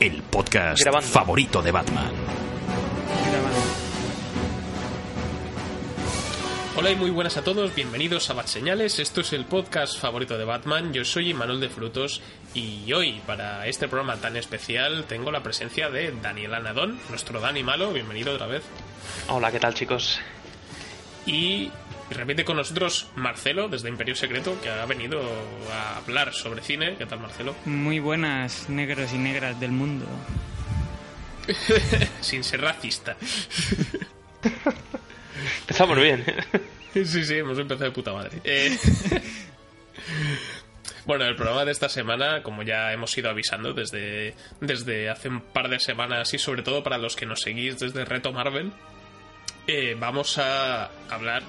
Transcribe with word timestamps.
el 0.00 0.22
podcast 0.22 0.82
Grabando. 0.82 1.06
favorito 1.06 1.60
de 1.60 1.72
Batman. 1.72 2.10
Hola 6.76 6.90
y 6.90 6.96
muy 6.96 7.10
buenas 7.10 7.36
a 7.36 7.44
todos, 7.44 7.74
bienvenidos 7.74 8.30
a 8.30 8.32
Bat 8.32 8.46
Señales, 8.46 8.98
esto 8.98 9.20
es 9.20 9.34
el 9.34 9.44
podcast 9.44 9.98
favorito 9.98 10.38
de 10.38 10.46
Batman, 10.46 10.94
yo 10.94 11.04
soy 11.04 11.34
Manuel 11.34 11.60
de 11.60 11.68
Frutos 11.68 12.22
y 12.54 12.90
hoy 12.94 13.20
para 13.26 13.66
este 13.66 13.86
programa 13.88 14.16
tan 14.16 14.36
especial 14.38 15.04
tengo 15.06 15.30
la 15.30 15.42
presencia 15.42 15.90
de 15.90 16.12
Daniel 16.22 16.54
Anadón, 16.54 16.98
nuestro 17.10 17.38
Dani 17.40 17.62
Malo, 17.62 17.92
bienvenido 17.92 18.32
otra 18.32 18.46
vez, 18.46 18.62
Hola, 19.28 19.52
¿qué 19.52 19.60
tal 19.60 19.74
chicos? 19.74 20.18
y 21.26 21.70
repite 22.10 22.44
con 22.44 22.56
nosotros 22.56 23.08
Marcelo 23.16 23.68
desde 23.68 23.88
Imperio 23.88 24.14
Secreto 24.14 24.60
que 24.60 24.68
ha 24.68 24.84
venido 24.86 25.20
a 25.72 25.98
hablar 25.98 26.32
sobre 26.32 26.62
cine, 26.62 26.96
¿qué 26.96 27.06
tal 27.06 27.20
Marcelo? 27.20 27.54
Muy 27.64 27.98
buenas 27.98 28.68
negros 28.68 29.12
y 29.12 29.18
negras 29.18 29.58
del 29.60 29.72
mundo. 29.72 30.06
Sin 32.20 32.44
ser 32.44 32.60
racista. 32.60 33.16
Empezamos 35.60 35.96
bien. 35.98 36.24
Sí, 36.92 37.04
sí, 37.24 37.36
hemos 37.36 37.56
empezado 37.56 37.84
de 37.84 37.92
puta 37.92 38.12
madre. 38.12 38.40
Eh, 38.42 38.76
Bueno, 41.06 41.24
el 41.24 41.34
programa 41.34 41.64
de 41.64 41.72
esta 41.72 41.88
semana, 41.88 42.42
como 42.42 42.62
ya 42.62 42.92
hemos 42.92 43.16
ido 43.16 43.30
avisando 43.30 43.72
desde, 43.72 44.34
desde 44.60 45.08
hace 45.08 45.28
un 45.28 45.40
par 45.40 45.68
de 45.68 45.80
semanas 45.80 46.32
y 46.34 46.38
sobre 46.38 46.62
todo 46.62 46.82
para 46.82 46.98
los 46.98 47.16
que 47.16 47.26
nos 47.26 47.40
seguís 47.40 47.78
desde 47.78 48.04
Reto 48.04 48.32
Marvel, 48.32 48.70
eh, 49.66 49.96
vamos 49.98 50.38
a 50.38 50.90
hablar 51.08 51.42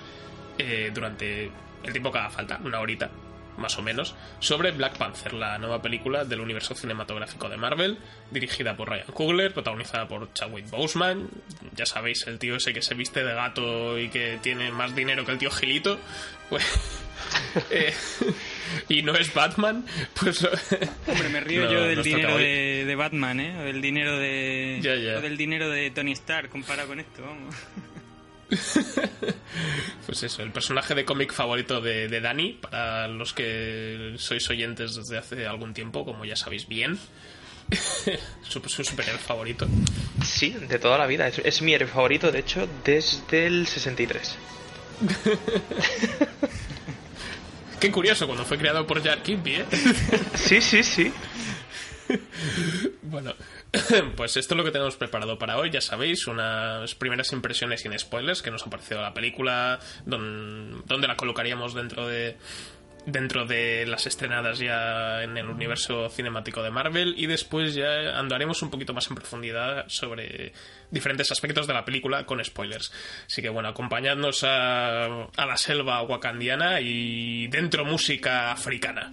eh, 0.57 0.91
durante 0.93 1.51
el 1.83 1.91
tiempo 1.91 2.11
que 2.11 2.19
haga 2.19 2.29
falta, 2.29 2.59
una 2.63 2.79
horita 2.79 3.09
más 3.57 3.77
o 3.77 3.81
menos, 3.81 4.15
sobre 4.39 4.71
Black 4.71 4.97
Panther, 4.97 5.33
la 5.33 5.57
nueva 5.57 5.81
película 5.81 6.25
del 6.25 6.41
universo 6.41 6.75
cinematográfico 6.75 7.49
de 7.49 7.57
Marvel, 7.57 7.97
dirigida 8.31 8.75
por 8.75 8.89
Ryan 8.89 9.07
Coogler, 9.13 9.53
protagonizada 9.53 10.07
por 10.07 10.33
Chadwick 10.33 10.69
Boseman, 10.69 11.29
ya 11.75 11.85
sabéis, 11.85 12.25
el 12.27 12.39
tío 12.39 12.55
ese 12.55 12.73
que 12.73 12.81
se 12.81 12.95
viste 12.95 13.23
de 13.23 13.33
gato 13.33 13.97
y 13.99 14.09
que 14.09 14.39
tiene 14.41 14.71
más 14.71 14.95
dinero 14.95 15.25
que 15.25 15.31
el 15.33 15.37
tío 15.37 15.51
Gilito, 15.51 15.99
pues... 16.49 16.65
eh, 17.69 17.93
y 18.89 19.03
no 19.03 19.13
es 19.15 19.33
Batman, 19.33 19.85
pues... 20.19 20.43
Hombre, 21.07 21.29
me 21.29 21.39
río 21.41 21.65
No, 21.65 21.71
yo 21.71 21.83
del 21.83 22.03
dinero 22.03 22.37
de, 22.37 22.83
de 22.85 22.95
Batman, 22.95 23.39
¿eh? 23.39 23.57
O 23.59 23.63
del 23.63 23.81
dinero 23.81 24.17
de... 24.17 25.15
O 25.17 25.21
del 25.21 25.37
dinero 25.37 25.69
de 25.69 25.91
Tony 25.91 26.13
Stark 26.13 26.49
comparado 26.49 26.89
con 26.89 26.99
esto, 26.99 27.21
vamos. 27.21 27.55
Pues 30.05 30.23
eso, 30.23 30.43
el 30.43 30.51
personaje 30.51 30.93
de 30.93 31.05
cómic 31.05 31.31
favorito 31.31 31.79
de, 31.79 32.09
de 32.09 32.19
Dani, 32.19 32.53
para 32.53 33.07
los 33.07 33.33
que 33.33 34.15
sois 34.17 34.49
oyentes 34.49 34.95
desde 34.95 35.17
hace 35.17 35.47
algún 35.47 35.73
tiempo, 35.73 36.03
como 36.03 36.25
ya 36.25 36.35
sabéis 36.35 36.67
bien. 36.67 36.99
su, 38.41 38.59
su 38.67 38.83
superhéroe 38.83 39.19
favorito. 39.19 39.67
Sí, 40.25 40.51
de 40.51 40.79
toda 40.79 40.97
la 40.97 41.07
vida. 41.07 41.27
Es, 41.27 41.39
es 41.39 41.61
mi 41.61 41.73
héroe 41.73 41.87
favorito, 41.87 42.31
de 42.31 42.39
hecho, 42.39 42.67
desde 42.83 43.45
el 43.45 43.67
63. 43.67 44.35
Qué 47.79 47.91
curioso, 47.91 48.27
cuando 48.27 48.45
fue 48.45 48.57
creado 48.57 48.85
por 48.85 49.01
Jack 49.01 49.23
Kirby, 49.23 49.55
¿eh? 49.55 49.65
Sí, 50.35 50.61
sí, 50.61 50.83
sí. 50.83 51.11
Bueno, 53.01 53.33
pues 54.17 54.35
esto 54.37 54.53
es 54.53 54.57
lo 54.57 54.63
que 54.63 54.71
tenemos 54.71 54.95
preparado 54.97 55.37
para 55.39 55.57
hoy, 55.57 55.69
ya 55.69 55.81
sabéis, 55.81 56.27
unas 56.27 56.93
primeras 56.95 57.31
impresiones 57.31 57.81
sin 57.81 57.97
spoilers 57.97 58.41
que 58.41 58.51
nos 58.51 58.65
ha 58.65 58.69
parecido 58.69 59.01
la 59.01 59.13
película, 59.13 59.79
don- 60.05 60.83
dónde 60.87 61.07
la 61.07 61.15
colocaríamos 61.15 61.73
dentro 61.73 62.07
de 62.07 62.37
dentro 63.03 63.45
de 63.47 63.87
las 63.87 64.05
estrenadas 64.05 64.59
ya 64.59 65.23
en 65.23 65.35
el 65.35 65.47
universo 65.47 66.07
cinemático 66.09 66.61
de 66.61 66.69
Marvel 66.69 67.15
y 67.17 67.25
después 67.25 67.73
ya 67.73 68.19
andaremos 68.19 68.61
un 68.61 68.69
poquito 68.69 68.93
más 68.93 69.09
en 69.09 69.15
profundidad 69.15 69.85
sobre 69.87 70.53
diferentes 70.91 71.31
aspectos 71.31 71.65
de 71.65 71.73
la 71.73 71.83
película 71.83 72.27
con 72.27 72.43
spoilers. 72.45 72.91
Así 73.25 73.41
que 73.41 73.49
bueno, 73.49 73.69
acompañadnos 73.69 74.43
a, 74.43 75.05
a 75.35 75.45
la 75.47 75.57
selva 75.57 76.03
wakandiana 76.03 76.79
y 76.79 77.47
dentro 77.47 77.85
música 77.85 78.51
africana. 78.51 79.11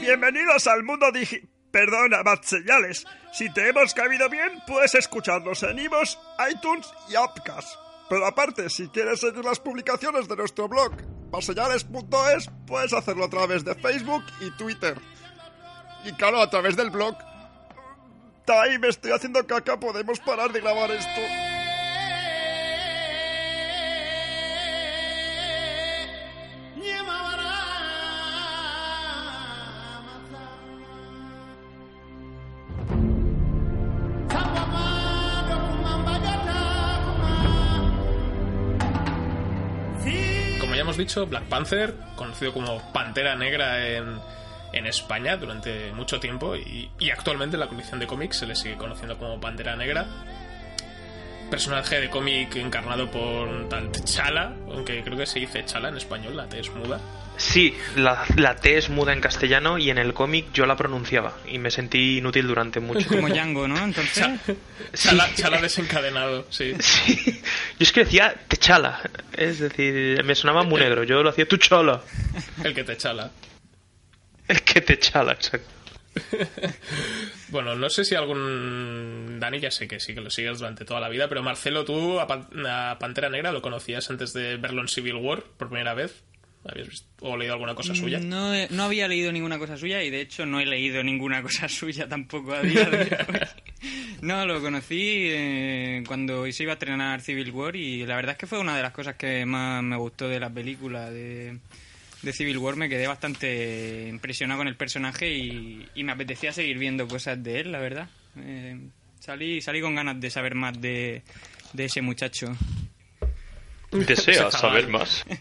Bienvenidos 0.00 0.66
al 0.66 0.82
mundo 0.82 1.10
digi... 1.12 1.48
Perdona, 1.70 2.22
Bat 2.22 2.42
Señales. 2.44 3.06
Si 3.34 3.52
te 3.52 3.68
hemos 3.68 3.92
cabido 3.92 4.30
bien, 4.30 4.62
puedes 4.66 4.94
escucharnos 4.94 5.62
en 5.62 5.78
iVoox, 5.78 6.16
iTunes 6.50 6.86
y 7.10 7.16
Upcast. 7.16 7.68
Pero 8.08 8.24
aparte, 8.24 8.70
si 8.70 8.88
quieres 8.88 9.20
seguir 9.20 9.44
las 9.44 9.60
publicaciones 9.60 10.26
de 10.26 10.36
nuestro 10.36 10.68
blog, 10.68 10.92
batseñales.es, 11.30 12.50
puedes 12.66 12.94
hacerlo 12.94 13.26
a 13.26 13.28
través 13.28 13.62
de 13.62 13.74
Facebook 13.74 14.24
y 14.40 14.50
Twitter. 14.56 14.96
Y 16.06 16.12
claro, 16.12 16.40
a 16.40 16.48
través 16.48 16.76
del 16.76 16.88
blog. 16.88 17.14
Tai, 18.46 18.78
me 18.78 18.88
estoy 18.88 19.10
haciendo 19.10 19.46
caca, 19.46 19.78
podemos 19.78 20.18
parar 20.20 20.52
de 20.52 20.60
grabar 20.60 20.90
esto. 20.92 21.45
Dicho, 40.96 41.26
Black 41.26 41.44
Panther, 41.44 41.94
conocido 42.16 42.52
como 42.52 42.80
Pantera 42.92 43.36
Negra 43.36 43.86
en, 43.88 44.18
en 44.72 44.86
España 44.86 45.36
durante 45.36 45.92
mucho 45.92 46.20
tiempo 46.20 46.56
y, 46.56 46.90
y 46.98 47.10
actualmente 47.10 47.56
en 47.56 47.60
la 47.60 47.68
colección 47.68 48.00
de 48.00 48.06
cómics 48.06 48.38
se 48.38 48.46
le 48.46 48.54
sigue 48.54 48.76
conociendo 48.76 49.18
como 49.18 49.40
Pantera 49.40 49.76
Negra. 49.76 50.06
Personaje 51.50 52.00
de 52.00 52.10
cómic 52.10 52.56
encarnado 52.56 53.10
por 53.10 53.68
tal 53.68 53.90
T'Challa, 53.92 54.52
aunque 54.68 55.02
creo 55.02 55.16
que 55.16 55.26
se 55.26 55.38
dice 55.38 55.64
Chala 55.64 55.88
en 55.90 55.96
español, 55.96 56.36
la 56.36 56.48
T 56.48 56.58
es 56.58 56.70
muda. 56.70 57.00
Sí, 57.36 57.76
la, 57.96 58.24
la 58.36 58.56
T 58.56 58.78
es 58.78 58.88
muda 58.88 59.12
en 59.12 59.20
castellano 59.20 59.78
y 59.78 59.90
en 59.90 59.98
el 59.98 60.12
cómic 60.14 60.46
yo 60.54 60.66
la 60.66 60.76
pronunciaba 60.76 61.36
y 61.46 61.58
me 61.58 61.70
sentí 61.70 62.18
inútil 62.18 62.46
durante 62.46 62.80
mucho 62.80 63.06
Como 63.06 63.26
tiempo. 63.28 63.34
Django, 63.34 63.68
¿no? 63.68 63.78
Entonces... 63.78 64.26
Chala, 64.94 65.28
Chala 65.34 65.60
desencadenado, 65.60 66.46
sí. 66.50 66.74
Sí. 66.80 67.40
Yo 67.78 67.84
es 67.84 67.92
que 67.92 68.04
decía 68.04 68.34
Techala, 68.48 69.00
es 69.36 69.58
decir, 69.60 70.24
me 70.24 70.34
sonaba 70.34 70.62
muy 70.62 70.80
negro. 70.80 71.04
Yo 71.04 71.22
lo 71.22 71.28
hacía 71.30 71.46
tu 71.46 71.58
chola. 71.58 72.02
El 72.64 72.74
que 72.74 72.84
te 72.84 72.96
chala. 72.96 73.30
El 74.48 74.62
que 74.62 74.80
te 74.80 74.98
chala, 74.98 75.32
exacto. 75.32 75.75
Bueno, 77.48 77.76
no 77.76 77.88
sé 77.90 78.04
si 78.04 78.14
algún... 78.14 79.38
Dani 79.38 79.60
ya 79.60 79.70
sé 79.70 79.86
que 79.86 80.00
sí, 80.00 80.14
que 80.14 80.20
lo 80.20 80.30
sigues 80.30 80.58
durante 80.58 80.84
toda 80.84 81.00
la 81.00 81.08
vida, 81.08 81.28
pero 81.28 81.42
Marcelo, 81.42 81.84
tú 81.84 82.18
a, 82.18 82.26
Pan- 82.26 82.48
a 82.66 82.96
Pantera 82.98 83.28
Negra 83.30 83.52
lo 83.52 83.62
conocías 83.62 84.10
antes 84.10 84.32
de 84.32 84.56
verlo 84.56 84.82
en 84.82 84.88
Civil 84.88 85.14
War 85.14 85.42
por 85.56 85.68
primera 85.68 85.94
vez. 85.94 86.24
¿Habías 86.68 86.88
visto 86.88 87.06
o 87.20 87.36
leído 87.36 87.52
alguna 87.54 87.76
cosa 87.76 87.94
suya? 87.94 88.18
No, 88.18 88.50
no 88.70 88.82
había 88.82 89.06
leído 89.06 89.30
ninguna 89.30 89.56
cosa 89.58 89.76
suya 89.76 90.02
y 90.02 90.10
de 90.10 90.20
hecho 90.20 90.44
no 90.46 90.58
he 90.58 90.66
leído 90.66 91.04
ninguna 91.04 91.40
cosa 91.42 91.68
suya 91.68 92.08
tampoco 92.08 92.54
a 92.54 92.62
día 92.62 92.84
de 92.90 92.98
hoy. 93.02 93.88
No, 94.22 94.44
lo 94.46 94.60
conocí 94.60 95.28
eh, 95.30 96.02
cuando 96.08 96.50
se 96.50 96.64
iba 96.64 96.72
a 96.72 96.74
estrenar 96.74 97.20
Civil 97.20 97.52
War 97.52 97.76
y 97.76 98.04
la 98.04 98.16
verdad 98.16 98.32
es 98.32 98.38
que 98.38 98.46
fue 98.48 98.58
una 98.58 98.76
de 98.76 98.82
las 98.82 98.90
cosas 98.92 99.14
que 99.14 99.46
más 99.46 99.80
me 99.84 99.96
gustó 99.96 100.28
de 100.28 100.40
la 100.40 100.50
película 100.50 101.08
de, 101.10 101.58
de 102.22 102.32
Civil 102.32 102.58
War. 102.58 102.76
Me 102.76 102.88
quedé 102.88 103.06
bastante 103.06 104.06
impresionado 104.08 104.58
con 104.58 104.68
el 104.68 104.76
personaje 104.76 105.32
y, 105.32 105.88
y 105.94 106.04
me 106.04 106.12
apetecía 106.12 106.52
seguir 106.52 106.78
viendo 106.78 107.06
cosas 107.08 107.42
de 107.42 107.60
él, 107.60 107.72
la 107.72 107.78
verdad. 107.78 108.08
Eh, 108.38 108.78
salí, 109.20 109.60
salí 109.60 109.80
con 109.80 109.94
ganas 109.94 110.20
de 110.20 110.30
saber 110.30 110.54
más 110.54 110.80
de, 110.80 111.22
de 111.72 111.84
ese 111.84 112.02
muchacho. 112.02 112.54
Desea 113.90 114.48
Ese 114.48 114.58
saber 114.58 114.88
más. 114.88 115.24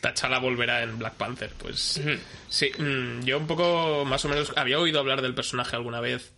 T'Challa 0.00 0.38
volverá 0.38 0.82
en 0.82 0.98
Black 0.98 1.14
Panther, 1.14 1.50
pues 1.58 2.00
sí, 2.48 2.70
mm, 2.78 3.20
yo 3.22 3.36
un 3.36 3.46
poco 3.46 4.04
más 4.06 4.24
o 4.24 4.30
menos 4.30 4.50
había 4.56 4.78
oído 4.78 4.98
hablar 4.98 5.20
del 5.20 5.34
personaje 5.34 5.76
alguna 5.76 6.00
vez 6.00 6.32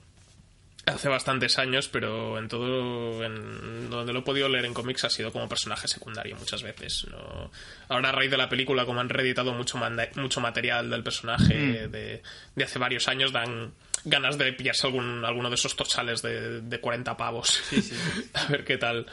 hace 0.87 1.09
bastantes 1.09 1.59
años, 1.59 1.89
pero 1.89 2.39
en 2.39 2.49
todo 2.49 3.25
en 3.25 3.89
donde 3.91 4.13
lo 4.13 4.19
he 4.21 4.23
podido 4.23 4.49
leer 4.49 4.65
en 4.65 4.75
cómics 4.75 5.05
ha 5.05 5.11
sido 5.11 5.31
como 5.33 5.49
personaje 5.49 5.87
secundario 5.89 6.37
muchas 6.37 6.63
veces. 6.63 7.07
¿no? 7.11 7.51
Ahora 7.89 8.09
a 8.09 8.13
raíz 8.13 8.31
de 8.31 8.37
la 8.37 8.49
película, 8.49 8.85
como 8.85 9.01
han 9.01 9.09
reeditado 9.09 9.53
mucho 9.53 9.79
manda- 9.79 10.09
mucho 10.17 10.41
material 10.41 10.91
del 10.91 11.03
personaje 11.05 11.87
de, 11.89 12.23
de 12.57 12.65
hace 12.65 12.79
varios 12.79 13.07
años, 13.09 13.33
dan 13.33 13.73
ganas 14.05 14.37
de 14.39 14.53
pillarse 14.53 14.87
algún 14.89 15.25
alguno 15.25 15.49
de 15.49 15.55
esos 15.55 15.77
tochales 15.77 16.21
de, 16.23 16.61
de 16.61 16.81
40 16.81 17.17
pavos. 17.17 17.63
a 18.35 18.47
ver 18.47 18.65
qué 18.65 18.77
tal. 18.79 19.07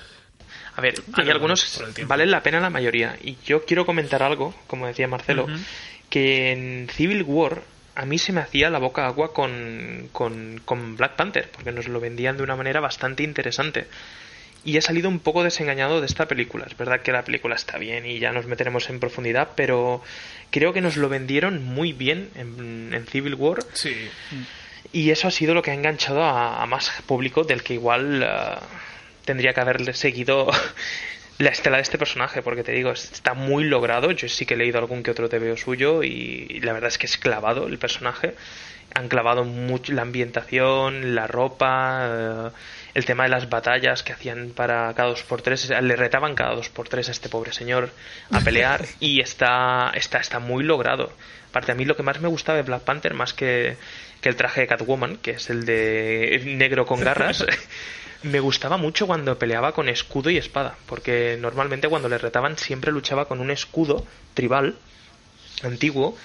A 0.76 0.82
ver, 0.82 0.96
hay 1.14 1.30
algunos 1.30 1.80
valen 2.08 2.32
la 2.32 2.42
pena 2.42 2.60
la 2.60 2.72
mayoría. 2.72 3.16
Y 3.22 3.38
yo 3.46 3.66
quiero 3.66 3.86
comentar 3.86 4.24
algo, 4.24 4.56
como 4.66 4.88
decía 4.88 5.08
Marcelo, 5.08 5.46
que 6.10 6.52
en 6.52 6.88
Civil 6.90 7.22
War 7.22 7.62
a 7.96 8.06
mí 8.06 8.18
se 8.18 8.32
me 8.32 8.42
hacía 8.42 8.70
la 8.70 8.80
boca 8.80 9.06
agua 9.06 9.34
con, 9.34 10.10
con, 10.12 10.62
con 10.66 10.98
Black 10.98 11.16
Panther, 11.16 11.50
porque 11.52 11.72
nos 11.72 11.88
lo 11.88 12.00
vendían 12.00 12.38
de 12.38 12.44
una 12.44 12.56
manera 12.56 12.80
bastante 12.80 13.24
interesante. 13.24 13.88
Y 14.66 14.78
he 14.78 14.82
salido 14.82 15.08
un 15.08 15.20
poco 15.20 15.44
desengañado 15.44 16.02
de 16.02 16.06
esta 16.06 16.28
película. 16.28 16.66
Es 16.66 16.76
verdad 16.78 17.02
que 17.02 17.14
la 17.14 17.24
película 17.24 17.56
está 17.56 17.78
bien 17.78 18.06
y 18.06 18.20
ya 18.20 18.32
nos 18.32 18.46
meteremos 18.46 18.90
en 18.90 19.00
profundidad, 19.00 19.50
pero 19.56 20.02
creo 20.52 20.74
que 20.74 20.82
nos 20.82 20.98
lo 20.98 21.08
vendieron 21.08 21.64
muy 21.64 21.94
bien 21.94 22.30
en, 22.36 22.94
en 22.94 23.06
Civil 23.06 23.36
War 23.36 23.60
Sí, 23.74 23.96
y 24.92 25.12
eso 25.12 25.28
ha 25.28 25.32
sido 25.32 25.54
lo 25.54 25.62
que 25.62 25.72
ha 25.72 25.76
enganchado 25.76 26.24
a, 26.24 26.62
a 26.62 26.66
más 26.66 26.92
público 27.06 27.44
del 27.44 27.64
que 27.64 27.76
igual 27.76 28.24
eh, 28.24 28.56
tendría 29.24 29.54
que 29.54 29.62
haberle 29.62 29.94
seguido 29.94 30.50
la 31.40 31.50
estela 31.52 31.78
de 31.78 31.84
este 31.84 31.98
personaje, 31.98 32.42
porque 32.42 32.64
te 32.64 32.74
digo, 32.74 32.92
está 32.92 33.34
muy 33.34 33.64
logrado. 33.64 34.12
Yo 34.12 34.28
sí 34.28 34.46
que 34.46 34.54
he 34.54 34.58
leído 34.58 34.78
algún 34.78 35.04
que 35.04 35.12
otro 35.12 35.30
TVO 35.30 35.56
suyo 35.56 36.04
y 36.04 36.60
la 36.62 36.74
verdad 36.74 36.90
es 36.90 36.98
que 36.98 37.08
es 37.08 37.18
clavado 37.18 37.68
el 37.68 37.80
personaje. 37.80 38.36
Han 38.94 39.08
clavado 39.08 39.46
mucho 39.46 39.94
la 39.94 40.02
ambientación, 40.02 41.16
la 41.16 41.28
ropa, 41.28 42.08
eh, 42.08 42.50
el 42.94 43.06
tema 43.06 43.24
de 43.24 43.30
las 43.30 43.50
batallas 43.50 44.04
que 44.04 44.12
hacían 44.12 44.50
para 44.50 44.94
cada 44.96 45.10
dos 45.10 45.24
por 45.24 45.42
tres. 45.42 45.70
Le 45.70 45.96
retaban 45.96 46.36
cada 46.36 46.56
dos 46.56 46.68
por 46.70 46.90
tres 46.90 47.08
a 47.08 47.12
este 47.12 47.30
pobre 47.30 47.54
señor 47.54 47.92
a 48.32 48.42
pelear 48.42 48.84
y 49.00 49.22
está, 49.22 49.92
está, 49.94 50.18
está 50.18 50.40
muy 50.40 50.66
logrado. 50.66 51.14
Aparte, 51.50 51.72
a 51.72 51.76
mí 51.76 51.86
lo 51.86 51.96
que 51.96 52.04
más 52.04 52.20
me 52.20 52.28
gustaba 52.28 52.58
de 52.58 52.64
Black 52.64 52.82
Panther, 52.82 53.14
más 53.14 53.34
que, 53.34 53.78
que 54.20 54.28
el 54.28 54.36
traje 54.36 54.62
de 54.62 54.68
Catwoman, 54.68 55.18
que 55.18 55.32
es 55.32 55.50
el 55.50 55.66
de 55.66 56.42
negro 56.46 56.86
con 56.86 57.00
garras, 57.00 57.46
me 58.24 58.40
gustaba 58.40 58.78
mucho 58.78 59.08
cuando 59.08 59.40
peleaba 59.40 59.72
con 59.74 59.90
escudo 59.90 60.30
y 60.30 60.38
espada, 60.38 60.76
porque 60.86 61.38
normalmente 61.40 61.88
cuando 61.88 62.10
le 62.10 62.18
retaban 62.18 62.58
siempre 62.58 62.92
luchaba 62.92 63.28
con 63.28 63.40
un 63.40 63.52
escudo 63.52 64.06
tribal 64.34 64.76
antiguo 65.64 66.18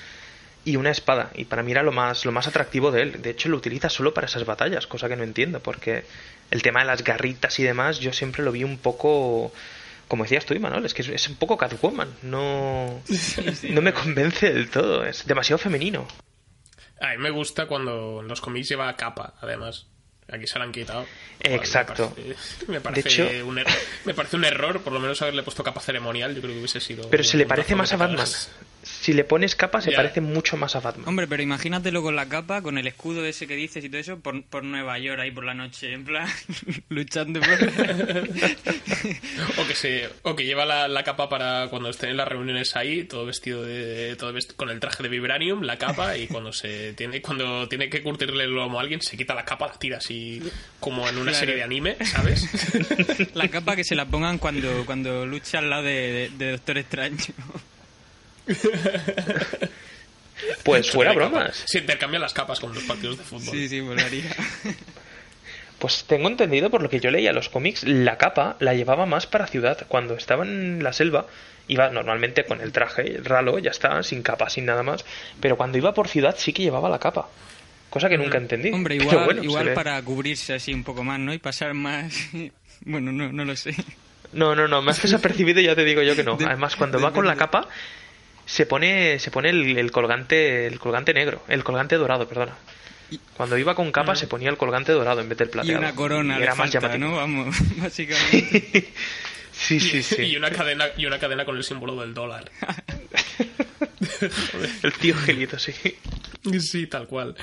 y 0.64 0.76
una 0.76 0.90
espada 0.90 1.30
y 1.34 1.44
para 1.44 1.62
mí 1.62 1.72
era 1.72 1.82
lo 1.82 1.92
más 1.92 2.24
lo 2.24 2.32
más 2.32 2.46
atractivo 2.46 2.90
de 2.90 3.02
él. 3.02 3.22
De 3.22 3.30
hecho 3.30 3.48
lo 3.48 3.56
utiliza 3.56 3.90
solo 3.90 4.14
para 4.14 4.26
esas 4.26 4.46
batallas 4.46 4.86
cosa 4.86 5.08
que 5.08 5.16
no 5.16 5.22
entiendo 5.22 5.60
porque 5.60 6.04
el 6.50 6.62
tema 6.62 6.80
de 6.80 6.86
las 6.86 7.04
garritas 7.04 7.58
y 7.58 7.62
demás 7.62 7.98
yo 7.98 8.12
siempre 8.12 8.42
lo 8.42 8.52
vi 8.52 8.64
un 8.64 8.78
poco 8.78 9.52
como 10.08 10.24
decías 10.24 10.46
tú 10.46 10.58
Manuel 10.58 10.86
es 10.86 10.94
que 10.94 11.02
es, 11.02 11.08
es 11.08 11.28
un 11.28 11.36
poco 11.36 11.58
Catwoman 11.58 12.08
no 12.22 13.02
no 13.70 13.82
me 13.82 13.92
convence 13.92 14.52
del 14.52 14.70
todo 14.70 15.04
es 15.04 15.26
demasiado 15.26 15.58
femenino. 15.58 16.06
A 17.00 17.10
mí 17.10 17.18
me 17.18 17.30
gusta 17.30 17.66
cuando 17.66 18.20
en 18.20 18.28
los 18.28 18.40
cómics 18.40 18.68
lleva 18.68 18.94
capa, 18.96 19.34
además. 19.40 19.86
Aquí 20.32 20.46
se 20.46 20.58
la 20.58 20.64
han 20.64 20.72
quitado. 20.72 21.04
Exacto. 21.40 22.12
Me 22.16 22.24
parece, 22.24 22.66
me 22.68 22.80
parece 22.80 23.08
hecho- 23.08 23.46
un 23.46 23.58
er- 23.58 23.66
me 24.04 24.14
parece 24.14 24.36
un 24.36 24.44
error, 24.44 24.80
por 24.82 24.92
lo 24.92 25.00
menos 25.00 25.20
haberle 25.22 25.42
puesto 25.42 25.62
capa 25.62 25.80
ceremonial. 25.80 26.34
Yo 26.34 26.40
creo 26.40 26.52
que 26.54 26.58
hubiese 26.60 26.80
sido. 26.80 27.08
pero 27.10 27.22
se 27.24 27.36
le 27.36 27.46
parece 27.46 27.74
más 27.74 27.92
a 27.92 27.96
Batman. 27.96 28.26
Si 28.84 29.12
le 29.12 29.24
pones 29.24 29.56
capa 29.56 29.80
se 29.80 29.92
parece 29.92 30.20
mucho 30.20 30.56
más 30.56 30.76
a 30.76 30.80
Batman 30.80 31.08
Hombre, 31.08 31.26
pero 31.26 31.42
imagínatelo 31.42 32.02
con 32.02 32.14
la 32.16 32.28
capa, 32.28 32.62
con 32.62 32.78
el 32.78 32.86
escudo 32.86 33.24
ese 33.24 33.46
que 33.46 33.56
dices 33.56 33.84
y 33.84 33.88
todo 33.88 34.00
eso, 34.00 34.20
por, 34.20 34.44
por 34.44 34.62
Nueva 34.64 34.98
York 34.98 35.20
ahí 35.20 35.30
por 35.30 35.44
la 35.44 35.54
noche, 35.54 35.92
en 35.92 36.04
plan, 36.04 36.28
luchando 36.88 37.40
por... 37.40 37.48
O 39.58 39.66
que 39.66 39.74
se, 39.74 40.08
o 40.22 40.34
que 40.34 40.44
lleva 40.44 40.64
la, 40.64 40.88
la 40.88 41.02
capa 41.04 41.28
para 41.28 41.68
cuando 41.68 41.90
estén 41.90 42.10
en 42.10 42.16
las 42.16 42.28
reuniones 42.28 42.74
ahí, 42.76 43.04
todo 43.04 43.26
vestido 43.26 43.62
de, 43.62 44.16
todo 44.16 44.32
vesti- 44.32 44.54
con 44.54 44.70
el 44.70 44.80
traje 44.80 45.02
de 45.02 45.08
vibranium, 45.08 45.62
la 45.62 45.76
capa 45.78 46.16
y 46.16 46.26
cuando 46.26 46.52
se 46.52 46.92
tiene, 46.94 47.20
cuando 47.20 47.68
tiene 47.68 47.88
que 47.90 48.02
curtirle 48.02 48.44
el 48.44 48.50
lomo 48.54 48.78
a 48.78 48.82
alguien 48.82 49.00
se 49.02 49.16
quita 49.16 49.34
la 49.34 49.44
capa, 49.44 49.66
la 49.68 49.74
tira 49.78 49.98
así 49.98 50.42
como 50.80 51.08
en 51.08 51.16
una 51.16 51.30
Claro. 51.30 51.38
serie 51.38 51.54
de 51.56 51.62
anime, 51.62 51.96
¿sabes? 52.04 52.48
La 53.34 53.48
capa 53.48 53.76
que 53.76 53.84
se 53.84 53.94
la 53.94 54.06
pongan 54.06 54.38
cuando, 54.38 54.84
cuando 54.86 55.26
lucha 55.26 55.58
al 55.58 55.70
lado 55.70 55.82
de, 55.84 56.12
de- 56.12 56.30
de 56.36 56.50
Doctor 56.52 56.78
Extraño. 56.78 57.16
pues 60.64 60.90
fuera 60.90 61.12
bromas 61.12 61.64
Se 61.66 61.78
intercambian 61.78 62.22
las 62.22 62.34
capas 62.34 62.60
con 62.60 62.74
los 62.74 62.82
partidos 62.84 63.18
de 63.18 63.24
fútbol. 63.24 63.54
Sí, 63.54 63.68
sí, 63.68 63.80
volaría. 63.80 64.24
Pues 65.78 66.04
tengo 66.04 66.28
entendido 66.28 66.70
por 66.70 66.82
lo 66.82 66.88
que 66.88 66.98
yo 67.00 67.10
leía 67.10 67.32
los 67.34 67.50
cómics, 67.50 67.82
la 67.84 68.16
capa 68.16 68.56
la 68.60 68.72
llevaba 68.72 69.04
más 69.04 69.26
para 69.26 69.46
ciudad. 69.46 69.84
Cuando 69.88 70.14
estaba 70.14 70.42
en 70.44 70.82
la 70.82 70.94
selva, 70.94 71.26
iba 71.68 71.90
normalmente 71.90 72.44
con 72.46 72.62
el 72.62 72.72
traje 72.72 73.18
ralo, 73.22 73.58
ya 73.58 73.70
está, 73.72 74.02
sin 74.02 74.22
capa, 74.22 74.48
sin 74.48 74.64
nada 74.64 74.82
más. 74.82 75.04
Pero 75.40 75.58
cuando 75.58 75.76
iba 75.76 75.92
por 75.92 76.08
ciudad 76.08 76.36
sí 76.38 76.54
que 76.54 76.62
llevaba 76.62 76.88
la 76.88 77.00
capa. 77.00 77.28
Cosa 77.90 78.08
que 78.08 78.16
nunca 78.16 78.38
entendí. 78.38 78.70
Hombre, 78.70 78.94
igual, 79.00 79.24
bueno, 79.26 79.42
igual 79.42 79.74
para 79.74 80.00
cubrirse 80.00 80.54
así 80.54 80.72
un 80.72 80.84
poco 80.84 81.04
más, 81.04 81.18
¿no? 81.20 81.34
Y 81.34 81.38
pasar 81.38 81.74
más... 81.74 82.14
Bueno, 82.86 83.12
no, 83.12 83.30
no 83.30 83.44
lo 83.44 83.54
sé. 83.54 83.74
No, 84.32 84.54
no, 84.54 84.66
no, 84.66 84.80
me 84.80 84.92
has 84.92 85.02
desapercibido 85.02 85.60
y 85.60 85.64
ya 85.64 85.74
te 85.74 85.84
digo 85.84 86.00
yo 86.02 86.16
que 86.16 86.24
no. 86.24 86.36
De- 86.36 86.46
Además, 86.46 86.76
cuando 86.76 86.98
va 86.98 87.12
con 87.12 87.26
la 87.26 87.36
capa, 87.36 87.68
se 88.54 88.66
pone, 88.66 89.18
se 89.18 89.32
pone 89.32 89.50
el, 89.50 89.76
el 89.76 89.90
colgante, 89.90 90.68
el 90.68 90.78
colgante 90.78 91.12
negro, 91.12 91.42
el 91.48 91.64
colgante 91.64 91.96
dorado, 91.96 92.28
perdona. 92.28 92.54
Cuando 93.36 93.58
iba 93.58 93.74
con 93.74 93.90
capa 93.90 94.14
se 94.14 94.28
ponía 94.28 94.48
el 94.48 94.56
colgante 94.56 94.92
dorado 94.92 95.20
en 95.22 95.28
vez 95.28 95.38
del 95.38 95.48
Y 95.48 95.50
plateado. 95.50 95.80
una 95.80 95.92
corona 95.96 96.38
Y 96.38 96.42
era 96.42 96.54
más 96.54 96.70
falta, 96.70 96.86
llamativo. 96.86 97.10
¿no? 97.10 97.16
Vamos, 97.16 97.56
básicamente. 97.78 98.92
sí, 99.50 99.80
sí, 99.80 100.04
sí. 100.04 100.22
Y 100.22 100.36
una 100.36 100.50
cadena, 100.50 100.84
y 100.96 101.04
una 101.04 101.18
cadena 101.18 101.44
con 101.44 101.56
el 101.56 101.64
símbolo 101.64 102.00
del 102.00 102.14
dólar. 102.14 102.48
El 104.84 104.92
tío 104.92 105.16
Gelito, 105.16 105.58
sí. 105.58 105.72
Sí, 106.60 106.86
tal 106.86 107.08
cual. 107.08 107.34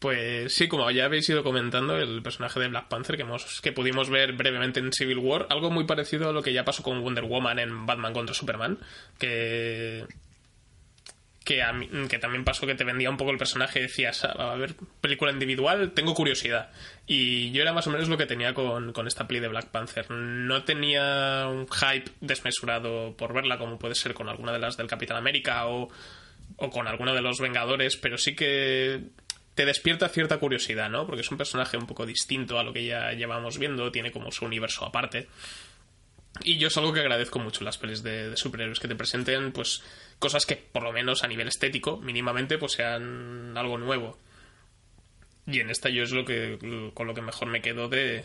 Pues 0.00 0.52
sí, 0.52 0.66
como 0.66 0.90
ya 0.90 1.04
habéis 1.04 1.28
ido 1.28 1.44
comentando, 1.44 1.96
el 1.96 2.20
personaje 2.20 2.58
de 2.58 2.66
Black 2.66 2.88
Panther 2.88 3.14
que, 3.16 3.22
hemos, 3.22 3.60
que 3.60 3.70
pudimos 3.70 4.10
ver 4.10 4.32
brevemente 4.32 4.80
en 4.80 4.92
Civil 4.92 5.18
War, 5.18 5.46
algo 5.50 5.70
muy 5.70 5.84
parecido 5.84 6.30
a 6.30 6.32
lo 6.32 6.42
que 6.42 6.52
ya 6.52 6.64
pasó 6.64 6.82
con 6.82 7.00
Wonder 7.00 7.24
Woman 7.24 7.60
en 7.60 7.86
Batman 7.86 8.12
contra 8.12 8.34
Superman, 8.34 8.78
que 9.18 10.04
que, 11.48 11.62
a 11.62 11.72
que 12.10 12.18
también 12.18 12.44
pasó 12.44 12.66
que 12.66 12.74
te 12.74 12.84
vendía 12.84 13.08
un 13.08 13.16
poco 13.16 13.30
el 13.30 13.38
personaje 13.38 13.78
y 13.78 13.82
decías, 13.82 14.22
"Ah, 14.22 14.52
a 14.52 14.56
ver, 14.56 14.74
película 15.00 15.32
individual, 15.32 15.92
tengo 15.92 16.12
curiosidad. 16.12 16.68
Y 17.06 17.50
yo 17.52 17.62
era 17.62 17.72
más 17.72 17.86
o 17.86 17.90
menos 17.90 18.10
lo 18.10 18.18
que 18.18 18.26
tenía 18.26 18.52
con, 18.52 18.92
con 18.92 19.06
esta 19.06 19.26
peli 19.26 19.40
de 19.40 19.48
Black 19.48 19.68
Panther. 19.68 20.10
No 20.10 20.64
tenía 20.64 21.46
un 21.48 21.66
hype 21.66 22.10
desmesurado 22.20 23.16
por 23.16 23.32
verla, 23.32 23.56
como 23.56 23.78
puede 23.78 23.94
ser 23.94 24.12
con 24.12 24.28
alguna 24.28 24.52
de 24.52 24.58
las 24.58 24.76
del 24.76 24.88
Capitán 24.88 25.16
América 25.16 25.66
o, 25.68 25.88
o 26.58 26.68
con 26.70 26.86
alguno 26.86 27.14
de 27.14 27.22
los 27.22 27.40
Vengadores, 27.40 27.96
pero 27.96 28.18
sí 28.18 28.36
que 28.36 29.04
te 29.54 29.64
despierta 29.64 30.10
cierta 30.10 30.36
curiosidad, 30.36 30.90
¿no? 30.90 31.06
Porque 31.06 31.22
es 31.22 31.30
un 31.30 31.38
personaje 31.38 31.78
un 31.78 31.86
poco 31.86 32.04
distinto 32.04 32.58
a 32.58 32.62
lo 32.62 32.74
que 32.74 32.84
ya 32.84 33.12
llevamos 33.12 33.56
viendo, 33.58 33.90
tiene 33.90 34.12
como 34.12 34.30
su 34.32 34.44
universo 34.44 34.84
aparte. 34.84 35.28
Y 36.44 36.58
yo 36.58 36.68
es 36.68 36.76
algo 36.76 36.92
que 36.92 37.00
agradezco 37.00 37.38
mucho 37.38 37.64
las 37.64 37.78
pelis 37.78 38.02
de, 38.02 38.28
de 38.28 38.36
superhéroes, 38.36 38.80
que 38.80 38.86
te 38.86 38.94
presenten 38.94 39.50
pues 39.50 39.82
cosas 40.18 40.46
que 40.46 40.56
por 40.56 40.82
lo 40.82 40.92
menos 40.92 41.24
a 41.24 41.28
nivel 41.28 41.48
estético, 41.48 41.98
mínimamente, 41.98 42.58
pues 42.58 42.72
sean 42.72 43.56
algo 43.56 43.78
nuevo. 43.78 44.18
Y 45.46 45.60
en 45.60 45.70
esta 45.70 45.88
yo 45.88 46.02
es 46.02 46.12
lo 46.12 46.24
que 46.24 46.90
con 46.94 47.06
lo 47.06 47.14
que 47.14 47.22
mejor 47.22 47.48
me 47.48 47.62
quedo 47.62 47.88
de, 47.88 48.24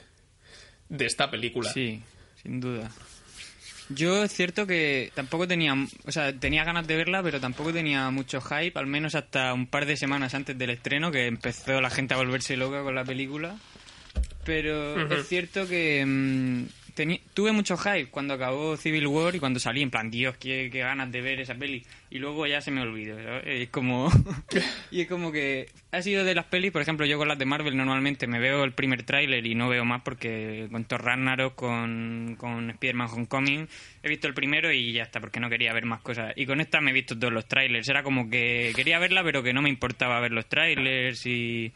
de 0.90 1.06
esta 1.06 1.32
película. 1.32 1.72
Sí, 1.72 2.02
sin 2.42 2.60
duda. 2.60 2.92
Yo 3.90 4.24
es 4.24 4.34
cierto 4.34 4.66
que 4.66 5.12
tampoco 5.14 5.48
tenía, 5.48 5.74
o 6.06 6.12
sea, 6.12 6.38
tenía 6.38 6.64
ganas 6.64 6.88
de 6.88 6.96
verla, 6.96 7.22
pero 7.22 7.40
tampoco 7.40 7.74
tenía 7.74 8.10
mucho 8.10 8.42
hype, 8.42 8.78
al 8.80 8.88
menos 8.88 9.14
hasta 9.16 9.54
un 9.54 9.68
par 9.68 9.86
de 9.86 9.98
semanas 9.98 10.34
antes 10.34 10.58
del 10.58 10.70
estreno, 10.70 11.12
que 11.12 11.28
empezó 11.28 11.80
la 11.82 11.90
gente 11.90 12.14
a 12.14 12.18
volverse 12.18 12.58
loca 12.58 12.82
con 12.82 12.96
la 12.96 13.04
película. 13.04 13.58
Pero 14.46 15.14
es 15.14 15.28
cierto 15.28 15.68
que, 15.68 16.66
teni- 16.96 17.22
tuve 17.34 17.52
mucho 17.52 17.78
hype 17.78 18.08
cuando 18.08 18.34
acabó 18.34 18.78
Civil 18.78 19.08
War 19.08 19.36
y 19.36 19.40
cuando 19.40 19.60
salí, 19.60 19.82
en 19.82 19.90
plan, 19.92 20.10
Dios, 20.12 20.38
qué, 20.38 20.70
ganas 20.70 21.12
de 21.12 21.22
ver 21.22 21.40
esa 21.40 21.56
peli. 21.56 21.84
Y 22.10 22.20
luego 22.20 22.46
ya 22.48 22.62
se 22.62 22.72
me 22.72 22.82
olvidó. 22.82 23.18
Es 23.40 23.70
como. 23.70 24.10
y 24.92 25.02
es 25.02 25.08
como 25.08 25.32
que 25.32 25.68
ha 25.92 26.02
sido 26.02 26.24
de 26.24 26.36
las 26.36 26.46
pelis, 26.46 26.72
por 26.72 26.82
ejemplo, 26.82 27.06
yo 27.06 27.18
con 27.18 27.28
las 27.28 27.38
de 27.38 27.46
Marvel 27.46 27.76
normalmente 27.76 28.28
me 28.28 28.40
veo 28.40 28.64
el 28.64 28.72
primer 28.74 29.04
tráiler 29.04 29.46
y 29.46 29.56
no 29.56 29.70
veo 29.70 29.86
más 29.86 30.02
porque 30.04 30.68
con 30.72 30.86
Thor 30.86 31.04
Ragnarok, 31.04 31.56
con, 31.56 32.36
con 32.38 32.70
Spider-Man 32.72 33.10
Homecoming, 33.12 33.68
he 34.04 34.10
visto 34.10 34.28
el 34.28 34.34
primero 34.34 34.72
y 34.72 34.94
ya 34.94 35.04
está, 35.04 35.20
porque 35.20 35.40
no 35.40 35.50
quería 35.50 35.74
ver 35.74 35.86
más 35.86 36.02
cosas. 36.02 36.34
Y 36.36 36.46
con 36.46 36.62
esta 36.62 36.82
me 36.82 36.92
he 36.92 36.94
visto 36.94 37.18
todos 37.18 37.34
los 37.34 37.48
trailers. 37.48 37.88
Era 37.90 38.04
como 38.04 38.30
que 38.30 38.74
quería 38.76 39.00
verla, 39.00 39.24
pero 39.24 39.44
que 39.44 39.54
no 39.54 39.62
me 39.62 39.70
importaba 39.70 40.20
ver 40.20 40.32
los 40.32 40.48
trailers 40.48 41.26
y 41.26 41.72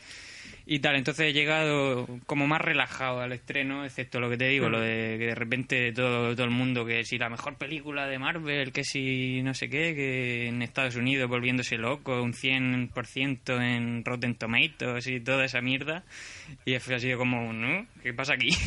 y 0.70 0.80
tal. 0.80 0.96
Entonces 0.98 1.28
he 1.28 1.34
llegado 1.34 2.06
como 2.26 2.46
más 2.46 2.60
relajado 2.62 3.22
al 3.22 3.32
estreno, 3.32 3.86
excepto 3.86 4.20
lo 4.20 4.30
que 4.30 4.36
te 4.38 4.50
digo, 4.50 4.68
lo 4.70 4.80
de 4.82 5.16
que 5.18 5.28
de 5.28 5.36
repente 5.36 5.92
todo, 5.94 6.34
todo 6.36 6.44
el 6.44 6.52
mundo, 6.52 6.86
que 6.86 7.06
si 7.06 7.18
la 7.18 7.30
mejor 7.30 7.56
película 7.58 8.06
de 8.08 8.20
Marvel, 8.20 8.72
que 8.74 8.84
si 8.84 9.42
no 9.44 9.54
sé 9.54 9.70
qué, 9.70 9.96
que 9.96 10.48
en 10.50 10.62
Estados 10.62 10.96
Unidos 10.96 11.30
volviéndose 11.30 11.78
loco, 11.78 12.22
un 12.22 12.34
100% 12.34 13.62
en 13.62 14.04
Rotten 14.04 14.36
Tomatoes 14.36 15.08
y 15.08 15.20
toda 15.22 15.46
esa 15.46 15.62
mierda. 15.62 16.04
Y 16.66 16.76
ha 16.76 16.80
sido 16.82 17.18
como, 17.18 17.54
¿no? 17.54 17.88
¿Qué 18.04 18.14
pasa 18.14 18.34
aquí? 18.34 18.50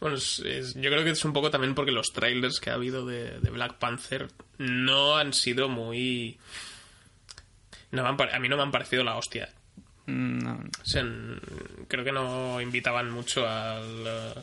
Bueno, 0.00 0.16
es- 0.16 0.38
es- 0.40 0.74
yo 0.74 0.90
creo 0.90 1.02
que 1.02 1.10
es 1.10 1.24
un 1.24 1.32
poco 1.32 1.50
también 1.50 1.74
porque 1.74 1.90
los 1.92 2.12
trailers 2.12 2.60
que 2.60 2.70
ha 2.70 2.74
habido 2.74 3.06
de, 3.06 3.40
de 3.40 3.50
Black 3.50 3.74
Panther 3.78 4.28
no 4.58 5.16
han 5.16 5.32
sido 5.32 5.68
muy... 5.68 6.38
No 7.90 8.06
han 8.06 8.16
a 8.20 8.38
mí 8.38 8.48
no 8.48 8.56
me 8.56 8.62
han 8.62 8.70
parecido 8.70 9.02
la 9.02 9.16
hostia. 9.16 9.48
Mm, 10.06 10.38
no. 10.38 10.60
N- 10.94 11.40
creo 11.88 12.04
que 12.04 12.12
no 12.12 12.60
invitaban 12.60 13.10
mucho 13.10 13.48
al... 13.48 14.04
eh, 14.06 14.34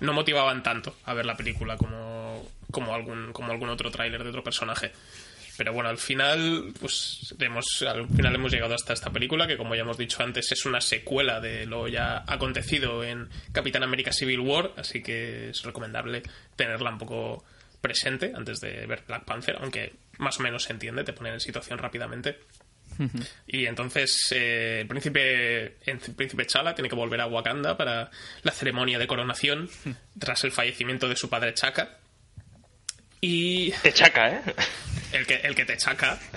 no 0.00 0.12
motivaban 0.12 0.62
tanto 0.62 0.96
a 1.04 1.14
ver 1.14 1.26
la 1.26 1.36
película 1.36 1.76
como, 1.76 2.48
como, 2.70 2.94
algún, 2.94 3.32
como 3.32 3.52
algún 3.52 3.68
otro 3.68 3.90
tráiler 3.90 4.22
de 4.22 4.30
otro 4.30 4.42
personaje. 4.44 4.92
Pero 5.56 5.74
bueno, 5.74 5.90
al 5.90 5.98
final, 5.98 6.72
pues 6.80 7.34
hemos, 7.38 7.82
al 7.82 8.08
final 8.08 8.34
hemos 8.34 8.50
llegado 8.50 8.74
hasta 8.74 8.94
esta 8.94 9.10
película, 9.10 9.46
que 9.46 9.58
como 9.58 9.74
ya 9.74 9.82
hemos 9.82 9.98
dicho 9.98 10.22
antes, 10.22 10.50
es 10.52 10.64
una 10.64 10.80
secuela 10.80 11.38
de 11.40 11.66
lo 11.66 11.86
ya 11.86 12.24
acontecido 12.26 13.04
en 13.04 13.28
Capitán 13.52 13.82
América 13.82 14.10
Civil 14.10 14.40
War, 14.40 14.72
así 14.78 15.02
que 15.02 15.50
es 15.50 15.62
recomendable 15.64 16.22
tenerla 16.56 16.90
un 16.90 16.98
poco 16.98 17.44
presente 17.82 18.32
antes 18.34 18.60
de 18.60 18.86
ver 18.86 19.04
Black 19.06 19.24
Panther, 19.26 19.58
aunque 19.60 19.92
más 20.16 20.40
o 20.40 20.42
menos 20.44 20.62
se 20.62 20.72
entiende, 20.72 21.04
te 21.04 21.12
ponen 21.12 21.34
en 21.34 21.40
situación 21.40 21.78
rápidamente. 21.78 22.38
Y 23.46 23.66
entonces 23.66 24.28
eh, 24.32 24.80
el 24.82 24.86
príncipe, 24.86 25.76
el 25.86 25.98
príncipe 26.16 26.46
Chala 26.46 26.74
tiene 26.74 26.88
que 26.88 26.94
volver 26.94 27.20
a 27.20 27.26
Wakanda 27.26 27.76
para 27.76 28.10
la 28.42 28.52
ceremonia 28.52 28.98
de 28.98 29.06
coronación 29.06 29.70
tras 30.18 30.44
el 30.44 30.52
fallecimiento 30.52 31.08
de 31.08 31.16
su 31.16 31.28
padre 31.28 31.54
Chaka. 31.54 31.96
Y 33.22 33.70
Te 33.82 33.92
chaca, 33.92 34.28
¿eh? 34.30 34.40
el 35.12 35.26
que, 35.26 35.34
el 35.34 35.54
que 35.54 35.64
te 35.64 35.76
chaca. 35.76 36.18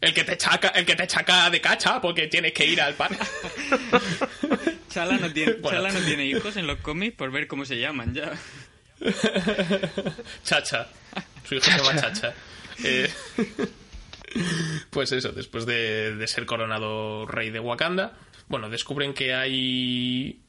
El 0.00 0.14
que 0.14 0.22
te 0.22 0.36
chaca, 0.36 0.68
el 0.68 0.86
que 0.86 0.94
te 0.94 1.08
chaca 1.08 1.50
de 1.50 1.60
cacha 1.60 2.00
porque 2.00 2.28
tienes 2.28 2.52
que 2.52 2.64
ir 2.64 2.80
al 2.80 2.94
par. 2.94 3.10
Chala 4.88 5.16
no 5.18 5.32
tiene, 5.32 5.54
Bueno. 5.54 5.78
Chala 5.78 5.92
no 5.92 6.06
tiene 6.06 6.24
hijos 6.24 6.56
en 6.56 6.68
los 6.68 6.78
cómics 6.78 7.16
por 7.16 7.32
ver 7.32 7.48
cómo 7.48 7.64
se 7.64 7.78
llaman 7.80 8.14
ya. 8.14 8.32
Chacha. 10.44 10.86
Su 11.48 11.56
hijo 11.56 11.64
se 11.64 11.76
llama 11.76 12.00
Chacha. 12.00 12.32
Eh, 12.84 13.10
pues 14.90 15.12
eso, 15.12 15.32
después 15.32 15.66
de, 15.66 16.24
ser 16.26 16.46
coronado 16.46 17.26
rey 17.26 17.50
de 17.50 17.60
Wakanda, 17.60 18.16
bueno, 18.48 18.68
descubren 18.70 19.14
que 19.14 19.34
hay 19.34 20.40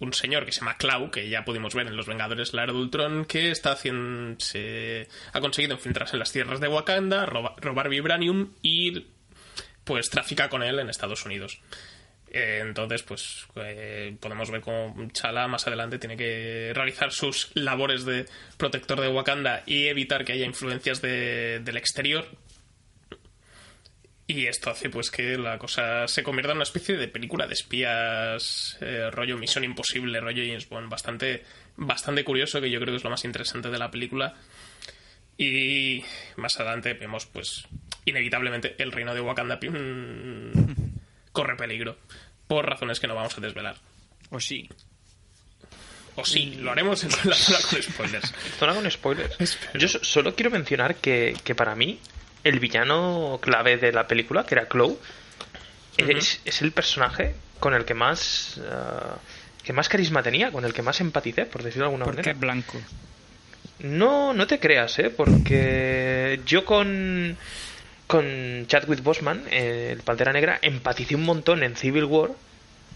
un 0.00 0.12
señor 0.12 0.44
que 0.46 0.52
se 0.52 0.60
llama 0.60 0.76
Clau, 0.76 1.10
que 1.10 1.28
ya 1.28 1.44
pudimos 1.44 1.74
ver 1.74 1.86
en 1.88 1.96
Los 1.96 2.06
Vengadores 2.06 2.54
La 2.54 2.62
Era 2.64 2.72
Ultron, 2.72 3.24
que 3.24 3.50
está 3.50 3.72
haciendo, 3.72 4.38
se 4.38 5.08
ha 5.32 5.40
conseguido 5.40 5.74
infiltrarse 5.74 6.14
en 6.14 6.20
las 6.20 6.32
tierras 6.32 6.60
de 6.60 6.68
Wakanda, 6.68 7.26
roba- 7.26 7.54
robar 7.58 7.88
vibranium 7.88 8.52
y 8.62 9.06
pues 9.84 10.08
trafica 10.10 10.48
con 10.48 10.62
él 10.62 10.78
en 10.78 10.88
Estados 10.90 11.24
Unidos. 11.26 11.60
Eh, 12.30 12.58
entonces, 12.62 13.02
pues 13.02 13.46
eh, 13.56 14.14
podemos 14.20 14.50
ver 14.50 14.60
cómo 14.60 14.94
Chala 15.12 15.48
más 15.48 15.66
adelante 15.66 15.98
tiene 15.98 16.16
que 16.16 16.72
realizar 16.74 17.10
sus 17.10 17.50
labores 17.54 18.04
de 18.04 18.26
protector 18.58 19.00
de 19.00 19.08
Wakanda 19.08 19.62
y 19.66 19.86
evitar 19.86 20.24
que 20.26 20.34
haya 20.34 20.44
influencias 20.44 21.00
de- 21.00 21.60
del 21.64 21.76
exterior. 21.78 22.26
Y 24.30 24.46
esto 24.46 24.68
hace 24.70 24.90
pues 24.90 25.10
que 25.10 25.38
la 25.38 25.56
cosa 25.58 26.06
se 26.06 26.22
convierta 26.22 26.52
en 26.52 26.58
una 26.58 26.64
especie 26.64 26.98
de 26.98 27.08
película 27.08 27.46
de 27.46 27.54
espías, 27.54 28.76
eh, 28.82 29.08
rollo 29.10 29.38
Misión 29.38 29.64
Imposible, 29.64 30.20
rollo 30.20 30.42
James 30.46 30.68
Bond, 30.68 30.90
bastante, 30.90 31.44
bastante 31.76 32.24
curioso, 32.24 32.60
que 32.60 32.70
yo 32.70 32.78
creo 32.78 32.92
que 32.92 32.98
es 32.98 33.04
lo 33.04 33.08
más 33.10 33.24
interesante 33.24 33.70
de 33.70 33.78
la 33.78 33.90
película. 33.90 34.34
Y 35.38 36.04
más 36.36 36.60
adelante 36.60 36.92
vemos, 36.92 37.24
pues, 37.24 37.64
inevitablemente 38.04 38.74
el 38.78 38.92
reino 38.92 39.14
de 39.14 39.22
Wakanda 39.22 39.58
corre 41.32 41.56
peligro. 41.56 41.96
Por 42.46 42.66
razones 42.68 43.00
que 43.00 43.06
no 43.06 43.14
vamos 43.14 43.36
a 43.38 43.40
desvelar. 43.40 43.76
O 44.30 44.40
sí. 44.40 44.68
O 46.16 46.24
sí, 46.26 46.56
lo 46.56 46.70
haremos 46.72 47.02
en 47.04 47.10
la 47.24 47.34
zona 47.34 47.58
con 47.70 47.82
spoilers. 47.82 48.34
Zona 48.58 48.74
con 48.74 48.90
spoilers. 48.90 49.40
Espero. 49.40 49.78
Yo 49.78 49.88
so- 49.88 50.04
solo 50.04 50.34
quiero 50.34 50.50
mencionar 50.50 50.96
que, 50.96 51.34
que 51.44 51.54
para 51.54 51.74
mí 51.74 51.98
el 52.44 52.60
villano 52.60 53.38
clave 53.42 53.76
de 53.76 53.92
la 53.92 54.06
película, 54.06 54.44
que 54.44 54.54
era 54.54 54.68
Chloe, 54.68 54.96
es, 55.96 56.40
es 56.44 56.62
el 56.62 56.72
personaje 56.72 57.34
con 57.60 57.74
el 57.74 57.84
que 57.84 57.94
más 57.94 58.60
ah, 58.70 59.16
que 59.62 59.72
más 59.72 59.88
carisma 59.88 60.22
tenía, 60.22 60.50
con 60.50 60.64
el 60.64 60.72
que 60.72 60.82
más 60.82 61.00
empaticé, 61.00 61.44
por 61.44 61.62
decirlo 61.62 61.84
de 61.84 61.88
alguna 61.88 62.04
Porque 62.04 62.18
manera. 62.22 62.32
es 62.32 62.40
blanco. 62.40 62.80
No, 63.80 64.32
no 64.32 64.46
te 64.46 64.58
creas, 64.58 64.98
¿eh? 64.98 65.10
Porque 65.10 66.40
yo 66.46 66.64
con 66.64 67.36
con 68.06 68.66
Chadwick 68.66 69.02
Boseman, 69.02 69.44
eh, 69.50 69.90
el 69.92 70.00
Pantera 70.00 70.32
Negra, 70.32 70.58
empaticé 70.62 71.14
un 71.14 71.24
montón 71.24 71.62
en 71.62 71.76
Civil 71.76 72.04
War. 72.04 72.30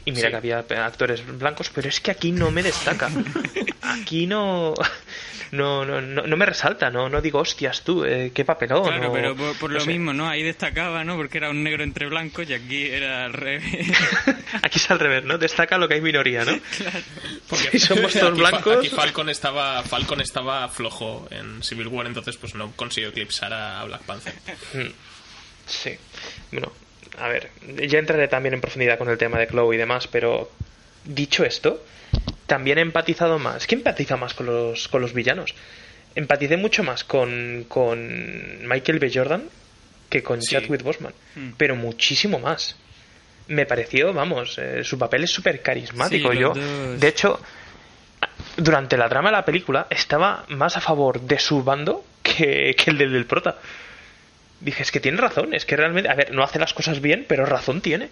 Y 0.05 0.13
mira 0.13 0.29
Sí. 0.29 0.31
que 0.33 0.37
había 0.37 0.59
actores 0.87 1.23
blancos, 1.39 1.71
pero 1.75 1.89
es 1.89 2.01
que 2.01 2.11
aquí 2.11 2.33
no 2.33 2.51
me 2.51 2.63
destaca. 2.63 3.11
Aquí 3.83 4.27
no 4.27 4.75
no, 5.51 5.85
no, 5.85 6.01
no, 6.01 6.23
no 6.23 6.37
me 6.39 6.47
resalta, 6.47 6.89
no, 6.89 7.11
no 7.11 7.21
digo, 7.21 7.41
hostias 7.41 7.83
tú, 7.85 8.05
eh, 8.07 8.33
qué 8.35 8.43
papelón. 8.45 8.85
Claro, 8.85 9.11
o- 9.11 9.13
pero 9.13 9.37
por, 9.37 9.59
por 9.59 9.71
no 9.71 9.75
lo 9.75 9.81
sé. 9.85 9.87
mismo, 9.91 10.15
¿no? 10.15 10.27
Ahí 10.29 10.43
destacaba, 10.43 11.05
¿no? 11.05 11.15
Porque 11.17 11.37
era 11.39 11.51
un 11.51 11.63
negro 11.63 11.85
entre 11.85 12.07
blancos 12.07 12.49
y 12.49 12.55
aquí 12.55 12.87
era 12.87 13.27
al 13.27 13.35
revés. 13.35 13.63
Aquí 14.63 14.79
es 14.79 14.91
al 14.91 14.99
revés, 14.99 15.25
¿no? 15.25 15.37
Destaca 15.39 15.77
lo 15.77 15.89
que 15.89 15.95
hay 15.95 16.01
minoría, 16.01 16.45
¿no? 16.47 16.59
Porque 17.49 17.71
Si 17.73 17.81
somos 17.81 18.13
todos 18.15 18.31
aquí 18.33 18.41
blancos. 18.41 18.77
Aquí 18.79 18.89
Falcon 18.89 19.29
estaba, 19.29 19.83
Falcon 19.83 20.21
estaba 20.23 20.69
flojo 20.71 21.29
en 21.31 21.63
Civil 21.63 21.89
War, 21.89 22.07
entonces 22.07 22.37
pues 22.39 22.55
no 22.55 22.73
consiguió 22.75 23.11
eclipsar 23.11 23.53
a 23.53 23.85
Black 23.85 24.03
Panther. 24.05 24.33
Sí. 25.67 25.91
Bueno, 26.51 26.73
a 27.19 27.29
ver, 27.29 27.51
ya 27.89 27.99
entraré 27.99 28.29
también 28.29 28.55
en 28.55 28.61
profundidad 28.61 28.99
con 28.99 29.09
el 29.09 29.19
tema 29.19 29.39
de 29.39 29.47
Chloe 29.47 29.75
y 29.75 29.79
demás, 29.79 30.07
pero 30.09 30.51
dicho 31.05 31.45
esto, 31.45 31.83
también 32.47 32.79
he 32.79 32.83
empatizado 32.83 33.39
más. 33.39 33.67
¿Quién 33.67 33.81
empatiza 33.81 34.17
más 34.17 34.35
con 34.35 34.47
los, 34.47 34.89
con 34.89 35.01
los 35.03 35.13
villanos? 35.13 35.55
Empaticé 36.15 36.57
mucho 36.57 36.83
más 36.83 37.05
con, 37.05 37.65
con 37.69 38.67
Michael 38.69 38.99
B. 38.99 39.11
Jordan 39.15 39.45
que 40.11 40.23
con 40.23 40.43
Sí. 40.43 40.51
Chadwick 40.55 40.83
Boseman, 40.83 41.15
Hmm. 41.35 41.53
pero 41.57 41.75
muchísimo 41.75 42.39
más. 42.39 42.77
Me 43.49 43.65
pareció, 43.67 44.13
vamos, 44.13 44.59
eh, 44.59 44.85
su 44.85 44.99
papel 44.99 45.25
es 45.25 45.31
súper 45.31 45.63
carismático. 45.63 46.31
Sí, 46.33 46.39
Yo, 46.39 46.53
dos. 46.55 47.01
de 47.01 47.09
hecho, 47.09 47.41
durante 48.57 48.97
la 48.97 49.09
trama 49.09 49.31
de 49.31 49.37
la 49.37 49.45
película 49.45 49.87
estaba 49.91 50.45
más 50.49 50.77
a 50.77 50.81
favor 50.81 51.21
de 51.21 51.39
su 51.39 51.63
bando 51.65 52.05
que, 52.23 52.75
que 52.77 52.91
el 52.91 52.99
del, 52.99 53.13
del 53.13 53.27
prota. 53.27 53.57
Dije, 54.63 54.83
es 54.83 54.93
que 54.93 55.01
tiene 55.01 55.19
razón, 55.19 55.55
es 55.55 55.65
que 55.65 55.77
realmente, 55.77 56.09
a 56.09 56.15
ver, 56.15 56.33
no 56.33 56.43
hace 56.43 56.59
las 56.59 56.73
cosas 56.73 57.01
bien, 57.01 57.25
pero 57.29 57.47
razón 57.47 57.81
tiene. 57.81 58.11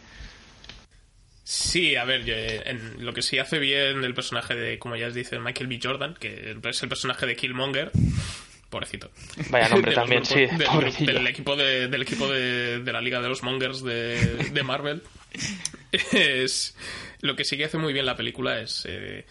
Sí, 1.44 1.96
a 1.96 2.04
ver, 2.04 2.24
yo, 2.24 2.34
eh, 2.34 2.62
en 2.66 3.04
lo 3.04 3.12
que 3.12 3.22
sí 3.22 3.38
hace 3.38 3.58
bien 3.58 4.04
el 4.04 4.14
personaje 4.14 4.54
de, 4.54 4.78
como 4.78 4.96
ya 4.96 5.08
os 5.08 5.14
dice, 5.14 5.38
Michael 5.38 5.68
B. 5.68 5.80
Jordan, 5.82 6.14
que 6.14 6.56
es 6.62 6.82
el 6.82 6.88
personaje 6.88 7.26
de 7.26 7.36
Killmonger, 7.36 7.90
pobrecito. 8.68 9.10
Vaya 9.50 9.68
nombre 9.68 9.90
De 9.90 9.96
también, 9.96 10.24
sí, 10.24 10.46
del 10.46 11.26
equipo, 11.26 11.56
de, 11.56 11.88
del 11.88 12.02
equipo 12.02 12.28
de, 12.28 12.80
de 12.80 12.92
la 12.92 13.00
Liga 13.00 13.20
de 13.20 13.28
los 13.28 13.42
Mongers 13.42 13.82
de, 13.82 14.50
de 14.52 14.62
Marvel. 14.62 15.02
Es, 16.12 16.76
lo 17.20 17.34
que 17.34 17.44
sí 17.44 17.56
que 17.56 17.64
hace 17.64 17.76
muy 17.76 17.92
bien 17.92 18.06
la 18.06 18.16
película 18.16 18.60
es 18.60 18.86
eh, 18.88 19.26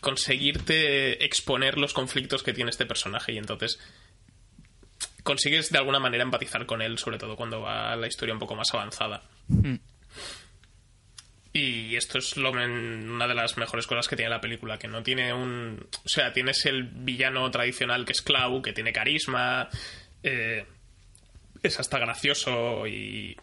conseguirte 0.00 1.24
exponer 1.24 1.78
los 1.78 1.94
conflictos 1.94 2.42
que 2.42 2.52
tiene 2.52 2.68
este 2.68 2.84
personaje 2.84 3.32
y 3.32 3.38
entonces 3.38 3.80
consigues 5.24 5.70
de 5.70 5.78
alguna 5.78 5.98
manera 5.98 6.22
empatizar 6.22 6.66
con 6.66 6.80
él, 6.82 6.98
sobre 6.98 7.18
todo 7.18 7.34
cuando 7.34 7.62
va 7.62 7.96
la 7.96 8.06
historia 8.06 8.34
un 8.34 8.38
poco 8.38 8.54
más 8.54 8.72
avanzada. 8.72 9.22
Mm. 9.48 9.74
Y 11.52 11.96
esto 11.96 12.18
es 12.18 12.36
lo 12.36 12.50
una 12.50 13.28
de 13.28 13.34
las 13.34 13.56
mejores 13.56 13.86
cosas 13.86 14.08
que 14.08 14.16
tiene 14.16 14.30
la 14.30 14.40
película, 14.40 14.78
que 14.78 14.88
no 14.88 15.02
tiene 15.02 15.32
un... 15.32 15.86
O 16.04 16.08
sea, 16.08 16.32
tienes 16.32 16.66
el 16.66 16.82
villano 16.82 17.48
tradicional 17.50 18.04
que 18.04 18.12
es 18.12 18.22
Clau, 18.22 18.60
que 18.60 18.72
tiene 18.72 18.92
carisma, 18.92 19.68
eh, 20.22 20.66
es 21.62 21.80
hasta 21.80 21.98
gracioso 21.98 22.86
y, 22.86 23.36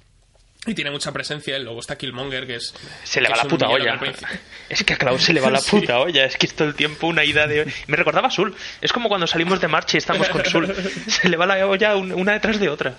Y 0.68 0.76
tiene 0.76 0.92
mucha 0.92 1.12
presencia, 1.12 1.58
y 1.58 1.64
luego 1.64 1.80
está 1.80 1.98
Killmonger, 1.98 2.46
que 2.46 2.56
es... 2.56 2.74
Se 3.04 3.20
le 3.20 3.30
va 3.30 3.36
la 3.36 3.46
puta 3.46 3.68
olla. 3.70 4.00
Es 4.70 4.84
que 4.84 4.94
a 4.94 4.98
Klaus 4.98 5.24
se 5.24 5.34
le 5.34 5.42
va 5.42 5.50
la 5.50 5.60
Sí. 5.62 5.72
puta 5.72 6.00
olla. 6.00 6.24
Es 6.26 6.38
que 6.38 6.46
es 6.46 6.54
todo 6.56 6.68
el 6.68 6.76
tiempo 6.76 7.08
una 7.08 7.26
ida 7.26 7.48
de. 7.48 7.66
Me 7.88 7.98
recordaba 7.98 8.28
a 8.28 8.32
Sul. 8.32 8.56
Es 8.80 8.94
como 8.94 9.10
cuando 9.10 9.26
salimos 9.28 9.60
de 9.60 9.68
marcha 9.68 9.98
y 9.98 10.00
estamos 10.00 10.30
con 10.30 10.46
Sul. 10.46 10.74
Se 11.08 11.28
le 11.30 11.36
va 11.36 11.46
la 11.48 11.66
olla 11.68 11.96
un- 11.96 12.14
una 12.14 12.34
detrás 12.34 12.60
de 12.60 12.70
otra. 12.70 12.96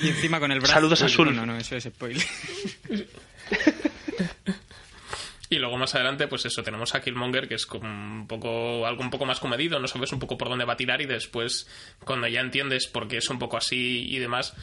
Y 0.00 0.08
encima 0.08 0.38
con 0.40 0.50
el 0.52 0.60
brazo. 0.60 0.74
Saludos 0.74 1.02
a 1.02 1.08
Sul. 1.08 1.34
No, 1.34 1.44
no, 1.44 1.56
eso 1.58 1.76
es 1.76 1.84
spoiler. 1.84 2.24
Y 5.50 5.56
luego 5.58 5.76
más 5.76 5.94
adelante, 5.94 6.28
pues 6.28 6.46
eso, 6.46 6.62
tenemos 6.62 6.94
a 6.94 7.02
Killmonger, 7.02 7.46
que 7.46 7.56
es 7.56 7.66
como 7.66 7.86
un 7.86 8.26
poco, 8.26 8.86
algo 8.86 9.02
un 9.02 9.10
poco 9.10 9.26
más 9.26 9.38
comedido, 9.38 9.78
no 9.78 9.86
sabes 9.86 10.10
un 10.12 10.18
poco 10.18 10.38
por 10.38 10.48
dónde 10.48 10.64
va 10.64 10.72
a 10.72 10.76
tirar 10.78 11.02
y 11.02 11.06
después, 11.06 11.68
cuando 12.04 12.26
ya 12.26 12.40
entiendes 12.40 12.86
por 12.86 13.06
qué 13.06 13.18
es 13.18 13.28
un 13.28 13.38
poco 13.38 13.58
así 13.58 14.06
y 14.08 14.18
demás, 14.18 14.54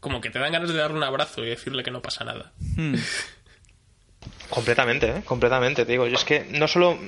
como 0.00 0.20
que 0.20 0.30
te 0.30 0.38
dan 0.38 0.52
ganas 0.52 0.68
de 0.70 0.76
darle 0.78 0.96
un 0.96 1.02
abrazo 1.04 1.44
y 1.44 1.48
decirle 1.48 1.82
que 1.82 1.90
no 1.90 2.02
pasa 2.02 2.24
nada. 2.24 2.52
Hmm. 2.76 2.94
Completamente, 4.50 5.08
¿eh? 5.10 5.22
completamente. 5.24 5.84
Te 5.84 5.92
digo, 5.92 6.06
yo 6.06 6.14
es 6.16 6.24
que 6.24 6.46
no 6.50 6.68
solo 6.68 6.98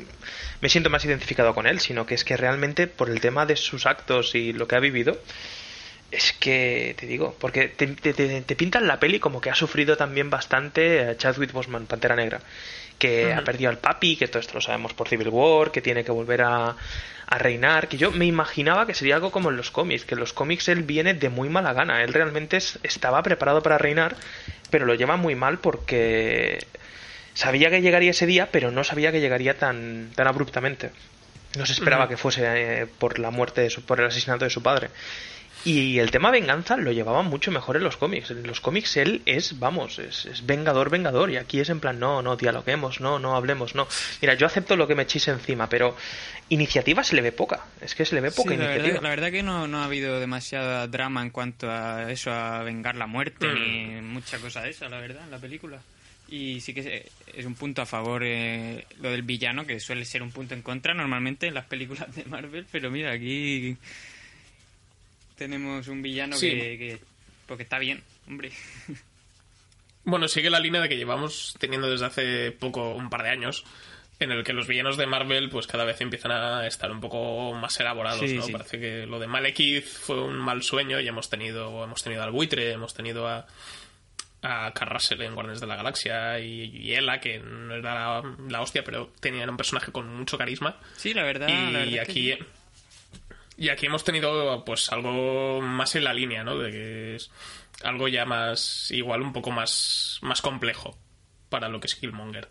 me 0.61 0.68
siento 0.68 0.90
más 0.90 1.04
identificado 1.04 1.54
con 1.54 1.66
él, 1.66 1.80
sino 1.80 2.04
que 2.06 2.14
es 2.14 2.23
que 2.25 2.37
realmente 2.37 2.87
por 2.87 3.09
el 3.09 3.20
tema 3.20 3.47
de 3.47 3.56
sus 3.56 3.87
actos 3.87 4.35
y 4.35 4.52
lo 4.52 4.68
que 4.68 4.76
ha 4.76 4.80
vivido, 4.80 5.18
es 6.11 6.32
que 6.35 6.94
te 6.99 7.06
digo, 7.06 7.35
porque 7.40 7.68
te, 7.68 7.87
te- 7.87 8.12
te- 8.12 8.42
te 8.42 8.56
pintan 8.56 8.87
la 8.87 9.00
peli 9.00 9.20
como 9.20 9.40
que 9.40 9.49
ha 9.50 9.54
sufrido 9.54 9.97
también 9.97 10.28
bastante 10.28 11.14
Chadwick 11.16 11.52
Boseman, 11.52 11.87
Pantera 11.87 12.14
Negra, 12.14 12.40
que 13.00 13.33
ha 13.33 13.42
perdido 13.42 13.71
al 13.71 13.78
papi, 13.78 14.14
que 14.14 14.28
todo 14.28 14.38
esto 14.38 14.54
lo 14.54 14.61
sabemos 14.61 14.95
por 14.95 15.09
Civil 15.09 15.30
War, 15.30 15.73
que 15.73 15.80
tiene 15.83 16.04
que 16.04 16.12
volver 16.12 16.42
a, 16.42 16.76
a 17.26 17.38
reinar, 17.38 17.88
que 17.88 17.97
yo 17.97 18.12
me 18.12 18.26
imaginaba 18.26 18.87
que 18.87 18.95
sería 18.95 19.16
algo 19.16 19.33
como 19.33 19.50
en 19.50 19.57
los 19.57 19.71
cómics, 19.73 20.04
que 20.04 20.14
en 20.14 20.21
los 20.21 20.33
cómics 20.33 20.69
él 20.69 20.83
viene 20.85 21.14
de 21.14 21.28
muy 21.30 21.49
mala 21.49 21.73
gana, 21.73 22.02
él 22.04 22.12
realmente 22.12 22.59
es- 22.59 22.78
estaba 22.85 23.23
preparado 23.25 23.62
para 23.62 23.78
reinar, 23.78 24.14
pero 24.71 24.85
lo 24.87 24.95
lleva 24.95 25.16
muy 25.16 25.35
mal 25.35 25.59
porque 25.59 26.59
sabía 27.35 27.71
que 27.71 27.80
llegaría 27.80 28.11
ese 28.11 28.26
día, 28.26 28.49
pero 28.52 28.71
no 28.71 28.85
sabía 28.85 29.11
que 29.12 29.21
llegaría 29.21 29.57
tan, 29.59 30.11
tan 30.14 30.26
abruptamente. 30.26 30.90
No 31.57 31.66
se 31.66 31.73
esperaba 31.73 32.09
que 32.09 32.16
fuese 32.16 32.42
eh, 32.83 32.87
por 32.87 33.19
la 33.19 33.30
muerte, 33.30 33.62
de 33.62 33.71
su, 33.71 33.83
por 33.83 33.99
el 34.00 34.07
asesinato 34.07 34.45
de 34.45 34.50
su 34.50 34.62
padre. 34.62 34.90
Y 35.64 35.99
el 35.99 36.11
tema 36.11 36.31
venganza 36.31 36.76
lo 36.79 36.90
llevaba 36.90 37.23
mucho 37.23 37.50
mejor 37.50 37.76
en 37.76 37.85
los 37.85 37.97
cómics. 37.99 38.31
En 38.31 38.47
los 38.47 38.61
cómics 38.61 38.97
él 38.97 39.21
es, 39.26 39.59
vamos, 39.59 39.99
es, 39.99 40.25
es 40.25 40.47
vengador, 40.47 40.88
vengador. 40.88 41.31
Y 41.31 41.37
aquí 41.37 41.61
es 41.61 41.69
en 41.69 41.81
plan, 41.81 41.99
no, 41.99 42.23
no, 42.23 42.37
dialoguemos, 42.37 43.00
no, 43.00 43.19
no 43.19 43.37
hablemos, 43.37 43.75
no. 43.75 43.87
Mira, 44.23 44.35
yo 44.35 44.47
acepto 44.47 44.75
lo 44.76 44.87
que 44.88 44.95
me 44.95 45.02
echéis 45.02 45.29
encima, 45.29 45.69
pero 45.69 45.95
iniciativa 46.49 47.05
se 47.05 47.14
le 47.14 47.23
ve 47.23 47.33
poca. 47.33 47.64
Es 47.81 47.95
que 47.95 48.05
se 48.07 48.14
le 48.14 48.23
ve 48.23 48.31
poca 48.31 48.52
Sí, 48.52 48.57
la, 48.57 48.64
iniciativa. 48.64 48.87
verdad, 48.95 49.02
la 49.02 49.09
verdad 49.11 49.31
que 49.31 49.43
no, 49.43 49.69
no 49.69 49.83
ha 49.83 49.85
habido 49.85 50.19
demasiada 50.19 50.87
drama 50.87 51.23
en 51.23 51.31
cuanto 51.31 51.71
a 51.71 52.11
eso, 52.11 52.33
a 52.33 52.62
vengar 52.62 52.97
la 52.97 53.07
muerte, 53.07 53.47
Mm. 53.47 53.55
ni 53.55 54.00
mucha 54.02 54.38
cosa 54.38 54.62
de 54.62 54.71
esa, 54.71 54.88
la 54.88 54.99
verdad, 54.99 55.25
en 55.25 55.31
la 55.31 55.38
película. 55.38 55.81
Y 56.29 56.61
sí 56.61 56.73
que 56.73 56.81
es- 56.81 57.37
es 57.38 57.45
un 57.45 57.55
punto 57.55 57.83
a 57.83 57.87
favor 57.87 58.23
eh, 58.25 58.87
lo 59.00 59.11
del 59.11 59.23
villano, 59.23 59.67
que 59.67 59.79
suele 59.81 60.05
ser 60.05 60.23
un 60.23 60.31
punto 60.31 60.55
en 60.55 60.62
contra 60.62 60.95
normalmente 60.95 61.49
en 61.49 61.55
las 61.55 61.67
películas 61.67 62.14
de 62.17 62.25
Marvel, 62.25 62.67
pero 62.73 62.90
mira, 62.90 63.12
aquí 63.12 63.76
tenemos 65.40 65.88
un 65.88 66.02
villano 66.02 66.37
Sí. 66.37 66.50
que, 66.50 66.78
que- 66.78 66.99
Porque 67.47 67.62
está 67.64 67.78
bien, 67.78 68.02
hombre. 68.28 68.52
Bueno, 70.04 70.28
sigue 70.28 70.50
la 70.50 70.61
línea 70.61 70.80
de 70.80 70.88
que 70.88 70.97
llevamos 70.97 71.56
teniendo 71.59 71.90
desde 71.90 72.06
hace 72.06 72.52
poco, 72.52 72.94
un 72.94 73.11
par 73.11 73.23
de 73.23 73.30
años, 73.30 73.64
en 74.18 74.30
el 74.32 74.44
que 74.44 74.52
los 74.52 74.66
villanos 74.66 74.97
de 74.97 75.06
Marvel 75.06 75.49
pues 75.50 75.66
cada 75.66 75.85
vez 75.85 76.00
empiezan 76.00 76.32
a 76.32 76.66
estar 76.66 76.90
un 76.90 77.00
poco 77.00 77.52
más 77.54 77.78
elaborados, 77.80 78.20
Sí, 78.28 78.37
¿no? 78.37 78.42
sí. 78.42 78.52
Parece 78.52 78.78
que 78.78 79.06
lo 79.06 79.18
de 79.18 79.26
Malekith 79.26 79.85
fue 79.87 80.23
un 80.23 80.37
mal 80.37 80.62
sueño 80.62 81.00
y 81.00 81.09
hemos 81.09 81.28
tenido 81.30 81.85
hemos 81.85 82.02
tenido 82.02 82.23
al 82.23 82.30
buitre, 82.30 82.70
hemos 82.73 82.94
tenido 82.94 83.26
a 83.28 83.47
a 84.42 84.70
Russell 84.87 85.20
en 85.20 85.35
Guardianes 85.35 85.61
de 85.61 85.66
la 85.66 85.76
Galaxia 85.76 86.38
y, 86.40 86.64
y 86.75 86.94
Ella, 86.94 87.20
que 87.20 87.38
no 87.40 87.75
era 87.75 87.94
la, 88.23 88.37
la 88.49 88.62
hostia, 88.62 88.82
pero 88.82 89.12
tenía 89.20 89.44
un 89.49 89.56
personaje 89.59 89.92
con 89.92 90.09
mucho 90.16 90.38
carisma. 90.38 90.78
Sí, 90.97 91.12
la 91.12 91.25
verdad. 91.25 91.49
la 91.49 91.85
y 91.85 91.90
verdad 91.97 92.11
aquí. 92.11 92.35
Y 93.61 93.69
aquí 93.69 93.87
hemos 93.87 94.05
tenido 94.05 94.64
pues 94.64 94.90
algo 94.90 95.61
más 95.61 95.95
en 95.95 96.05
la 96.05 96.14
línea 96.14 96.43
no 96.43 96.59
de 96.59 96.71
que 96.71 97.14
es 97.17 97.31
algo 97.85 98.09
ya 98.09 98.25
más 98.25 98.90
igual 98.90 99.21
un 99.21 99.35
poco 99.35 99.50
más 99.50 100.19
más 100.23 100.40
complejo 100.40 100.99
para 101.50 101.69
lo 101.69 101.79
que 101.79 101.87
es 101.87 101.95
Killmonger 101.95 102.49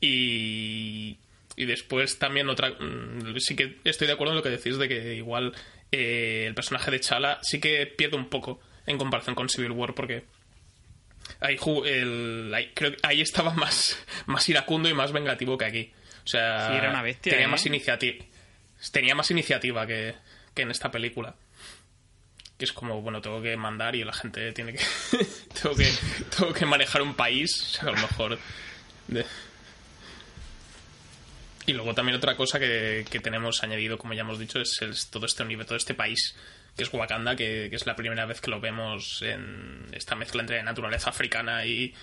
y 0.00 1.16
y 1.54 1.64
después 1.66 2.18
también 2.18 2.48
otra 2.48 2.70
mm, 2.70 3.38
sí 3.38 3.54
que 3.54 3.78
estoy 3.84 4.08
de 4.08 4.14
acuerdo 4.14 4.32
en 4.32 4.38
lo 4.38 4.42
que 4.42 4.50
decís 4.50 4.78
de 4.78 4.88
que 4.88 5.14
igual 5.14 5.54
eh, 5.92 6.46
el 6.48 6.54
personaje 6.54 6.90
de 6.90 6.98
Chala 6.98 7.38
sí 7.42 7.60
que 7.60 7.86
pierde 7.86 8.16
un 8.16 8.28
poco 8.28 8.60
en 8.86 8.98
comparación 8.98 9.36
con 9.36 9.48
Civil 9.48 9.70
War 9.70 9.94
porque 9.94 10.24
ahí, 11.38 11.56
el, 11.86 12.52
ahí, 12.52 12.72
creo 12.74 12.92
ahí 13.04 13.20
estaba 13.20 13.54
más, 13.54 13.96
más 14.26 14.48
iracundo 14.48 14.88
y 14.88 14.94
más 14.94 15.12
vengativo 15.12 15.56
que 15.56 15.64
aquí. 15.64 15.92
O 16.24 16.26
sea, 16.26 16.68
Sí, 16.68 16.76
era 16.76 16.90
una 16.90 17.02
bestia, 17.02 17.30
tenía 17.32 17.46
¿eh? 17.46 17.50
más 17.50 17.64
iniciativa. 17.66 18.24
Tenía 18.90 19.14
más 19.14 19.30
iniciativa 19.30 19.86
que, 19.86 20.14
que 20.54 20.62
en 20.62 20.70
esta 20.70 20.90
película. 20.90 21.34
Que 22.58 22.64
es 22.64 22.72
como, 22.72 23.00
bueno, 23.02 23.20
tengo 23.20 23.42
que 23.42 23.56
mandar 23.56 23.96
y 23.96 24.04
la 24.04 24.12
gente 24.12 24.52
tiene 24.52 24.72
que. 24.72 24.80
tengo 25.62 25.74
que 25.74 25.90
tengo 26.36 26.52
que 26.52 26.66
manejar 26.66 27.02
un 27.02 27.14
país. 27.14 27.50
O 27.62 27.66
sea, 27.66 27.88
a 27.88 27.92
lo 27.92 27.98
mejor. 27.98 28.38
Y 31.66 31.72
luego 31.72 31.94
también 31.94 32.16
otra 32.16 32.36
cosa 32.36 32.58
que, 32.58 33.04
que 33.08 33.20
tenemos 33.20 33.62
añadido, 33.62 33.98
como 33.98 34.14
ya 34.14 34.22
hemos 34.22 34.38
dicho, 34.38 34.60
es 34.60 35.08
todo 35.10 35.26
este 35.26 35.42
universo, 35.42 35.68
todo 35.68 35.76
este 35.76 35.94
país 35.94 36.34
que 36.76 36.82
es 36.84 36.92
Wakanda, 36.92 37.36
que, 37.36 37.68
que 37.68 37.76
es 37.76 37.86
la 37.86 37.96
primera 37.96 38.24
vez 38.26 38.40
que 38.40 38.50
lo 38.50 38.60
vemos 38.60 39.22
en 39.22 39.86
esta 39.92 40.14
mezcla 40.14 40.40
entre 40.40 40.62
naturaleza 40.62 41.10
africana 41.10 41.66
y, 41.66 41.94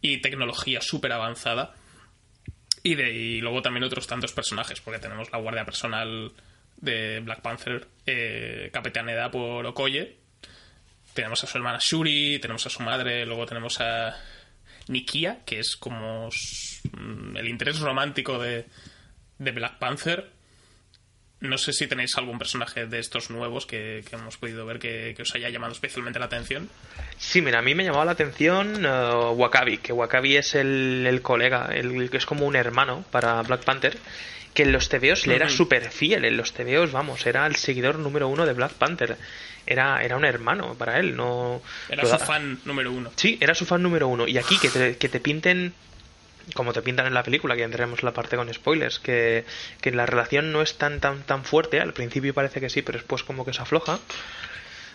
y 0.00 0.18
tecnología 0.18 0.80
súper 0.80 1.12
avanzada. 1.12 1.74
Y, 2.82 2.94
de, 2.94 3.12
y 3.12 3.40
luego 3.40 3.62
también 3.62 3.84
otros 3.84 4.06
tantos 4.06 4.32
personajes, 4.32 4.80
porque 4.80 5.00
tenemos 5.00 5.30
la 5.32 5.38
guardia 5.38 5.64
personal 5.64 6.32
de 6.80 7.20
Black 7.20 7.40
Panther, 7.40 7.86
eh, 8.06 8.70
capitaneada 8.72 9.30
por 9.30 9.66
Okoye. 9.66 10.16
Tenemos 11.14 11.42
a 11.42 11.46
su 11.46 11.58
hermana 11.58 11.78
Shuri, 11.80 12.38
tenemos 12.40 12.64
a 12.66 12.70
su 12.70 12.82
madre, 12.82 13.26
luego 13.26 13.46
tenemos 13.46 13.80
a 13.80 14.16
Nikia, 14.88 15.40
que 15.44 15.58
es 15.58 15.76
como 15.76 16.28
mm, 16.28 17.36
el 17.36 17.48
interés 17.48 17.80
romántico 17.80 18.38
de, 18.38 18.66
de 19.38 19.50
Black 19.52 19.78
Panther. 19.78 20.30
No 21.40 21.56
sé 21.56 21.72
si 21.72 21.86
tenéis 21.86 22.16
algún 22.16 22.36
personaje 22.36 22.86
de 22.86 22.98
estos 22.98 23.30
nuevos 23.30 23.64
que, 23.64 24.04
hemos 24.10 24.36
podido 24.38 24.66
ver 24.66 24.80
que, 24.80 25.14
os 25.20 25.34
haya 25.36 25.48
llamado 25.50 25.72
especialmente 25.72 26.18
la 26.18 26.24
atención. 26.24 26.68
Sí, 27.16 27.42
mira, 27.42 27.60
a 27.60 27.62
mí 27.62 27.76
me 27.76 27.84
llamaba 27.84 28.04
la 28.04 28.12
atención 28.12 28.84
eh, 28.84 28.88
Wakabi, 28.88 29.78
que 29.78 29.92
Wakabi 29.92 30.36
es 30.36 30.56
el, 30.56 31.04
el 31.06 31.22
colega, 31.22 31.68
el 31.72 32.10
que 32.10 32.16
es 32.16 32.26
como 32.26 32.44
un 32.44 32.56
hermano 32.56 33.04
para 33.12 33.40
Black 33.42 33.62
Panther, 33.62 33.98
que 34.58 34.64
en 34.64 34.72
los 34.72 34.88
TVOs 34.88 35.28
le 35.28 35.36
era 35.36 35.48
súper 35.48 35.88
fiel, 35.88 36.24
en 36.24 36.36
los 36.36 36.52
TVOs, 36.52 36.90
vamos, 36.90 37.24
era 37.26 37.46
el 37.46 37.54
seguidor 37.54 37.96
número 38.00 38.26
uno 38.26 38.44
de 38.44 38.54
Black 38.54 38.72
Panther, 38.72 39.16
era, 39.64 40.02
era 40.02 40.16
un 40.16 40.24
hermano 40.24 40.74
para 40.74 40.98
él, 40.98 41.14
no... 41.14 41.62
Era 41.88 42.04
su 42.04 42.18
fan 42.18 42.58
número 42.64 42.90
uno. 42.90 43.12
Sí, 43.14 43.38
era 43.40 43.54
su 43.54 43.64
fan 43.66 43.84
número 43.84 44.08
uno. 44.08 44.26
Y 44.26 44.36
aquí 44.36 44.58
que 44.58 44.68
te, 44.68 44.96
que 44.96 45.08
te 45.08 45.20
pinten, 45.20 45.74
como 46.54 46.72
te 46.72 46.82
pintan 46.82 47.06
en 47.06 47.14
la 47.14 47.22
película, 47.22 47.54
que 47.54 47.60
ya 47.60 47.66
entraremos 47.66 48.00
en 48.00 48.06
la 48.06 48.14
parte 48.14 48.34
con 48.34 48.52
spoilers, 48.52 48.98
que, 48.98 49.44
que 49.80 49.92
la 49.92 50.06
relación 50.06 50.50
no 50.50 50.60
es 50.60 50.76
tan, 50.76 50.98
tan, 50.98 51.22
tan 51.22 51.44
fuerte, 51.44 51.80
al 51.80 51.92
principio 51.92 52.34
parece 52.34 52.60
que 52.60 52.68
sí, 52.68 52.82
pero 52.82 52.98
después 52.98 53.22
como 53.22 53.44
que 53.44 53.52
se 53.52 53.62
afloja. 53.62 54.00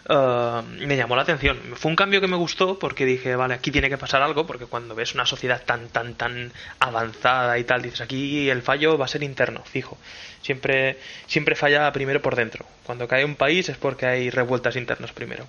Eh, 0.09 0.61
me 0.85 0.97
llamó 0.97 1.15
la 1.15 1.21
atención. 1.21 1.57
Fue 1.75 1.89
un 1.89 1.95
cambio 1.95 2.21
que 2.21 2.27
me 2.27 2.35
gustó 2.35 2.77
porque 2.79 3.05
dije, 3.05 3.35
vale, 3.35 3.53
aquí 3.53 3.71
tiene 3.71 3.89
que 3.89 3.97
pasar 3.97 4.21
algo, 4.21 4.45
porque 4.45 4.65
cuando 4.65 4.95
ves 4.95 5.13
una 5.13 5.25
sociedad 5.25 5.61
tan, 5.65 5.89
tan, 5.89 6.15
tan 6.15 6.51
avanzada 6.79 7.57
y 7.57 7.63
tal, 7.63 7.81
dices, 7.81 8.01
aquí 8.01 8.49
el 8.49 8.61
fallo 8.61 8.97
va 8.97 9.05
a 9.05 9.09
ser 9.09 9.23
interno, 9.23 9.63
fijo. 9.63 9.97
Siempre, 10.41 10.97
siempre 11.27 11.55
falla 11.55 11.91
primero 11.91 12.21
por 12.21 12.35
dentro. 12.35 12.65
Cuando 12.83 13.07
cae 13.07 13.25
un 13.25 13.35
país 13.35 13.69
es 13.69 13.77
porque 13.77 14.05
hay 14.05 14.29
revueltas 14.29 14.75
internas 14.75 15.11
primero. 15.11 15.47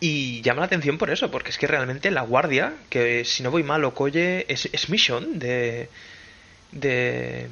Y 0.00 0.42
llama 0.42 0.60
la 0.60 0.66
atención 0.66 0.98
por 0.98 1.10
eso, 1.10 1.30
porque 1.30 1.50
es 1.50 1.58
que 1.58 1.68
realmente 1.68 2.10
la 2.10 2.22
guardia, 2.22 2.74
que 2.90 3.24
si 3.24 3.42
no 3.42 3.52
voy 3.52 3.62
mal, 3.62 3.84
Okoye 3.84 4.46
es, 4.48 4.68
es 4.72 4.88
Mission 4.90 5.38
de, 5.38 5.88
de, 6.72 7.46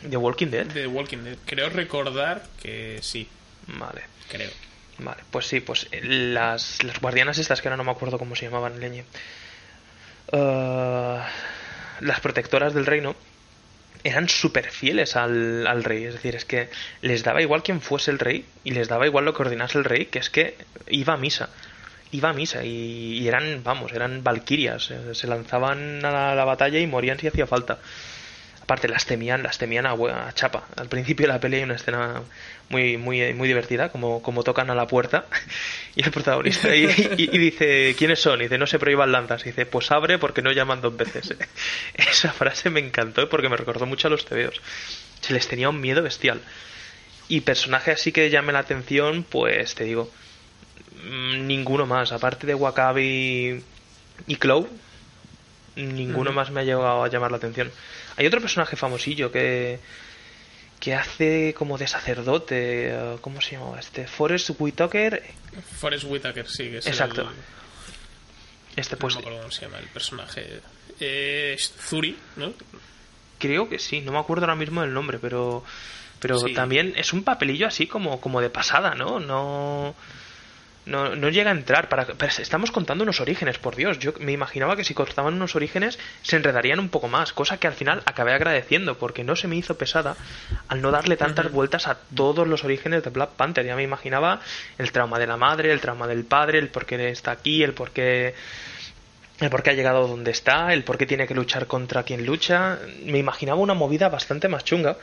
de 0.00 0.16
Walking 0.16 0.46
Dead. 0.46 0.66
De 0.66 0.86
Walking 0.86 1.18
Dead. 1.18 1.36
Creo 1.44 1.68
recordar 1.68 2.46
que 2.62 3.00
sí, 3.02 3.28
Vale, 3.78 4.02
creo. 4.28 4.50
Vale, 5.02 5.22
pues 5.30 5.46
sí, 5.46 5.60
pues 5.60 5.88
eh, 5.92 6.00
las, 6.02 6.82
las 6.82 7.00
guardianas 7.00 7.38
estas, 7.38 7.60
que 7.60 7.68
ahora 7.68 7.76
no 7.76 7.84
me 7.84 7.90
acuerdo 7.90 8.18
cómo 8.18 8.36
se 8.36 8.46
llamaban, 8.46 8.80
leñe. 8.80 9.04
Eh, 10.32 11.18
las 12.00 12.20
protectoras 12.20 12.74
del 12.74 12.86
reino 12.86 13.16
eran 14.02 14.28
súper 14.28 14.70
fieles 14.70 15.16
al, 15.16 15.66
al 15.66 15.84
rey, 15.84 16.04
es 16.04 16.14
decir, 16.14 16.34
es 16.34 16.44
que 16.44 16.70
les 17.02 17.22
daba 17.22 17.42
igual 17.42 17.62
quién 17.62 17.80
fuese 17.80 18.10
el 18.10 18.18
rey 18.18 18.46
y 18.64 18.70
les 18.70 18.88
daba 18.88 19.06
igual 19.06 19.24
lo 19.24 19.34
que 19.34 19.42
ordenase 19.42 19.78
el 19.78 19.84
rey, 19.84 20.06
que 20.06 20.18
es 20.18 20.30
que 20.30 20.56
iba 20.88 21.14
a 21.14 21.16
misa. 21.16 21.50
Iba 22.12 22.30
a 22.30 22.32
misa 22.32 22.64
y, 22.64 23.18
y 23.18 23.28
eran, 23.28 23.62
vamos, 23.62 23.92
eran 23.92 24.24
valquirias, 24.24 24.90
eh, 24.90 25.14
se 25.14 25.26
lanzaban 25.26 26.04
a 26.04 26.34
la 26.34 26.44
batalla 26.44 26.78
y 26.80 26.86
morían 26.86 27.18
si 27.18 27.28
hacía 27.28 27.46
falta. 27.46 27.78
Aparte 28.70 28.86
las 28.86 29.04
temían, 29.04 29.42
las 29.42 29.58
temían 29.58 29.84
a, 29.84 29.94
a 29.94 30.32
chapa. 30.32 30.68
Al 30.76 30.88
principio 30.88 31.26
de 31.26 31.32
la 31.32 31.40
pelea 31.40 31.58
hay 31.58 31.64
una 31.64 31.74
escena 31.74 32.22
muy, 32.68 32.98
muy, 32.98 33.34
muy 33.34 33.48
divertida, 33.48 33.88
como, 33.88 34.22
como 34.22 34.44
tocan 34.44 34.70
a 34.70 34.76
la 34.76 34.86
puerta 34.86 35.26
y 35.96 36.04
el 36.04 36.12
protagonista 36.12 36.72
y, 36.76 36.86
dice, 36.86 37.96
¿quiénes 37.98 38.20
son? 38.20 38.38
Y 38.40 38.44
dice, 38.44 38.58
no 38.58 38.68
se 38.68 38.78
prohíban 38.78 39.10
lanzas. 39.10 39.42
Y 39.42 39.46
dice, 39.46 39.66
pues 39.66 39.90
abre 39.90 40.18
porque 40.18 40.40
no 40.40 40.52
llaman 40.52 40.80
dos 40.80 40.96
veces. 40.96 41.34
Esa 41.94 42.32
frase 42.32 42.70
me 42.70 42.78
encantó 42.78 43.28
porque 43.28 43.48
me 43.48 43.56
recordó 43.56 43.86
mucho 43.86 44.06
a 44.06 44.10
los 44.12 44.24
tebeos. 44.24 44.60
Se 45.20 45.32
les 45.32 45.48
tenía 45.48 45.68
un 45.68 45.80
miedo 45.80 46.00
bestial. 46.00 46.40
Y 47.26 47.40
personaje 47.40 47.90
así 47.90 48.12
que 48.12 48.30
llame 48.30 48.52
la 48.52 48.60
atención, 48.60 49.24
pues 49.28 49.74
te 49.74 49.82
digo, 49.82 50.12
mm, 51.08 51.44
ninguno 51.44 51.86
más. 51.86 52.12
Aparte 52.12 52.46
de 52.46 52.54
Wakabi 52.54 53.64
y 54.28 54.36
Clow, 54.36 54.68
ninguno 55.76 56.32
más 56.32 56.50
me 56.50 56.60
ha 56.60 56.64
llegado 56.64 57.02
a 57.04 57.08
llamar 57.08 57.30
la 57.30 57.36
atención. 57.38 57.70
Hay 58.16 58.26
otro 58.26 58.40
personaje 58.40 58.76
famosillo 58.76 59.30
que 59.32 59.78
que 60.80 60.94
hace 60.94 61.52
como 61.52 61.76
de 61.76 61.86
sacerdote, 61.86 62.96
¿cómo 63.20 63.42
se 63.42 63.52
llamaba 63.56 63.78
este? 63.78 64.06
Forrest 64.06 64.50
Whitaker, 64.58 65.22
Forrest 65.78 66.04
Whitaker, 66.08 66.48
sí, 66.48 66.70
que 66.70 66.78
es 66.78 66.86
Exacto. 66.86 67.20
el- 67.22 67.28
este 68.76 68.94
no 68.94 68.98
pues 69.00 69.14
me 69.14 69.20
acuerdo 69.20 69.38
cómo 69.40 69.50
se 69.50 69.60
llama 69.62 69.78
el 69.78 69.88
personaje. 69.88 70.60
Eh, 70.98 71.54
es 71.58 71.74
Zuri, 71.78 72.16
¿no? 72.36 72.54
creo 73.38 73.68
que 73.68 73.78
sí, 73.78 74.00
no 74.00 74.12
me 74.12 74.18
acuerdo 74.18 74.44
ahora 74.44 74.54
mismo 74.56 74.80
del 74.82 74.92
nombre, 74.94 75.18
pero 75.18 75.64
pero 76.18 76.38
Sí. 76.38 76.52
también 76.54 76.92
es 76.96 77.12
un 77.14 77.24
papelillo 77.24 77.66
así 77.66 77.86
como 77.86 78.20
como 78.20 78.40
de 78.40 78.48
pasada, 78.50 78.94
¿no? 78.94 79.20
No 79.20 79.94
no, 80.90 81.14
no 81.14 81.28
llega 81.28 81.50
a 81.50 81.54
entrar 81.54 81.88
para 81.88 82.04
pero 82.04 82.32
estamos 82.38 82.70
contando 82.70 83.04
unos 83.04 83.20
orígenes, 83.20 83.58
por 83.58 83.76
Dios. 83.76 83.98
Yo 83.98 84.12
me 84.18 84.32
imaginaba 84.32 84.76
que 84.76 84.84
si 84.84 84.92
cortaban 84.92 85.34
unos 85.34 85.54
orígenes 85.56 85.98
se 86.22 86.36
enredarían 86.36 86.80
un 86.80 86.88
poco 86.88 87.08
más, 87.08 87.32
cosa 87.32 87.58
que 87.58 87.66
al 87.66 87.74
final 87.74 88.02
acabé 88.06 88.32
agradeciendo 88.32 88.98
porque 88.98 89.24
no 89.24 89.36
se 89.36 89.48
me 89.48 89.56
hizo 89.56 89.78
pesada 89.78 90.16
al 90.68 90.82
no 90.82 90.90
darle 90.90 91.16
tantas 91.16 91.50
vueltas 91.50 91.86
a 91.86 91.98
todos 92.14 92.46
los 92.46 92.64
orígenes 92.64 93.04
de 93.04 93.10
Black 93.10 93.30
Panther. 93.30 93.64
Ya 93.64 93.76
me 93.76 93.84
imaginaba 93.84 94.40
el 94.78 94.90
trauma 94.92 95.18
de 95.18 95.26
la 95.26 95.36
madre, 95.36 95.72
el 95.72 95.80
trauma 95.80 96.06
del 96.06 96.24
padre, 96.24 96.58
el 96.58 96.68
por 96.68 96.86
qué 96.86 97.08
está 97.08 97.30
aquí, 97.30 97.62
el 97.62 97.72
por 97.72 97.90
qué 97.92 98.34
el 99.40 99.48
por 99.48 99.62
qué 99.62 99.70
ha 99.70 99.74
llegado 99.74 100.06
donde 100.06 100.32
está, 100.32 100.72
el 100.74 100.84
por 100.84 100.98
qué 100.98 101.06
tiene 101.06 101.26
que 101.26 101.34
luchar 101.34 101.66
contra 101.66 102.02
quien 102.02 102.26
lucha. 102.26 102.78
Me 103.04 103.18
imaginaba 103.18 103.58
una 103.60 103.74
movida 103.74 104.08
bastante 104.08 104.48
más 104.48 104.64
chunga. 104.64 104.98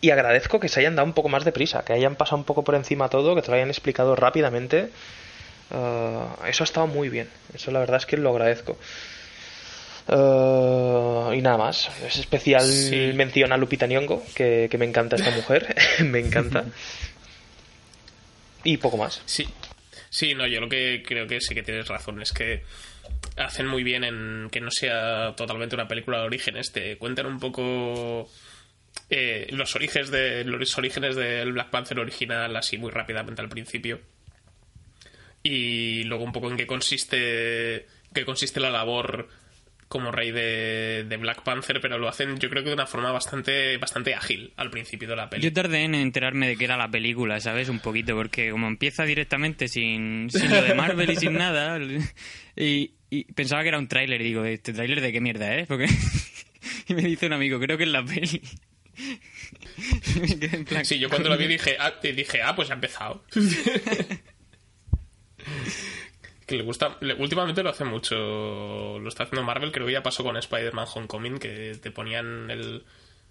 Y 0.00 0.10
agradezco 0.10 0.58
que 0.60 0.68
se 0.68 0.80
hayan 0.80 0.96
dado 0.96 1.06
un 1.06 1.12
poco 1.12 1.28
más 1.28 1.44
de 1.44 1.52
prisa, 1.52 1.84
que 1.84 1.92
hayan 1.92 2.16
pasado 2.16 2.38
un 2.38 2.44
poco 2.44 2.64
por 2.64 2.74
encima 2.74 3.08
todo, 3.08 3.34
que 3.34 3.42
te 3.42 3.48
lo 3.48 3.54
hayan 3.54 3.68
explicado 3.68 4.16
rápidamente. 4.16 4.88
Eh, 5.70 6.24
eso 6.48 6.62
ha 6.62 6.66
estado 6.66 6.86
muy 6.86 7.08
bien. 7.10 7.28
Eso 7.54 7.70
la 7.70 7.80
verdad 7.80 7.98
es 7.98 8.06
que 8.06 8.16
lo 8.16 8.30
agradezco. 8.30 8.78
Eh, 10.08 11.36
y 11.36 11.42
nada 11.42 11.56
más. 11.58 11.90
Es 12.06 12.16
especial 12.18 12.62
Sí. 12.64 13.12
mención 13.14 13.52
a 13.52 13.56
Lupita 13.56 13.86
Nyong'o, 13.86 14.22
que, 14.34 14.68
que 14.70 14.78
me 14.78 14.84
encanta 14.86 15.16
esta 15.16 15.30
mujer. 15.30 15.74
me 16.04 16.18
encanta. 16.20 16.64
Y 18.64 18.76
poco 18.78 18.96
más. 18.96 19.22
Sí. 19.26 19.46
Sí, 20.08 20.34
no, 20.34 20.46
yo 20.46 20.60
lo 20.60 20.68
que 20.68 21.02
creo 21.06 21.26
que 21.26 21.40
sí 21.40 21.54
que 21.54 21.62
tienes 21.62 21.86
razón 21.86 22.20
es 22.20 22.32
que 22.32 22.64
hacen 23.36 23.66
muy 23.66 23.84
bien 23.84 24.02
en 24.02 24.48
que 24.50 24.60
no 24.60 24.70
sea 24.70 25.34
totalmente 25.36 25.74
una 25.76 25.86
película 25.86 26.18
de 26.18 26.24
orígenes, 26.24 26.72
te 26.72 26.96
cuentan 26.98 27.26
un 27.26 27.38
poco 27.38 28.28
eh, 29.10 29.48
los 29.50 29.74
orígenes 29.74 30.10
de 30.10 30.44
los 30.44 30.78
orígenes 30.78 31.16
del 31.16 31.52
Black 31.52 31.70
Panther 31.70 31.98
original 31.98 32.54
así 32.56 32.78
muy 32.78 32.90
rápidamente 32.90 33.42
al 33.42 33.48
principio 33.48 34.00
y 35.42 36.04
luego 36.04 36.24
un 36.24 36.32
poco 36.32 36.50
en 36.50 36.56
qué 36.56 36.66
consiste 36.66 37.86
qué 38.14 38.24
consiste 38.24 38.60
la 38.60 38.70
labor 38.70 39.28
como 39.90 40.12
rey 40.12 40.30
de, 40.30 41.04
de 41.08 41.16
Black 41.16 41.42
Panther, 41.42 41.80
pero 41.80 41.98
lo 41.98 42.06
hacen 42.06 42.38
yo 42.38 42.48
creo 42.48 42.62
que 42.62 42.68
de 42.68 42.74
una 42.74 42.86
forma 42.86 43.10
bastante 43.10 43.76
bastante 43.78 44.14
ágil 44.14 44.52
al 44.56 44.70
principio 44.70 45.08
de 45.08 45.16
la 45.16 45.28
peli. 45.28 45.42
Yo 45.42 45.52
tardé 45.52 45.82
en 45.82 45.96
enterarme 45.96 46.46
de 46.46 46.56
que 46.56 46.64
era 46.64 46.76
la 46.76 46.88
película, 46.88 47.40
¿sabes? 47.40 47.68
Un 47.68 47.80
poquito, 47.80 48.14
porque 48.14 48.52
como 48.52 48.68
empieza 48.68 49.04
directamente 49.04 49.66
sin, 49.66 50.30
sin 50.30 50.48
lo 50.48 50.62
de 50.62 50.74
Marvel 50.74 51.10
y 51.10 51.16
sin 51.16 51.32
nada, 51.32 51.80
y, 52.56 52.92
pensaba 53.34 53.62
que 53.62 53.68
era 53.70 53.78
un 53.78 53.88
tráiler, 53.88 54.22
digo, 54.22 54.44
¿este 54.44 54.72
tráiler 54.72 55.00
de 55.00 55.10
qué 55.10 55.20
mierda 55.20 55.56
es? 55.56 55.66
Porque... 55.66 55.86
y 56.86 56.94
me 56.94 57.02
dice 57.02 57.26
un 57.26 57.32
amigo, 57.32 57.58
creo 57.58 57.76
que 57.76 57.82
es 57.82 57.90
la 57.90 58.04
peli. 58.04 58.40
Y 60.16 60.20
me 60.20 60.38
quedé 60.38 60.56
en 60.56 60.64
plan, 60.64 60.84
Sí, 60.84 60.98
yo 60.98 61.08
cuando 61.08 61.28
lo 61.28 61.36
vi 61.38 61.46
dije, 61.46 61.76
ah, 61.78 61.92
dije, 62.02 62.42
ah, 62.42 62.54
pues 62.56 62.70
ha 62.70 62.74
empezado. 62.74 63.24
que 66.46 66.56
le 66.56 66.62
gusta, 66.64 66.96
le- 67.00 67.14
últimamente 67.14 67.62
lo 67.62 67.70
hace 67.70 67.84
mucho, 67.84 68.98
lo 68.98 69.08
está 69.08 69.22
haciendo 69.24 69.44
Marvel, 69.44 69.70
creo 69.72 69.86
que 69.86 69.92
ya 69.92 70.02
pasó 70.02 70.24
con 70.24 70.36
Spider-Man 70.36 70.86
Homecoming, 70.94 71.38
que 71.38 71.76
te 71.80 71.90
ponían 71.92 72.50
el, 72.50 72.82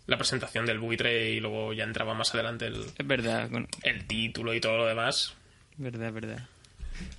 la 0.07 0.17
presentación 0.17 0.65
del 0.65 0.79
buitre 0.79 1.31
y 1.31 1.39
luego 1.41 1.73
ya 1.73 1.83
entraba 1.83 2.13
más 2.13 2.33
adelante 2.33 2.67
el, 2.67 2.77
Es 2.97 3.05
verdad, 3.07 3.49
con- 3.51 3.67
el 3.83 4.05
título 4.05 4.53
y 4.53 4.61
todo 4.61 4.77
lo 4.77 4.85
demás. 4.85 5.33
verdad, 5.77 6.13
verdad. 6.13 6.47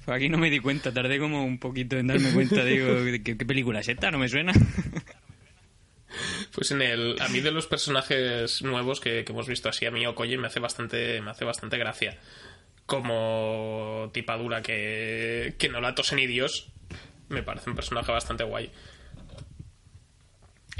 Pues 0.05 0.17
aquí 0.17 0.29
no 0.29 0.37
me 0.39 0.51
di 0.51 0.59
cuenta, 0.61 0.93
tardé 0.93 1.19
como 1.19 1.45
un 1.45 1.59
poquito 1.59 1.97
en 1.99 2.07
darme 2.07 2.31
cuenta, 2.33 2.65
digo, 2.65 2.89
¿qué, 3.25 3.37
qué 3.37 3.47
película 3.47 3.81
es 3.81 3.89
esta? 3.89 4.11
¿No 4.11 4.19
me 4.19 4.29
suena? 4.29 4.53
Pues 6.53 6.71
en 6.71 6.83
el, 6.83 7.17
a 7.21 7.29
mí 7.29 7.41
de 7.41 7.51
los 7.51 7.67
personajes 7.67 8.63
nuevos 8.63 9.01
que, 9.01 9.25
que 9.25 9.33
hemos 9.33 9.47
visto 9.47 9.69
así, 9.69 9.87
a 9.87 9.91
mí 9.91 10.07
Okoye 10.07 10.39
me 10.39 10.47
hace 10.47 10.61
bastante, 10.61 11.21
me 11.21 11.31
hace 11.31 11.45
bastante 11.45 11.79
gracia. 11.79 12.19
Como 12.87 14.11
tipadura 14.13 14.63
que, 14.63 15.55
que 15.59 15.69
no 15.69 15.81
la 15.81 15.95
tose 15.95 16.17
ni 16.17 16.27
Dios, 16.27 16.69
me 17.29 17.43
parece 17.43 17.71
un 17.71 17.77
personaje 17.77 18.11
bastante 18.11 18.45
guay. 18.45 18.71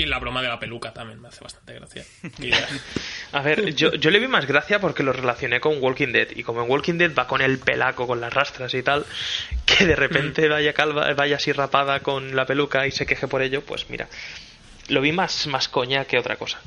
Y 0.01 0.07
la 0.07 0.19
broma 0.19 0.41
de 0.41 0.49
la 0.49 0.59
peluca 0.59 0.95
también 0.95 1.21
me 1.21 1.29
hace 1.29 1.43
bastante 1.43 1.75
gracia. 1.75 2.05
A 3.33 3.43
ver, 3.43 3.75
yo, 3.75 3.93
yo 3.93 4.11
le 4.11 4.19
vi 4.19 4.29
más 4.29 4.47
gracia 4.47 4.81
porque 4.81 5.03
lo 5.03 5.13
relacioné 5.13 5.61
con 5.61 5.83
Walking 5.83 6.09
Dead. 6.09 6.29
Y 6.35 6.43
como 6.43 6.63
en 6.63 6.71
Walking 6.71 6.95
Dead 6.95 7.13
va 7.15 7.27
con 7.27 7.43
el 7.43 7.59
pelaco, 7.59 8.07
con 8.07 8.19
las 8.19 8.33
rastras 8.33 8.73
y 8.73 8.83
tal, 8.83 9.05
que 9.67 9.87
de 9.87 9.97
repente 9.97 10.49
vaya 10.49 10.73
calva, 10.73 11.13
vaya 11.13 11.37
así 11.37 11.53
rapada 11.53 12.01
con 12.01 12.35
la 12.35 12.47
peluca 12.47 12.87
y 12.87 12.93
se 12.93 13.05
queje 13.05 13.29
por 13.29 13.43
ello, 13.43 13.63
pues 13.63 13.91
mira, 13.91 14.09
lo 14.91 15.01
vi 15.01 15.13
más, 15.13 15.47
más 15.47 15.69
coña 15.69 16.05
que 16.05 16.19
otra 16.19 16.37
cosa. 16.37 16.61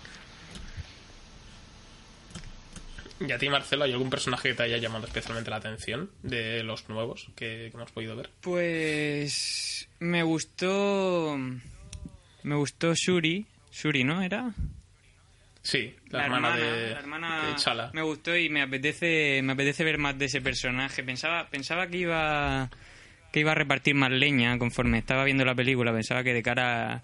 ¿Y 3.25 3.31
a 3.31 3.37
ti, 3.37 3.47
Marcelo, 3.47 3.85
hay 3.85 3.93
algún 3.93 4.09
personaje 4.09 4.49
que 4.49 4.55
te 4.55 4.63
haya 4.63 4.77
llamado 4.77 5.05
especialmente 5.05 5.49
la 5.49 5.57
atención 5.57 6.09
de 6.23 6.61
los 6.63 6.89
nuevos 6.89 7.27
que, 7.35 7.69
que 7.71 7.77
hemos 7.77 7.91
podido 7.91 8.15
ver? 8.15 8.29
Pues 8.41 9.87
me 9.99 10.23
gustó 10.23 11.37
me 12.43 12.55
gustó 12.55 12.93
Shuri, 12.93 13.45
Shuri, 13.71 14.03
¿no? 14.03 14.21
Era 14.21 14.51
Sí, 15.61 15.95
la, 16.09 16.25
hermana, 16.25 16.57
de, 16.57 16.89
la 16.91 16.99
hermana 16.99 17.47
de 17.47 17.55
Chala. 17.55 17.91
me 17.93 18.01
gustó 18.01 18.35
y 18.35 18.49
me 18.49 18.61
apetece 18.61 19.41
me 19.41 19.53
apetece 19.53 19.85
ver 19.85 19.97
más 19.97 20.17
de 20.17 20.25
ese 20.25 20.41
personaje. 20.41 21.03
Pensaba 21.03 21.47
pensaba 21.47 21.87
que 21.87 21.97
iba 21.99 22.69
que 23.31 23.39
iba 23.39 23.53
a 23.53 23.55
repartir 23.55 23.95
más 23.95 24.11
leña 24.11 24.57
conforme 24.57 24.97
estaba 24.97 25.23
viendo 25.23 25.45
la 25.45 25.55
película, 25.55 25.93
pensaba 25.93 26.23
que 26.23 26.33
de 26.33 26.43
cara 26.43 27.01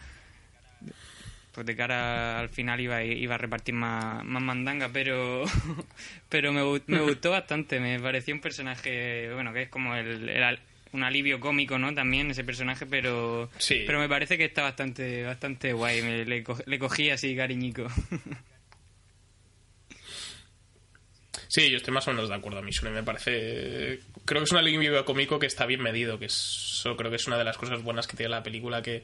pues 1.60 1.67
de 1.67 1.76
cara 1.76 2.39
al 2.39 2.50
final 2.50 2.80
iba, 2.80 3.04
iba 3.04 3.36
a 3.36 3.38
repartir 3.38 3.74
más, 3.76 4.24
más 4.24 4.41
mandanga, 4.41 4.89
pero 4.93 5.43
pero 6.30 6.54
me, 6.54 6.82
me 6.88 7.02
gustó 7.02 7.32
bastante, 7.32 7.80
me 7.80 8.00
pareció 8.00 8.34
un 8.34 8.41
personaje, 8.41 9.30
bueno, 9.34 9.52
que 9.54 9.63
es 9.63 9.69
como 9.69 9.93
el, 9.95 10.60
un 10.93 11.04
alivio 11.04 11.39
cómico, 11.39 11.78
¿no? 11.78 11.93
También 11.93 12.32
ese 12.32 12.43
personaje, 12.43 12.86
pero 12.86 13.50
Sí. 13.58 13.84
pero 13.86 14.00
me 14.00 14.08
parece 14.10 14.38
que 14.38 14.45
está 14.45 14.62
bastante 14.63 15.24
bastante 15.24 15.74
guay, 15.74 16.02
me- 16.02 16.26
le, 16.26 16.43
co- 16.43 16.58
le 16.65 16.80
cogí 16.80 17.10
así 17.10 17.36
cariñico. 17.36 17.88
Sí, 21.48 21.69
yo 21.72 21.78
estoy 21.78 21.93
más 21.93 22.08
o 22.08 22.12
menos 22.13 22.30
de 22.30 22.36
acuerdo. 22.36 22.60
A 22.60 22.62
mí 22.62 22.69
me 22.91 23.02
parece. 23.04 24.00
Creo 24.26 24.41
que 24.41 24.43
es 24.45 24.52
un 24.52 24.58
alivio 24.60 25.04
cómico 25.04 25.39
que 25.39 25.48
está 25.48 25.65
bien 25.65 25.82
medido. 25.82 26.19
Que 26.19 26.26
eso 26.26 26.95
creo 26.95 27.10
que 27.10 27.15
es 27.15 27.26
una 27.28 27.39
de 27.39 27.43
las 27.43 27.58
cosas 27.58 27.82
buenas 27.82 28.06
que 28.06 28.15
tiene 28.15 28.30
la 28.30 28.43
película. 28.43 28.84
Que. 28.84 29.04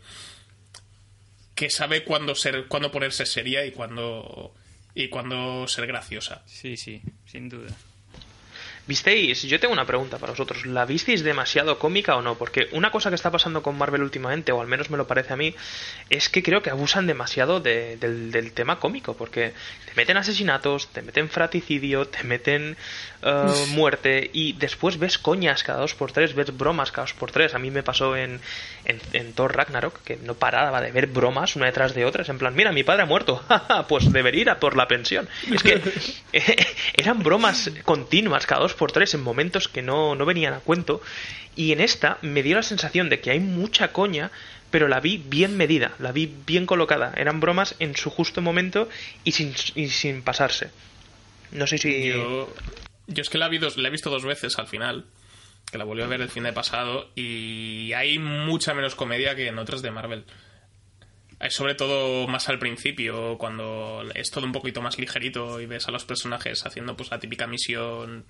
Que 1.55 1.69
sabe 1.69 2.03
cuándo 2.03 2.35
ser, 2.35 2.67
cuándo 2.67 2.91
ponerse 2.91 3.25
seria 3.25 3.65
y 3.65 3.71
cuándo. 3.71 4.53
Y 4.93 5.09
cuándo 5.09 5.67
ser 5.67 5.87
graciosa. 5.87 6.43
Sí, 6.45 6.77
sí, 6.77 7.01
sin 7.25 7.49
duda. 7.49 7.75
¿Visteis? 8.87 9.41
Yo 9.43 9.59
tengo 9.59 9.73
una 9.73 9.85
pregunta 9.85 10.17
para 10.19 10.31
vosotros. 10.33 10.65
¿La 10.65 10.85
visteis 10.85 11.23
demasiado 11.23 11.79
cómica 11.79 12.15
o 12.17 12.21
no? 12.21 12.35
Porque 12.37 12.67
una 12.71 12.91
cosa 12.91 13.09
que 13.09 13.15
está 13.15 13.31
pasando 13.31 13.63
con 13.63 13.77
Marvel 13.77 14.03
últimamente, 14.03 14.51
o 14.51 14.61
al 14.61 14.67
menos 14.67 14.89
me 14.91 14.97
lo 14.97 15.07
parece 15.07 15.33
a 15.33 15.37
mí, 15.37 15.55
es 16.11 16.29
que 16.29 16.43
creo 16.43 16.61
que 16.61 16.69
abusan 16.69 17.07
demasiado 17.07 17.59
de- 17.59 17.97
del, 17.97 18.31
del 18.31 18.51
tema 18.53 18.79
cómico. 18.79 19.15
Porque 19.15 19.53
te 19.85 19.93
meten 19.95 20.17
asesinatos, 20.17 20.89
te 20.89 21.01
meten 21.01 21.29
fraticidio, 21.29 22.07
te 22.07 22.23
meten 22.23 22.77
eh, 23.23 23.65
muerte 23.69 24.29
y 24.33 24.53
después 24.53 24.99
ves 24.99 25.17
coñas 25.17 25.63
cada 25.63 25.79
dos 25.79 25.95
por 25.95 26.11
tres, 26.11 26.35
ves 26.35 26.55
bromas 26.55 26.91
cada 26.91 27.05
dos 27.07 27.13
por 27.13 27.31
tres. 27.31 27.55
A 27.55 27.59
mí 27.59 27.71
me 27.71 27.81
pasó 27.81 28.15
en, 28.15 28.39
en, 28.85 29.01
en 29.13 29.33
Thor 29.33 29.55
Ragnarok, 29.55 30.03
que 30.03 30.17
no 30.17 30.35
paraba 30.35 30.79
de 30.81 30.91
ver 30.91 31.07
bromas 31.07 31.55
una 31.55 31.65
detrás 31.65 31.95
de 31.95 32.05
otras. 32.05 32.29
En 32.29 32.37
plan, 32.37 32.53
mira, 32.55 32.71
mi 32.71 32.83
padre 32.83 33.01
ha 33.01 33.05
muerto, 33.07 33.43
pues 33.89 34.11
debería 34.13 34.41
ir 34.41 34.49
a 34.51 34.59
por 34.59 34.77
la 34.77 34.87
pensión. 34.87 35.27
Es 35.51 35.63
que 35.63 35.81
eran 36.93 37.23
bromas 37.23 37.71
continuas 37.83 38.45
cada 38.45 38.61
dos 38.61 38.74
por 38.75 38.91
tres 38.91 39.13
en 39.13 39.21
momentos 39.23 39.67
que 39.67 39.81
no, 39.81 40.15
no 40.15 40.25
venían 40.25 40.53
a 40.53 40.59
cuento. 40.59 41.01
Y 41.55 41.71
en 41.71 41.81
esta 41.81 42.17
me 42.21 42.43
dio 42.43 42.55
la 42.55 42.63
sensación 42.63 43.09
de 43.09 43.19
que 43.19 43.31
hay 43.31 43.39
mucha 43.39 43.91
coña, 43.91 44.31
pero 44.71 44.87
la 44.87 44.99
vi 44.99 45.17
bien 45.17 45.57
medida, 45.57 45.93
la 45.99 46.11
vi 46.11 46.33
bien 46.45 46.65
colocada. 46.65 47.13
Eran 47.15 47.39
bromas 47.39 47.75
en 47.79 47.95
su 47.95 48.09
justo 48.09 48.41
momento 48.41 48.89
y 49.23 49.31
sin, 49.31 49.53
y 49.75 49.87
sin 49.87 50.21
pasarse. 50.21 50.69
No 51.51 51.65
sé 51.67 51.77
si... 51.77 52.09
Yo, 52.09 52.53
es 53.07 53.29
que 53.29 53.37
la, 53.37 53.47
vi 53.47 53.57
dos- 53.57 53.77
la 53.77 53.87
he 53.87 53.91
visto 53.91 54.09
dos 54.09 54.25
veces 54.25 54.57
al 54.59 54.67
final, 54.67 55.05
que 55.71 55.77
la 55.77 55.83
volví 55.85 56.01
a 56.01 56.07
ver 56.07 56.21
el 56.21 56.29
fin 56.29 56.43
de 56.43 56.51
pasado, 56.53 57.09
y 57.15 57.93
hay 57.93 58.19
mucha 58.19 58.73
menos 58.73 58.95
comedia 58.95 59.35
que 59.35 59.47
en 59.47 59.59
otras 59.59 59.81
de 59.81 59.91
Marvel. 59.91 60.25
Es 61.39 61.53
sobre 61.53 61.75
todo 61.75 62.27
más 62.27 62.47
al 62.49 62.59
principio, 62.59 63.37
cuando 63.37 64.03
es 64.15 64.31
todo 64.31 64.45
un 64.45 64.53
poquito 64.53 64.81
más 64.81 64.97
ligerito 64.97 65.59
y 65.61 65.65
ves 65.65 65.87
a 65.87 65.91
los 65.91 66.05
personajes 66.05 66.65
haciendo 66.65 66.95
pues 66.95 67.11
la 67.11 67.19
típica 67.19 67.45
misión 67.45 68.25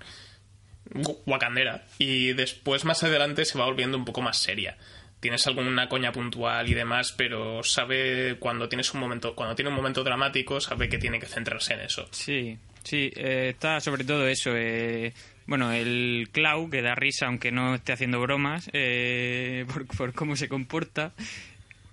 guacandera. 1.26 1.86
Y 1.98 2.34
después 2.34 2.86
más 2.86 3.04
adelante 3.04 3.46
se 3.46 3.58
va 3.58 3.66
volviendo 3.66 3.98
un 3.98 4.06
poco 4.06 4.22
más 4.22 4.38
seria. 4.38 4.78
Tienes 5.20 5.48
alguna 5.48 5.90
coña 5.90 6.12
puntual 6.12 6.70
y 6.70 6.74
demás, 6.74 7.12
pero 7.14 7.64
sabe 7.64 8.36
cuando 8.40 8.70
tienes 8.70 8.94
un 8.94 9.00
momento, 9.00 9.34
cuando 9.36 9.56
tiene 9.56 9.70
un 9.70 9.76
momento 9.76 10.04
dramático, 10.04 10.62
sabe 10.62 10.88
que 10.90 10.98
tiene 11.00 11.20
que 11.20 11.26
centrarse 11.26 11.74
en 11.74 11.80
eso. 11.82 12.08
Sí, 12.12 12.58
sí, 12.84 13.12
eh, 13.16 13.50
está 13.54 13.80
sobre 13.80 14.04
todo 14.04 14.28
eso. 14.28 14.52
eh, 14.56 15.14
bueno, 15.48 15.72
el 15.72 16.30
Clau, 16.32 16.70
que 16.70 16.82
da 16.82 16.96
risa 16.96 17.28
aunque 17.28 17.52
no 17.52 17.76
esté 17.76 17.94
haciendo 17.94 18.20
bromas, 18.20 18.70
eh, 18.74 19.66
por, 19.74 19.88
por 19.88 20.14
cómo 20.14 20.36
se 20.36 20.48
comporta. 20.50 21.14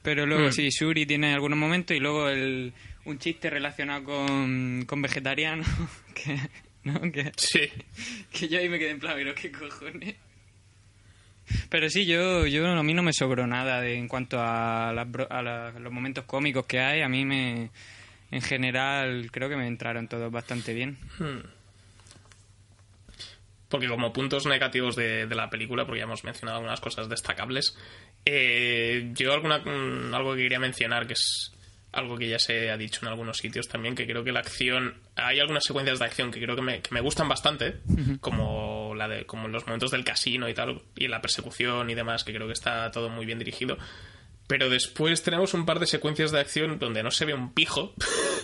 Pero 0.02 0.26
luego 0.26 0.48
Hmm. 0.48 0.52
sí, 0.52 0.68
Shuri 0.70 1.07
tiene 1.07 1.33
algunos 1.33 1.59
momentos 1.59 1.96
y 1.96 2.00
luego 2.00 2.28
el, 2.28 2.72
un 3.05 3.18
chiste 3.18 3.48
relacionado 3.50 4.05
con, 4.05 4.85
con 4.87 5.00
vegetariano. 5.00 5.64
Que, 6.14 6.37
¿no? 6.85 7.01
que, 7.12 7.33
Sí. 7.37 7.71
que 8.33 8.49
yo 8.49 8.59
ahí 8.59 8.68
me 8.68 8.79
quedé 8.79 8.90
en 8.90 9.01
plan, 9.01 9.14
pero 9.16 9.35
qué 9.35 9.51
cojones. 9.53 10.14
Pero 11.68 11.90
sí, 11.90 12.07
yo, 12.07 12.47
yo 12.47 12.66
a 12.68 12.83
mí 12.83 12.95
no 12.95 13.03
me 13.03 13.12
sobró 13.12 13.47
nada 13.47 13.81
de, 13.81 13.95
en 13.97 14.09
cuanto 14.09 14.38
a, 14.40 14.92
las 14.95 15.07
bro- 15.09 15.27
a 15.31 15.42
la- 15.42 15.71
los 15.73 15.92
momentos 15.92 16.25
cómicos 16.25 16.66
que 16.66 16.79
hay. 16.81 17.03
A 17.03 17.09
mí 17.09 17.25
me, 17.25 17.71
en 18.31 18.42
general, 18.42 19.29
creo 19.33 19.49
que 19.49 19.57
me 19.57 19.66
entraron 19.66 20.07
todos 20.09 20.31
bastante 20.31 20.73
bien. 20.73 20.97
Porque 23.68 23.88
como 23.88 24.12
puntos 24.12 24.47
negativos 24.47 24.97
de, 24.97 25.27
de 25.27 25.35
la 25.35 25.49
película, 25.49 25.85
porque 25.87 25.99
ya 26.01 26.05
hemos 26.05 26.25
mencionado 26.25 26.59
algunas 26.59 26.81
cosas 26.81 27.09
destacables, 27.09 27.77
eh, 28.25 29.11
yo 29.14 29.33
alguna, 29.33 29.59
mm, 29.59 30.14
algo 30.14 30.35
que 30.35 30.42
quería 30.42 30.59
mencionar, 30.61 31.07
que 31.07 31.14
es 31.14 31.53
algo 31.92 32.16
que 32.16 32.28
ya 32.28 32.38
se 32.38 32.70
ha 32.70 32.76
dicho 32.76 33.00
en 33.02 33.09
algunos 33.09 33.38
sitios 33.38 33.68
también, 33.68 33.94
que 33.94 34.07
creo 34.07 34.24
que 34.24 34.33
la 34.33 34.40
acción, 34.40 34.94
hay 35.14 35.40
algunas 35.40 35.64
secuencias 35.64 35.98
de 35.98 36.05
acción 36.07 36.31
que 36.31 36.40
creo 36.40 36.57
que 36.57 36.62
me, 36.62 36.81
que 36.81 36.92
me 36.94 37.00
gustan 37.00 37.28
bastante, 37.28 37.81
como 38.20 38.94
la 38.96 39.09
de, 39.09 39.26
como 39.26 39.48
los 39.48 39.66
momentos 39.66 39.90
del 39.90 40.05
casino 40.05 40.48
y 40.48 40.55
tal, 40.55 40.83
y 40.96 41.09
la 41.09 41.20
persecución 41.20 41.90
y 41.90 41.94
demás, 41.94 42.24
que 42.24 42.33
creo 42.33 42.46
que 42.46 42.55
está 42.55 42.90
todo 42.90 43.11
muy 43.11 43.26
bien 43.26 43.38
dirigido. 43.38 43.76
Pero 44.52 44.68
después 44.68 45.22
tenemos 45.22 45.54
un 45.54 45.64
par 45.64 45.78
de 45.78 45.86
secuencias 45.86 46.30
de 46.30 46.38
acción 46.38 46.78
donde 46.78 47.02
no 47.02 47.10
se 47.10 47.24
ve 47.24 47.32
un 47.32 47.54
pijo. 47.54 47.94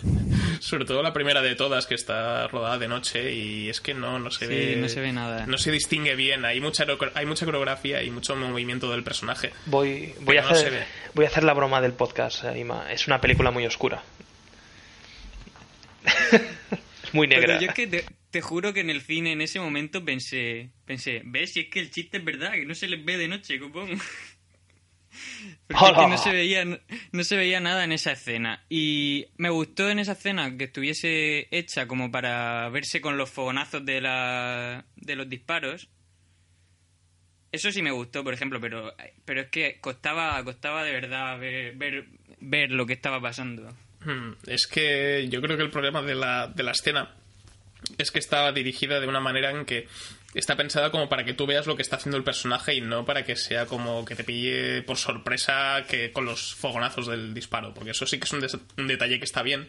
Sobre 0.61 0.87
todo 0.87 1.03
la 1.03 1.13
primera 1.13 1.43
de 1.43 1.55
todas, 1.55 1.87
que 1.87 1.95
está 1.95 2.49
rodada 2.49 2.79
de 2.79 2.89
noche 2.89 3.35
y 3.35 3.69
es 3.69 3.83
que 3.83 3.93
no, 3.93 4.19
no 4.19 4.31
se 4.31 4.47
Sí, 4.47 4.55
ve. 4.55 4.77
no 4.77 4.89
se 4.89 5.03
ve 5.03 5.13
nada. 5.13 5.45
No 5.47 5.59
se 5.59 5.71
distingue 5.71 6.17
bien. 6.17 6.47
Hay 6.47 6.63
mucha, 6.63 6.87
hay 7.13 7.27
mucha 7.27 7.45
coreografía 7.45 8.03
y 8.03 8.11
mucho 8.11 8.35
movimiento 8.37 8.91
del 8.91 9.03
personaje. 9.05 9.53
Voy, 9.67 10.15
voy, 10.23 10.39
a 10.39 10.41
no 10.41 10.49
hacer, 10.49 10.87
voy 11.13 11.27
a 11.27 11.29
hacer 11.29 11.45
la 11.45 11.53
broma 11.53 11.83
del 11.83 11.93
podcast, 11.93 12.43
eh, 12.45 12.59
Ima. 12.59 12.91
Es 12.91 13.07
una 13.07 13.21
película 13.21 13.51
muy 13.51 13.67
oscura. 13.67 14.03
es 17.03 17.13
muy 17.13 17.27
negra. 17.27 17.49
Pero 17.49 17.61
yo 17.61 17.69
es 17.69 17.75
que 17.75 17.87
te, 17.87 18.05
te 18.31 18.41
juro 18.41 18.73
que 18.73 18.81
en 18.81 18.89
el 18.89 19.03
cine 19.03 19.33
en 19.33 19.43
ese 19.43 19.61
momento 19.61 20.03
pensé, 20.07 20.71
pensé, 20.87 21.21
¿ves? 21.27 21.53
Si 21.53 21.61
es 21.61 21.69
que 21.69 21.81
el 21.81 21.91
chiste 21.91 22.17
es 22.17 22.25
verdad, 22.25 22.53
que 22.53 22.65
no 22.65 22.75
se 22.75 22.89
les 22.89 23.05
ve 23.05 23.19
de 23.19 23.29
noche, 23.29 23.59
copón. 23.61 23.91
Porque 25.67 25.85
es 25.85 25.93
que 25.95 26.01
¡Hala! 26.01 26.09
no 26.09 26.19
se 26.19 26.33
veía 26.33 26.65
no 26.65 27.25
se 27.25 27.37
veía 27.37 27.61
nada 27.61 27.85
en 27.85 27.93
esa 27.93 28.13
escena. 28.13 28.65
Y 28.69 29.27
me 29.37 29.51
gustó 29.51 29.89
en 29.91 29.99
esa 29.99 30.13
escena 30.13 30.57
que 30.57 30.65
estuviese 30.65 31.49
hecha 31.51 31.87
como 31.87 32.11
para 32.11 32.69
verse 32.71 33.01
con 33.01 33.17
los 33.19 33.31
fogonazos 33.31 33.85
de 33.85 34.01
la 34.01 34.85
de 34.97 35.17
los 35.17 35.29
disparos. 35.29 35.89
Eso 37.51 37.71
sí 37.73 37.81
me 37.83 37.91
gustó 37.91 38.23
por 38.25 38.35
ejemplo 38.35 38.61
pero 38.61 38.95
pero 39.25 39.43
es 39.43 39.49
que 39.49 39.79
costaba 39.81 40.43
costaba 40.45 40.85
de 40.85 40.93
verdad 40.93 41.39
ver 41.39 41.75
ver, 41.77 42.07
ver 42.41 42.71
lo 42.71 42.87
que 42.87 42.93
estaba 42.93 43.21
pasando. 43.21 43.75
Hmm, 44.05 44.33
Es 44.47 44.67
que 44.67 45.27
yo 45.31 45.41
creo 45.41 45.57
que 45.57 45.63
el 45.65 45.71
problema 45.71 46.03
de 46.03 46.15
la, 46.15 46.47
de 46.49 46.63
la 46.63 46.71
escena 46.73 47.15
es 47.97 48.11
que 48.11 48.19
está 48.19 48.51
dirigida 48.53 49.01
de 49.01 49.07
una 49.09 49.21
manera 49.21 49.51
en 49.51 49.65
que 49.65 49.89
está 50.35 50.57
pensada 50.57 50.91
como 50.91 51.09
para 51.09 51.25
que 51.25 51.35
tú 51.35 51.47
veas 51.47 51.67
lo 51.67 51.75
que 51.77 51.83
está 51.83 51.97
haciendo 51.97 52.17
el 52.19 52.25
personaje 52.25 52.75
y 52.75 52.81
no 52.81 53.05
para 53.05 53.25
que 53.25 53.35
sea 53.37 53.67
como 53.67 54.05
que 54.05 54.15
te 54.15 54.25
pille 54.25 54.83
por 54.83 54.97
sorpresa 54.99 55.85
que 55.89 56.13
con 56.13 56.25
los 56.27 56.55
fogonazos 56.55 57.07
del 57.07 57.33
disparo, 57.35 57.73
porque 57.75 57.91
eso 57.93 58.07
sí 58.07 58.19
que 58.19 58.25
es 58.25 58.33
un, 58.33 58.41
des- 58.41 58.59
un 58.77 58.87
detalle 58.87 59.19
que 59.19 59.25
está 59.25 59.43
bien, 59.43 59.69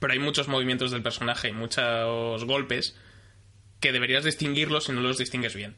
pero 0.00 0.12
hay 0.14 0.18
muchos 0.18 0.48
movimientos 0.48 0.90
del 0.90 1.02
personaje 1.02 1.48
y 1.48 1.52
muchos 1.52 2.44
golpes 2.44 2.96
que 3.80 3.92
deberías 3.92 4.24
distinguirlos 4.24 4.84
si 4.84 4.92
no 4.92 5.00
los 5.00 5.18
distingues 5.18 5.54
bien. 5.54 5.74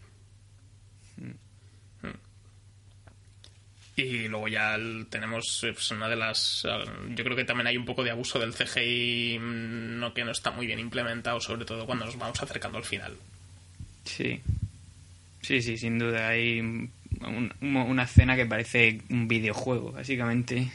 Y 3.97 4.27
luego 4.27 4.49
ya 4.49 4.77
tenemos 5.09 5.61
pues, 5.73 5.91
una 5.93 6.09
de 6.09 6.17
las... 6.17 6.67
Yo 7.11 7.23
creo 7.25 7.37
que 7.37 7.45
también 7.45 7.69
hay 7.69 7.77
un 7.77 7.85
poco 7.85 8.03
de 8.03 8.11
abuso 8.11 8.41
del 8.41 8.53
CGI 8.53 9.39
mm, 9.39 9.99
no, 10.01 10.13
que 10.13 10.25
no 10.25 10.33
está 10.33 10.51
muy 10.51 10.67
bien 10.67 10.81
implementado, 10.81 11.41
sobre 11.41 11.65
todo 11.65 11.87
cuando 11.87 12.05
nos 12.05 12.19
vamos 12.19 12.43
acercando 12.43 12.79
al 12.79 12.85
final. 12.85 13.17
Sí. 14.05 14.41
Sí, 15.43 15.61
sí, 15.63 15.77
sin 15.79 15.99
duda. 15.99 16.29
Hay 16.29 16.61
un- 16.61 16.91
un- 17.21 17.53
una 17.77 18.05
escena 18.05 18.37
que 18.37 18.47
parece 18.47 19.01
un 19.11 19.29
videojuego, 19.29 19.93
básicamente. 19.93 20.71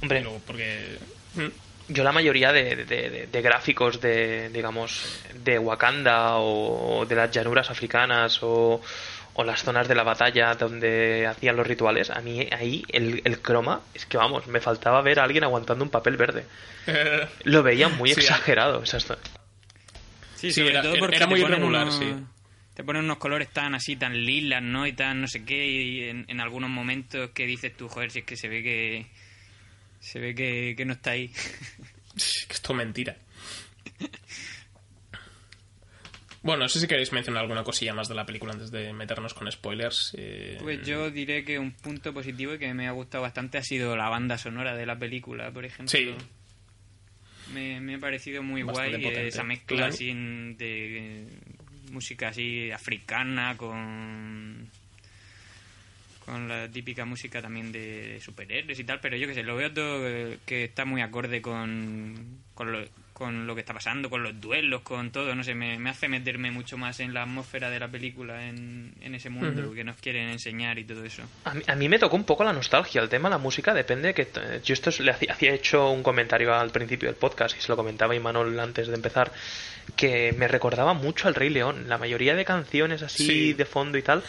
Hombre, 0.00 0.20
luego 0.22 0.40
porque... 0.46 0.98
mm, 1.34 1.92
yo 1.92 2.04
la 2.04 2.12
mayoría 2.12 2.52
de, 2.52 2.76
de- 2.76 2.84
de- 3.10 3.26
de 3.26 3.42
gráficos 3.42 4.00
de, 4.00 4.48
digamos, 4.50 5.20
de 5.44 5.58
Wakanda 5.58 6.36
o 6.36 7.04
de 7.06 7.14
las 7.16 7.30
llanuras 7.30 7.70
africanas 7.70 8.38
o, 8.42 8.80
o 9.34 9.44
las 9.44 9.62
zonas 9.62 9.88
de 9.88 9.94
la 9.94 10.02
batalla 10.04 10.54
donde 10.54 11.26
hacían 11.26 11.56
los 11.56 11.66
rituales, 11.66 12.10
a 12.10 12.20
mí 12.20 12.48
ahí 12.52 12.84
el, 12.88 13.20
el 13.24 13.40
croma, 13.40 13.80
es 13.94 14.06
que 14.06 14.16
vamos, 14.16 14.46
me 14.46 14.60
faltaba 14.60 15.02
ver 15.02 15.20
a 15.20 15.24
alguien 15.24 15.44
aguantando 15.44 15.84
un 15.84 15.90
papel 15.90 16.16
verde. 16.16 16.44
Lo 17.44 17.62
veía 17.62 17.88
muy 17.88 18.12
Sí, 18.14 18.20
exagerado. 18.20 18.82
esas 18.82 19.06
Sí, 20.42 20.50
Sí, 20.52 20.60
sobre 20.60 20.70
era- 20.72 20.82
todo 20.82 20.96
porque 20.98 21.16
era 21.16 21.26
muy 21.28 21.40
irregular, 21.40 21.84
unos- 21.84 21.98
sí. 21.98 22.12
Te 22.74 22.82
ponen 22.84 23.04
unos 23.04 23.18
colores 23.18 23.48
tan 23.52 23.74
así, 23.74 23.94
tan 23.96 24.12
lilas, 24.24 24.62
¿no? 24.62 24.86
Y 24.86 24.92
tan 24.92 25.20
no 25.20 25.28
sé 25.28 25.44
qué, 25.44 25.66
y 25.66 26.02
en, 26.08 26.24
en 26.28 26.40
algunos 26.40 26.68
momentos 26.68 27.30
que 27.30 27.46
dices 27.46 27.76
tú, 27.76 27.88
joder, 27.88 28.10
si 28.10 28.20
es 28.20 28.24
que 28.24 28.36
se 28.36 28.48
ve 28.48 28.62
que... 28.62 29.06
Se 30.00 30.18
ve 30.18 30.34
que, 30.34 30.74
que 30.76 30.84
no 30.84 30.94
está 30.94 31.12
ahí. 31.12 31.28
que 32.48 32.52
esto 32.54 32.72
es 32.72 32.76
mentira. 32.76 33.16
Bueno, 36.42 36.64
no 36.64 36.68
sé 36.68 36.80
si 36.80 36.88
queréis 36.88 37.12
mencionar 37.12 37.42
alguna 37.42 37.62
cosilla 37.62 37.94
más 37.94 38.08
de 38.08 38.16
la 38.16 38.26
película 38.26 38.52
antes 38.52 38.72
de 38.72 38.92
meternos 38.92 39.32
con 39.32 39.50
spoilers. 39.52 40.12
eh, 40.18 40.58
Pues 40.60 40.84
yo 40.84 41.08
diré 41.12 41.44
que 41.44 41.56
un 41.60 41.70
punto 41.70 42.12
positivo 42.12 42.54
y 42.54 42.58
que 42.58 42.74
me 42.74 42.88
ha 42.88 42.90
gustado 42.90 43.22
bastante 43.22 43.58
ha 43.58 43.62
sido 43.62 43.96
la 43.96 44.08
banda 44.08 44.36
sonora 44.38 44.74
de 44.74 44.84
la 44.84 44.98
película, 44.98 45.52
por 45.52 45.64
ejemplo. 45.64 45.86
Sí. 45.86 46.12
Me, 47.52 47.80
me 47.80 47.94
ha 47.96 47.98
parecido 47.98 48.42
muy 48.42 48.62
Bastante 48.62 48.90
guay 48.90 49.02
eh, 49.02 49.08
potente. 49.08 49.28
esa 49.28 49.42
¿Tú, 49.42 49.48
mezcla 49.48 49.86
así 49.86 50.06
de 50.06 50.98
eh, 50.98 51.26
música 51.90 52.28
así 52.28 52.70
africana 52.70 53.56
con 53.56 54.70
con 56.24 56.48
la 56.48 56.68
típica 56.68 57.04
música 57.04 57.42
también 57.42 57.72
de 57.72 58.20
superhéroes 58.20 58.78
y 58.78 58.84
tal, 58.84 59.00
pero 59.00 59.16
yo 59.16 59.26
que 59.26 59.34
sé, 59.34 59.42
lo 59.42 59.56
veo 59.56 59.72
todo 59.72 60.08
eh, 60.08 60.38
que 60.46 60.64
está 60.64 60.84
muy 60.84 61.02
acorde 61.02 61.42
con, 61.42 62.38
con, 62.54 62.72
lo, 62.72 62.84
con 63.22 63.46
lo 63.46 63.54
que 63.54 63.60
está 63.60 63.72
pasando, 63.72 64.10
con 64.10 64.22
los 64.22 64.40
duelos, 64.40 64.82
con 64.82 65.10
todo, 65.10 65.34
no 65.34 65.44
sé, 65.44 65.54
me, 65.54 65.78
me 65.78 65.90
hace 65.90 66.08
meterme 66.08 66.50
mucho 66.50 66.76
más 66.76 67.00
en 67.00 67.14
la 67.14 67.22
atmósfera 67.22 67.70
de 67.70 67.78
la 67.80 67.88
película, 67.88 68.46
en, 68.48 68.92
en 69.00 69.14
ese 69.14 69.30
mundo 69.30 69.62
Ujú. 69.62 69.74
que 69.74 69.84
nos 69.84 69.96
quieren 69.96 70.28
enseñar 70.28 70.78
y 70.78 70.84
todo 70.84 71.04
eso. 71.04 71.22
A 71.44 71.54
mí, 71.54 71.62
a 71.66 71.74
mí 71.74 71.88
me 71.88 71.98
tocó 71.98 72.16
un 72.16 72.24
poco 72.24 72.44
la 72.44 72.52
nostalgia. 72.52 73.00
El 73.00 73.08
tema 73.08 73.28
de 73.28 73.34
la 73.34 73.38
música 73.38 73.72
depende 73.74 74.12
que... 74.14 74.26
Yo 74.64 74.74
esto 74.74 74.90
es- 74.90 75.00
le 75.00 75.10
hacía, 75.12 75.32
hacía 75.32 75.52
hecho 75.54 75.88
un 75.90 76.02
comentario 76.02 76.54
al 76.54 76.70
principio 76.70 77.08
del 77.08 77.16
podcast 77.16 77.56
y 77.56 77.60
se 77.60 77.68
lo 77.68 77.76
comentaba 77.76 78.14
Imanol 78.14 78.58
antes 78.60 78.88
de 78.88 78.94
empezar 78.94 79.32
que 79.96 80.32
me 80.36 80.48
recordaba 80.48 80.92
mucho 80.94 81.28
al 81.28 81.34
Rey 81.34 81.48
León. 81.50 81.88
La 81.88 81.98
mayoría 81.98 82.34
de 82.34 82.44
canciones 82.44 83.02
así 83.02 83.26
Sí. 83.26 83.52
de 83.52 83.64
fondo 83.64 83.98
y 83.98 84.02
tal 84.02 84.22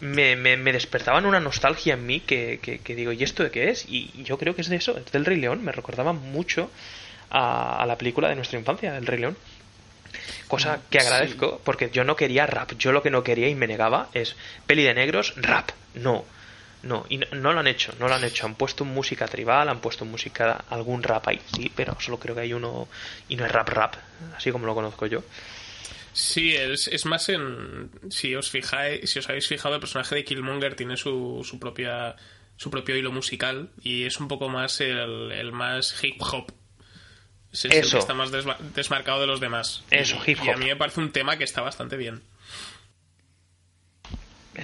me, 0.00 0.36
me, 0.36 0.56
me 0.56 0.72
despertaban 0.72 1.24
una 1.24 1.40
nostalgia 1.40 1.94
en 1.94 2.04
mí 2.04 2.20
que, 2.20 2.58
que, 2.60 2.80
que 2.80 2.94
digo, 2.94 3.12
¿y 3.12 3.22
esto 3.22 3.42
de 3.44 3.50
qué 3.50 3.70
es? 3.70 3.86
Y 3.88 4.10
yo 4.24 4.36
creo 4.38 4.54
que 4.54 4.60
es 4.62 4.68
de 4.68 4.76
eso, 4.76 4.98
es 4.98 5.10
del 5.12 5.24
Rey 5.24 5.38
León. 5.38 5.64
Me 5.64 5.72
recordaba 5.72 6.12
mucho 6.12 6.70
a, 7.34 7.82
a 7.82 7.86
la 7.86 7.98
película 7.98 8.28
de 8.28 8.36
nuestra 8.36 8.58
infancia, 8.58 8.96
El 8.96 9.06
Rey 9.06 9.20
León. 9.20 9.36
Cosa 10.48 10.80
que 10.88 11.00
sí. 11.00 11.06
agradezco, 11.06 11.60
porque 11.64 11.90
yo 11.92 12.04
no 12.04 12.16
quería 12.16 12.46
rap. 12.46 12.72
Yo 12.78 12.92
lo 12.92 13.02
que 13.02 13.10
no 13.10 13.22
quería 13.22 13.48
y 13.48 13.54
me 13.54 13.66
negaba 13.66 14.08
es 14.14 14.36
peli 14.66 14.84
de 14.84 14.94
negros, 14.94 15.34
rap. 15.36 15.70
No. 15.94 16.24
No, 16.82 17.06
y 17.08 17.16
no, 17.16 17.26
no 17.32 17.52
lo 17.54 17.60
han 17.60 17.66
hecho, 17.66 17.94
no 17.98 18.08
lo 18.08 18.14
han 18.14 18.24
hecho. 18.24 18.44
Han 18.44 18.56
puesto 18.56 18.84
música 18.84 19.26
tribal, 19.26 19.70
han 19.70 19.80
puesto 19.80 20.04
música, 20.04 20.64
algún 20.68 21.02
rap 21.02 21.26
ahí, 21.28 21.40
sí, 21.54 21.72
pero 21.74 21.96
solo 21.98 22.18
creo 22.18 22.34
que 22.34 22.42
hay 22.42 22.52
uno 22.52 22.88
y 23.26 23.36
no 23.36 23.46
es 23.46 23.52
rap 23.52 23.70
rap, 23.70 23.94
así 24.36 24.52
como 24.52 24.66
lo 24.66 24.74
conozco 24.74 25.06
yo. 25.06 25.24
Sí, 26.12 26.54
es, 26.54 26.88
es 26.88 27.06
más 27.06 27.28
en. 27.30 27.90
Si 28.10 28.34
os 28.36 28.50
fijáis, 28.50 29.10
si 29.10 29.18
os 29.18 29.28
habéis 29.30 29.48
fijado, 29.48 29.74
el 29.74 29.80
personaje 29.80 30.14
de 30.14 30.24
Killmonger 30.24 30.76
tiene 30.76 30.96
su, 30.98 31.42
su 31.42 31.58
propia 31.58 32.14
su 32.56 32.70
propio 32.70 32.96
hilo 32.96 33.10
musical 33.10 33.70
y 33.82 34.04
es 34.04 34.20
un 34.20 34.28
poco 34.28 34.48
más 34.48 34.80
el, 34.80 35.32
el 35.32 35.52
más 35.52 35.96
hip 36.04 36.20
hop. 36.20 36.52
El 37.62 37.72
Eso. 37.72 37.92
que 37.92 37.98
está 38.00 38.14
más 38.14 38.32
desma- 38.32 38.58
desmarcado 38.74 39.20
de 39.20 39.26
los 39.26 39.40
demás. 39.40 39.84
Eso, 39.90 40.16
Y- 40.26 40.32
hip 40.32 40.38
Y 40.44 40.48
a 40.48 40.52
hop. 40.54 40.58
mí 40.58 40.66
me 40.66 40.76
parece 40.76 41.00
un 41.00 41.12
tema 41.12 41.36
que 41.36 41.44
está 41.44 41.60
bastante 41.62 41.96
bien. 41.96 42.20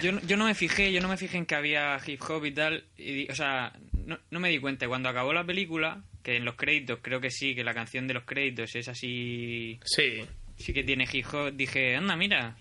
Yo, 0.02 0.12
no- 0.12 0.20
yo 0.22 0.36
no 0.36 0.44
me 0.44 0.54
fijé, 0.54 0.92
yo 0.92 1.00
no 1.00 1.08
me 1.08 1.16
fijé 1.16 1.36
en 1.36 1.46
que 1.46 1.54
había 1.56 1.98
hip 2.06 2.20
hop 2.28 2.44
y 2.46 2.52
tal. 2.52 2.84
y 2.96 3.30
o 3.30 3.34
sea, 3.34 3.72
no, 4.06 4.18
no 4.30 4.40
me 4.40 4.48
di 4.48 4.58
cuenta. 4.58 4.84
Y 4.84 4.88
Cuando 4.88 5.08
acabó 5.08 5.32
la 5.32 5.44
película, 5.44 6.02
que 6.22 6.36
en 6.36 6.44
los 6.44 6.54
créditos 6.54 7.00
creo 7.02 7.20
que 7.20 7.30
sí, 7.30 7.54
que 7.54 7.64
la 7.64 7.74
canción 7.74 8.06
de 8.06 8.14
los 8.14 8.24
créditos 8.24 8.74
es 8.76 8.88
así. 8.88 9.80
Sí. 9.84 10.24
Sí 10.56 10.72
que 10.72 10.84
tiene 10.84 11.08
hip 11.10 11.26
hop. 11.32 11.52
Dije, 11.54 11.96
anda, 11.96 12.14
mira. 12.16 12.56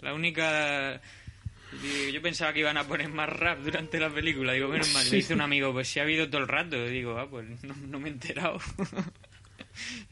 La 0.00 0.14
única. 0.14 1.00
Digo, 1.82 2.10
yo 2.12 2.22
pensaba 2.22 2.52
que 2.52 2.60
iban 2.60 2.76
a 2.76 2.84
poner 2.86 3.08
más 3.08 3.28
rap 3.28 3.58
durante 3.60 3.98
la 4.00 4.10
película. 4.10 4.52
Digo, 4.52 4.68
menos 4.68 4.92
mal. 4.92 5.04
Me 5.10 5.16
dice 5.16 5.34
un 5.34 5.40
amigo, 5.40 5.72
pues 5.72 5.88
si 5.88 6.00
ha 6.00 6.02
habido 6.02 6.28
todo 6.28 6.40
el 6.40 6.48
rato. 6.48 6.84
Digo, 6.86 7.18
ah, 7.18 7.28
pues 7.28 7.62
no, 7.62 7.74
no 7.88 7.98
me 8.00 8.08
he 8.08 8.12
enterado. 8.12 8.58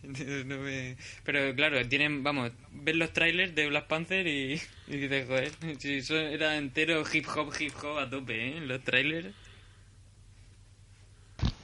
Pero 1.24 1.54
claro, 1.54 1.86
tienen, 1.88 2.22
vamos, 2.22 2.52
ves 2.70 2.96
los 2.96 3.12
trailers 3.12 3.54
de 3.54 3.68
Black 3.68 3.86
Panther 3.86 4.26
y, 4.26 4.60
y 4.86 4.96
dices, 4.96 5.26
joder, 5.26 5.52
si 5.78 5.98
eso 5.98 6.16
era 6.18 6.56
entero 6.56 7.02
hip 7.12 7.26
hop, 7.34 7.52
hip 7.58 7.74
hop 7.82 7.98
a 7.98 8.10
tope, 8.10 8.56
¿eh? 8.58 8.60
Los 8.60 8.82
trailers. 8.84 9.34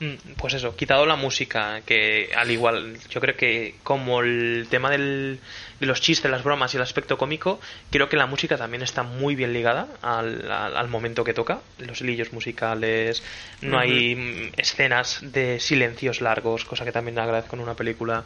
Mm, 0.00 0.34
Pues 0.36 0.54
eso, 0.54 0.76
quitado 0.76 1.06
la 1.06 1.16
música, 1.16 1.82
que 1.84 2.30
al 2.36 2.50
igual, 2.50 2.98
yo 3.10 3.20
creo 3.20 3.36
que 3.36 3.74
como 3.82 4.20
el 4.22 4.66
tema 4.70 4.90
del, 4.90 5.40
de 5.80 5.86
los 5.86 6.00
chistes, 6.00 6.30
las 6.30 6.44
bromas 6.44 6.72
y 6.74 6.76
el 6.76 6.82
aspecto 6.82 7.18
cómico, 7.18 7.60
creo 7.90 8.08
que 8.08 8.16
la 8.16 8.26
música 8.26 8.56
también 8.56 8.82
está 8.82 9.02
muy 9.02 9.34
bien 9.34 9.52
ligada 9.52 9.88
al, 10.02 10.50
al- 10.50 10.76
al 10.76 10.88
momento 10.88 11.24
que 11.24 11.34
toca, 11.34 11.60
los 11.78 12.00
hilillos 12.00 12.32
musicales, 12.32 13.22
no 13.60 13.78
hay 13.78 14.52
escenas 14.56 15.18
de 15.22 15.58
silencios 15.60 16.20
largos, 16.20 16.64
cosa 16.64 16.84
que 16.84 16.92
también 16.92 17.18
agradezco 17.18 17.56
en 17.56 17.62
una 17.62 17.74
película. 17.74 18.24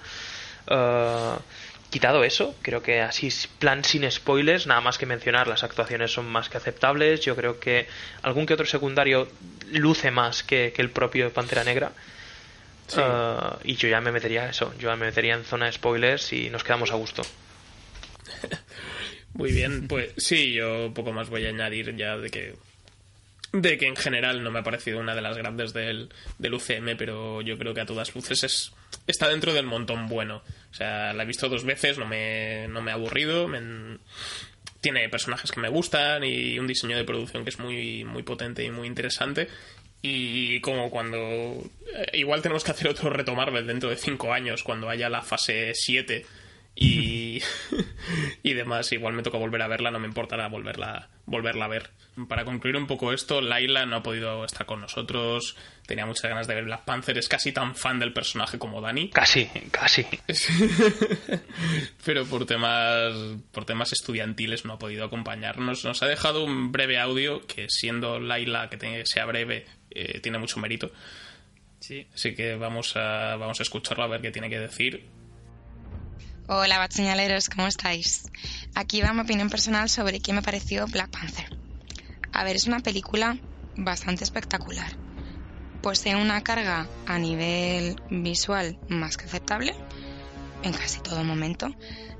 Eh, 0.66 1.36
quitado 1.92 2.24
eso, 2.24 2.56
creo 2.62 2.82
que 2.82 3.02
así, 3.02 3.28
plan 3.58 3.84
sin 3.84 4.10
spoilers, 4.10 4.66
nada 4.66 4.80
más 4.80 4.96
que 4.96 5.04
mencionar, 5.04 5.46
las 5.46 5.62
actuaciones 5.62 6.10
son 6.10 6.26
más 6.26 6.48
que 6.48 6.56
aceptables. 6.56 7.20
Yo 7.20 7.36
creo 7.36 7.60
que 7.60 7.86
algún 8.22 8.46
que 8.46 8.54
otro 8.54 8.66
secundario 8.66 9.28
luce 9.70 10.10
más 10.10 10.42
que, 10.42 10.72
que 10.74 10.80
el 10.80 10.90
propio 10.90 11.30
Pantera 11.32 11.64
Negra. 11.64 11.92
Sí. 12.86 12.98
Eh, 12.98 13.36
y 13.64 13.76
yo 13.76 13.88
ya 13.88 14.00
me 14.00 14.10
metería 14.10 14.48
eso, 14.48 14.72
yo 14.78 14.88
ya 14.88 14.96
me 14.96 15.06
metería 15.06 15.34
en 15.34 15.44
zona 15.44 15.66
de 15.66 15.72
spoilers 15.72 16.32
y 16.32 16.48
nos 16.48 16.64
quedamos 16.64 16.90
a 16.90 16.94
gusto. 16.94 17.22
Muy 19.34 19.52
bien, 19.52 19.86
pues 19.86 20.14
sí, 20.16 20.52
yo 20.54 20.92
poco 20.94 21.12
más 21.12 21.28
voy 21.28 21.44
a 21.44 21.50
añadir 21.50 21.94
ya 21.96 22.16
de 22.16 22.30
que 22.30 22.54
de 23.52 23.76
que 23.76 23.86
en 23.86 23.96
general 23.96 24.42
no 24.42 24.50
me 24.50 24.60
ha 24.60 24.62
parecido 24.62 24.98
una 24.98 25.14
de 25.14 25.20
las 25.20 25.36
grandes 25.36 25.74
del, 25.74 26.08
del 26.38 26.54
UCM, 26.54 26.96
pero 26.96 27.42
yo 27.42 27.58
creo 27.58 27.74
que 27.74 27.82
a 27.82 27.86
todas 27.86 28.14
luces 28.14 28.44
es 28.44 28.72
está 29.06 29.28
dentro 29.28 29.52
del 29.52 29.66
montón 29.66 30.08
bueno. 30.08 30.42
O 30.72 30.74
sea, 30.74 31.12
la 31.12 31.22
he 31.22 31.26
visto 31.26 31.48
dos 31.48 31.64
veces, 31.64 31.98
no 31.98 32.06
me, 32.06 32.66
no 32.68 32.80
me 32.82 32.90
ha 32.90 32.94
aburrido, 32.94 33.48
tiene 34.80 35.08
personajes 35.08 35.52
que 35.52 35.60
me 35.60 35.68
gustan 35.68 36.24
y 36.24 36.58
un 36.58 36.66
diseño 36.66 36.96
de 36.96 37.04
producción 37.04 37.44
que 37.44 37.50
es 37.50 37.58
muy, 37.58 38.04
muy 38.04 38.22
potente 38.22 38.64
y 38.64 38.70
muy 38.70 38.88
interesante. 38.88 39.48
Y 40.00 40.60
como 40.60 40.90
cuando... 40.90 41.18
eh, 41.94 42.06
Igual 42.14 42.42
tenemos 42.42 42.64
que 42.64 42.72
hacer 42.72 42.88
otro 42.88 43.08
reto 43.10 43.34
Marvel 43.36 43.66
dentro 43.66 43.90
de 43.90 43.96
cinco 43.96 44.32
años, 44.32 44.64
cuando 44.64 44.88
haya 44.88 45.08
la 45.08 45.22
fase 45.22 45.72
7 45.74 46.26
y, 46.74 47.40
y 48.42 48.54
demás. 48.54 48.90
Igual 48.92 49.14
me 49.14 49.22
toca 49.22 49.38
volver 49.38 49.62
a 49.62 49.68
verla, 49.68 49.90
no 49.90 49.98
me 49.98 50.06
importará 50.08 50.48
volverla, 50.48 51.08
volverla 51.26 51.64
a 51.66 51.68
ver. 51.68 51.90
Para 52.28 52.44
concluir 52.44 52.76
un 52.76 52.86
poco 52.86 53.12
esto, 53.14 53.40
Laila 53.40 53.86
no 53.86 53.96
ha 53.96 54.02
podido 54.02 54.44
estar 54.44 54.66
con 54.66 54.82
nosotros, 54.82 55.56
tenía 55.86 56.04
muchas 56.04 56.28
ganas 56.28 56.46
de 56.46 56.54
ver 56.54 56.64
Black 56.64 56.84
Panther, 56.84 57.16
es 57.16 57.26
casi 57.26 57.52
tan 57.52 57.74
fan 57.74 57.98
del 57.98 58.12
personaje 58.12 58.58
como 58.58 58.82
Dani. 58.82 59.08
Casi, 59.08 59.46
casi. 59.70 60.04
pero 62.04 62.24
por 62.26 62.46
temas 62.46 63.12
por 63.52 63.64
temas 63.64 63.92
estudiantiles 63.92 64.64
no 64.64 64.74
ha 64.74 64.78
podido 64.78 65.04
acompañarnos. 65.04 65.84
Nos 65.84 66.02
ha 66.02 66.06
dejado 66.06 66.44
un 66.44 66.72
breve 66.72 66.98
audio 66.98 67.46
que 67.46 67.66
siendo 67.68 68.18
Laila 68.20 68.68
que 68.68 68.76
te- 68.76 69.06
sea 69.06 69.24
breve 69.24 69.66
eh, 69.90 70.20
tiene 70.20 70.38
mucho 70.38 70.60
mérito. 70.60 70.90
Sí. 71.80 72.06
Así 72.14 72.34
que 72.34 72.56
vamos 72.56 72.96
a 72.96 73.36
vamos 73.36 73.58
a 73.60 73.62
escucharlo 73.62 74.04
a 74.04 74.08
ver 74.08 74.20
qué 74.20 74.30
tiene 74.30 74.50
que 74.50 74.58
decir. 74.58 75.04
Hola, 76.54 76.76
batseñaleros, 76.76 77.48
¿cómo 77.48 77.66
estáis? 77.66 78.30
Aquí 78.74 79.00
va 79.00 79.14
mi 79.14 79.22
opinión 79.22 79.48
personal 79.48 79.88
sobre 79.88 80.20
qué 80.20 80.34
me 80.34 80.42
pareció 80.42 80.86
Black 80.86 81.08
Panther. 81.08 81.58
A 82.30 82.44
ver, 82.44 82.56
es 82.56 82.66
una 82.66 82.80
película 82.80 83.38
bastante 83.74 84.22
espectacular. 84.22 84.92
Posee 85.80 86.14
una 86.14 86.42
carga 86.42 86.86
a 87.06 87.18
nivel 87.18 87.96
visual 88.10 88.78
más 88.90 89.16
que 89.16 89.24
aceptable 89.24 89.74
en 90.62 90.74
casi 90.74 91.00
todo 91.00 91.24
momento, 91.24 91.74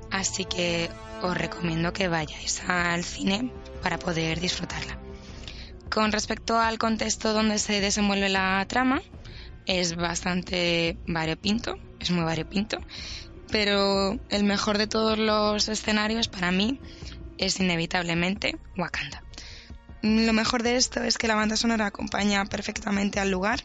así 0.09 0.45
que 0.45 0.89
os 1.21 1.37
recomiendo 1.37 1.93
que 1.93 2.07
vayáis 2.07 2.63
al 2.67 3.03
cine 3.03 3.51
para 3.83 3.99
poder 3.99 4.39
disfrutarla. 4.39 4.97
Con 5.91 6.11
respecto 6.11 6.57
al 6.57 6.79
contexto 6.79 7.33
donde 7.33 7.59
se 7.59 7.81
desenvuelve 7.81 8.29
la 8.29 8.65
trama, 8.67 8.99
es 9.67 9.95
bastante 9.95 10.97
variopinto, 11.05 11.75
es 11.99 12.09
muy 12.09 12.23
variopinto, 12.23 12.79
pero 13.53 14.17
el 14.29 14.43
mejor 14.45 14.79
de 14.79 14.87
todos 14.87 15.19
los 15.19 15.69
escenarios 15.69 16.27
para 16.27 16.51
mí 16.51 16.79
es 17.37 17.59
inevitablemente 17.59 18.57
Wakanda. 18.75 19.21
Lo 20.01 20.33
mejor 20.33 20.63
de 20.63 20.75
esto 20.75 21.03
es 21.03 21.19
que 21.19 21.27
la 21.27 21.35
banda 21.35 21.55
sonora 21.55 21.85
acompaña 21.85 22.45
perfectamente 22.45 23.19
al 23.19 23.29
lugar 23.29 23.63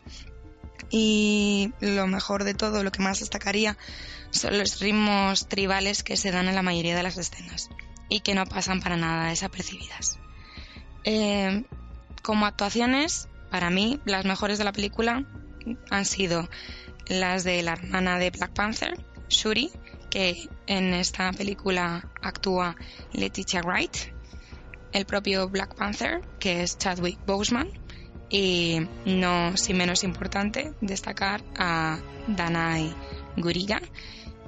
y 0.90 1.72
lo 1.80 2.06
mejor 2.06 2.44
de 2.44 2.52
todo, 2.52 2.84
lo 2.84 2.92
que 2.92 3.02
más 3.02 3.20
destacaría, 3.20 3.78
son 4.28 4.58
los 4.58 4.78
ritmos 4.78 5.48
tribales 5.48 6.02
que 6.02 6.18
se 6.18 6.32
dan 6.32 6.48
en 6.48 6.54
la 6.54 6.62
mayoría 6.62 6.94
de 6.94 7.02
las 7.02 7.16
escenas 7.16 7.70
y 8.10 8.20
que 8.20 8.34
no 8.34 8.44
pasan 8.44 8.82
para 8.82 8.98
nada 8.98 9.30
desapercibidas. 9.30 10.18
Eh, 11.04 11.64
como 12.22 12.44
actuaciones, 12.44 13.28
para 13.50 13.70
mí, 13.70 14.02
las 14.04 14.26
mejores 14.26 14.58
de 14.58 14.64
la 14.64 14.72
película 14.72 15.24
han 15.88 16.04
sido 16.04 16.46
las 17.06 17.42
de 17.42 17.62
la 17.62 17.72
hermana 17.72 18.18
de 18.18 18.28
Black 18.28 18.52
Panther, 18.52 18.98
Shuri, 19.28 19.70
que 20.10 20.48
en 20.66 20.94
esta 20.94 21.32
película 21.32 22.10
actúa 22.22 22.76
Letitia 23.12 23.62
Wright, 23.62 23.96
el 24.92 25.04
propio 25.04 25.48
Black 25.48 25.74
Panther, 25.74 26.20
que 26.38 26.62
es 26.62 26.78
Chadwick 26.78 27.18
Boseman, 27.26 27.68
y 28.30 28.80
no 29.06 29.56
sin 29.56 29.76
menos 29.76 30.04
importante 30.04 30.72
destacar 30.80 31.42
a 31.56 31.98
Danai 32.26 32.94
Guriga, 33.36 33.80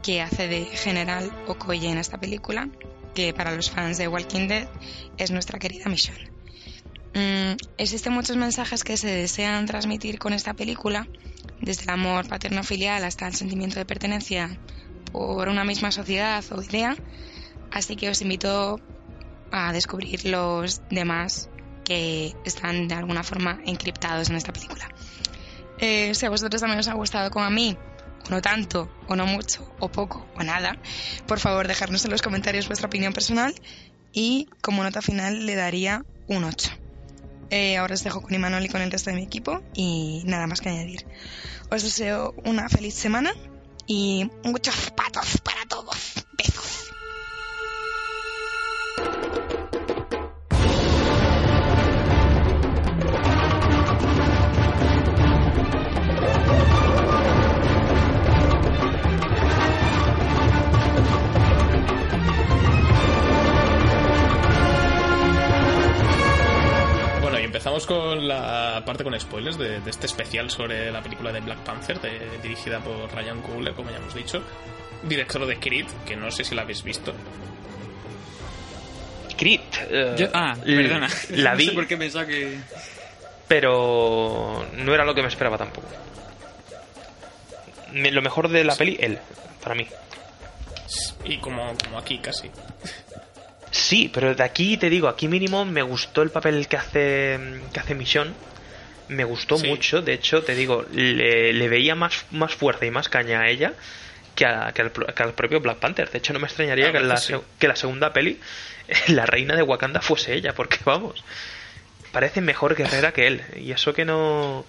que 0.02 0.22
hace 0.22 0.48
de 0.48 0.64
General 0.64 1.30
Okoye 1.46 1.88
en 1.88 1.98
esta 1.98 2.18
película, 2.18 2.68
que 3.14 3.34
para 3.34 3.54
los 3.54 3.70
fans 3.70 3.98
de 3.98 4.08
Walking 4.08 4.48
Dead 4.48 4.68
es 5.18 5.30
nuestra 5.30 5.58
querida 5.58 5.88
Michonne. 5.88 6.30
Mm, 7.14 7.56
existen 7.76 8.12
muchos 8.12 8.36
mensajes 8.36 8.84
que 8.84 8.96
se 8.96 9.08
desean 9.08 9.66
transmitir 9.66 10.18
con 10.18 10.32
esta 10.32 10.54
película, 10.54 11.08
desde 11.60 11.84
el 11.84 11.90
amor 11.90 12.28
paterno-filial 12.28 13.04
hasta 13.04 13.26
el 13.26 13.34
sentimiento 13.34 13.78
de 13.78 13.84
pertenencia 13.84 14.58
por 15.12 15.48
una 15.48 15.64
misma 15.64 15.90
sociedad 15.90 16.44
o 16.52 16.62
idea, 16.62 16.96
así 17.70 17.96
que 17.96 18.10
os 18.10 18.22
invito 18.22 18.80
a 19.50 19.72
descubrir 19.72 20.24
los 20.26 20.82
demás 20.90 21.48
que 21.84 22.34
están 22.44 22.88
de 22.88 22.94
alguna 22.94 23.22
forma 23.22 23.60
encriptados 23.66 24.30
en 24.30 24.36
esta 24.36 24.52
película. 24.52 24.88
Eh, 25.78 26.14
si 26.14 26.26
a 26.26 26.30
vosotros 26.30 26.60
también 26.60 26.80
os 26.80 26.88
ha 26.88 26.94
gustado 26.94 27.30
como 27.30 27.44
a 27.44 27.50
mí, 27.50 27.76
o 28.26 28.30
no 28.30 28.42
tanto, 28.42 28.90
o 29.08 29.16
no 29.16 29.26
mucho, 29.26 29.74
o 29.80 29.90
poco, 29.90 30.26
o 30.36 30.42
nada, 30.42 30.76
por 31.26 31.40
favor 31.40 31.66
dejarnos 31.66 32.04
en 32.04 32.10
los 32.10 32.22
comentarios 32.22 32.68
vuestra 32.68 32.86
opinión 32.86 33.12
personal 33.12 33.54
y 34.12 34.48
como 34.60 34.82
nota 34.82 35.02
final 35.02 35.46
le 35.46 35.54
daría 35.54 36.04
un 36.28 36.44
8. 36.44 36.79
Eh, 37.50 37.76
ahora 37.76 37.94
os 37.94 38.04
dejo 38.04 38.22
con 38.22 38.32
Imanol 38.32 38.64
y 38.64 38.68
con 38.68 38.80
el 38.80 38.90
resto 38.90 39.10
de 39.10 39.16
mi 39.16 39.24
equipo 39.24 39.60
y 39.74 40.22
nada 40.24 40.46
más 40.46 40.60
que 40.60 40.68
añadir. 40.68 41.04
Os 41.70 41.82
deseo 41.82 42.34
una 42.44 42.68
feliz 42.68 42.94
semana 42.94 43.32
y 43.86 44.30
muchos 44.44 44.90
patos 44.92 45.38
para 45.42 45.66
todos. 45.66 46.19
Con 67.86 68.26
la 68.28 68.82
parte 68.86 69.02
con 69.04 69.18
spoilers 69.18 69.58
de, 69.58 69.80
de 69.80 69.90
este 69.90 70.06
especial 70.06 70.50
sobre 70.50 70.90
la 70.92 71.02
película 71.02 71.32
de 71.32 71.40
Black 71.40 71.58
Panther, 71.60 72.00
de- 72.00 72.38
dirigida 72.42 72.78
por 72.80 73.12
Ryan 73.14 73.40
Coogler, 73.42 73.74
como 73.74 73.90
ya 73.90 73.96
hemos 73.96 74.14
dicho, 74.14 74.42
director 75.02 75.44
de 75.46 75.58
Creed, 75.58 75.86
que 76.06 76.16
no 76.16 76.30
sé 76.30 76.44
si 76.44 76.54
la 76.54 76.62
habéis 76.62 76.82
visto. 76.82 77.12
Creed. 79.36 79.60
eh, 79.90 80.14
Yo- 80.18 80.28
ah, 80.34 80.54
perdona. 80.64 81.08
La 81.30 81.50
no 81.52 81.56
vi, 81.56 81.66
sé 81.66 81.72
por 81.72 81.86
qué 81.86 81.96
pensaba 81.96 82.26
que... 82.26 82.58
pero 83.48 84.66
no 84.76 84.94
era 84.94 85.04
lo 85.04 85.14
que 85.14 85.22
me 85.22 85.28
esperaba 85.28 85.56
tampoco. 85.58 85.88
Lo 87.92 88.22
mejor 88.22 88.48
de 88.48 88.62
la 88.64 88.76
peli, 88.76 88.96
él, 89.00 89.18
para 89.62 89.74
mí. 89.74 89.86
Y 91.24 91.38
como, 91.38 91.74
como 91.84 91.98
aquí 91.98 92.18
casi. 92.18 92.50
Sí, 93.70 94.10
pero 94.12 94.34
de 94.34 94.42
aquí 94.42 94.76
te 94.76 94.90
digo, 94.90 95.08
aquí 95.08 95.28
mínimo 95.28 95.64
me 95.64 95.82
gustó 95.82 96.22
el 96.22 96.30
papel 96.30 96.66
que 96.68 96.76
hace 96.76 97.38
que 97.72 97.80
hace 97.80 97.94
Michonne. 97.94 98.32
Me 99.08 99.24
gustó 99.24 99.58
Sí. 99.58 99.66
mucho, 99.66 100.02
de 100.02 100.12
hecho, 100.12 100.42
te 100.42 100.54
digo, 100.54 100.86
le, 100.92 101.52
le 101.52 101.68
veía 101.68 101.94
más, 101.96 102.26
más 102.30 102.54
fuerza 102.54 102.86
y 102.86 102.90
más 102.92 103.08
caña 103.08 103.40
a 103.40 103.48
ella 103.48 103.74
que, 104.36 104.46
a- 104.46 104.72
que 104.72 104.82
al, 104.82 104.92
que 104.92 105.22
al 105.22 105.34
propio 105.34 105.60
Black 105.60 105.78
Panther. 105.78 106.08
De 106.10 106.18
hecho, 106.18 106.32
no 106.32 106.38
me 106.38 106.46
extrañaría 106.46 106.86
La 106.86 106.92
que, 106.92 107.00
la, 107.00 107.14
que 107.16 107.20
sí. 107.20 107.32
se- 107.34 107.40
que 107.58 107.68
la 107.68 107.74
segunda 107.76 108.12
peli, 108.12 108.38
la 109.08 109.26
reina 109.26 109.56
de 109.56 109.62
Wakanda, 109.62 110.00
fuese 110.00 110.34
ella, 110.34 110.52
porque 110.54 110.78
vamos, 110.84 111.24
parece 112.12 112.40
mejor 112.40 112.74
guerrera 112.76 113.12
que 113.12 113.26
él. 113.26 113.42
Y 113.56 113.72
eso 113.72 113.92
que 113.94 114.04
no 114.04 114.64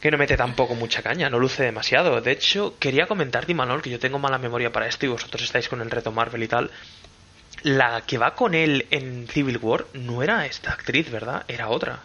que 0.00 0.10
no 0.10 0.18
mete 0.18 0.36
tampoco 0.36 0.74
mucha 0.76 1.02
caña, 1.02 1.28
no 1.30 1.38
luce 1.40 1.64
demasiado. 1.64 2.20
De 2.20 2.30
hecho, 2.30 2.76
quería 2.78 3.06
comentar, 3.06 3.52
Manol, 3.54 3.82
que 3.82 3.90
yo 3.90 3.98
tengo 3.98 4.18
mala 4.20 4.38
memoria 4.38 4.70
para 4.70 4.86
esto 4.86 5.06
y 5.06 5.08
vosotros 5.08 5.42
estáis 5.42 5.68
con 5.68 5.80
el 5.80 5.90
reto 5.90 6.12
Marvel 6.12 6.42
y 6.44 6.48
tal. 6.48 6.70
La 7.62 8.02
que 8.06 8.18
va 8.18 8.34
con 8.34 8.54
él 8.54 8.86
en 8.90 9.26
Civil 9.28 9.58
War 9.58 9.86
no 9.94 10.22
era 10.22 10.46
esta 10.46 10.72
actriz, 10.72 11.10
¿verdad? 11.10 11.44
Era 11.48 11.68
otra. 11.68 12.00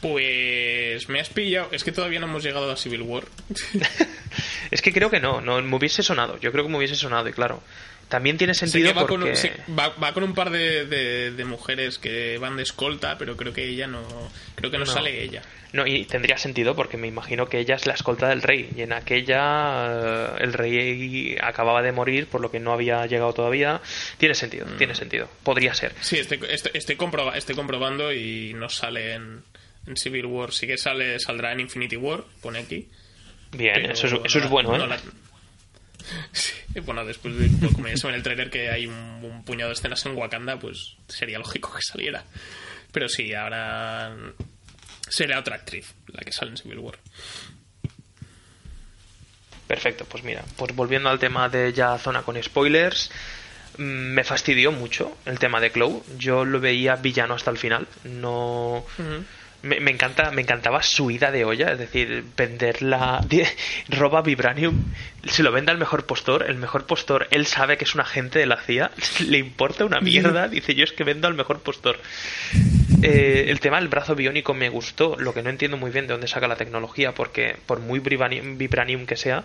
Pues 0.00 1.08
me 1.08 1.20
has 1.20 1.28
pillado. 1.28 1.68
Es 1.72 1.82
que 1.82 1.92
todavía 1.92 2.20
no 2.20 2.26
hemos 2.26 2.42
llegado 2.42 2.70
a 2.70 2.76
Civil 2.76 3.02
War. 3.02 3.24
Es 4.70 4.82
que 4.82 4.92
creo 4.92 5.10
que 5.10 5.18
no, 5.18 5.40
no 5.40 5.62
me 5.62 5.76
hubiese 5.76 6.02
sonado. 6.02 6.38
Yo 6.40 6.52
creo 6.52 6.62
que 6.64 6.70
me 6.70 6.76
hubiese 6.76 6.94
sonado 6.94 7.26
y 7.28 7.32
claro. 7.32 7.62
También 8.08 8.38
tiene 8.38 8.54
sentido 8.54 8.94
va, 8.94 9.06
porque... 9.06 9.32
con, 9.66 9.78
va- 9.78 9.94
va 10.02 10.12
con 10.14 10.22
un 10.24 10.34
par 10.34 10.50
de, 10.50 10.86
de- 10.86 11.30
de 11.32 11.44
mujeres 11.44 11.98
que 11.98 12.38
van 12.38 12.56
de 12.56 12.62
escolta, 12.62 13.18
pero 13.18 13.36
creo 13.36 13.52
que 13.52 13.66
ella 13.68 13.86
no. 13.86 14.02
Creo 14.54 14.70
que 14.70 14.78
no, 14.78 14.84
No. 14.86 14.90
sale 14.92 15.22
ella. 15.22 15.42
No, 15.74 15.86
y 15.86 16.06
tendría 16.06 16.38
sentido 16.38 16.74
porque 16.74 16.96
me 16.96 17.06
imagino 17.06 17.46
que 17.46 17.58
ella 17.58 17.74
es 17.74 17.86
la 17.86 17.92
escolta 17.92 18.28
del 18.28 18.40
rey. 18.40 18.70
Y 18.74 18.80
en 18.80 18.94
aquella 18.94 19.88
eh, 19.90 20.28
el 20.40 20.54
rey 20.54 21.36
acababa 21.42 21.82
de 21.82 21.92
morir, 21.92 22.26
por 22.28 22.40
lo 22.40 22.50
que 22.50 22.58
no 22.58 22.72
había 22.72 23.04
llegado 23.04 23.34
todavía. 23.34 23.82
Tiene 24.16 24.34
sentido, 24.34 24.64
Mm. 24.64 24.78
tiene 24.78 24.94
sentido. 24.94 25.28
Podría 25.42 25.74
ser. 25.74 25.92
Sí, 26.00 26.16
estoy, 26.18 26.40
estoy, 26.48 26.72
estoy, 26.72 26.96
comproba- 26.96 27.36
estoy 27.36 27.54
comprobando 27.54 28.10
y 28.14 28.54
no 28.54 28.70
sale 28.70 29.12
en, 29.12 29.42
en 29.86 29.96
Civil 29.98 30.24
War. 30.24 30.52
Sí 30.52 30.66
que 30.66 30.78
sale, 30.78 31.18
saldrá 31.20 31.52
en 31.52 31.60
Infinity 31.60 31.96
War, 31.96 32.24
pone 32.40 32.60
aquí. 32.60 32.88
Bien, 33.52 33.74
pero 33.74 33.92
eso 33.92 34.06
es, 34.06 34.12
eso 34.24 34.38
es 34.38 34.48
bueno, 34.48 34.74
¿eh? 34.74 34.78
no 34.78 34.86
la- 34.86 34.98
Sí, 36.32 36.52
bueno, 36.84 37.04
después 37.04 37.36
de 37.36 37.48
como 37.72 37.88
ya 37.88 37.96
se 37.96 38.06
ve 38.06 38.12
en 38.12 38.16
el 38.16 38.22
trailer 38.22 38.50
que 38.50 38.70
hay 38.70 38.86
un, 38.86 38.94
un 38.94 39.44
puñado 39.44 39.70
de 39.70 39.74
escenas 39.74 40.04
en 40.06 40.16
Wakanda, 40.16 40.58
pues 40.58 40.96
sería 41.08 41.38
lógico 41.38 41.72
que 41.74 41.82
saliera. 41.82 42.24
Pero 42.92 43.08
sí, 43.08 43.34
ahora 43.34 44.14
será 45.08 45.38
otra 45.38 45.56
actriz 45.56 45.94
la 46.08 46.20
que 46.20 46.32
sale 46.32 46.50
en 46.52 46.56
Civil 46.56 46.78
War. 46.78 46.98
Perfecto, 49.66 50.06
pues 50.06 50.24
mira, 50.24 50.44
pues 50.56 50.74
volviendo 50.74 51.10
al 51.10 51.18
tema 51.18 51.48
de 51.50 51.72
ya 51.74 51.98
zona 51.98 52.22
con 52.22 52.42
spoilers, 52.42 53.10
mm, 53.76 53.82
me 53.82 54.24
fastidió 54.24 54.72
mucho 54.72 55.16
el 55.26 55.38
tema 55.38 55.60
de 55.60 55.70
Clow. 55.70 56.02
Yo 56.16 56.46
lo 56.46 56.58
veía 56.58 56.96
villano 56.96 57.34
hasta 57.34 57.50
el 57.50 57.58
final. 57.58 57.86
No. 58.04 58.84
Me, 59.62 59.80
me 59.80 59.90
encanta, 59.90 60.30
me 60.30 60.42
encantaba 60.42 60.82
su 60.84 61.10
ida 61.10 61.32
de 61.32 61.44
olla, 61.44 61.72
es 61.72 61.78
decir, 61.80 62.24
venderla, 62.36 63.24
roba 63.88 64.22
vibranium, 64.22 64.84
se 65.24 65.42
lo 65.42 65.50
vende 65.50 65.72
al 65.72 65.78
mejor 65.78 66.06
postor, 66.06 66.44
el 66.48 66.56
mejor 66.56 66.86
postor, 66.86 67.26
él 67.32 67.44
sabe 67.46 67.76
que 67.76 67.82
es 67.84 67.94
un 67.94 68.00
agente 68.00 68.38
de 68.38 68.46
la 68.46 68.58
CIA, 68.62 68.92
le 69.26 69.38
importa 69.38 69.84
una 69.84 70.00
mierda, 70.00 70.46
dice 70.48 70.74
yo 70.76 70.84
es 70.84 70.92
que 70.92 71.02
vendo 71.04 71.26
al 71.26 71.34
mejor 71.34 71.60
postor. 71.60 71.98
Eh, 73.02 73.46
el 73.48 73.60
tema 73.60 73.78
del 73.78 73.88
brazo 73.88 74.14
biónico 74.14 74.54
me 74.54 74.68
gustó, 74.68 75.16
lo 75.18 75.34
que 75.34 75.42
no 75.42 75.50
entiendo 75.50 75.76
muy 75.76 75.90
bien 75.90 76.06
de 76.06 76.12
dónde 76.14 76.28
saca 76.28 76.46
la 76.48 76.56
tecnología, 76.56 77.12
porque 77.12 77.56
por 77.66 77.80
muy 77.80 77.98
vibranium, 77.98 78.58
vibranium 78.58 79.06
que 79.06 79.16
sea, 79.16 79.42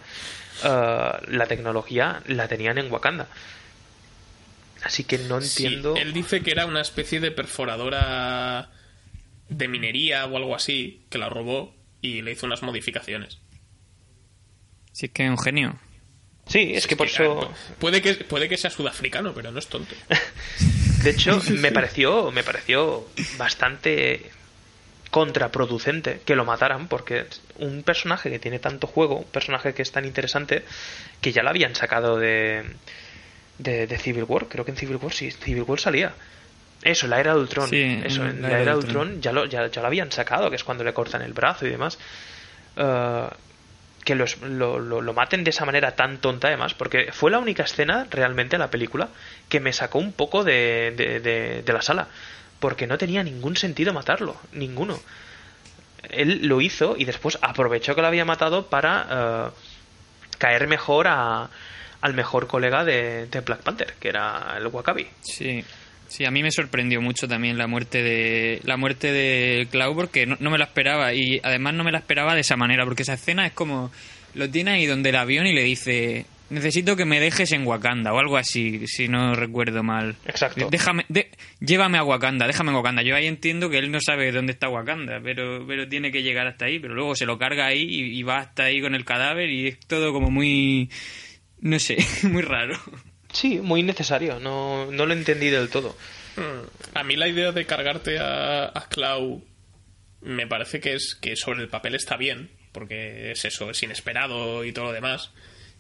eh, 0.63 1.11
la 1.27 1.45
tecnología 1.47 2.21
la 2.27 2.47
tenían 2.47 2.77
en 2.77 2.91
Wakanda. 2.91 3.27
Así 4.83 5.05
que 5.05 5.17
no 5.17 5.39
Sí, 5.41 5.65
entiendo. 5.65 5.95
él 5.95 6.13
dice 6.13 6.41
que 6.41 6.51
era 6.51 6.65
una 6.65 6.81
especie 6.81 7.19
de 7.19 7.31
perforadora 7.31 8.69
de 9.57 9.67
minería 9.67 10.25
o 10.25 10.37
algo 10.37 10.55
así, 10.55 11.03
que 11.09 11.17
la 11.17 11.29
robó 11.29 11.75
y 12.01 12.21
le 12.21 12.31
hizo 12.31 12.45
unas 12.45 12.61
modificaciones. 12.61 13.39
Si 14.91 15.07
es 15.07 15.11
que 15.11 15.23
es 15.23 15.29
un 15.29 15.37
genio. 15.37 15.79
Sí, 16.47 16.73
es 16.73 16.87
que 16.87 16.95
por 16.95 17.07
eso. 17.07 17.51
Puede 17.79 18.01
que, 18.01 18.13
puede 18.15 18.49
que 18.49 18.57
sea 18.57 18.69
sudafricano, 18.69 19.33
pero 19.33 19.51
no 19.51 19.59
es 19.59 19.67
tonto. 19.67 19.95
De 21.03 21.09
hecho, 21.09 21.41
me 21.59 21.71
pareció, 21.71 22.31
me 22.31 22.43
pareció 22.43 23.07
bastante 23.37 24.31
contraproducente 25.09 26.21
que 26.25 26.35
lo 26.35 26.43
mataran, 26.43 26.87
porque 26.87 27.25
un 27.59 27.83
personaje 27.83 28.29
que 28.29 28.39
tiene 28.39 28.59
tanto 28.59 28.87
juego, 28.87 29.19
un 29.19 29.25
personaje 29.25 29.73
que 29.73 29.83
es 29.83 29.91
tan 29.91 30.05
interesante, 30.05 30.63
que 31.21 31.31
ya 31.31 31.43
lo 31.43 31.49
habían 31.49 31.75
sacado 31.75 32.17
de, 32.17 32.63
de, 33.59 33.85
de 33.85 33.97
Civil 33.99 34.23
War, 34.23 34.47
creo 34.47 34.65
que 34.65 34.71
en 34.71 34.77
Civil 34.77 34.97
War 34.97 35.13
sí, 35.13 35.31
Civil 35.31 35.63
War 35.63 35.79
salía. 35.79 36.13
Eso, 36.83 37.07
la 37.07 37.19
era 37.19 37.33
de 37.33 37.39
Ultron. 37.39 37.69
Sí, 37.69 38.01
Eso, 38.03 38.25
en 38.25 38.41
la 38.41 38.49
la 38.49 38.59
era 38.61 38.71
de 38.73 38.77
Ultron 38.79 39.21
ya 39.21 39.31
lo, 39.31 39.45
ya, 39.45 39.67
ya 39.67 39.81
lo 39.81 39.87
habían 39.87 40.11
sacado, 40.11 40.49
que 40.49 40.55
es 40.57 40.63
cuando 40.63 40.83
le 40.83 40.93
cortan 40.93 41.21
el 41.21 41.33
brazo 41.33 41.65
y 41.65 41.69
demás. 41.69 41.97
Eh, 42.75 43.27
que 44.03 44.15
los- 44.15 44.41
lo, 44.41 44.79
lo- 44.79 45.01
lo 45.01 45.13
maten 45.13 45.45
de 45.45 45.51
esa 45.51 45.63
manera 45.65 45.95
tan 45.95 46.17
tonta 46.17 46.49
además, 46.49 46.73
porque 46.73 47.11
fue 47.13 47.31
la 47.31 47.39
única 47.39 47.63
escena 47.63 48.05
realmente 48.11 48.57
en 48.57 48.59
la 48.59 48.69
película 48.69 49.07
que 49.47 49.61
me 49.61 49.71
sacó 49.71 49.97
un 49.99 50.11
poco 50.11 50.43
de, 50.43 50.93
de- 50.97 51.19
de- 51.21 51.61
de 51.63 51.73
la 51.73 51.81
sala, 51.81 52.07
porque 52.59 52.85
no 52.85 52.97
tenía 52.97 53.23
ningún 53.23 53.55
sentido 53.55 53.93
matarlo, 53.93 54.35
ninguno. 54.51 54.99
Él 56.09 56.47
lo 56.47 56.59
hizo 56.59 56.95
y 56.97 57.05
después 57.05 57.37
aprovechó 57.41 57.95
que 57.95 58.01
lo 58.01 58.07
había 58.07 58.25
matado 58.25 58.67
para 58.67 59.07
eh, 59.09 59.49
caer 60.37 60.67
mejor 60.67 61.07
a- 61.07 61.49
al 62.01 62.13
mejor 62.13 62.47
colega 62.47 62.83
de, 62.83 63.27
de 63.27 63.39
Black 63.39 63.61
Panther, 63.61 63.93
que 64.01 64.09
era 64.09 64.55
el 64.57 64.67
Wakabi. 64.67 65.07
Sí. 65.21 65.63
Sí, 66.13 66.25
a 66.25 66.31
mí 66.31 66.43
me 66.43 66.51
sorprendió 66.51 67.01
mucho 67.01 67.27
también 67.27 67.57
la 67.57 67.65
muerte 67.65 68.03
de 68.03 68.61
la 68.65 68.77
muerte 68.77 69.11
de 69.11 69.67
Cloud 69.71 69.95
porque 69.95 70.27
no, 70.27 70.37
no 70.39 70.51
me 70.51 70.59
la 70.59 70.65
esperaba 70.65 71.11
y 71.15 71.39
además 71.41 71.73
no 71.73 71.83
me 71.83 71.91
la 71.91 71.97
esperaba 71.97 72.35
de 72.35 72.41
esa 72.41 72.55
manera 72.55 72.85
porque 72.85 73.01
esa 73.01 73.13
escena 73.15 73.47
es 73.47 73.53
como 73.53 73.91
lo 74.35 74.47
tiene 74.47 74.71
ahí 74.71 74.85
donde 74.85 75.09
el 75.09 75.15
avión 75.15 75.47
y 75.47 75.53
le 75.53 75.63
dice 75.63 76.27
necesito 76.51 76.95
que 76.95 77.05
me 77.05 77.19
dejes 77.19 77.51
en 77.51 77.65
Wakanda 77.65 78.13
o 78.13 78.19
algo 78.19 78.37
así 78.37 78.85
si 78.85 79.07
no 79.07 79.33
recuerdo 79.33 79.81
mal. 79.81 80.15
Exacto. 80.27 80.67
Déjame, 80.69 81.03
de- 81.09 81.31
llévame 81.59 81.97
a 81.97 82.03
Wakanda, 82.03 82.45
déjame 82.45 82.69
en 82.69 82.75
Wakanda. 82.75 83.01
Yo 83.01 83.15
ahí 83.15 83.25
entiendo 83.25 83.71
que 83.71 83.79
él 83.79 83.89
no 83.89 83.99
sabe 83.99 84.31
dónde 84.31 84.51
está 84.53 84.69
Wakanda, 84.69 85.19
pero 85.23 85.65
pero 85.65 85.87
tiene 85.87 86.11
que 86.11 86.21
llegar 86.21 86.45
hasta 86.45 86.65
ahí, 86.65 86.77
pero 86.77 86.93
luego 86.93 87.15
se 87.15 87.25
lo 87.25 87.39
carga 87.39 87.65
ahí 87.65 87.81
y, 87.81 88.19
y 88.19 88.21
va 88.21 88.37
hasta 88.37 88.65
ahí 88.65 88.81
con 88.81 88.93
el 88.93 89.03
cadáver 89.03 89.49
y 89.49 89.67
es 89.69 89.79
todo 89.79 90.13
como 90.13 90.29
muy 90.29 90.91
no 91.59 91.79
sé, 91.79 91.97
muy 92.29 92.43
raro. 92.43 92.77
Sí, 93.33 93.59
muy 93.59 93.83
necesario, 93.83 94.39
no, 94.39 94.89
no 94.91 95.05
lo 95.05 95.13
entendí 95.13 95.49
del 95.49 95.69
todo. 95.69 95.95
Hmm. 96.37 96.67
A 96.93 97.03
mí 97.03 97.15
la 97.15 97.27
idea 97.27 97.51
de 97.51 97.65
cargarte 97.65 98.19
a, 98.19 98.65
a 98.65 99.17
me 100.21 100.47
parece 100.47 100.79
que 100.79 100.93
es 100.93 101.15
que 101.15 101.35
sobre 101.35 101.61
el 101.61 101.67
papel 101.67 101.95
está 101.95 102.15
bien, 102.15 102.51
porque 102.71 103.31
es 103.31 103.43
eso, 103.43 103.69
es 103.69 103.83
inesperado 103.83 104.63
y 104.63 104.71
todo 104.71 104.85
lo 104.85 104.91
demás. 104.93 105.31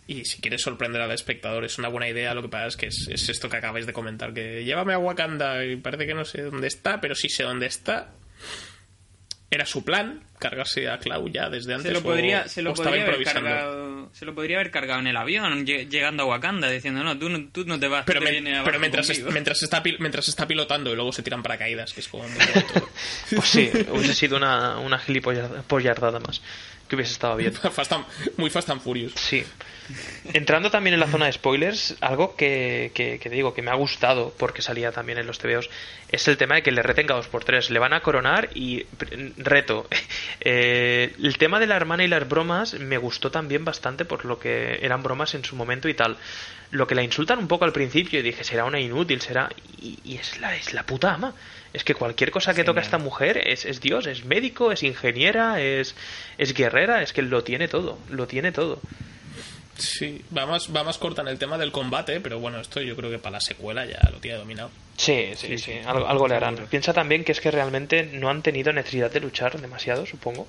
Y 0.05 0.25
si 0.25 0.41
quieres 0.41 0.61
sorprender 0.61 1.01
al 1.01 1.11
espectador 1.11 1.63
es 1.63 1.77
una 1.77 1.87
buena 1.87 2.09
idea, 2.09 2.33
lo 2.33 2.41
que 2.41 2.49
pasa 2.49 2.67
es 2.67 2.75
que 2.75 2.87
es, 2.87 3.07
es 3.09 3.29
esto 3.29 3.49
que 3.49 3.57
acabáis 3.57 3.85
de 3.85 3.93
comentar, 3.93 4.33
que 4.33 4.65
llévame 4.65 4.93
a 4.93 4.99
Wakanda 4.99 5.63
y 5.63 5.77
parece 5.77 6.05
que 6.05 6.13
no 6.13 6.25
sé 6.25 6.41
dónde 6.41 6.67
está, 6.67 6.99
pero 6.99 7.15
sí 7.15 7.29
sé 7.29 7.43
dónde 7.43 7.67
está. 7.67 8.11
Era 9.53 9.65
su 9.67 9.83
plan, 9.85 10.21
cargarse 10.39 10.89
a 10.89 10.97
Clau 10.97 11.27
ya 11.29 11.49
desde 11.49 11.73
antes. 11.75 11.87
Se 11.89 11.93
lo 11.93 11.99
o- 11.99 12.03
podría, 12.03 12.47
se 12.47 12.61
lo 12.63 12.71
o 12.71 12.73
estaba 12.73 12.89
podría 12.89 13.03
haber 13.05 13.19
improvisando. 13.19 13.49
cargado, 13.49 14.09
se 14.13 14.25
lo 14.25 14.33
podría 14.35 14.57
haber 14.57 14.71
cargado 14.71 14.99
en 14.99 15.07
el 15.07 15.15
avión, 15.17 15.65
lle- 15.65 15.87
llegando 15.87 16.23
a 16.23 16.25
Wakanda, 16.25 16.69
diciendo, 16.69 17.03
no, 17.03 17.17
tú 17.19 17.29
no, 17.29 17.47
tú 17.51 17.63
no 17.65 17.79
te 17.79 17.87
vas, 17.87 18.03
Pero, 18.05 18.19
me- 18.21 18.25
te 18.27 18.31
vienes 18.33 18.61
pero 18.65 18.79
mientras, 18.79 19.07
conmigo". 19.07 19.31
mientras, 19.31 19.61
está, 19.61 19.83
pil- 19.83 19.97
mientras 19.99 20.27
está 20.27 20.47
pilotando 20.47 20.91
y 20.91 20.95
luego 20.95 21.11
se 21.13 21.21
tiran 21.23 21.43
paracaídas, 21.43 21.93
que 21.93 21.99
es 21.99 22.07
como. 22.07 22.23
Pues 23.35 23.47
sí, 23.47 23.69
hubiese 23.91 24.13
sido 24.15 24.37
una, 24.37 24.77
una 24.79 24.97
gilipollardada 24.99 26.19
más, 26.19 26.41
que 26.87 26.95
hubiese 26.95 27.13
estado 27.13 27.35
bien. 27.37 27.53
Fast 27.71 27.93
and- 27.93 28.05
muy 28.37 28.49
Fast 28.49 28.69
and 28.69 28.81
Furious. 28.81 29.13
Sí. 29.15 29.43
Entrando 30.33 30.71
también 30.71 30.93
en 30.93 30.99
la 30.99 31.07
zona 31.07 31.25
de 31.25 31.33
spoilers, 31.33 31.95
algo 32.01 32.35
que, 32.35 32.91
que, 32.93 33.19
que 33.19 33.29
digo 33.29 33.53
que 33.53 33.61
me 33.61 33.71
ha 33.71 33.75
gustado, 33.75 34.33
porque 34.37 34.61
salía 34.61 34.91
también 34.91 35.17
en 35.17 35.27
los 35.27 35.39
TVOs, 35.39 35.69
es 36.13 36.27
el 36.27 36.37
tema 36.37 36.55
de 36.55 36.63
que 36.63 36.71
le 36.71 36.83
retenga 36.83 37.15
2x3. 37.15 37.69
Le 37.69 37.79
van 37.79 37.93
a 37.93 38.01
coronar 38.01 38.49
y 38.53 38.85
reto. 39.37 39.87
Eh, 40.45 41.13
el 41.23 41.37
tema 41.37 41.57
de 41.59 41.67
la 41.67 41.77
hermana 41.77 42.03
y 42.03 42.07
las 42.09 42.27
bromas 42.27 42.73
me 42.73 42.97
gustó 42.97 43.31
también 43.31 43.63
bastante 43.63 44.03
por 44.03 44.25
lo 44.25 44.39
que 44.39 44.79
eran 44.81 45.01
bromas 45.01 45.35
en 45.35 45.45
su 45.45 45.55
momento 45.55 45.87
y 45.87 45.93
tal. 45.93 46.17
Lo 46.71 46.85
que 46.85 46.95
la 46.95 47.03
insultan 47.03 47.39
un 47.39 47.47
poco 47.47 47.63
al 47.63 47.71
principio 47.71 48.19
y 48.19 48.23
dije, 48.23 48.43
será 48.43 48.65
una 48.65 48.79
inútil, 48.79 49.21
será... 49.21 49.49
Y, 49.81 49.99
y 50.03 50.17
es, 50.17 50.39
la, 50.41 50.53
es 50.55 50.73
la 50.73 50.83
puta 50.85 51.13
ama. 51.13 51.33
Es 51.71 51.85
que 51.85 51.95
cualquier 51.95 52.29
cosa 52.29 52.53
que 52.53 52.65
toca 52.65 52.81
esta 52.81 52.97
mujer 52.97 53.37
es, 53.47 53.63
es 53.63 53.79
Dios, 53.79 54.05
es 54.05 54.25
médico, 54.25 54.71
es 54.71 54.83
ingeniera, 54.83 55.61
es, 55.61 55.95
es 56.37 56.53
guerrera, 56.53 57.01
es 57.01 57.13
que 57.13 57.21
lo 57.21 57.43
tiene 57.43 57.69
todo, 57.69 57.97
lo 58.09 58.27
tiene 58.27 58.51
todo. 58.51 58.81
Sí, 59.77 60.23
va 60.35 60.45
más, 60.45 60.73
va 60.75 60.83
más 60.83 60.97
corta 60.97 61.21
en 61.23 61.27
el 61.27 61.39
tema 61.39 61.57
del 61.57 61.71
combate, 61.71 62.19
pero 62.21 62.39
bueno, 62.39 62.59
esto 62.59 62.79
yo 62.81 62.95
creo 62.95 63.09
que 63.09 63.17
para 63.19 63.33
la 63.33 63.41
secuela 63.41 63.85
ya 63.85 63.99
lo 64.11 64.19
tiene 64.19 64.37
dominado. 64.37 64.69
Sí, 64.97 65.31
sí, 65.35 65.57
sí, 65.57 65.73
algo, 65.85 66.07
algo 66.07 66.27
le 66.27 66.35
harán. 66.35 66.67
Piensa 66.69 66.93
también 66.93 67.23
que 67.23 67.31
es 67.31 67.41
que 67.41 67.49
realmente 67.51 68.03
no 68.13 68.29
han 68.29 68.41
tenido 68.43 68.71
necesidad 68.71 69.11
de 69.11 69.19
luchar 69.19 69.59
demasiado, 69.59 70.05
supongo. 70.05 70.47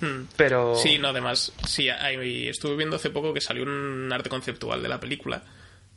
Hmm. 0.00 0.22
Pero. 0.36 0.74
Sí, 0.76 0.98
no, 0.98 1.08
además, 1.08 1.52
sí, 1.66 1.88
hay- 1.90 2.48
estuve 2.48 2.76
viendo 2.76 2.96
hace 2.96 3.10
poco 3.10 3.32
que 3.34 3.40
salió 3.40 3.62
un 3.64 4.10
arte 4.12 4.30
conceptual 4.30 4.82
de 4.82 4.88
la 4.88 4.98
película 5.00 5.42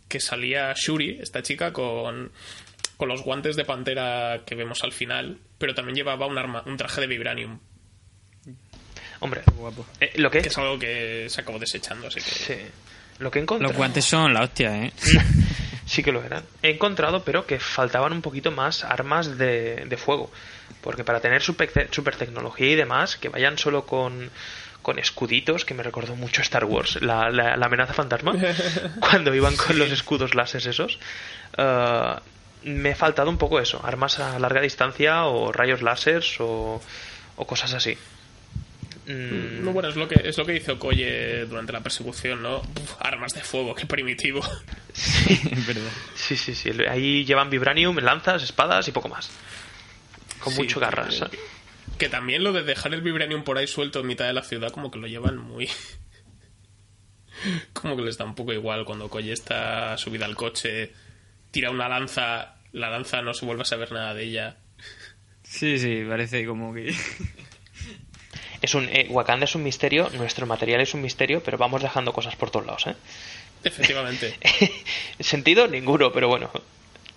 que 0.07 0.19
salía 0.19 0.73
Shuri, 0.75 1.17
esta 1.21 1.41
chica, 1.41 1.73
con, 1.73 2.31
con 2.97 3.09
los 3.09 3.23
guantes 3.23 3.55
de 3.55 3.65
pantera 3.65 4.41
que 4.45 4.55
vemos 4.55 4.83
al 4.83 4.91
final, 4.93 5.37
pero 5.57 5.73
también 5.75 5.95
llevaba 5.95 6.27
un, 6.27 6.37
arma, 6.37 6.63
un 6.65 6.77
traje 6.77 7.01
de 7.01 7.07
vibranium, 7.07 7.59
Hombre, 9.19 9.41
Guapo. 9.55 9.85
eh, 9.99 10.11
lo 10.15 10.29
que 10.29 10.41
que 10.41 10.49
es 10.49 10.57
algo 10.57 10.77
que 10.77 11.27
se 11.29 11.41
acabó 11.41 11.57
desechando, 11.59 12.07
así 12.07 12.19
que... 12.19 12.29
Sí. 12.29 12.55
Lo 13.19 13.31
que 13.31 13.39
he 13.39 13.41
encontrado. 13.41 13.71
Los 13.71 13.77
guantes 13.77 14.05
son 14.05 14.31
la 14.33 14.41
hostia, 14.43 14.77
¿eh? 14.77 14.93
sí 15.87 16.03
que 16.03 16.11
lo 16.11 16.23
eran. 16.23 16.43
He 16.61 16.69
encontrado, 16.69 17.23
pero 17.23 17.47
que 17.47 17.59
faltaban 17.59 18.13
un 18.13 18.21
poquito 18.21 18.51
más 18.51 18.83
armas 18.83 19.37
de, 19.39 19.85
de 19.87 19.97
fuego. 19.97 20.31
Porque 20.81 21.03
para 21.03 21.19
tener 21.19 21.41
super, 21.41 21.89
super 21.91 22.15
tecnología 22.15 22.67
y 22.69 22.75
demás, 22.75 23.17
que 23.17 23.29
vayan 23.29 23.57
solo 23.57 23.87
con, 23.87 24.29
con 24.83 24.99
escuditos, 24.99 25.65
que 25.65 25.73
me 25.73 25.81
recordó 25.81 26.15
mucho 26.15 26.41
Star 26.43 26.65
Wars, 26.65 27.01
la, 27.01 27.31
la- 27.31 27.57
la 27.57 27.65
amenaza 27.65 27.93
fantasma, 27.93 28.33
cuando 28.99 29.33
iban 29.33 29.55
con 29.55 29.79
los 29.79 29.89
escudos 29.91 30.35
láser 30.35 30.67
esos. 30.67 30.99
eh, 31.57 32.15
me 32.63 32.91
ha 32.91 32.95
faltado 32.95 33.29
un 33.29 33.37
poco 33.37 33.59
eso, 33.59 33.79
armas 33.83 34.19
a 34.19 34.37
larga 34.39 34.61
distancia 34.61 35.25
o 35.25 35.51
rayos 35.51 35.81
láseres 35.81 36.35
o, 36.39 36.81
o 37.37 37.47
cosas 37.47 37.73
así. 37.73 37.97
Mm, 39.07 39.63
No, 39.63 39.71
bueno, 39.71 39.89
es 39.89 39.95
lo 39.95 40.07
que 40.07 40.27
es 40.27 40.37
lo 40.37 40.45
que 40.45 40.57
hizo 40.57 40.73
Okoye 40.73 41.45
durante 41.45 41.71
la 41.71 41.81
persecución, 41.81 42.43
¿no? 42.43 42.57
Uf, 42.59 42.93
armas 42.99 43.33
de 43.33 43.41
fuego, 43.41 43.73
qué 43.73 43.85
primitivo. 43.85 44.41
es 44.93 45.67
verdad. 45.67 45.89
Sí, 46.15 46.35
sí, 46.35 46.53
sí. 46.53 46.71
Ahí 46.89 47.25
llevan 47.25 47.49
vibranium, 47.49 47.97
lanzas, 47.99 48.43
espadas 48.43 48.87
y 48.87 48.91
poco 48.91 49.07
más. 49.09 49.29
Con 50.39 50.53
Sí, 50.53 50.59
mucho 50.61 50.79
garras. 50.79 51.21
que- 51.29 51.35
¿eh? 51.37 51.39
Que 51.97 52.09
también 52.09 52.43
lo 52.43 52.53
de 52.53 52.61
dejar 52.63 52.93
el 52.93 53.01
vibranium 53.01 53.43
por 53.43 53.57
ahí 53.57 53.65
suelto 53.65 54.01
en 54.01 54.07
mitad 54.07 54.27
de 54.27 54.33
la 54.33 54.43
ciudad, 54.43 54.71
como 54.71 54.91
que 54.91 54.99
lo 54.99 55.07
llevan 55.07 55.37
muy. 55.37 55.67
como 57.73 57.95
que 57.95 58.03
les 58.03 58.17
da 58.17 58.25
un 58.25 58.35
poco 58.35 58.53
igual 58.53 58.85
cuando 58.85 59.09
Koye 59.09 59.33
está 59.33 59.97
subida 59.97 60.25
al 60.25 60.35
coche, 60.35 60.93
tira 61.51 61.69
una 61.71 61.87
lanza, 61.87 62.55
la 62.73 62.89
lanza 62.89 63.21
no 63.21 63.33
se 63.33 63.45
vuelve 63.45 63.61
a 63.63 63.65
saber 63.65 63.91
nada 63.91 64.13
de 64.13 64.23
ella. 64.25 64.57
Sí, 65.43 65.79
sí, 65.79 66.03
parece 66.07 66.45
como 66.45 66.73
que... 66.73 66.93
Es 68.61 68.73
un, 68.75 68.87
eh, 68.89 69.07
Wakanda 69.09 69.45
es 69.45 69.55
un 69.55 69.63
misterio, 69.63 70.09
nuestro 70.13 70.45
material 70.45 70.81
es 70.81 70.93
un 70.93 71.01
misterio, 71.01 71.41
pero 71.43 71.57
vamos 71.57 71.81
dejando 71.81 72.11
cosas 72.13 72.35
por 72.35 72.49
todos 72.49 72.65
lados. 72.65 72.87
¿eh? 72.87 72.95
Efectivamente. 73.63 74.35
Sentido 75.19 75.67
ninguno, 75.67 76.11
pero 76.11 76.27
bueno. 76.27 76.49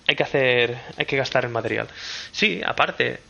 Hay 0.07 0.17
que 0.17 0.23
hacer. 0.23 0.77
Hay 0.97 1.07
que 1.07 1.17
gastar 1.17 1.45
el 1.45 1.51
material. 1.51 1.89
Sí, 2.33 2.61
aparte. 2.65 3.21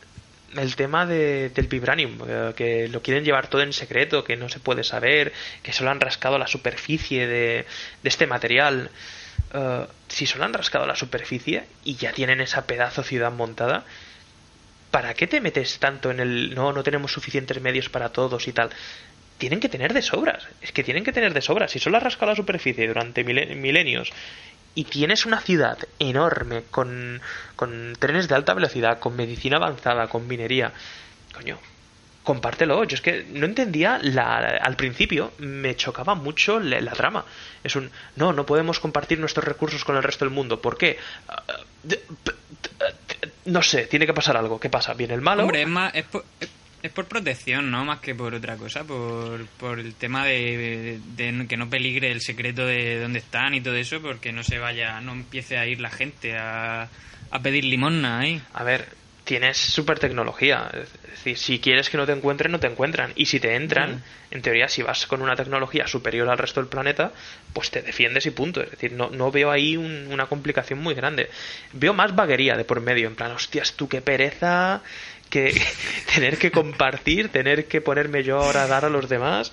El 0.56 0.74
tema 0.74 1.06
de- 1.06 1.50
del 1.50 1.68
vibranium, 1.68 2.18
eh, 2.26 2.52
que 2.56 2.88
lo 2.88 3.02
quieren 3.02 3.24
llevar 3.24 3.46
todo 3.46 3.62
en 3.62 3.72
secreto, 3.72 4.24
que 4.24 4.36
no 4.36 4.48
se 4.48 4.58
puede 4.58 4.82
saber, 4.82 5.32
que 5.62 5.72
solo 5.72 5.90
han 5.90 6.00
rascado 6.00 6.38
la 6.38 6.48
superficie 6.48 7.26
de, 7.28 7.66
de 8.02 8.08
este 8.08 8.26
material. 8.26 8.90
Eh, 9.54 9.86
si 10.08 10.26
solo 10.26 10.44
han 10.44 10.52
rascado 10.52 10.86
la 10.86 10.96
superficie 10.96 11.64
y 11.84 11.94
ya 11.94 12.12
tienen 12.12 12.40
esa 12.40 12.66
pedazo 12.66 13.04
ciudad 13.04 13.30
montada, 13.30 13.84
¿para 14.90 15.14
qué 15.14 15.26
te 15.26 15.40
metes 15.40 15.78
tanto 15.78 16.10
en 16.10 16.20
el 16.20 16.54
no, 16.54 16.72
no 16.72 16.82
tenemos 16.82 17.12
suficientes 17.12 17.60
medios 17.60 17.88
para 17.88 18.10
todos 18.10 18.46
y 18.48 18.52
tal? 18.52 18.70
Tienen 19.38 19.60
que 19.60 19.68
tener 19.68 19.92
de 19.92 20.02
sobras. 20.02 20.46
Es 20.60 20.72
que 20.72 20.84
tienen 20.84 21.04
que 21.04 21.12
tener 21.12 21.32
de 21.32 21.40
sobras. 21.40 21.70
Si 21.70 21.78
solo 21.78 21.96
has 21.96 22.02
rascado 22.02 22.32
la 22.32 22.36
superficie 22.36 22.86
durante 22.86 23.24
mile- 23.24 23.54
milenios 23.54 24.10
y 24.74 24.84
tienes 24.84 25.24
una 25.26 25.40
ciudad 25.40 25.78
enorme 25.98 26.62
con, 26.70 27.20
con 27.56 27.94
trenes 27.98 28.28
de 28.28 28.34
alta 28.34 28.54
velocidad, 28.54 28.98
con 28.98 29.16
medicina 29.16 29.56
avanzada, 29.56 30.08
con 30.08 30.26
minería, 30.28 30.72
coño, 31.34 31.58
compártelo. 32.34 32.84
Yo 32.84 32.94
es 32.94 33.00
que 33.00 33.24
no 33.32 33.44
entendía 33.46 33.98
la, 34.02 34.38
al 34.38 34.76
principio, 34.76 35.32
me 35.38 35.74
chocaba 35.74 36.14
mucho 36.14 36.60
la, 36.60 36.80
la 36.80 36.92
trama. 36.92 37.24
Es 37.64 37.74
un, 37.76 37.90
no, 38.16 38.32
no 38.32 38.46
podemos 38.46 38.78
compartir 38.78 39.18
nuestros 39.18 39.44
recursos 39.44 39.84
con 39.84 39.96
el 39.96 40.02
resto 40.02 40.24
del 40.24 40.32
mundo. 40.32 40.60
¿Por 40.62 40.78
qué? 40.78 40.98
Ah, 41.28 41.42
t- 41.88 42.00
No 43.46 43.62
sé, 43.62 43.86
tiene 43.86 44.06
que 44.06 44.14
pasar 44.14 44.36
algo. 44.36 44.60
¿Qué 44.60 44.70
pasa? 44.70 44.94
¿Viene 44.94 45.14
el 45.14 45.20
malo? 45.22 45.42
Hombre, 45.42 45.62
es 45.62 45.68
más... 45.68 45.94
Es 45.94 46.04
por, 46.04 46.24
es- 46.40 46.92
por 46.94 47.04
protección, 47.06 47.70
¿no? 47.70 47.84
Más 47.84 48.00
que 48.00 48.14
por 48.14 48.32
otra 48.34 48.56
cosa, 48.56 48.84
por, 48.84 49.44
por 49.58 49.78
el 49.80 49.94
tema 49.94 50.24
de, 50.24 51.00
de- 51.16 51.32
de 51.32 51.46
que 51.46 51.56
no 51.58 51.68
peligre 51.68 52.10
el 52.10 52.22
secreto 52.22 52.64
de 52.64 52.98
dónde 53.00 53.18
están 53.18 53.52
y 53.54 53.60
todo 53.60 53.74
eso, 53.74 54.00
porque 54.00 54.32
no 54.32 54.42
se 54.42 54.58
vaya, 54.58 54.98
no 55.02 55.12
empiece 55.12 55.58
a 55.58 55.66
ir 55.66 55.78
la 55.80 55.90
gente 55.90 56.38
a, 56.38 56.88
a 57.30 57.38
pedir 57.42 57.64
limosna 57.66 58.20
ahí. 58.20 58.40
A 58.54 58.64
ver, 58.64 58.88
tienes 59.30 59.58
super 59.58 60.00
tecnología. 60.00 60.68
Es 60.74 61.10
decir, 61.10 61.38
si 61.38 61.60
quieres 61.60 61.88
que 61.88 61.96
no 61.96 62.04
te 62.04 62.10
encuentren, 62.10 62.50
no 62.50 62.58
te 62.58 62.66
encuentran. 62.66 63.12
Y 63.14 63.26
si 63.26 63.38
te 63.38 63.54
entran, 63.54 64.02
en 64.32 64.42
teoría, 64.42 64.66
si 64.66 64.82
vas 64.82 65.06
con 65.06 65.22
una 65.22 65.36
tecnología 65.36 65.86
superior 65.86 66.28
al 66.28 66.36
resto 66.36 66.58
del 66.60 66.68
planeta, 66.68 67.12
pues 67.52 67.70
te 67.70 67.80
defiendes 67.80 68.26
y 68.26 68.32
punto. 68.32 68.60
Es 68.60 68.72
decir, 68.72 68.90
no, 68.90 69.08
no 69.10 69.30
veo 69.30 69.52
ahí 69.52 69.76
un- 69.76 70.08
una 70.10 70.26
complicación 70.26 70.80
muy 70.80 70.94
grande. 70.94 71.30
Veo 71.72 71.94
más 71.94 72.16
vaguería 72.16 72.56
de 72.56 72.64
por 72.64 72.80
medio. 72.80 73.06
En 73.06 73.14
plan, 73.14 73.30
hostias, 73.30 73.74
tú 73.74 73.88
qué 73.88 74.00
pereza. 74.00 74.82
Que 75.28 75.54
tener 76.12 76.36
que 76.36 76.50
compartir, 76.50 77.28
tener 77.28 77.68
que 77.68 77.80
ponerme 77.80 78.24
yo 78.24 78.36
ahora 78.36 78.64
a 78.64 78.66
dar 78.66 78.84
a 78.84 78.90
los 78.90 79.08
demás. 79.08 79.52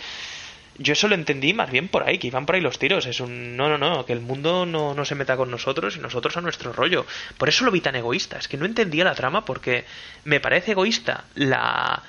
Yo 0.79 0.93
eso 0.93 1.07
lo 1.07 1.15
entendí 1.15 1.53
más 1.53 1.71
bien 1.71 1.87
por 1.87 2.03
ahí, 2.03 2.17
que 2.19 2.27
iban 2.27 2.45
por 2.45 2.55
ahí 2.55 2.61
los 2.61 2.77
tiros. 2.77 3.05
Es 3.05 3.19
un 3.19 3.57
no, 3.57 3.67
no, 3.69 3.77
no, 3.77 4.05
que 4.05 4.13
el 4.13 4.21
mundo 4.21 4.65
no, 4.65 4.93
no 4.93 5.05
se 5.05 5.15
meta 5.15 5.35
con 5.35 5.49
nosotros 5.49 5.97
y 5.97 5.99
nosotros 5.99 6.37
a 6.37 6.41
nuestro 6.41 6.73
rollo. 6.73 7.05
Por 7.37 7.49
eso 7.49 7.65
lo 7.65 7.71
vi 7.71 7.81
tan 7.81 7.95
egoísta. 7.95 8.37
Es 8.37 8.47
que 8.47 8.57
no 8.57 8.65
entendía 8.65 9.03
la 9.03 9.15
trama 9.15 9.45
porque 9.45 9.85
me 10.23 10.39
parece 10.39 10.71
egoísta 10.71 11.25
la, 11.35 12.03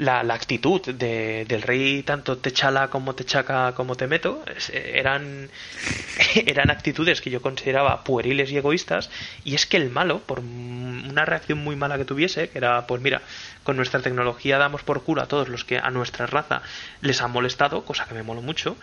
la, 0.00 0.22
la 0.22 0.32
actitud 0.32 0.80
de, 0.80 1.44
del 1.46 1.60
rey, 1.60 2.02
tanto 2.02 2.38
Techala 2.38 2.88
como 2.88 3.14
Techaca 3.14 3.74
como 3.74 3.96
Temeto. 3.96 4.42
Eran, 4.72 5.50
eran 6.46 6.70
actitudes 6.70 7.20
que 7.20 7.28
yo 7.28 7.42
consideraba 7.42 8.02
pueriles 8.02 8.50
y 8.50 8.56
egoístas. 8.56 9.10
Y 9.44 9.54
es 9.54 9.66
que 9.66 9.76
el 9.76 9.90
malo, 9.90 10.20
por 10.20 10.40
una 10.40 11.26
reacción 11.26 11.58
muy 11.62 11.76
mala 11.76 11.98
que 11.98 12.06
tuviese, 12.06 12.48
que 12.48 12.56
era, 12.56 12.86
pues 12.86 13.02
mira, 13.02 13.20
con 13.62 13.76
nuestra 13.76 14.00
tecnología 14.00 14.56
damos 14.56 14.82
por 14.82 15.02
culo 15.04 15.20
a 15.20 15.28
todos 15.28 15.50
los 15.50 15.64
que 15.64 15.76
a 15.76 15.90
nuestra 15.90 16.26
raza 16.26 16.62
les 17.02 17.20
ha 17.20 17.28
molestado, 17.28 17.84
cosa 17.84 18.06
que 18.06 18.14
me 18.14 18.22
moló 18.22 18.40
mucho. 18.40 18.76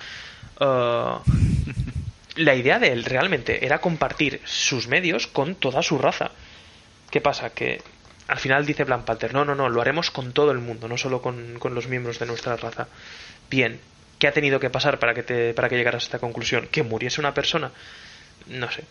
eh, 0.60 1.16
la 2.36 2.54
idea 2.54 2.78
de 2.78 2.92
él 2.92 3.04
realmente 3.04 3.66
era 3.66 3.80
compartir 3.82 4.40
sus 4.46 4.88
medios 4.88 5.26
con 5.26 5.56
toda 5.56 5.82
su 5.82 5.98
raza. 5.98 6.30
¿Qué 7.10 7.22
pasa? 7.22 7.50
Que 7.50 7.82
al 8.28 8.38
final 8.40 8.66
dice 8.66 8.84
Black 8.84 9.04
Panther, 9.04 9.34
no, 9.34 9.46
no, 9.46 9.56
no, 9.56 9.70
lo 9.70 9.82
haremos 9.82 10.12
con 10.12 10.34
todo 10.34 10.52
el 10.52 10.60
mundo, 10.60 10.88
no 10.88 10.98
solo 10.98 11.22
con, 11.22 11.58
con 11.60 11.74
los 11.76 11.88
miembros 11.88 12.20
de 12.20 12.26
nuestra 12.26 12.56
raza. 12.58 12.88
Bien, 13.50 13.80
¿qué 14.20 14.28
ha 14.28 14.32
tenido 14.34 14.60
que 14.60 14.70
pasar 14.70 15.00
para 15.00 15.14
que, 15.14 15.24
te, 15.24 15.54
para 15.54 15.70
que 15.70 15.78
llegaras 15.78 16.04
a 16.04 16.06
esta 16.08 16.20
conclusión? 16.20 16.68
¿Que 16.72 16.84
muriese 16.84 17.22
una 17.22 17.34
persona? 17.34 17.72
No 18.48 18.70
sé. 18.72 18.84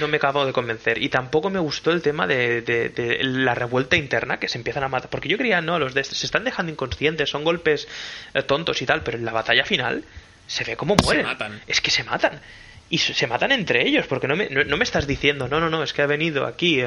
No 0.00 0.08
me 0.08 0.16
acabo 0.16 0.44
de 0.44 0.52
convencer. 0.52 1.00
Y 1.02 1.08
tampoco 1.08 1.48
me 1.48 1.58
gustó 1.60 1.90
el 1.92 2.02
tema 2.02 2.26
de, 2.26 2.60
de- 2.60 2.88
de 2.90 3.18
la 3.22 3.54
revuelta 3.54 3.96
interna 3.96 4.38
que 4.38 4.48
se 4.48 4.58
empiezan 4.58 4.82
a 4.84 4.88
matar. 4.88 5.08
Porque 5.10 5.28
yo 5.28 5.38
creía, 5.38 5.60
no, 5.60 5.78
los 5.78 5.94
de 5.94 6.00
este 6.02 6.14
se 6.16 6.26
están 6.26 6.44
dejando 6.44 6.72
inconscientes, 6.72 7.30
son 7.30 7.44
golpes 7.44 7.86
eh, 8.34 8.42
tontos 8.42 8.82
y 8.82 8.86
tal, 8.86 9.02
pero 9.02 9.16
en 9.16 9.24
la 9.24 9.32
batalla 9.32 9.64
final 9.64 10.04
se 10.46 10.64
ve 10.64 10.76
cómo 10.76 10.96
mueren. 11.02 11.24
matan. 11.24 11.60
Es 11.66 11.80
que 11.80 11.90
se 11.90 12.02
matan. 12.04 12.40
Y 12.88 12.98
se 12.98 13.26
matan 13.26 13.50
entre 13.50 13.86
ellos, 13.86 14.06
porque 14.06 14.28
no 14.28 14.36
me, 14.36 14.48
no, 14.48 14.62
no 14.62 14.76
me 14.76 14.84
estás 14.84 15.08
diciendo, 15.08 15.48
no, 15.48 15.58
no, 15.58 15.68
no, 15.68 15.82
es 15.82 15.92
que 15.92 16.02
ha 16.02 16.06
venido 16.06 16.46
aquí 16.46 16.80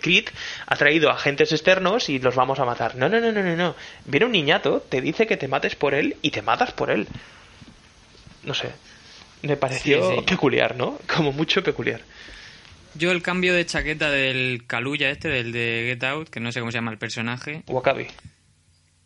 Creed, 0.00 0.24
ha 0.66 0.76
traído 0.76 1.08
agentes 1.10 1.52
externos 1.52 2.08
y 2.08 2.18
los 2.18 2.34
vamos 2.34 2.58
a 2.58 2.64
matar. 2.64 2.96
No, 2.96 3.08
no, 3.08 3.20
no, 3.20 3.30
no, 3.30 3.42
no, 3.44 3.54
no. 3.54 3.76
Viene 4.06 4.26
un 4.26 4.32
niñato, 4.32 4.80
te 4.88 5.00
dice 5.00 5.26
que 5.28 5.36
te 5.36 5.46
mates 5.46 5.76
por 5.76 5.94
él 5.94 6.16
y 6.20 6.30
te 6.32 6.42
matas 6.42 6.72
por 6.72 6.90
él. 6.90 7.06
No 8.42 8.54
sé. 8.54 8.70
Me 9.42 9.56
pareció 9.56 10.10
Sí, 10.10 10.16
sí. 10.18 10.24
peculiar, 10.26 10.74
¿no? 10.76 10.98
Como 11.12 11.32
mucho 11.32 11.62
peculiar. 11.62 12.00
Yo 12.94 13.10
el 13.12 13.22
cambio 13.22 13.54
de 13.54 13.64
chaqueta 13.64 14.10
del 14.10 14.64
Kaluya 14.66 15.10
este, 15.10 15.28
del 15.28 15.52
de 15.52 15.84
Get 15.90 16.04
Out, 16.04 16.28
que 16.28 16.40
no 16.40 16.50
sé 16.52 16.60
cómo 16.60 16.72
se 16.72 16.78
llama 16.78 16.90
el 16.90 16.98
personaje, 16.98 17.62
Wakabi. 17.68 18.08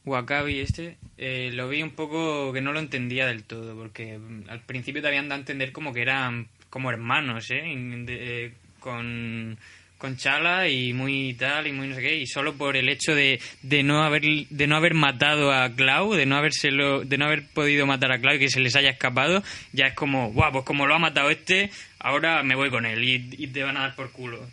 Wakabi 0.06 0.60
este, 0.60 0.96
eh, 1.18 1.50
lo 1.52 1.68
vi 1.68 1.82
un 1.82 1.90
poco 1.90 2.52
que 2.52 2.60
no 2.60 2.72
lo 2.72 2.78
entendía 2.78 3.26
del 3.26 3.42
todo, 3.42 3.76
porque 3.76 4.16
mm, 4.16 4.48
al 4.48 4.60
principio 4.60 5.02
te 5.02 5.08
habían 5.08 5.28
dado 5.28 5.38
a 5.38 5.42
entender 5.42 5.72
como 5.72 5.92
que 5.92 6.02
eran 6.02 6.46
como 6.70 6.90
hermanos, 6.90 7.50
¿eh? 7.50 7.62
Eh, 7.64 8.52
con, 8.78 9.58
con 9.98 10.16
Chala 10.16 10.68
y 10.68 10.92
muy 10.92 11.34
tal 11.34 11.66
y 11.66 11.72
muy 11.72 11.88
no 11.88 11.96
sé 11.96 12.02
qué, 12.02 12.16
y 12.16 12.26
solo 12.26 12.54
por 12.54 12.76
el 12.76 12.88
hecho 12.88 13.16
de, 13.16 13.40
de 13.62 13.82
no 13.82 14.04
haber 14.04 14.22
de 14.22 14.66
no 14.68 14.76
haber 14.76 14.94
matado 14.94 15.52
a 15.52 15.74
Clau, 15.74 16.14
de 16.14 16.24
no 16.24 16.36
habérselo, 16.36 17.00
de 17.04 17.18
no 17.18 17.26
haber 17.26 17.44
podido 17.48 17.84
matar 17.84 18.12
a 18.12 18.20
Clau 18.20 18.36
y 18.36 18.38
que 18.38 18.48
se 18.48 18.60
les 18.60 18.76
haya 18.76 18.90
escapado, 18.90 19.42
ya 19.72 19.86
es 19.86 19.94
como, 19.94 20.30
guau, 20.30 20.52
pues 20.52 20.64
como 20.64 20.86
lo 20.86 20.94
ha 20.94 20.98
matado 21.00 21.30
este, 21.30 21.70
ahora 21.98 22.44
me 22.44 22.54
voy 22.54 22.70
con 22.70 22.86
él 22.86 23.02
y, 23.02 23.14
y 23.38 23.48
te 23.48 23.64
van 23.64 23.76
a 23.76 23.80
dar 23.80 23.96
por 23.96 24.12
culo. 24.12 24.46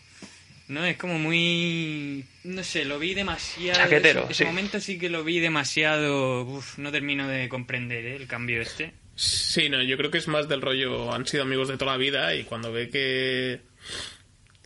No, 0.73 0.83
es 0.85 0.97
como 0.97 1.19
muy... 1.19 2.25
No 2.43 2.63
sé, 2.63 2.83
lo 2.83 2.97
vi 2.97 3.13
demasiado... 3.13 3.77
Chaquetero, 3.77 4.21
ese, 4.23 4.31
ese 4.31 4.43
sí. 4.43 4.45
momento 4.45 4.79
sí 4.79 4.97
que 4.97 5.07
lo 5.07 5.23
vi 5.23 5.39
demasiado... 5.39 6.43
Uf, 6.45 6.79
no 6.79 6.91
termino 6.91 7.27
de 7.27 7.47
comprender 7.47 8.05
¿eh? 8.05 8.15
el 8.15 8.25
cambio 8.25 8.59
este. 8.59 8.91
Sí, 9.13 9.69
no, 9.69 9.83
yo 9.83 9.97
creo 9.97 10.09
que 10.09 10.17
es 10.17 10.27
más 10.27 10.49
del 10.49 10.61
rollo, 10.61 11.13
han 11.13 11.27
sido 11.27 11.43
amigos 11.43 11.67
de 11.67 11.77
toda 11.77 11.91
la 11.91 11.97
vida 11.97 12.33
y 12.33 12.43
cuando 12.43 12.71
ve 12.71 12.89
que... 12.89 13.61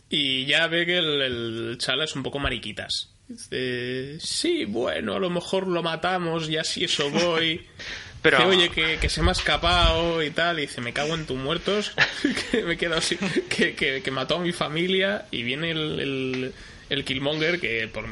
Y 0.08 0.46
ya 0.46 0.66
ve 0.66 0.86
que 0.86 0.96
el, 0.96 1.20
el 1.20 1.78
chala 1.78 2.04
es 2.04 2.16
un 2.16 2.22
poco 2.22 2.38
mariquitas. 2.38 3.12
Dice, 3.28 4.18
sí, 4.18 4.64
bueno, 4.64 5.16
a 5.16 5.18
lo 5.18 5.28
mejor 5.28 5.66
lo 5.66 5.82
matamos 5.82 6.48
y 6.48 6.56
así 6.56 6.84
eso 6.84 7.10
voy. 7.10 7.60
Pero- 8.22 8.38
Dice, 8.38 8.48
oye, 8.48 8.70
que, 8.70 8.98
que 9.00 9.08
se 9.08 9.22
me 9.22 9.28
ha 9.28 9.32
escapado 9.32 10.22
y 10.22 10.30
tal. 10.30 10.58
Y 10.58 10.62
dice, 10.62 10.80
me 10.80 10.92
cago 10.92 11.14
en 11.14 11.26
tus 11.26 11.36
muertos. 11.36 11.92
que 12.50 12.62
me 12.62 12.74
he 12.74 12.76
quedado 12.76 12.98
así. 12.98 13.16
Que, 13.48 13.74
que, 13.74 14.02
que 14.02 14.10
mató 14.10 14.36
a 14.36 14.40
mi 14.40 14.52
familia. 14.52 15.26
Y 15.30 15.42
viene 15.42 15.70
el, 15.70 16.00
el, 16.00 16.54
el 16.90 17.04
Killmonger 17.04 17.60
que, 17.60 17.86
por, 17.88 18.04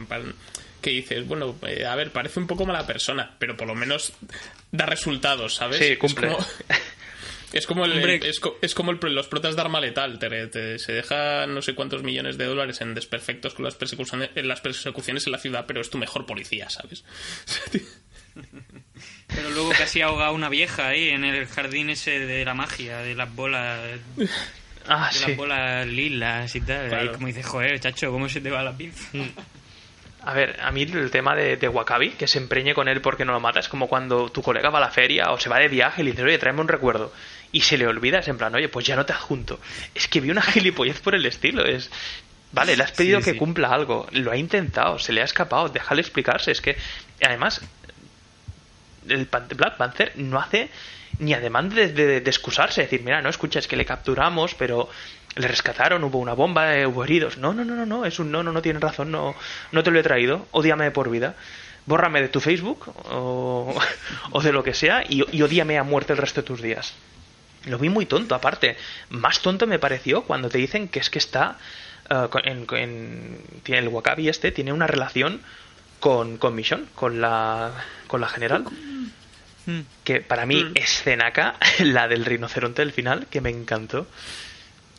que 0.81 0.91
dices, 0.91 1.27
bueno, 1.27 1.57
eh, 1.67 1.85
a 1.87 1.95
ver, 1.97 2.13
parece 2.13 2.39
un 2.39 2.47
poco 2.47 2.65
mala 2.67 2.87
persona. 2.87 3.35
Pero 3.39 3.57
por 3.57 3.67
lo 3.67 3.75
menos 3.75 4.13
da 4.71 4.87
resultados, 4.87 5.55
¿sabes? 5.57 5.79
Sí, 5.85 5.97
cumple. 5.97 6.29
Es 6.29 6.35
como, 6.37 6.47
es 7.53 7.67
como, 7.67 7.85
el, 7.87 8.23
es, 8.25 8.41
co- 8.41 8.59
es 8.63 8.75
como 8.75 8.91
el- 8.93 8.99
los 9.15 9.27
protas 9.27 9.57
de 9.57 9.63
arma 9.63 9.81
letal. 9.81 10.19
Te- 10.21 10.47
te- 10.47 10.79
se 10.79 10.93
deja 10.93 11.47
no 11.49 11.63
sé 11.63 11.75
cuántos 11.75 12.03
millones 12.05 12.39
de 12.39 12.45
dólares 12.45 12.81
en 12.81 12.95
desperfectos 12.95 13.55
con 13.55 13.65
las 13.65 13.75
persecuciones, 13.75 14.31
en 14.37 14.47
las 14.47 14.61
persecuciones 14.61 15.27
en 15.27 15.33
la 15.33 15.39
ciudad, 15.39 15.65
pero 15.67 15.81
es 15.81 15.91
tu 15.91 15.99
mejor 15.99 16.27
policía, 16.27 16.71
¿sabes? 16.71 17.05
Pero 19.29 19.51
luego 19.51 19.71
casi 19.71 20.01
ha 20.03 20.07
ahogado 20.07 20.33
una 20.35 20.49
vieja 20.49 20.89
ahí 20.89 21.09
en 21.11 21.25
el 21.25 21.47
jardín 21.47 21.91
ese 21.91 22.19
de 22.21 22.45
la 22.45 22.55
magia, 22.55 22.99
de 22.99 23.15
las 23.15 23.35
bolas, 23.35 23.79
de 24.17 24.29
Ah, 24.89 25.11
las 25.13 25.17
sí. 25.17 25.33
bolas 25.35 25.87
lilas 25.87 26.55
y 26.55 26.61
tal. 26.61 26.89
Claro. 26.89 27.03
Ahí 27.03 27.09
como 27.15 27.27
dices, 27.27 27.45
joder, 27.45 27.81
chacho, 27.81 28.11
¿cómo 28.13 28.29
se 28.29 28.41
te 28.41 28.51
va 28.51 28.63
la 28.63 28.73
pinza? 28.77 29.09
A 30.23 30.33
ver, 30.33 30.59
a 30.61 30.71
mí 30.73 30.83
el 30.83 31.11
tema 31.11 31.35
de, 31.37 31.57
de 31.57 31.69
Wakabi, 31.69 32.11
que 32.11 32.27
se 32.27 32.39
empreñe 32.39 32.73
con 32.75 32.89
él 32.89 33.01
porque 33.01 33.25
no 33.25 33.33
lo 33.33 33.41
mata, 33.41 33.61
es 33.61 33.69
como 33.69 33.89
cuando 33.89 34.29
tu 34.31 34.43
colega 34.43 34.71
va 34.71 34.79
a 34.79 34.83
la 34.83 34.91
feria 34.91 35.31
o 35.33 35.39
se 35.41 35.49
va 35.49 35.59
de 35.59 35.69
viaje 35.69 36.03
y 36.03 36.05
le 36.05 36.11
dices, 36.13 36.25
oye, 36.25 36.39
tráeme 36.39 36.61
un 36.61 36.69
recuerdo. 36.69 37.13
Y 37.53 37.61
se 37.63 37.79
le 37.79 37.87
olvida, 37.87 38.19
es 38.21 38.29
en 38.29 38.39
plan, 38.39 38.55
oye, 38.55 38.69
pues 38.69 38.87
ya 38.87 38.97
no 38.97 39.07
te 39.07 39.13
adjunto. 39.13 39.61
Es 39.95 40.09
que 40.09 40.21
vi 40.21 40.31
una 40.31 40.43
gilipollez 40.53 41.01
por 41.01 41.15
el 41.15 41.27
estilo, 41.27 41.65
es... 41.65 41.91
Vale, 42.53 42.77
le 42.77 42.85
has 42.85 42.93
pedido 42.93 43.19
Sí, 43.19 43.25
que 43.27 43.33
sí. 43.33 43.39
cumpla 43.39 43.69
algo, 43.69 44.07
lo 44.13 44.31
ha 44.31 44.37
intentado, 44.37 44.99
se 45.01 45.13
le 45.13 45.21
ha 45.21 45.25
escapado, 45.25 45.69
déjale 45.69 46.01
explicarse. 46.01 46.53
Es 46.53 46.61
que, 46.61 46.77
además, 47.23 47.61
el 49.09 49.27
Black 49.57 49.77
Panther 49.77 50.13
no 50.17 50.39
hace 50.39 50.71
ni 51.19 51.33
ademán 51.35 51.69
de, 51.71 51.89
de- 51.93 52.19
excusarse, 52.31 52.83
decir, 52.83 53.03
mira, 53.03 53.23
no 53.23 53.29
escucha, 53.29 53.59
es 53.59 53.67
que 53.69 53.77
le 53.77 53.85
capturamos, 53.87 54.55
pero 54.55 54.89
le 55.37 55.49
rescataron, 55.49 56.05
hubo 56.05 56.19
una 56.19 56.35
bomba, 56.35 56.77
eh, 56.77 56.87
hubo 56.87 57.05
heridos. 57.05 57.39
No, 57.39 57.55
no, 57.55 57.65
no, 57.65 57.75
no, 57.75 57.87
no, 57.87 58.05
es 58.05 58.19
un 58.19 58.31
no, 58.31 58.43
no, 58.43 58.53
no 58.53 58.61
razón, 58.81 59.11
no, 59.11 59.35
no 59.73 59.83
te 59.83 59.91
lo 59.91 59.99
he 59.99 60.03
traído, 60.03 60.47
odiame 60.51 60.85
de 60.85 60.91
por 60.91 61.11
vida. 61.11 61.35
Bórrame 61.87 62.21
de 62.21 62.29
tu 62.29 62.41
Facebook 62.41 62.93
o, 63.11 63.75
o 64.33 64.43
de 64.43 64.53
lo 64.53 64.63
que 64.65 64.75
sea 64.75 65.05
y, 65.09 65.25
y 65.37 65.43
odíame 65.43 65.79
a 65.79 65.85
muerte 65.85 66.13
el 66.13 66.19
resto 66.19 66.41
de 66.43 66.47
tus 66.47 66.61
días. 66.61 66.95
Lo 67.65 67.79
vi 67.79 67.89
muy 67.89 68.07
tonto, 68.07 68.35
aparte. 68.35 68.77
Más 69.11 69.41
tonto 69.41 69.67
me 69.67 69.79
pareció 69.79 70.23
cuando 70.23 70.49
te 70.49 70.59
dicen 70.59 70.89
que 70.89 70.99
es 71.01 71.11
que 71.11 71.19
está. 71.19 71.59
con- 72.31 72.47
en, 72.47 72.67
en- 72.73 73.39
tiene 73.63 73.81
el 73.81 73.89
Wakabi 73.89 74.29
este, 74.29 74.53
tiene 74.53 74.73
una 74.73 74.87
relación 74.87 75.41
con, 76.07 76.37
con 76.37 76.55
Michonne, 76.55 76.85
con 76.95 77.21
la, 77.21 77.73
con 78.07 78.21
la 78.21 78.29
general. 78.29 78.65
Que 80.05 80.21
para 80.21 80.47
mí, 80.47 80.65
escenaca, 80.77 81.57
la 81.81 82.07
del 82.07 82.25
rinoceronte 82.25 82.83
del 82.83 82.93
final, 82.93 83.27
que 83.29 83.41
me 83.41 83.51
encantó. 83.51 84.07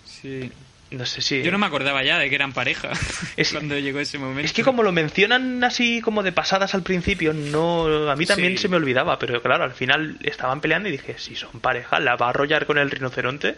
Sí. 0.05 0.51
No 0.91 1.05
sé 1.05 1.21
si. 1.21 1.41
Yo 1.43 1.51
no 1.53 1.57
me 1.57 1.65
acordaba 1.65 2.03
ya 2.03 2.17
de 2.17 2.27
que 2.29 2.35
eran 2.35 2.51
pareja 2.51 2.89
Es- 3.37 3.51
cuando 3.53 3.77
llegó 3.79 3.99
ese 4.01 4.17
momento. 4.17 4.41
Es 4.45 4.51
que 4.51 4.63
como 4.63 4.83
lo 4.83 4.91
mencionan 4.91 5.63
así 5.63 6.01
como 6.01 6.23
de 6.23 6.33
pasadas 6.33 6.73
al 6.75 6.83
principio, 6.83 7.31
no 7.33 8.09
a 8.11 8.15
mí 8.17 8.25
también 8.25 8.53
Sí. 8.57 8.63
se 8.63 8.67
me 8.67 8.75
olvidaba, 8.75 9.17
pero 9.17 9.41
claro, 9.41 9.63
al 9.63 9.73
final 9.73 10.17
estaban 10.23 10.59
peleando 10.59 10.89
y 10.89 10.93
dije, 10.93 11.15
si 11.17 11.35
son 11.35 11.61
pareja, 11.61 12.01
la 12.01 12.17
va 12.17 12.25
a 12.27 12.29
arrollar 12.31 12.65
con 12.65 12.77
el 12.77 12.91
rinoceronte 12.91 13.55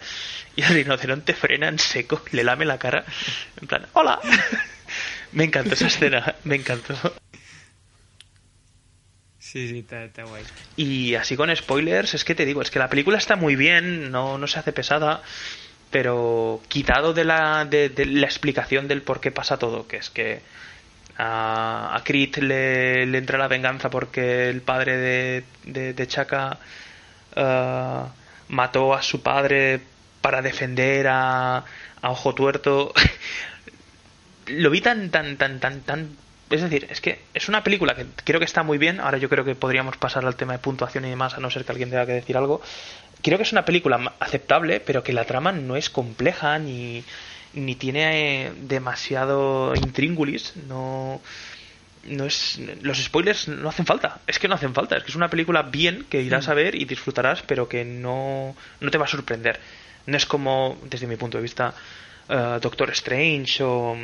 y 0.56 0.62
el 0.62 0.70
rinoceronte 0.70 1.34
frena 1.34 1.68
en 1.68 1.80
seco, 1.80 2.22
le 2.32 2.44
lame 2.44 2.66
la 2.66 2.78
cara, 2.78 3.06
en 3.60 3.68
plan, 3.68 3.88
hola. 3.94 4.20
me 5.32 5.44
encantó 5.46 5.74
esa 5.74 5.88
escena, 5.88 6.36
me 6.44 6.56
encantó. 6.56 6.96
Sí, 9.52 9.68
sí, 9.68 9.80
está, 9.80 10.24
guay. 10.26 10.44
Y 10.76 11.16
así 11.16 11.36
con 11.36 11.56
spoilers, 11.56 12.14
es 12.14 12.24
que 12.24 12.36
te 12.36 12.46
digo, 12.46 12.62
es 12.62 12.70
que 12.70 12.78
la 12.78 12.88
película 12.88 13.18
está 13.18 13.36
muy 13.36 13.56
bien, 13.56 14.12
no, 14.12 14.38
no 14.38 14.46
se 14.46 14.60
hace 14.60 14.74
pesada, 14.74 15.24
pero 15.90 16.62
quitado 16.68 17.14
de 17.14 17.26
la, 17.26 17.66
de, 17.66 17.92
la 18.06 18.28
explicación 18.28 18.88
del 18.88 19.02
por 19.02 19.20
qué 19.20 19.32
pasa 19.32 19.58
todo, 19.58 19.88
que 19.88 19.98
es 19.98 20.12
que 20.12 20.42
a, 21.18 21.96
a 21.96 22.04
Creed 22.04 22.38
le, 22.38 23.18
entra 23.18 23.40
la 23.40 23.48
venganza 23.48 23.90
porque 23.90 24.50
el 24.50 24.62
padre 24.62 24.98
de, 24.98 25.44
de, 25.64 25.94
de 25.96 26.08
Chaka 26.08 26.60
eh, 27.36 28.04
mató 28.50 28.94
a 28.94 29.02
su 29.02 29.24
padre 29.24 29.82
para 30.22 30.44
defender 30.44 31.08
a, 31.08 31.58
a 31.58 32.12
Ojo 32.12 32.36
Tuerto. 32.36 32.94
Lo 34.46 34.70
vi 34.70 34.82
tan, 34.82 35.10
tan, 35.10 35.38
tan, 35.38 35.60
tan, 35.60 35.82
tan 35.82 36.10
es 36.50 36.62
decir, 36.62 36.88
es 36.90 37.00
que 37.00 37.20
es 37.34 37.48
una 37.48 37.64
película 37.64 37.96
que 37.96 38.06
creo 38.24 38.40
que 38.40 38.46
está 38.46 38.64
muy 38.64 38.78
bien. 38.78 39.00
Ahora 39.00 39.18
yo 39.18 39.30
creo 39.30 39.46
que 39.46 39.56
podríamos 39.56 39.98
pasar 39.98 40.26
al 40.26 40.36
tema 40.36 40.54
de 40.54 40.60
puntuación 40.60 41.06
y 41.06 41.10
demás, 41.10 41.36
a 41.36 41.40
no 41.40 41.52
ser 41.52 41.64
que 41.64 41.72
alguien 41.72 41.90
tenga 41.90 42.06
que 42.06 42.14
decir 42.14 42.38
algo. 42.38 42.62
Creo 43.22 43.38
que 43.38 43.44
es 43.44 43.52
una 43.52 43.66
película 43.66 44.14
aceptable, 44.20 44.80
pero 44.80 45.04
que 45.04 45.14
la 45.14 45.26
trama 45.26 45.52
no 45.52 45.76
es 45.76 45.90
compleja 45.90 46.58
ni, 46.58 47.04
ni 47.54 47.76
tiene 47.76 48.46
eh, 48.46 48.52
demasiado 48.62 49.74
intríngulis. 49.76 50.56
No, 50.68 51.22
no 52.06 52.26
es 52.26 52.60
los 52.82 52.98
spoilers 52.98 53.48
no 53.48 53.70
hacen 53.70 53.86
falta. 53.86 54.22
Es 54.26 54.40
que 54.40 54.48
no 54.48 54.56
hacen 54.56 54.74
falta. 54.74 54.98
Es 54.98 55.04
que 55.04 55.10
es 55.10 55.16
una 55.16 55.30
película 55.30 55.64
bien 55.64 56.06
que 56.10 56.22
irás 56.22 56.48
a 56.50 56.54
ver 56.56 56.74
y 56.74 56.86
disfrutarás, 56.86 57.44
pero 57.44 57.70
que 57.70 57.86
no, 57.86 58.56
no 58.80 58.92
te 58.92 58.98
va 58.98 59.06
a 59.06 59.10
sorprender. 59.10 59.60
No 60.08 60.18
es 60.18 60.26
como, 60.26 60.80
desde 60.90 61.06
mi 61.06 61.16
punto 61.16 61.38
de 61.38 61.44
vista, 61.44 61.76
eh, 62.28 62.58
Doctor 62.60 62.90
Strange 62.92 63.64
o 63.64 63.96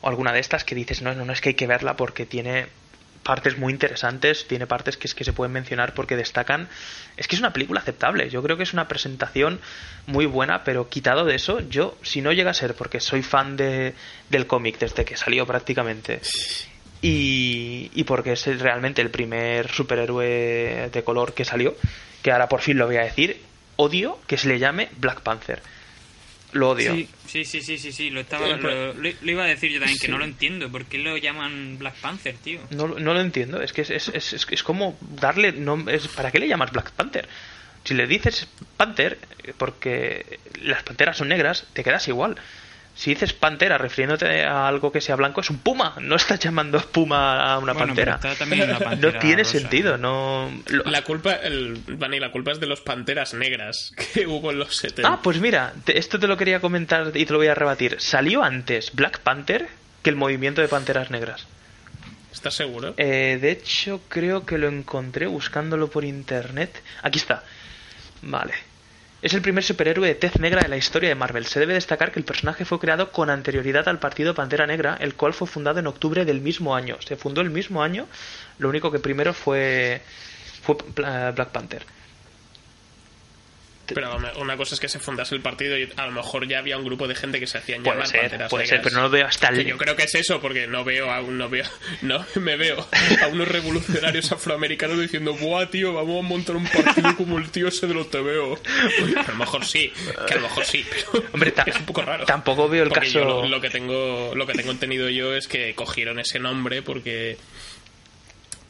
o 0.00 0.08
alguna 0.08 0.32
de 0.32 0.40
estas 0.40 0.64
que 0.64 0.74
dices, 0.74 1.02
no, 1.02 1.14
no, 1.14 1.24
no 1.24 1.32
es 1.32 1.40
que 1.40 1.50
hay 1.50 1.54
que 1.54 1.66
verla 1.66 1.96
porque 1.96 2.26
tiene 2.26 2.66
partes 3.28 3.58
muy 3.58 3.74
interesantes, 3.74 4.46
tiene 4.48 4.66
partes 4.66 4.96
que 4.96 5.06
es 5.06 5.14
que 5.14 5.22
se 5.22 5.34
pueden 5.34 5.52
mencionar 5.52 5.92
porque 5.92 6.16
destacan. 6.16 6.66
Es 7.18 7.28
que 7.28 7.36
es 7.36 7.40
una 7.40 7.52
película 7.52 7.80
aceptable. 7.80 8.30
Yo 8.30 8.42
creo 8.42 8.56
que 8.56 8.62
es 8.62 8.72
una 8.72 8.88
presentación 8.88 9.60
muy 10.06 10.24
buena, 10.24 10.64
pero 10.64 10.88
quitado 10.88 11.26
de 11.26 11.34
eso, 11.34 11.60
yo, 11.60 11.98
si 12.02 12.22
no 12.22 12.32
llega 12.32 12.52
a 12.52 12.54
ser 12.54 12.74
porque 12.74 13.00
soy 13.00 13.22
fan 13.22 13.58
de, 13.58 13.92
del 14.30 14.46
cómic 14.46 14.78
desde 14.78 15.04
que 15.04 15.16
salió 15.16 15.46
prácticamente, 15.46 16.22
y, 17.02 17.90
y 17.94 18.04
porque 18.04 18.32
es 18.32 18.46
realmente 18.60 19.02
el 19.02 19.10
primer 19.10 19.70
superhéroe 19.70 20.88
de 20.90 21.04
color 21.04 21.34
que 21.34 21.44
salió, 21.44 21.76
que 22.22 22.32
ahora 22.32 22.48
por 22.48 22.62
fin 22.62 22.78
lo 22.78 22.86
voy 22.86 22.96
a 22.96 23.02
decir, 23.02 23.42
odio 23.76 24.18
que 24.26 24.38
se 24.38 24.48
le 24.48 24.58
llame 24.58 24.88
Black 24.96 25.20
Panther. 25.20 25.60
Lo 26.52 26.70
odio. 26.70 26.92
Sí, 26.94 27.08
sí, 27.26 27.44
sí, 27.44 27.60
sí, 27.60 27.78
sí, 27.78 27.92
sí, 27.92 28.10
lo, 28.10 28.20
estaba, 28.20 28.46
Eh, 28.48 28.56
lo, 28.56 28.94
lo- 28.94 29.10
lo 29.20 29.30
iba 29.30 29.44
a 29.44 29.46
decir 29.46 29.70
yo 29.70 29.78
también, 29.80 29.98
que 29.98 30.08
no 30.08 30.18
lo 30.18 30.24
entiendo. 30.24 30.70
¿Por 30.70 30.86
qué 30.86 30.98
lo 30.98 31.16
llaman 31.18 31.76
Black 31.78 31.96
Panther, 31.96 32.36
tío? 32.36 32.60
No, 32.70 32.88
no 32.88 33.12
lo 33.14 33.20
entiendo. 33.20 33.60
Es 33.60 33.72
que 33.72 33.82
es, 33.82 33.90
es, 33.90 34.08
es, 34.08 34.46
es- 34.50 34.62
como 34.62 34.96
darle. 35.20 35.54
es, 35.88 36.08
¿Para 36.08 36.30
qué 36.30 36.38
le 36.38 36.48
llamas 36.48 36.72
Black 36.72 36.90
Panther? 36.92 37.28
Si 37.84 37.94
le 37.94 38.06
dices 38.06 38.48
Panther, 38.76 39.18
eh, 39.44 39.52
porque 39.56 40.40
las 40.62 40.82
panteras 40.82 41.16
son 41.18 41.28
negras, 41.28 41.66
te 41.74 41.84
quedas 41.84 42.08
igual. 42.08 42.36
Si 42.98 43.10
dices 43.14 43.32
pantera 43.32 43.78
refiriéndote 43.78 44.42
a 44.44 44.66
algo 44.66 44.90
que 44.90 45.00
sea 45.00 45.14
blanco, 45.14 45.40
es 45.40 45.50
un 45.50 45.58
puma. 45.58 45.94
No 46.00 46.16
estás 46.16 46.40
llamando 46.40 46.80
puma 46.80 47.52
a 47.54 47.58
una 47.58 47.72
Bueno, 47.72 47.86
pantera. 47.94 48.18
pero 48.20 48.32
está 48.32 48.44
también 48.44 48.68
una 48.68 48.96
No 48.96 49.12
tiene 49.20 49.44
rosa. 49.44 49.52
sentido. 49.60 49.96
No. 49.98 50.50
lo- 50.66 50.82
La 50.82 51.02
culpa, 51.02 51.34
el, 51.34 51.80
Vani, 51.86 52.18
la 52.18 52.32
culpa 52.32 52.50
es 52.50 52.58
de 52.58 52.66
los 52.66 52.80
panteras 52.80 53.34
negras 53.34 53.92
que 54.14 54.26
hubo 54.26 54.50
en 54.50 54.58
los 54.58 54.74
70. 54.76 55.08
Ah, 55.08 55.20
pues 55.22 55.38
mira, 55.40 55.72
te- 55.84 55.96
esto 55.96 56.18
te 56.18 56.26
lo 56.26 56.36
quería 56.36 56.58
comentar 56.60 57.12
y 57.14 57.24
te 57.24 57.32
lo 57.32 57.38
voy 57.38 57.46
a 57.46 57.54
rebatir. 57.54 58.00
Salió 58.00 58.42
antes 58.42 58.90
Black 58.92 59.20
Panther 59.20 59.68
que 60.02 60.10
el 60.10 60.16
movimiento 60.16 60.60
de 60.60 60.66
panteras 60.66 61.12
negras. 61.12 61.46
¿Estás 62.32 62.54
seguro? 62.54 62.94
Eh, 62.96 63.38
de 63.40 63.50
hecho, 63.52 64.00
creo 64.08 64.44
que 64.44 64.58
lo 64.58 64.66
encontré 64.66 65.28
buscándolo 65.28 65.88
por 65.88 66.04
internet. 66.04 66.82
Aquí 67.02 67.20
está. 67.20 67.44
Vale. 68.22 68.54
Es 69.20 69.34
el 69.34 69.42
primer 69.42 69.64
superhéroe 69.64 70.06
de 70.06 70.14
tez 70.14 70.38
negra 70.38 70.62
de 70.62 70.68
la 70.68 70.76
historia 70.76 71.08
de 71.08 71.16
Marvel. 71.16 71.44
Se 71.44 71.58
debe 71.58 71.74
destacar 71.74 72.12
que 72.12 72.20
el 72.20 72.24
personaje 72.24 72.64
fue 72.64 72.78
creado 72.78 73.10
con 73.10 73.30
anterioridad 73.30 73.88
al 73.88 73.98
partido 73.98 74.32
Pantera 74.32 74.64
Negra, 74.64 74.96
el 75.00 75.14
cual 75.14 75.34
fue 75.34 75.48
fundado 75.48 75.80
en 75.80 75.88
octubre 75.88 76.24
del 76.24 76.40
mismo 76.40 76.76
año. 76.76 76.96
Se 77.00 77.16
fundó 77.16 77.40
el 77.40 77.50
mismo 77.50 77.82
año, 77.82 78.06
lo 78.58 78.68
único 78.68 78.92
que 78.92 79.00
primero 79.00 79.34
fue, 79.34 80.02
fue 80.62 80.76
Black 80.94 81.48
Panther. 81.48 81.84
Pero 83.94 84.16
una 84.36 84.56
cosa 84.56 84.74
es 84.74 84.80
que 84.80 84.88
se 84.88 84.98
fundase 84.98 85.34
el 85.34 85.40
partido 85.40 85.76
y 85.78 85.88
a 85.96 86.06
lo 86.06 86.12
mejor 86.12 86.46
ya 86.46 86.58
había 86.58 86.76
un 86.76 86.84
grupo 86.84 87.08
de 87.08 87.14
gente 87.14 87.40
que 87.40 87.46
se 87.46 87.58
hacían 87.58 87.82
Puede 87.82 87.96
llamar 87.96 88.08
ser, 88.08 88.20
panteras 88.20 88.50
puede 88.50 88.66
ser, 88.66 88.82
pero 88.82 88.96
no 88.96 89.02
lo 89.02 89.10
veo 89.10 89.26
hasta 89.26 89.48
Que 89.50 89.60
el... 89.60 89.66
yo 89.66 89.78
creo 89.78 89.96
que 89.96 90.04
es 90.04 90.14
eso, 90.14 90.40
porque 90.40 90.66
no 90.66 90.84
veo 90.84 91.10
a 91.10 91.20
no 91.22 91.48
veo, 91.48 91.64
no 92.02 92.24
me 92.36 92.56
veo 92.56 92.86
a 93.22 93.26
unos 93.28 93.48
revolucionarios 93.48 94.30
afroamericanos 94.32 94.98
diciendo, 95.00 95.34
buah 95.34 95.66
tío, 95.66 95.92
vamos 95.94 96.24
a 96.24 96.28
montar 96.28 96.56
un 96.56 96.66
partido 96.66 97.16
como 97.16 97.38
el 97.38 97.50
tío 97.50 97.68
ese 97.68 97.86
de 97.86 97.94
los 97.94 98.10
TVO. 98.10 98.58
A 99.16 99.30
lo 99.30 99.36
mejor 99.36 99.64
sí, 99.64 99.92
que 100.26 100.34
a 100.34 100.36
lo 100.36 100.42
mejor 100.42 100.64
sí, 100.64 100.84
pero 100.88 101.24
Hombre, 101.32 101.52
es 101.66 101.76
un 101.76 101.86
poco 101.86 102.02
raro. 102.02 102.24
tampoco 102.24 102.68
veo 102.68 102.84
el 102.84 102.88
Porque 102.88 103.06
caso... 103.06 103.18
yo 103.20 103.24
lo, 103.24 103.48
lo 103.48 103.60
que 103.60 103.70
tengo, 103.70 104.32
lo 104.34 104.46
que 104.46 104.54
tengo 104.54 104.70
entendido 104.70 105.08
yo 105.08 105.34
es 105.34 105.48
que 105.48 105.74
cogieron 105.74 106.18
ese 106.18 106.38
nombre 106.38 106.82
porque 106.82 107.36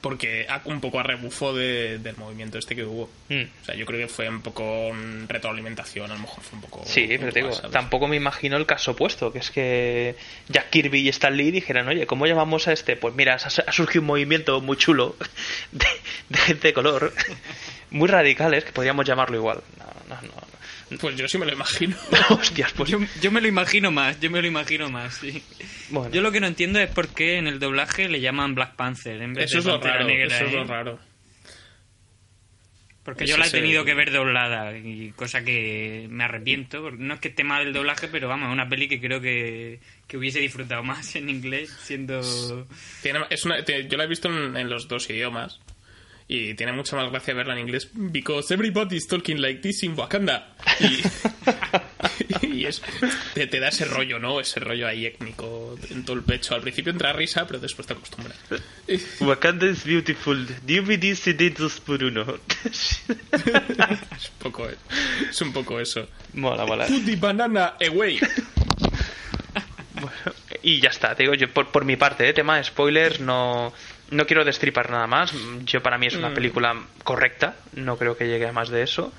porque 0.00 0.46
un 0.64 0.80
poco 0.80 1.00
a 1.00 1.02
rebufo 1.02 1.52
de- 1.54 1.98
del 1.98 2.16
movimiento 2.16 2.58
este 2.58 2.76
que 2.76 2.84
hubo. 2.84 3.10
Mm. 3.28 3.42
O 3.62 3.64
sea, 3.64 3.74
yo 3.74 3.84
creo 3.84 4.00
que 4.00 4.08
fue 4.12 4.28
un 4.28 4.42
poco 4.42 4.90
retroalimentación, 5.26 6.10
a 6.10 6.14
lo 6.14 6.20
mejor 6.20 6.42
fue 6.42 6.56
un 6.56 6.62
poco... 6.62 6.82
Sí, 6.86 7.06
pero 7.18 7.32
te 7.32 7.40
digo, 7.42 7.50
tampoco 7.70 8.06
me 8.08 8.16
imagino 8.16 8.56
el 8.56 8.66
caso 8.66 8.92
opuesto, 8.92 9.32
que 9.32 9.38
es 9.38 9.50
que 9.50 10.14
Jack 10.48 10.70
Kirby 10.70 11.00
y 11.00 11.08
Stan 11.08 11.36
Lee 11.36 11.50
dijeran, 11.50 11.88
oye, 11.88 12.06
¿cómo 12.06 12.26
llamamos 12.26 12.68
a 12.68 12.72
este? 12.72 12.96
Pues 12.96 13.14
mira, 13.14 13.34
ha 13.34 13.36
ha 13.66 13.72
surgido 13.72 14.00
un 14.02 14.06
movimiento 14.06 14.60
muy 14.60 14.76
chulo 14.76 15.16
de, 15.72 15.86
de 16.28 16.38
gente 16.38 16.68
de 16.68 16.74
color, 16.74 17.12
muy 17.90 18.08
radicales, 18.08 18.64
que 18.64 18.72
podríamos 18.72 19.06
llamarlo 19.06 19.36
igual. 19.36 19.62
No, 19.78 20.16
no, 20.16 20.22
no. 20.22 20.47
Pues 21.00 21.16
yo 21.16 21.28
sí 21.28 21.36
me 21.38 21.44
lo 21.46 21.52
imagino. 21.52 21.96
no. 22.30 22.36
Hostias, 22.36 22.72
pues... 22.72 22.88
Yo, 22.90 22.98
yo 23.20 23.30
me 23.30 23.40
lo 23.40 23.48
imagino 23.48 23.90
más, 23.90 24.18
yo 24.20 24.30
me 24.30 24.40
lo 24.40 24.46
imagino 24.48 24.88
más, 24.90 25.14
sí. 25.16 25.42
Bueno. 25.90 26.10
Yo 26.14 26.22
lo 26.22 26.32
que 26.32 26.40
no 26.40 26.46
entiendo 26.46 26.78
es 26.78 26.88
por 26.90 27.08
qué 27.08 27.36
en 27.36 27.46
el 27.46 27.58
doblaje 27.58 28.08
le 28.08 28.20
llaman 28.20 28.54
Black 28.54 28.74
Panther 28.76 29.20
en 29.20 29.34
vez 29.34 29.46
Eso 29.46 29.54
de 29.56 29.58
es 29.60 29.64
lo 29.66 29.72
Pantera 29.72 29.94
raro, 29.96 30.06
Negra, 30.06 30.26
eso 30.36 30.44
es 30.46 30.52
¿eh? 30.52 30.56
lo 30.56 30.64
raro. 30.64 30.98
Porque 33.04 33.26
yo 33.26 33.38
la 33.38 33.46
he 33.46 33.50
tenido 33.50 33.86
que 33.86 33.94
ver 33.94 34.12
doblada, 34.12 34.76
y 34.76 35.12
cosa 35.16 35.42
que 35.42 36.06
me 36.10 36.24
arrepiento. 36.24 36.82
porque 36.82 37.02
No 37.02 37.14
es 37.14 37.20
que 37.20 37.28
esté 37.28 37.42
mal 37.42 37.66
el 37.66 37.72
doblaje, 37.72 38.06
pero 38.08 38.28
vamos, 38.28 38.48
es 38.48 38.52
una 38.52 38.68
peli 38.68 38.86
que 38.86 39.00
creo 39.00 39.18
que, 39.20 39.80
que 40.06 40.18
hubiese 40.18 40.40
disfrutado 40.40 40.82
más 40.82 41.16
en 41.16 41.30
inglés, 41.30 41.74
siendo... 41.80 42.20
Tiene- 43.02 43.20
es 43.30 43.46
una- 43.46 43.64
yo 43.64 43.96
la 43.96 44.04
he 44.04 44.08
visto 44.08 44.28
en, 44.28 44.54
en 44.58 44.68
los 44.68 44.88
dos 44.88 45.08
idiomas 45.08 45.58
y 46.28 46.54
tiene 46.54 46.72
mucha 46.72 46.94
más 46.94 47.10
gracia 47.10 47.32
verla 47.32 47.54
en 47.54 47.60
inglés 47.60 47.88
because 47.94 48.52
everybody's 48.52 49.06
talking 49.06 49.40
like 49.40 49.62
this 49.62 49.82
in 49.82 49.96
Wakanda 49.96 50.54
y, 50.78 51.02
y 52.46 52.66
es, 52.66 52.82
te, 53.34 53.46
te 53.46 53.58
da 53.58 53.68
ese 53.68 53.86
rollo, 53.86 54.18
¿no? 54.18 54.38
Ese 54.38 54.60
rollo 54.60 54.86
ahí 54.86 55.06
étnico 55.06 55.78
en 55.90 56.04
todo 56.04 56.16
el 56.16 56.22
pecho. 56.22 56.54
Al 56.54 56.60
principio 56.60 56.92
entra 56.92 57.12
risa, 57.12 57.46
pero 57.46 57.58
después 57.58 57.86
te 57.86 57.94
acostumbras. 57.94 58.36
Wakanda 59.20 59.66
is 59.66 59.84
beautiful. 59.84 60.46
DVD 60.66 61.14
CDs 61.14 61.80
por 61.80 62.02
uno. 62.04 62.24
Es 63.30 64.30
un 64.30 64.38
poco, 64.38 64.68
es 64.68 65.40
un 65.40 65.52
poco 65.52 65.80
eso. 65.80 66.08
mola, 66.34 66.66
mola. 66.66 66.86
Put 66.86 67.04
the 67.04 67.16
banana 67.16 67.74
away. 67.88 68.18
Y 70.62 70.80
ya 70.80 70.90
está, 70.90 71.14
te 71.14 71.22
digo, 71.22 71.34
yo 71.34 71.52
por, 71.52 71.68
por 71.68 71.84
mi 71.84 71.96
parte, 71.96 72.28
¿eh? 72.28 72.32
tema 72.32 72.56
de 72.56 72.64
spoilers, 72.64 73.20
no, 73.20 73.72
no 74.10 74.26
quiero 74.26 74.44
destripar 74.44 74.90
nada 74.90 75.06
más. 75.06 75.32
Yo 75.64 75.82
para 75.82 75.98
mí 75.98 76.06
es 76.06 76.16
una 76.16 76.34
película 76.34 76.74
correcta, 77.04 77.56
no 77.74 77.96
creo 77.96 78.16
que 78.16 78.26
llegue 78.26 78.48
a 78.48 78.52
más 78.52 78.68
de 78.68 78.82
eso. 78.82 79.12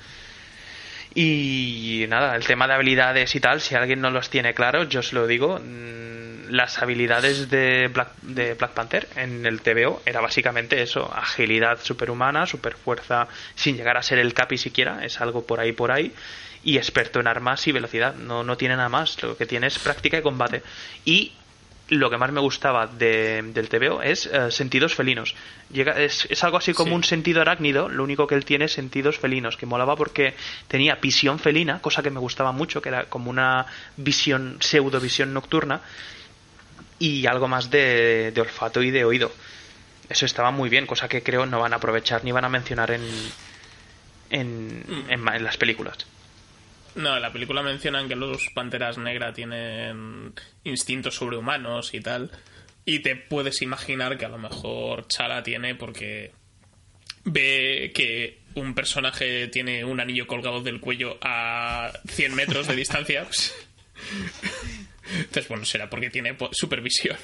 Y 1.14 2.04
nada, 2.08 2.36
el 2.36 2.46
tema 2.46 2.68
de 2.68 2.74
habilidades 2.74 3.34
y 3.34 3.40
tal, 3.40 3.60
si 3.60 3.74
alguien 3.74 4.00
no 4.00 4.10
los 4.10 4.30
tiene 4.30 4.54
claros, 4.54 4.88
yo 4.88 5.00
os 5.00 5.12
lo 5.12 5.26
digo, 5.26 5.58
mm, 5.58 6.50
las 6.50 6.80
habilidades 6.80 7.50
de 7.50 7.88
Black, 7.88 8.10
de 8.22 8.54
Black 8.54 8.72
Panther 8.72 9.08
en 9.16 9.44
el 9.44 9.60
TVO 9.60 10.02
era 10.06 10.20
básicamente 10.20 10.82
eso, 10.82 11.12
agilidad 11.12 11.80
superhumana, 11.82 12.46
superfuerza 12.46 13.26
sin 13.56 13.76
llegar 13.76 13.96
a 13.96 14.02
ser 14.02 14.18
el 14.18 14.34
capi 14.34 14.56
siquiera, 14.56 15.04
es 15.04 15.20
algo 15.20 15.44
por 15.46 15.58
ahí 15.58 15.72
por 15.72 15.90
ahí, 15.90 16.12
y 16.64 16.76
experto 16.76 17.20
en 17.20 17.26
armas 17.26 17.66
y 17.66 17.72
velocidad, 17.72 18.14
no, 18.14 18.44
no 18.44 18.56
tiene 18.56 18.76
nada 18.76 18.88
más, 18.88 19.22
lo 19.22 19.36
que 19.36 19.46
tiene 19.46 19.66
es 19.68 19.78
práctica 19.78 20.18
y 20.18 20.22
combate. 20.22 20.62
Y 21.04 21.32
lo 21.88 22.08
que 22.08 22.18
más 22.18 22.30
me 22.30 22.40
gustaba 22.40 22.86
de- 22.86 23.42
del 23.52 23.68
TVO 23.68 24.00
es 24.02 24.26
eh, 24.26 24.50
sentidos 24.52 24.94
felinos. 24.94 25.34
Llega, 25.72 25.98
es, 26.00 26.26
es 26.30 26.44
algo 26.44 26.58
así 26.58 26.72
como 26.72 26.90
Sí. 26.90 26.94
un 26.96 27.02
sentido 27.04 27.40
arácnido, 27.40 27.88
lo 27.88 28.04
único 28.04 28.26
que 28.28 28.36
él 28.36 28.44
tiene 28.44 28.66
es 28.66 28.72
sentidos 28.72 29.18
felinos, 29.18 29.56
que 29.56 29.66
molaba 29.66 29.96
porque 29.96 30.34
tenía 30.68 30.94
visión 30.96 31.38
felina, 31.40 31.80
cosa 31.80 32.02
que 32.02 32.10
me 32.10 32.20
gustaba 32.20 32.52
mucho, 32.52 32.80
que 32.80 32.90
era 32.90 33.06
como 33.06 33.28
una 33.30 33.66
visión, 33.96 34.58
pseudo 34.60 35.00
visión 35.00 35.32
nocturna, 35.34 35.80
y 37.00 37.26
algo 37.26 37.48
más 37.48 37.70
de, 37.70 38.30
de 38.32 38.40
olfato 38.40 38.82
y 38.82 38.90
de 38.92 39.04
oído. 39.04 39.32
Eso 40.08 40.26
estaba 40.26 40.50
muy 40.52 40.68
bien, 40.68 40.86
cosa 40.86 41.08
que 41.08 41.22
creo 41.22 41.46
no 41.46 41.58
van 41.58 41.72
a 41.72 41.76
aprovechar 41.76 42.22
ni 42.24 42.30
van 42.30 42.44
a 42.44 42.48
mencionar 42.48 42.90
en, 42.92 43.02
en, 44.30 44.84
en 45.08 45.20
ma- 45.20 45.36
en 45.36 45.44
las 45.44 45.56
películas. 45.56 45.96
No, 46.94 47.16
en 47.16 47.22
la 47.22 47.32
película 47.32 47.62
mencionan 47.62 48.08
que 48.08 48.16
los 48.16 48.48
panteras 48.54 48.98
negras 48.98 49.34
tienen 49.34 50.32
instintos 50.64 51.14
sobrehumanos 51.14 51.94
y 51.94 52.00
tal. 52.00 52.30
Y 52.84 53.00
te 53.00 53.16
puedes 53.16 53.62
imaginar 53.62 54.18
que 54.18 54.24
a 54.24 54.28
lo 54.30 54.38
mejor 54.38 55.06
Chala 55.06 55.42
tiene 55.42 55.74
porque 55.74 56.32
ve 57.24 57.92
que 57.94 58.40
un 58.54 58.74
personaje 58.74 59.48
tiene 59.48 59.84
un 59.84 60.00
anillo 60.00 60.26
colgado 60.26 60.62
del 60.62 60.80
cuello 60.80 61.18
a 61.22 61.92
100 62.08 62.34
metros 62.34 62.66
de 62.66 62.76
distancia. 62.76 63.26
Entonces, 65.18 65.48
bueno, 65.48 65.64
será 65.64 65.88
porque 65.88 66.10
tiene 66.10 66.36
supervisión. 66.52 67.16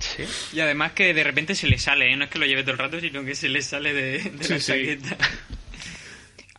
Sí. 0.00 0.24
Y 0.52 0.60
además 0.60 0.92
que 0.92 1.12
de 1.12 1.24
repente 1.24 1.54
se 1.54 1.66
le 1.66 1.78
sale, 1.78 2.12
¿eh? 2.12 2.16
no 2.16 2.24
es 2.24 2.30
que 2.30 2.38
lo 2.38 2.46
lleve 2.46 2.62
todo 2.62 2.72
el 2.72 2.78
rato, 2.78 3.00
sino 3.00 3.24
que 3.24 3.34
se 3.34 3.48
le 3.48 3.60
sale 3.62 3.92
de, 3.92 4.18
de 4.18 4.44
Sí, 4.44 4.52
la 4.52 4.60
sí. 4.60 4.98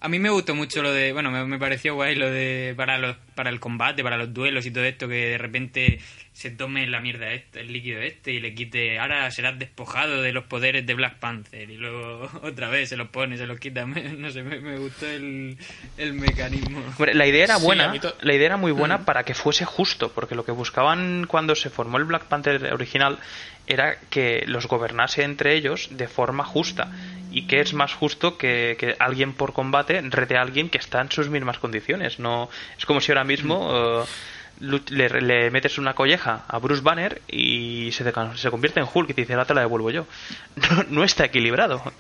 A 0.04 0.10
mí 0.10 0.18
me 0.18 0.32
gustó 0.32 0.56
mucho 0.56 0.82
lo 0.82 0.92
de, 0.92 1.14
bueno, 1.14 1.30
me, 1.30 1.46
me 1.46 1.60
pareció 1.60 1.94
guay 1.94 2.16
lo 2.16 2.30
de 2.30 2.74
para 2.76 2.98
los 2.98 3.16
para 3.36 3.52
el 3.52 3.60
combate, 3.60 4.04
para 4.04 4.18
los 4.18 4.34
duelos 4.34 4.66
y 4.66 4.72
todo 4.72 4.84
esto, 4.84 5.08
que 5.08 5.28
de 5.28 5.38
repente 5.38 6.00
se 6.42 6.52
tome 6.52 6.88
la 6.88 7.00
mierda 7.02 7.32
esta, 7.32 7.60
el 7.60 7.72
líquido 7.72 8.02
este 8.02 8.32
y 8.32 8.40
le 8.40 8.54
quite, 8.56 8.98
ahora 9.00 9.30
serás 9.32 9.60
despojado 9.60 10.22
de 10.22 10.34
los 10.34 10.46
poderes 10.46 10.86
de 10.86 10.94
Black 10.96 11.16
Panther 11.20 11.70
y 11.70 11.78
luego 11.78 12.30
otra 12.44 12.70
vez 12.70 12.90
se 12.90 12.98
los 12.98 13.10
pone, 13.10 13.38
se 13.38 13.46
los 13.46 13.60
quita, 13.60 13.86
no 14.18 14.30
sé, 14.32 14.44
me, 14.44 14.60
me 14.60 14.78
gustó 14.78 15.06
el, 15.08 15.58
el 15.98 16.14
mecanismo. 16.14 16.80
Hombre, 16.98 17.14
la 17.14 17.28
idea 17.28 17.44
era 17.44 17.58
Sí, 17.58 17.66
buena, 17.66 17.94
la 18.22 18.34
idea 18.34 18.46
era 18.48 18.58
muy 18.58 18.72
buena 18.72 18.98
Mm. 18.98 19.06
para 19.06 19.24
que 19.24 19.34
fuese 19.34 19.66
justo, 19.66 20.12
porque 20.12 20.36
lo 20.36 20.44
que 20.44 20.52
buscaban 20.52 21.26
cuando 21.28 21.56
se 21.56 21.70
formó 21.70 21.98
el 21.98 22.06
Black 22.06 22.26
Panther 22.26 22.74
original 22.74 23.20
era 23.68 23.98
que 24.10 24.44
los 24.48 24.68
gobernase 24.68 25.24
entre 25.24 25.54
ellos 25.56 25.90
de 25.92 26.08
forma 26.08 26.44
justa. 26.44 26.92
Y 27.34 27.44
que 27.48 27.62
es 27.62 27.74
más 27.74 27.94
justo 27.94 28.38
que, 28.38 28.76
que 28.78 28.96
alguien 29.00 29.32
por 29.32 29.54
combate 29.54 30.02
rete 30.02 30.36
a 30.36 30.42
alguien 30.42 30.70
que 30.70 30.78
está 30.78 31.00
en 31.00 31.10
sus 31.10 31.30
mismas 31.30 31.60
condiciones. 31.60 32.20
No 32.20 32.50
Es 32.78 32.86
como 32.86 33.00
si 33.00 33.14
ahora 33.14 33.24
mismo 33.24 33.70
eh, 33.72 34.00
lu- 34.00 34.06
le, 34.62 35.10
le 35.22 35.50
metes 35.52 35.78
una 35.78 35.94
colleja 35.94 36.46
a 36.48 36.58
Bruce 36.60 36.82
Banner 36.82 37.22
y 37.28 37.92
se, 37.92 38.04
te- 38.04 38.38
se 38.38 38.50
convierte 38.52 38.80
en 38.80 38.88
Hulk 38.92 39.10
y 39.10 39.14
te 39.14 39.22
dice, 39.22 39.34
ahora 39.34 39.46
te 39.46 39.54
la 39.54 39.62
devuelvo 39.62 39.90
yo. 39.92 40.06
No, 40.56 40.84
no 40.90 41.04
está 41.04 41.26
equilibrado. 41.26 41.82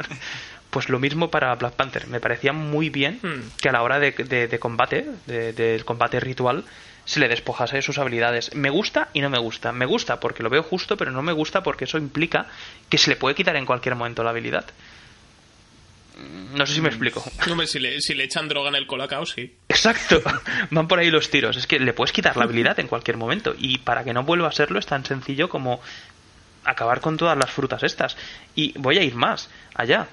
Pues 0.69 0.87
lo 0.87 0.99
mismo 0.99 1.29
para 1.29 1.53
Black 1.55 1.73
Panther. 1.73 2.07
Me 2.07 2.21
parecía 2.21 2.53
muy 2.53 2.89
bien 2.89 3.19
Hmm. 3.21 3.49
que 3.61 3.67
a 3.67 3.73
la 3.73 3.83
hora 3.83 3.99
de, 3.99 4.11
de- 4.11 4.47
de 4.47 4.59
combate, 4.59 5.05
de- 5.25 5.51
del 5.51 5.83
combate 5.83 6.17
ritual, 6.21 6.63
se 7.03 7.19
le 7.19 7.27
despojase 7.27 7.75
de 7.75 7.81
sus 7.81 7.97
habilidades. 7.97 8.55
Me 8.55 8.69
gusta 8.69 9.09
y 9.11 9.19
no 9.19 9.29
me 9.29 9.37
gusta. 9.37 9.73
Me 9.73 9.85
gusta 9.85 10.21
porque 10.21 10.43
lo 10.43 10.49
veo 10.49 10.63
justo, 10.63 10.95
pero 10.95 11.11
no 11.11 11.21
me 11.23 11.33
gusta 11.33 11.61
porque 11.61 11.83
eso 11.83 11.97
implica 11.97 12.45
que 12.87 12.97
se 12.97 13.09
le 13.09 13.17
puede 13.17 13.35
quitar 13.35 13.57
en 13.57 13.65
cualquier 13.65 13.95
momento 13.95 14.23
la 14.23 14.29
habilidad. 14.29 14.63
No 16.53 16.65
sé 16.65 16.73
si 16.73 16.81
me 16.81 16.89
explico. 16.89 17.23
Hombre, 17.49 17.67
si 17.67 17.79
le, 17.79 18.01
si 18.01 18.13
le 18.13 18.25
echan 18.25 18.47
droga 18.47 18.69
en 18.69 18.75
el 18.75 18.87
colacao, 18.87 19.25
sí. 19.25 19.55
Exacto, 19.69 20.21
van 20.71 20.87
por 20.87 20.99
ahí 20.99 21.09
los 21.09 21.29
tiros. 21.29 21.57
Es 21.57 21.67
que 21.67 21.79
le 21.79 21.93
puedes 21.93 22.11
quitar 22.11 22.37
la 22.37 22.43
habilidad 22.43 22.79
en 22.79 22.87
cualquier 22.87 23.17
momento. 23.17 23.55
Y 23.57 23.79
para 23.79 24.03
que 24.03 24.13
no 24.13 24.23
vuelva 24.23 24.49
a 24.49 24.51
serlo 24.51 24.79
es 24.79 24.85
tan 24.85 25.05
sencillo 25.05 25.49
como 25.49 25.81
acabar 26.63 27.01
con 27.01 27.17
todas 27.17 27.37
las 27.37 27.49
frutas 27.51 27.83
estas. 27.83 28.17
Y 28.55 28.73
voy 28.77 28.97
a 28.97 29.03
ir 29.03 29.15
más 29.15 29.49
allá. 29.73 30.07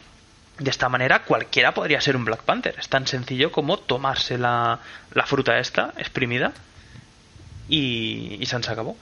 De 0.59 0.71
esta 0.71 0.89
manera 0.89 1.23
cualquiera 1.23 1.73
podría 1.73 2.01
ser 2.01 2.17
un 2.17 2.25
Black 2.25 2.43
Panther. 2.43 2.75
Es 2.79 2.89
tan 2.89 3.07
sencillo 3.07 3.53
como 3.53 3.79
tomarse 3.79 4.39
la, 4.39 4.81
la 5.15 5.27
fruta 5.27 5.59
esta, 5.59 5.93
exprimida, 5.97 6.53
y, 7.69 8.39
y 8.41 8.47
se 8.47 8.61
se 8.61 8.71
acabó. 8.71 8.97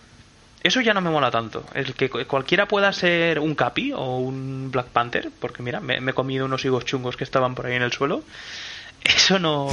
Eso 0.67 0.81
ya 0.81 0.93
no 0.93 1.01
me 1.01 1.11
mola 1.11 1.31
tanto. 1.31 1.65
El 1.75 1.95
que 1.95 2.11
cu- 2.11 2.25
cualquiera 2.27 2.67
pueda 2.67 2.93
ser 2.93 3.39
un 3.39 3.55
Capi 3.55 3.93
o 3.93 4.19
un 4.19 4.71
Black 4.73 4.89
Panther, 4.89 5.31
porque 5.39 5.63
mira, 5.63 5.79
me, 5.81 6.01
me 6.01 6.11
he 6.11 6.15
comido 6.15 6.45
unos 6.47 6.65
higos 6.65 6.85
chungos 6.85 7.17
que 7.17 7.23
estaban 7.25 7.55
por 7.55 7.67
ahí 7.67 7.75
en 7.77 7.83
el 7.83 7.93
suelo. 7.93 8.25
Eso 9.05 9.39
no, 9.39 9.69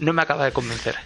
no 0.00 0.12
me 0.12 0.20
acaba 0.22 0.44
de 0.44 0.52
convencer. 0.52 0.96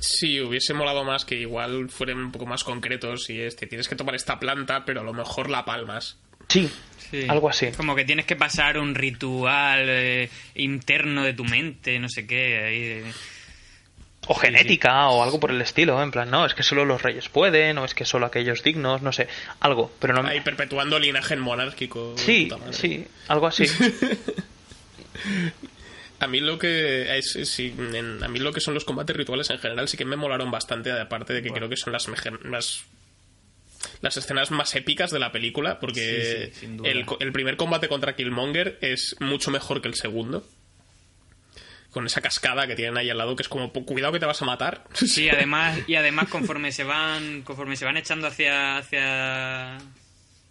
Sí, 0.00 0.40
hubiese 0.40 0.74
molado 0.74 1.04
más 1.04 1.24
que 1.24 1.34
igual 1.36 1.88
fueran 1.88 2.18
un 2.18 2.32
poco 2.32 2.46
más 2.46 2.62
concretos 2.64 3.28
y 3.30 3.40
es 3.40 3.54
que 3.54 3.66
tienes 3.66 3.88
que 3.88 3.96
tomar 3.96 4.14
esta 4.14 4.38
planta, 4.38 4.84
pero 4.84 5.00
a 5.00 5.04
lo 5.04 5.12
mejor 5.12 5.48
la 5.50 5.64
palmas. 5.64 6.16
Sí, 6.48 6.70
Sí. 7.10 7.26
algo 7.28 7.48
así. 7.48 7.72
Como 7.72 7.94
que 7.94 8.04
tienes 8.04 8.26
que 8.26 8.36
pasar 8.36 8.78
un 8.78 8.94
ritual 8.94 9.84
eh, 9.88 10.30
interno 10.54 11.22
de 11.24 11.32
tu 11.34 11.44
mente, 11.44 11.98
no 11.98 12.08
sé 12.08 12.26
qué. 12.26 12.64
ahí 12.64 12.80
de- 12.80 13.12
O 14.28 14.34
genética 14.34 15.08
o 15.08 15.22
algo 15.22 15.40
por 15.40 15.50
el 15.50 15.60
estilo. 15.60 16.00
En 16.02 16.10
plan, 16.12 16.30
no, 16.30 16.46
es 16.46 16.54
que 16.54 16.62
solo 16.62 16.84
los 16.84 17.02
reyes 17.02 17.28
pueden, 17.28 17.78
o 17.78 17.84
es 17.84 17.92
que 17.94 18.04
solo 18.04 18.26
aquellos 18.26 18.62
dignos, 18.62 19.02
no 19.02 19.12
sé, 19.12 19.26
algo. 19.60 19.92
Pero 19.98 20.14
no 20.14 20.28
Ahí 20.28 20.40
perpetuando 20.40 20.96
el 20.96 21.02
linaje 21.02 21.36
monárquico. 21.36 22.14
Sí, 22.16 22.48
sí, 22.70 23.04
algo 23.28 23.48
así. 23.48 23.64
A 26.20 26.28
mí 26.28 26.38
lo 26.38 26.56
que 26.58 27.18
es, 27.18 27.34
es- 27.34 27.48
sí, 27.48 27.74
en- 27.76 28.22
a 28.22 28.28
mí 28.28 28.38
lo 28.38 28.52
que 28.52 28.60
son 28.60 28.74
los 28.74 28.84
combates 28.84 29.16
rituales 29.16 29.50
en 29.50 29.58
general 29.58 29.88
sí 29.88 29.96
que 29.96 30.04
me 30.04 30.14
molaron 30.14 30.52
bastante, 30.52 30.92
aparte 30.92 31.32
de 31.32 31.42
que 31.42 31.50
creo 31.50 31.68
que 31.68 31.76
son 31.76 31.92
las 31.92 32.08
las 34.00 34.16
escenas 34.16 34.52
más 34.52 34.76
épicas 34.76 35.10
de 35.10 35.18
la 35.18 35.32
película, 35.32 35.80
porque 35.80 36.52
Sí, 36.54 36.66
sí, 36.66 36.76
el 37.18 37.32
primer 37.32 37.56
combate 37.56 37.88
contra 37.88 38.14
Killmonger 38.14 38.78
es 38.80 39.16
mucho 39.18 39.50
mejor 39.50 39.82
que 39.82 39.88
el 39.88 39.94
segundo. 39.96 40.46
Con 41.92 42.06
esa 42.06 42.20
cascada 42.20 42.66
que 42.66 42.74
tienen 42.74 42.96
ahí 42.96 43.08
al 43.10 43.18
lado, 43.18 43.36
que 43.36 43.42
es 43.42 43.48
como, 43.48 43.72
"Pu- 43.72 43.84
cuidado 43.84 44.12
que 44.12 44.18
te 44.18 44.26
vas 44.26 44.42
a 44.42 44.44
matar. 44.46 44.82
Sí, 44.94 45.28
además, 45.30 45.78
y 45.86 45.94
además 45.94 46.28
conforme 46.28 46.72
se 46.72 46.82
van, 46.84 47.42
conforme 47.42 47.76
se 47.76 47.84
van 47.84 47.96
echando 47.96 48.26
hacia, 48.26 48.78
hacia 48.78 49.78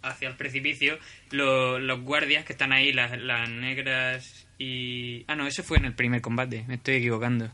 hacia 0.04 0.28
el 0.28 0.34
precipicio, 0.36 0.98
lo- 1.30 1.78
los 1.78 2.00
guardias 2.00 2.44
que 2.44 2.52
están 2.52 2.72
ahí, 2.72 2.92
las, 2.92 3.16
las 3.20 3.48
negras 3.48 4.46
y... 4.58 5.24
Ah, 5.28 5.36
no, 5.36 5.46
eso 5.46 5.62
fue 5.62 5.78
en 5.78 5.84
el 5.84 5.94
primer 5.94 6.20
combate, 6.20 6.64
me 6.66 6.74
estoy 6.74 6.96
equivocando. 6.96 7.52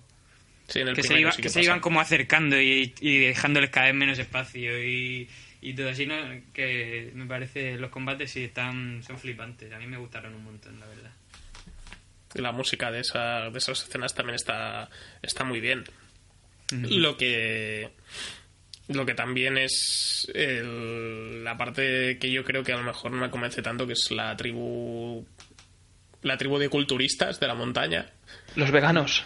Sí, 0.66 0.80
en 0.80 0.88
el 0.88 0.94
que 0.94 1.02
se, 1.02 1.08
primero 1.08 1.20
iba- 1.28 1.32
sí 1.32 1.36
que 1.42 1.42
que 1.42 1.48
se 1.50 1.62
iban 1.62 1.80
como 1.80 2.00
acercando 2.00 2.58
y, 2.60 2.94
y 3.00 3.18
dejándoles 3.18 3.68
cada 3.70 3.86
vez 3.86 3.94
menos 3.94 4.18
espacio 4.18 4.82
y, 4.82 5.28
y 5.60 5.74
todo 5.74 5.90
así, 5.90 6.06
¿no? 6.06 6.14
Que 6.54 7.10
me 7.14 7.26
parece, 7.26 7.76
los 7.76 7.90
combates 7.90 8.30
sí 8.30 8.44
están, 8.44 9.02
son 9.02 9.18
flipantes, 9.18 9.70
a 9.72 9.78
mí 9.78 9.86
me 9.86 9.96
gustaron 9.98 10.34
un 10.34 10.44
montón, 10.44 10.78
la 10.80 10.86
verdad. 10.86 11.10
Y 12.34 12.40
la 12.42 12.52
música 12.52 12.90
de, 12.90 13.00
esa, 13.00 13.50
de 13.50 13.58
esas 13.58 13.82
escenas 13.82 14.14
también 14.14 14.34
está, 14.36 14.88
está 15.22 15.44
muy 15.44 15.60
bien. 15.60 15.84
Lo 16.70 17.16
que. 17.16 17.90
Lo 18.88 19.04
que 19.06 19.14
también 19.14 19.58
es 19.58 20.30
el- 20.34 21.44
la 21.44 21.56
parte 21.58 22.18
que 22.18 22.30
yo 22.30 22.42
creo 22.44 22.62
que 22.64 22.72
a 22.72 22.76
lo 22.78 22.82
mejor 22.82 23.10
no 23.10 23.18
me 23.18 23.30
convence 23.30 23.60
tanto, 23.62 23.86
que 23.86 23.92
es 23.94 24.10
la 24.10 24.34
tribu. 24.36 25.26
La 26.22 26.36
tribu 26.36 26.58
de 26.58 26.68
culturistas 26.68 27.38
de 27.40 27.46
la 27.46 27.54
montaña. 27.54 28.10
Los 28.56 28.70
veganos. 28.70 29.24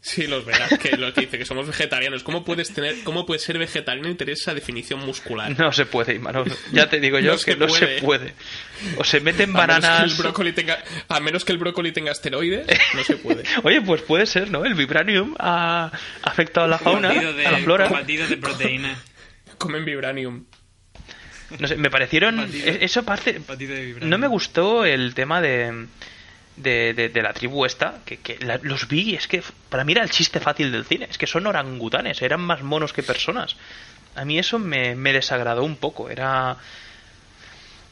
Sí, 0.00 0.28
los 0.28 0.44
veganos, 0.44 0.78
que 0.78 0.96
los 0.96 1.12
que 1.12 1.22
dice 1.22 1.38
que 1.38 1.44
somos 1.44 1.66
vegetarianos. 1.66 2.22
¿Cómo 2.22 2.44
puedes 2.44 2.72
tener, 2.72 2.94
cómo 3.02 3.26
puedes 3.26 3.42
ser 3.42 3.58
vegetariano 3.58 4.08
y 4.08 4.14
tener 4.14 4.34
esa 4.34 4.54
definición 4.54 5.00
muscular? 5.04 5.58
No 5.58 5.72
se 5.72 5.86
puede, 5.86 6.14
Imanol. 6.14 6.50
Ya 6.72 6.88
te 6.88 7.00
digo 7.00 7.18
yo 7.18 7.32
No 7.32 7.38
que 7.38 7.52
se 7.52 7.56
no 7.56 7.66
puede. 7.66 7.96
se 7.98 8.02
puede. 8.04 8.32
O 8.96 9.04
se 9.04 9.20
meten 9.20 9.50
A 9.56 9.66
menos, 9.66 9.66
que 9.66 9.74
el 9.74 9.80
bananas. 9.82 10.18
brócoli 10.18 10.52
tenga, 10.52 10.78
a 11.08 11.18
menos 11.20 11.44
que 11.44 11.50
el 11.52 11.58
brócoli 11.58 11.90
tenga 11.92 12.12
esteroides, 12.12 12.66
no 12.94 13.02
se 13.02 13.16
puede. 13.16 13.42
Oye, 13.64 13.80
pues 13.82 14.02
puede 14.02 14.24
ser, 14.26 14.50
¿no? 14.52 14.64
El 14.64 14.74
vibranium 14.74 15.34
ha 15.38 15.90
afectado 16.22 16.66
a 16.66 16.68
la 16.68 16.78
fauna, 16.78 17.08
de, 17.12 17.44
a 17.46 17.50
la 17.52 17.58
flora. 17.58 17.88
batido 17.88 18.26
de 18.28 18.36
proteína. 18.36 18.96
Comen 19.58 19.84
vibranium. 19.84 20.44
No 21.58 21.66
sé, 21.66 21.76
me 21.76 21.90
parecieron. 21.90 22.36
Batido. 22.36 22.66
e- 22.68 22.84
Eso 22.84 23.02
parte. 23.04 23.32
De 23.32 23.56
vibranium. 23.84 24.08
No 24.10 24.16
me 24.18 24.28
gustó 24.28 24.84
el 24.84 25.12
tema 25.14 25.40
de. 25.40 25.86
De, 26.62 26.92
de- 26.94 27.08
de 27.08 27.22
la 27.22 27.32
tribu 27.32 27.64
esta, 27.64 28.00
que, 28.04 28.16
que 28.18 28.38
la- 28.40 28.58
los 28.62 28.88
vi, 28.88 29.14
es 29.14 29.28
que 29.28 29.42
para 29.68 29.84
mí 29.84 29.92
era 29.92 30.02
el 30.02 30.10
chiste 30.10 30.40
fácil 30.40 30.72
del 30.72 30.84
cine, 30.84 31.06
es 31.10 31.16
que 31.18 31.26
son 31.26 31.46
orangutanes, 31.46 32.20
eran 32.22 32.40
más 32.40 32.62
monos 32.62 32.92
que 32.92 33.02
personas. 33.02 33.56
A 34.16 34.24
mí 34.24 34.38
eso 34.38 34.58
me, 34.58 34.94
me 34.96 35.12
desagradó 35.12 35.62
un 35.62 35.76
poco, 35.76 36.10
era 36.10 36.56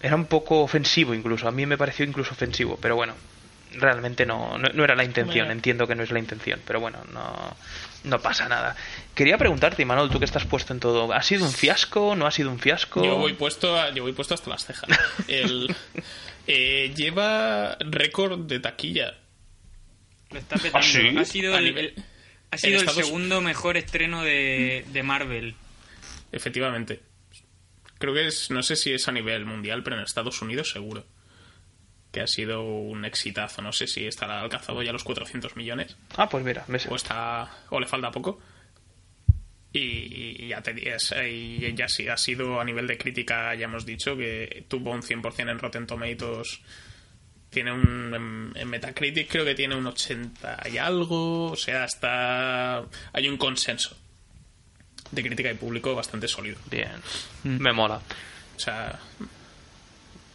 era 0.02 0.14
un 0.14 0.26
poco 0.26 0.60
ofensivo 0.62 1.14
incluso, 1.14 1.48
a 1.48 1.52
mí 1.52 1.64
me 1.66 1.78
pareció 1.78 2.04
incluso 2.04 2.32
ofensivo, 2.32 2.78
pero 2.80 2.96
bueno, 2.96 3.14
realmente 3.72 4.26
no, 4.26 4.58
no, 4.58 4.68
no 4.72 4.84
era 4.84 4.94
la 4.94 5.04
intención, 5.04 5.46
entiendo 5.52 5.86
que 5.86 5.94
no 5.94 6.02
es 6.02 6.10
la 6.10 6.18
intención, 6.18 6.60
pero 6.66 6.80
bueno, 6.80 6.98
no, 7.12 7.56
no 8.04 8.18
pasa 8.20 8.48
nada. 8.48 8.76
Quería 9.14 9.38
preguntarte, 9.38 9.84
Manuel, 9.84 10.10
tú 10.10 10.18
que 10.18 10.24
estás 10.26 10.44
puesto 10.44 10.72
en 10.72 10.80
todo, 10.80 11.12
¿ha 11.12 11.22
sido 11.22 11.44
un 11.46 11.52
fiasco? 11.52 12.14
¿No 12.14 12.26
ha 12.26 12.30
sido 12.30 12.50
un 12.50 12.58
fiasco? 12.58 13.02
Yo 13.04 13.16
voy 13.16 13.32
puesto, 13.34 13.78
a- 13.78 13.90
yo 13.90 14.02
voy 14.02 14.12
puesto 14.12 14.34
hasta 14.34 14.50
las 14.50 14.64
cejas. 14.64 14.88
El, 15.28 15.74
eh, 16.46 16.92
lleva 16.94 17.76
récord 17.80 18.40
de 18.46 18.60
taquilla. 18.60 19.14
Lo 20.30 20.38
está 20.38 20.56
petando. 20.56 20.78
¿Ah, 20.78 20.82
sí? 20.82 21.16
Ha 21.16 21.24
sido, 21.24 21.56
el, 21.56 21.64
nivel- 21.64 21.94
ha 22.50 22.58
sido 22.58 22.80
el 22.80 22.88
segundo 22.90 23.40
mejor 23.40 23.76
estreno 23.76 24.22
de, 24.22 24.84
de 24.92 25.02
Marvel. 25.02 25.54
Efectivamente. 26.32 27.00
Creo 27.98 28.12
que 28.12 28.26
es, 28.26 28.50
no 28.50 28.62
sé 28.62 28.76
si 28.76 28.92
es 28.92 29.08
a 29.08 29.12
nivel 29.12 29.46
mundial, 29.46 29.82
pero 29.82 29.96
en 29.96 30.02
Estados 30.02 30.42
Unidos 30.42 30.70
seguro. 30.70 31.04
Que 32.12 32.20
ha 32.20 32.26
sido 32.26 32.62
un 32.62 33.04
exitazo. 33.04 33.62
No 33.62 33.72
sé 33.72 33.86
si 33.86 34.06
estará 34.06 34.40
alcanzado 34.40 34.82
ya 34.82 34.92
los 34.92 35.04
400 35.04 35.56
millones. 35.56 35.96
Ah, 36.16 36.28
pues 36.28 36.44
mira, 36.44 36.64
me 36.68 36.78
sé. 36.78 36.88
o 36.90 36.96
está 36.96 37.50
o 37.70 37.80
le 37.80 37.86
falta 37.86 38.10
poco 38.10 38.40
y, 39.78 40.44
y 40.44 40.48
ya 40.48 40.60
te 40.62 40.72
es- 40.94 41.14
y 41.28 41.72
ya 41.74 41.88
sí 41.88 42.08
ha 42.08 42.16
sido 42.16 42.60
a 42.60 42.64
nivel 42.64 42.86
de 42.86 42.96
crítica 42.98 43.54
ya 43.54 43.64
hemos 43.64 43.84
dicho 43.86 44.16
que 44.16 44.64
tuvo 44.68 44.90
un 44.92 45.02
100% 45.02 45.50
en 45.50 45.58
Rotten 45.58 45.86
Tomatoes 45.86 46.60
tiene 47.50 47.72
un 47.72 48.12
en, 48.54 48.60
en 48.60 48.68
Metacritic 48.68 49.28
creo 49.30 49.44
que 49.44 49.54
tiene 49.54 49.74
un 49.76 49.86
80 49.86 50.62
y 50.72 50.78
algo 50.78 51.52
o 51.52 51.56
sea 51.56 51.84
está 51.84 52.84
hay 53.12 53.28
un 53.28 53.36
consenso 53.36 53.96
de 55.12 55.22
crítica 55.22 55.50
y 55.50 55.54
público 55.54 55.94
bastante 55.94 56.26
sólido 56.28 56.58
Bien, 56.70 56.90
me 57.44 57.72
mola. 57.72 58.00
o 58.56 58.58
sea 58.58 58.98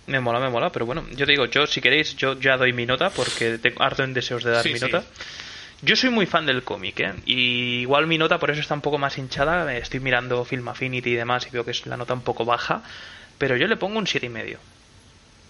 Me 0.07 0.19
mola, 0.19 0.39
me 0.39 0.49
mola, 0.49 0.71
pero 0.71 0.85
bueno, 0.85 1.05
yo 1.11 1.25
te 1.25 1.31
digo, 1.31 1.45
yo 1.45 1.65
si 1.67 1.79
queréis, 1.79 2.15
yo 2.17 2.37
ya 2.39 2.57
doy 2.57 2.73
mi 2.73 2.85
nota 2.85 3.09
porque 3.11 3.57
tengo 3.59 3.81
harto 3.83 4.03
en 4.03 4.13
deseos 4.13 4.43
de 4.43 4.51
dar 4.51 4.63
Sí, 4.63 4.73
mi 4.73 4.79
sí. 4.79 4.85
nota. 4.85 5.05
Yo 5.83 5.95
soy 5.95 6.09
muy 6.11 6.25
fan 6.27 6.45
del 6.45 6.63
cómic, 6.63 6.99
¿eh? 6.99 7.13
Y 7.25 7.79
igual 7.81 8.05
mi 8.05 8.17
nota 8.17 8.37
por 8.37 8.51
eso 8.51 8.61
está 8.61 8.73
un 8.75 8.81
poco 8.81 8.97
más 8.99 9.17
hinchada. 9.17 9.75
Estoy 9.75 9.99
mirando 9.99 10.45
Film 10.45 10.67
Affinity 10.67 11.11
y 11.11 11.15
demás 11.15 11.47
y 11.47 11.49
veo 11.51 11.65
que 11.65 11.71
es 11.71 11.85
la 11.87 11.97
nota 11.97 12.13
un 12.13 12.21
poco 12.21 12.45
baja, 12.45 12.83
pero 13.39 13.57
yo 13.57 13.65
le 13.67 13.77
pongo 13.77 13.97
un 13.97 14.05
siete 14.05 14.27
y 14.27 14.29
medio. 14.29 14.59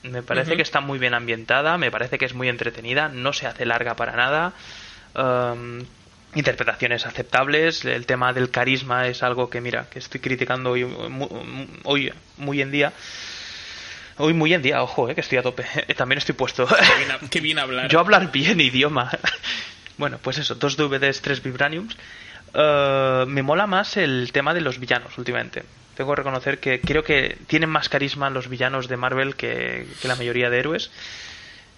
Me 0.04 0.24
parece 0.24 0.56
que 0.56 0.62
está 0.64 0.80
muy 0.82 0.98
bien 1.00 1.14
ambientada, 1.14 1.78
me 1.78 1.92
parece 1.92 2.18
que 2.18 2.26
es 2.26 2.34
muy 2.34 2.48
entretenida, 2.50 3.10
no 3.10 3.34
se 3.34 3.46
hace 3.46 3.66
larga 3.66 3.96
para 3.96 4.14
nada. 4.16 4.54
um, 5.16 5.80
interpretaciones 6.34 7.06
aceptables, 7.06 7.84
el 7.84 8.06
tema 8.06 8.32
del 8.32 8.50
carisma 8.52 9.08
es 9.08 9.22
algo 9.24 9.50
que 9.50 9.60
mira, 9.60 9.88
que 9.90 10.00
estoy 10.00 10.22
criticando 10.22 10.72
hoy, 10.72 10.88
hoy 11.84 12.14
muy 12.38 12.62
en 12.62 12.72
día. 12.72 12.94
Hoy 14.18 14.34
muy 14.34 14.54
en 14.54 14.62
día, 14.62 14.82
ojo, 14.82 15.10
eh, 15.10 15.16
que 15.16 15.22
estoy 15.22 15.40
a 15.40 15.44
tope. 15.44 15.66
También 15.98 16.20
estoy 16.20 16.36
puesto. 16.36 16.66
qué 16.68 16.76
bien, 16.98 17.12
a- 17.12 17.20
qué 17.30 17.42
bien 17.42 17.60
hablar 17.60 17.90
Yo 17.92 18.00
hablar 18.00 18.32
bien 18.32 18.62
idioma. 18.62 19.12
Bueno, 20.02 20.18
pues 20.20 20.40
eso, 20.40 20.56
dos 20.56 20.78
DVDs, 20.78 21.22
tres 21.22 21.44
Vibraniums. 21.44 21.96
Eh, 22.56 23.26
me 23.28 23.44
mola 23.44 23.68
más 23.68 23.98
el 23.98 24.32
tema 24.34 24.52
de 24.56 24.62
los 24.62 24.80
villanos 24.80 25.16
últimamente. 25.20 25.64
Tengo 25.96 26.10
que 26.10 26.16
reconocer 26.16 26.60
que 26.60 26.82
creo 26.82 27.04
que 27.04 27.38
tienen 27.46 27.70
más 27.70 27.88
carisma 27.88 28.32
los 28.32 28.50
villanos 28.50 28.88
de 28.88 28.98
Marvel 28.98 29.36
que, 29.36 29.86
que 30.02 30.08
la 30.08 30.16
mayoría 30.16 30.50
de 30.50 30.58
héroes. 30.58 30.90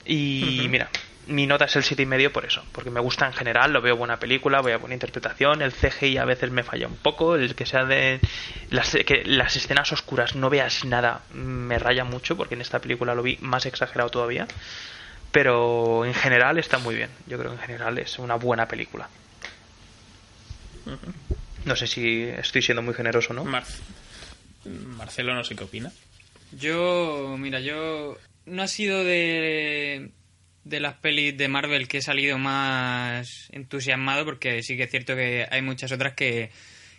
Y 0.06 0.68
mira, 0.70 0.90
mi 1.28 1.48
nota 1.48 1.66
es 1.66 1.76
el 1.76 1.84
siete 1.84 2.04
y 2.04 2.06
medio 2.06 2.32
por 2.32 2.46
eso, 2.46 2.64
porque 2.72 2.90
me 2.90 3.02
gusta 3.02 3.28
en 3.28 3.34
general, 3.34 3.74
lo 3.74 3.82
veo 3.82 3.98
buena 3.98 4.20
película, 4.20 4.62
veo 4.62 4.80
buena 4.80 4.94
interpretación, 4.94 5.62
el 5.62 5.74
CGI 5.74 6.18
a 6.18 6.26
veces 6.26 6.50
me 6.50 6.64
falla 6.64 6.88
un 6.88 6.96
poco, 6.96 7.36
el 7.36 7.56
que 7.56 7.66
sea 7.66 7.84
de 7.84 8.22
las, 8.70 8.92
que 9.06 9.24
las 9.26 9.58
escenas 9.58 9.92
oscuras 9.92 10.36
no 10.36 10.50
veas 10.50 10.86
nada 10.86 11.24
me 11.34 11.78
raya 11.78 12.06
mucho, 12.06 12.38
porque 12.38 12.56
en 12.56 12.62
esta 12.62 12.80
película 12.80 13.16
lo 13.16 13.24
vi 13.24 13.38
más 13.42 13.66
exagerado 13.66 14.10
todavía, 14.10 14.48
pero 15.34 16.06
en 16.06 16.14
general 16.14 16.58
está 16.58 16.78
muy 16.78 16.96
bien, 16.96 17.10
yo 17.28 17.38
creo 17.38 17.52
que 17.52 17.58
en 17.58 17.64
general 17.68 17.98
es 17.98 18.18
una 18.20 18.36
buena 18.36 18.68
película. 18.70 19.10
No 21.66 21.76
sé 21.76 21.88
si 21.88 22.24
estoy 22.24 22.62
siendo 22.62 22.82
muy 22.82 22.94
generoso, 22.94 23.34
¿no? 23.34 23.44
Mar- 23.46 23.64
Marcelo 24.66 25.34
no 25.34 25.44
sé 25.44 25.56
qué 25.56 25.64
opina 25.64 25.92
Yo, 26.52 27.36
mira, 27.40 27.60
yo 27.62 28.18
no 28.46 28.64
ha 28.64 28.68
sido 28.68 29.04
de, 29.04 30.12
de 30.66 30.80
las 30.80 30.96
pelis 30.96 31.38
de 31.38 31.48
Marvel 31.48 31.88
que 31.88 31.98
he 32.00 32.02
salido 32.02 32.38
más 32.38 33.48
entusiasmado 33.52 34.26
porque 34.26 34.62
sí 34.64 34.76
que 34.78 34.84
es 34.84 34.92
cierto 34.92 35.16
que 35.16 35.48
hay 35.50 35.62
muchas 35.62 35.92
otras 35.94 36.14
que, 36.14 36.52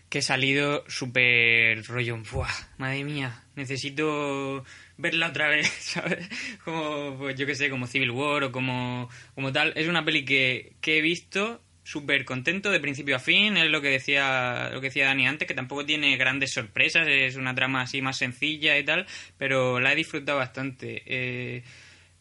que 0.09 0.19
he 0.21 0.23
salido 0.23 0.85
súper 0.89 1.85
rollo, 1.87 2.17
¡buah! 2.33 2.49
Madre 2.79 3.05
mía, 3.05 3.43
necesito 3.57 4.65
verla 4.97 5.29
otra 5.29 5.49
vez, 5.49 5.69
¿sabes? 5.81 6.29
Como, 6.65 7.17
pues 7.19 7.37
yo 7.37 7.47
que 7.47 7.55
sé, 7.55 7.71
como 7.71 7.87
Civil 7.87 8.11
War 8.11 8.45
o 8.45 8.53
como, 8.53 9.09
como 9.35 9.53
tal. 9.53 9.73
Es 9.77 9.89
una 9.89 10.05
peli 10.05 10.25
que, 10.25 10.75
que 10.81 10.99
he 10.99 11.01
visto 11.01 11.61
súper 11.85 12.25
contento 12.25 12.71
de 12.71 12.81
principio 12.81 13.17
a 13.17 13.19
fin, 13.19 13.59
es 13.59 13.71
lo 13.71 13.83
que 13.83 13.91
decía 13.91 14.71
lo 14.73 14.81
que 14.81 14.87
decía 14.87 15.07
Dani 15.07 15.27
antes, 15.27 15.47
que 15.47 15.55
tampoco 15.55 15.85
tiene 15.85 16.17
grandes 16.17 16.53
sorpresas, 16.53 17.07
es 17.07 17.37
una 17.37 17.55
trama 17.55 17.83
así 17.83 18.01
más 18.01 18.17
sencilla 18.17 18.79
y 18.79 18.85
tal, 18.85 19.07
pero 19.37 19.81
la 19.81 19.93
he 19.93 19.97
disfrutado 19.97 20.39
bastante. 20.39 21.03
Eh, 21.05 21.63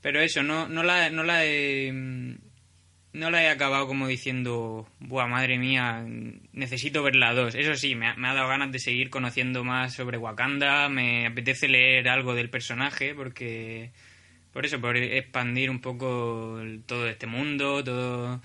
pero 0.01 0.19
eso, 0.19 0.43
no, 0.43 0.67
no 0.67 0.83
la, 0.83 1.09
no 1.09 1.23
la 1.23 1.45
he 1.45 2.37
no 3.13 3.29
la 3.29 3.43
he 3.43 3.49
acabado 3.49 3.87
como 3.87 4.07
diciendo, 4.07 4.87
buah, 4.99 5.27
madre 5.27 5.57
mía, 5.57 6.03
necesito 6.51 7.03
ver 7.03 7.15
la 7.15 7.33
2. 7.33 7.55
Eso 7.55 7.75
sí, 7.75 7.95
me 7.95 8.07
ha, 8.07 8.15
me 8.15 8.27
ha 8.27 8.33
dado 8.33 8.47
ganas 8.49 8.71
de 8.71 8.79
seguir 8.79 9.09
conociendo 9.09 9.63
más 9.63 9.93
sobre 9.93 10.17
Wakanda, 10.17 10.89
me 10.89 11.27
apetece 11.27 11.67
leer 11.67 12.09
algo 12.09 12.33
del 12.33 12.49
personaje, 12.49 13.13
porque 13.13 13.91
por 14.53 14.65
eso, 14.65 14.79
por 14.79 14.97
expandir 14.97 15.69
un 15.69 15.81
poco 15.81 16.61
todo 16.85 17.07
este 17.07 17.27
mundo, 17.27 17.83
todo... 17.83 18.41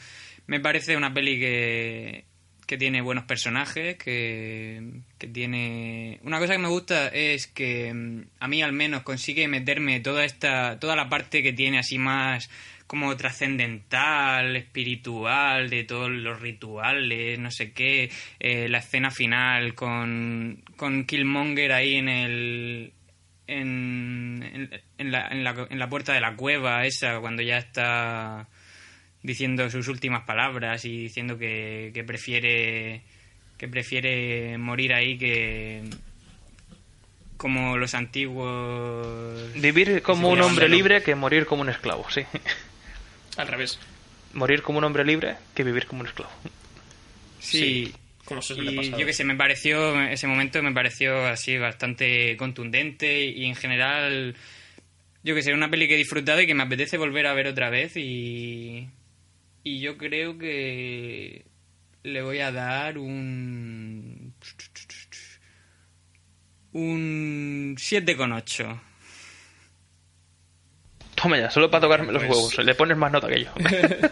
Me 0.47 0.61
parece 0.61 0.97
una 0.97 1.13
peli 1.13 1.39
que, 1.39 2.25
que 2.67 2.79
tiene 2.79 3.03
buenos 3.03 3.25
personajes, 3.25 3.97
que, 3.97 4.83
que 5.19 5.27
tiene... 5.27 6.19
Una 6.23 6.39
cosa 6.39 6.55
que 6.55 6.59
me 6.59 6.69
gusta 6.69 7.09
es 7.09 7.47
que 7.47 7.93
mm, 7.93 8.23
a 8.41 8.49
mí 8.49 8.63
al 8.63 8.73
menos 8.73 9.03
consigue 9.03 9.49
meterme 9.49 10.01
toda 10.01 10.25
esta 10.25 10.79
toda 10.79 10.97
la 10.97 11.11
parte 11.11 11.43
que 11.43 11.53
tiene 11.53 11.79
así 11.79 11.99
más 11.99 12.49
como 12.89 13.17
trascendental, 13.17 14.57
espiritual, 14.57 15.69
de 15.69 15.85
todos 15.85 16.11
los 16.11 16.41
rituales, 16.41 17.39
no 17.39 17.51
sé 17.51 17.73
qué, 17.73 18.11
eh, 18.41 18.67
la 18.69 18.79
escena 18.79 19.11
final 19.11 19.75
con, 19.75 20.65
con 20.77 21.05
Killmonger 21.05 21.73
ahí 21.73 21.97
en 21.97 22.09
el, 22.09 22.93
en, 23.47 24.43
en, 24.43 24.81
en 24.97 25.13
la, 25.13 25.29
en, 25.29 25.45
la, 25.45 25.67
en 25.69 25.79
la 25.79 25.89
puerta 25.89 26.15
de 26.15 26.21
la 26.23 26.35
cueva 26.35 26.87
esa, 26.87 27.21
cuando 27.21 27.43
ya 27.43 27.59
está 27.59 28.49
diciendo 29.23 29.69
sus 29.69 29.87
últimas 29.89 30.25
palabras 30.25 30.87
y 30.87 31.03
diciendo 31.03 31.39
que, 31.39 31.91
que 31.93 32.05
prefiere 32.05 33.03
que 33.59 33.69
prefiere 33.69 34.57
morir 34.57 34.95
ahí 34.95 35.19
que 35.19 35.83
como 37.37 37.77
los 37.77 37.95
antiguos... 37.95 39.53
Vivir 39.55 40.01
como 40.03 40.31
un 40.31 40.41
hombre 40.41 40.69
libre 40.69 41.03
que 41.03 41.15
morir 41.15 41.45
como 41.45 41.63
un 41.63 41.69
esclavo, 41.69 42.09
sí. 42.11 42.23
Al 43.39 43.47
revés. 43.47 43.79
Morir 44.35 44.63
como 44.63 44.79
un 44.79 44.85
hombre 44.85 45.05
libre 45.05 45.37
que 45.55 45.63
vivir 45.63 45.87
como 45.87 46.03
un 46.03 46.09
esclavo. 46.09 46.31
Sí, 47.39 47.95
Como 48.25 48.41
y 48.57 48.91
yo 48.91 49.07
que 49.07 49.13
sé, 49.13 49.25
me 49.25 49.37
pareció, 49.37 49.99
ese 50.03 50.27
momento 50.27 50.61
me 50.61 50.73
pareció 50.73 51.25
así 51.25 51.57
bastante 51.57 52.37
contundente 52.37 53.25
y 53.25 53.47
en 53.47 53.55
general, 53.55 54.35
yo 55.23 55.35
que 55.35 55.43
sé, 55.43 55.55
una 55.55 55.71
peli 55.71 55.87
que 55.87 55.95
he 55.95 55.99
disfrutado 55.99 56.41
y 56.41 56.47
que 56.47 56.55
me 56.55 56.65
apetece 56.65 56.99
volver 56.99 57.27
a 57.27 57.33
ver 57.33 57.47
otra 57.47 57.71
vez 57.71 57.97
y, 57.97 58.89
y 59.63 59.81
yo 59.81 59.97
creo 59.97 60.37
que 60.37 61.45
le 62.03 62.23
voy 62.23 62.41
a 62.41 62.51
dar 62.51 62.99
un... 62.99 64.35
un 66.73 67.77
7,8. 67.79 68.81
Toma 71.21 71.39
ya, 71.39 71.51
solo 71.51 71.71
para 71.71 71.83
tocarme 71.83 72.13
los 72.13 72.23
Pues- 72.25 72.37
huevos. 72.37 72.59
Le 72.59 72.75
pones 72.75 72.97
más 72.97 73.11
nota 73.13 73.29
que 73.29 73.45
yo. 73.45 73.51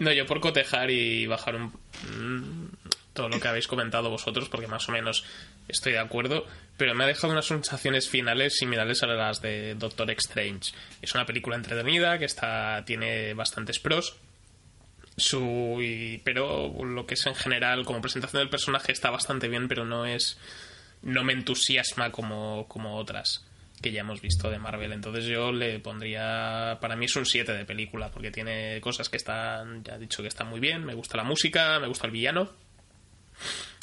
No, 0.00 0.12
yo 0.12 0.26
por 0.26 0.40
cotejar 0.40 0.90
y 0.90 1.26
bajar 1.26 1.54
un, 1.54 1.66
mm, 1.66 2.68
todo 3.12 3.28
lo 3.28 3.38
que 3.38 3.46
habéis 3.46 3.68
comentado 3.68 4.10
vosotros, 4.10 4.48
porque 4.48 4.66
más 4.66 4.88
o 4.88 4.92
menos 4.92 5.24
estoy 5.68 5.92
de 5.92 6.00
acuerdo, 6.00 6.46
pero 6.76 6.94
me 6.96 7.04
ha 7.04 7.06
dejado 7.06 7.32
unas 7.32 7.46
sensaciones 7.46 8.08
finales 8.08 8.56
similares 8.56 9.04
a 9.04 9.06
las 9.06 9.40
de 9.40 9.76
Doctor 9.76 10.10
Strange. 10.10 10.72
Es 11.00 11.14
una 11.14 11.24
película 11.24 11.54
entretenida 11.56 12.18
que 12.18 12.24
está 12.24 12.82
tiene 12.84 13.34
bastantes 13.34 13.78
pros. 13.78 14.16
Su, 15.16 15.78
y- 15.80 16.18
pero 16.24 16.72
lo 16.84 17.06
que 17.06 17.14
es 17.14 17.24
en 17.26 17.36
general 17.36 17.84
como 17.84 18.00
presentación 18.02 18.40
del 18.40 18.50
personaje 18.50 18.90
está 18.90 19.10
bastante 19.10 19.46
bien, 19.46 19.68
pero 19.68 19.84
no 19.84 20.06
es 20.06 20.38
no 21.02 21.22
me 21.22 21.34
entusiasma 21.34 22.10
como, 22.10 22.66
como 22.66 22.96
otras 22.96 23.44
que 23.84 23.92
ya 23.92 24.00
hemos 24.00 24.22
visto 24.22 24.50
de 24.50 24.58
Marvel. 24.58 24.92
Entonces 24.92 25.26
yo 25.26 25.52
le 25.52 25.78
pondría, 25.78 26.78
para 26.80 26.96
mí 26.96 27.04
es 27.04 27.14
un 27.16 27.26
7 27.26 27.52
de 27.52 27.66
película, 27.66 28.10
porque 28.10 28.30
tiene 28.30 28.80
cosas 28.80 29.10
que 29.10 29.18
están, 29.18 29.84
ya 29.84 29.96
he 29.96 29.98
dicho 29.98 30.22
que 30.22 30.28
están 30.28 30.48
muy 30.48 30.58
bien, 30.58 30.86
me 30.86 30.94
gusta 30.94 31.18
la 31.18 31.22
música, 31.24 31.78
me 31.78 31.86
gusta 31.86 32.06
el 32.06 32.12
villano, 32.12 32.50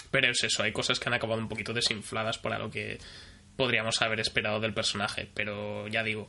pero 0.10 0.32
es 0.32 0.44
eso, 0.44 0.64
hay 0.64 0.72
cosas 0.72 1.00
que 1.00 1.08
han 1.08 1.14
acabado 1.14 1.40
un 1.40 1.48
poquito 1.48 1.72
desinfladas 1.72 2.40
para 2.40 2.58
lo 2.58 2.72
que 2.72 2.98
podríamos 3.56 4.02
haber 4.02 4.20
esperado 4.20 4.60
del 4.60 4.74
personaje, 4.74 5.30
pero 5.36 5.88
ya 5.88 6.02
digo, 6.04 6.28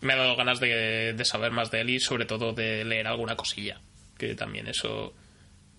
me 0.00 0.14
ha 0.14 0.16
dado 0.16 0.34
ganas 0.34 0.58
de, 0.58 1.12
de 1.12 1.24
saber 1.24 1.52
más 1.52 1.70
de 1.70 1.82
él 1.82 1.90
y 1.90 2.00
sobre 2.00 2.26
todo 2.26 2.52
de 2.52 2.84
leer 2.84 3.06
alguna 3.06 3.36
cosilla, 3.36 3.80
que 4.18 4.34
también 4.34 4.66
eso 4.66 5.14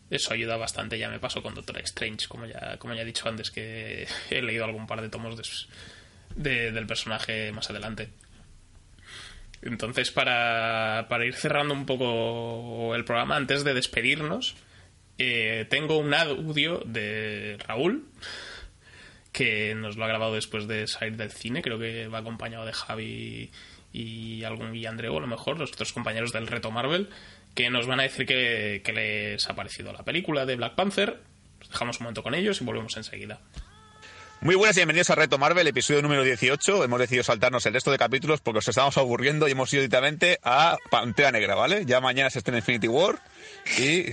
eso 0.09 0.33
ayuda 0.33 0.55
bastante. 0.55 0.99
Ya 0.99 1.09
me 1.09 1.19
pasó 1.19 1.41
con 1.41 1.55
Doctor 1.55 1.79
Strange, 1.79 2.27
como 2.29 2.45
ya, 2.45 2.77
como 2.77 2.93
ya 2.93 3.01
he 3.01 3.05
dicho 3.05 3.27
antes, 3.27 3.49
que 3.51 4.07
he 4.29 4.41
leído 4.41 4.63
algún 4.63 4.87
par 4.87 5.01
de 5.01 5.09
tomos 5.09 5.35
de- 5.35 5.43
de- 6.35 6.71
del 6.71 6.85
personaje 6.87 7.51
más 7.51 7.69
adelante. 7.69 8.09
Entonces, 9.61 10.11
para, 10.11 11.07
para 11.09 11.25
ir 11.25 11.33
cerrando 11.33 11.73
un 11.73 11.85
poco 11.85 12.93
el 12.95 13.03
programa, 13.03 13.35
antes 13.35 13.63
de 13.63 13.73
despedirnos, 13.73 14.55
eh, 15.17 15.65
tengo 15.69 15.97
un 15.97 16.13
audio 16.13 16.83
de 16.85 17.57
Raúl 17.65 18.05
que 19.31 19.73
nos 19.75 19.97
lo 19.97 20.05
ha 20.05 20.07
grabado 20.07 20.33
después 20.35 20.67
de 20.67 20.87
salir 20.87 21.17
del 21.17 21.31
cine. 21.31 21.61
Creo 21.61 21.79
que 21.79 22.07
va 22.07 22.19
acompañado 22.19 22.65
de 22.65 22.73
Javi 22.73 23.51
y 23.91 24.43
algún 24.43 24.75
y 24.75 24.85
Andreu, 24.85 25.17
a 25.17 25.21
lo 25.21 25.27
mejor, 25.27 25.57
los 25.57 25.71
otros 25.71 25.93
compañeros 25.93 26.31
del 26.31 26.47
Reto 26.47 26.69
Marvel, 26.69 27.09
que 27.55 27.69
nos 27.69 27.87
van 27.87 28.01
a 28.01 28.03
decir 28.03 28.25
que, 28.25 28.81
les 28.93 29.49
ha 29.49 29.55
parecido 29.55 29.93
la 29.93 30.03
película 30.03 30.45
de 30.45 30.55
Black 30.57 30.75
Panther. 30.75 31.21
Dejamos 31.71 31.99
un 31.99 32.03
momento 32.03 32.21
con 32.23 32.35
ellos 32.35 32.61
y 32.61 32.65
volvemos 32.65 32.95
enseguida. 32.97 33.39
Muy 34.45 34.53
buenas 34.53 34.77
y 34.77 34.81
bienvenidos 34.81 35.09
a 35.09 35.15
Reto 35.15 35.39
Marvel, 35.39 35.65
episodio 35.65 36.03
número 36.03 36.21
18. 36.21 36.83
Hemos 36.83 36.99
decidido 36.99 37.23
saltarnos 37.23 37.65
el 37.65 37.73
resto 37.73 37.89
de 37.89 37.97
capítulos 37.97 38.41
porque 38.41 38.59
os 38.59 38.67
estábamos 38.67 38.95
aburriendo 38.99 39.47
y 39.47 39.53
hemos 39.53 39.73
ido 39.73 39.81
directamente 39.81 40.37
a 40.43 40.77
Pantera 40.91 41.31
Negra, 41.31 41.55
¿vale? 41.55 41.83
Ya 41.87 41.99
mañana 41.99 42.29
se 42.29 42.37
estrena 42.37 42.59
Infinity 42.59 42.87
War 42.87 43.19
y... 43.77 44.05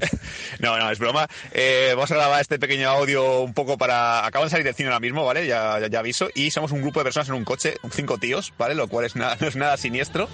no, 0.58 0.78
no, 0.78 0.90
es 0.90 0.98
broma. 0.98 1.26
Eh, 1.52 1.92
vamos 1.94 2.10
a 2.10 2.14
grabar 2.14 2.40
este 2.40 2.58
pequeño 2.58 2.88
audio 2.88 3.40
un 3.40 3.54
poco 3.54 3.76
para... 3.78 4.24
Acaban 4.26 4.46
de 4.46 4.50
salir 4.50 4.64
del 4.64 4.74
cine 4.74 4.88
ahora 4.88 5.00
mismo, 5.00 5.24
¿vale? 5.24 5.46
Ya, 5.46 5.78
ya, 5.80 5.88
ya 5.88 5.98
aviso. 5.98 6.28
Y 6.34 6.50
somos 6.50 6.72
un 6.72 6.82
grupo 6.82 7.00
de 7.00 7.04
personas 7.04 7.28
en 7.28 7.34
un 7.34 7.44
coche, 7.44 7.76
cinco 7.92 8.18
tíos, 8.18 8.52
¿vale? 8.58 8.74
Lo 8.74 8.88
cual 8.88 9.04
es 9.06 9.16
nada, 9.16 9.36
no 9.40 9.46
es 9.48 9.56
nada 9.56 9.76
siniestro, 9.76 10.28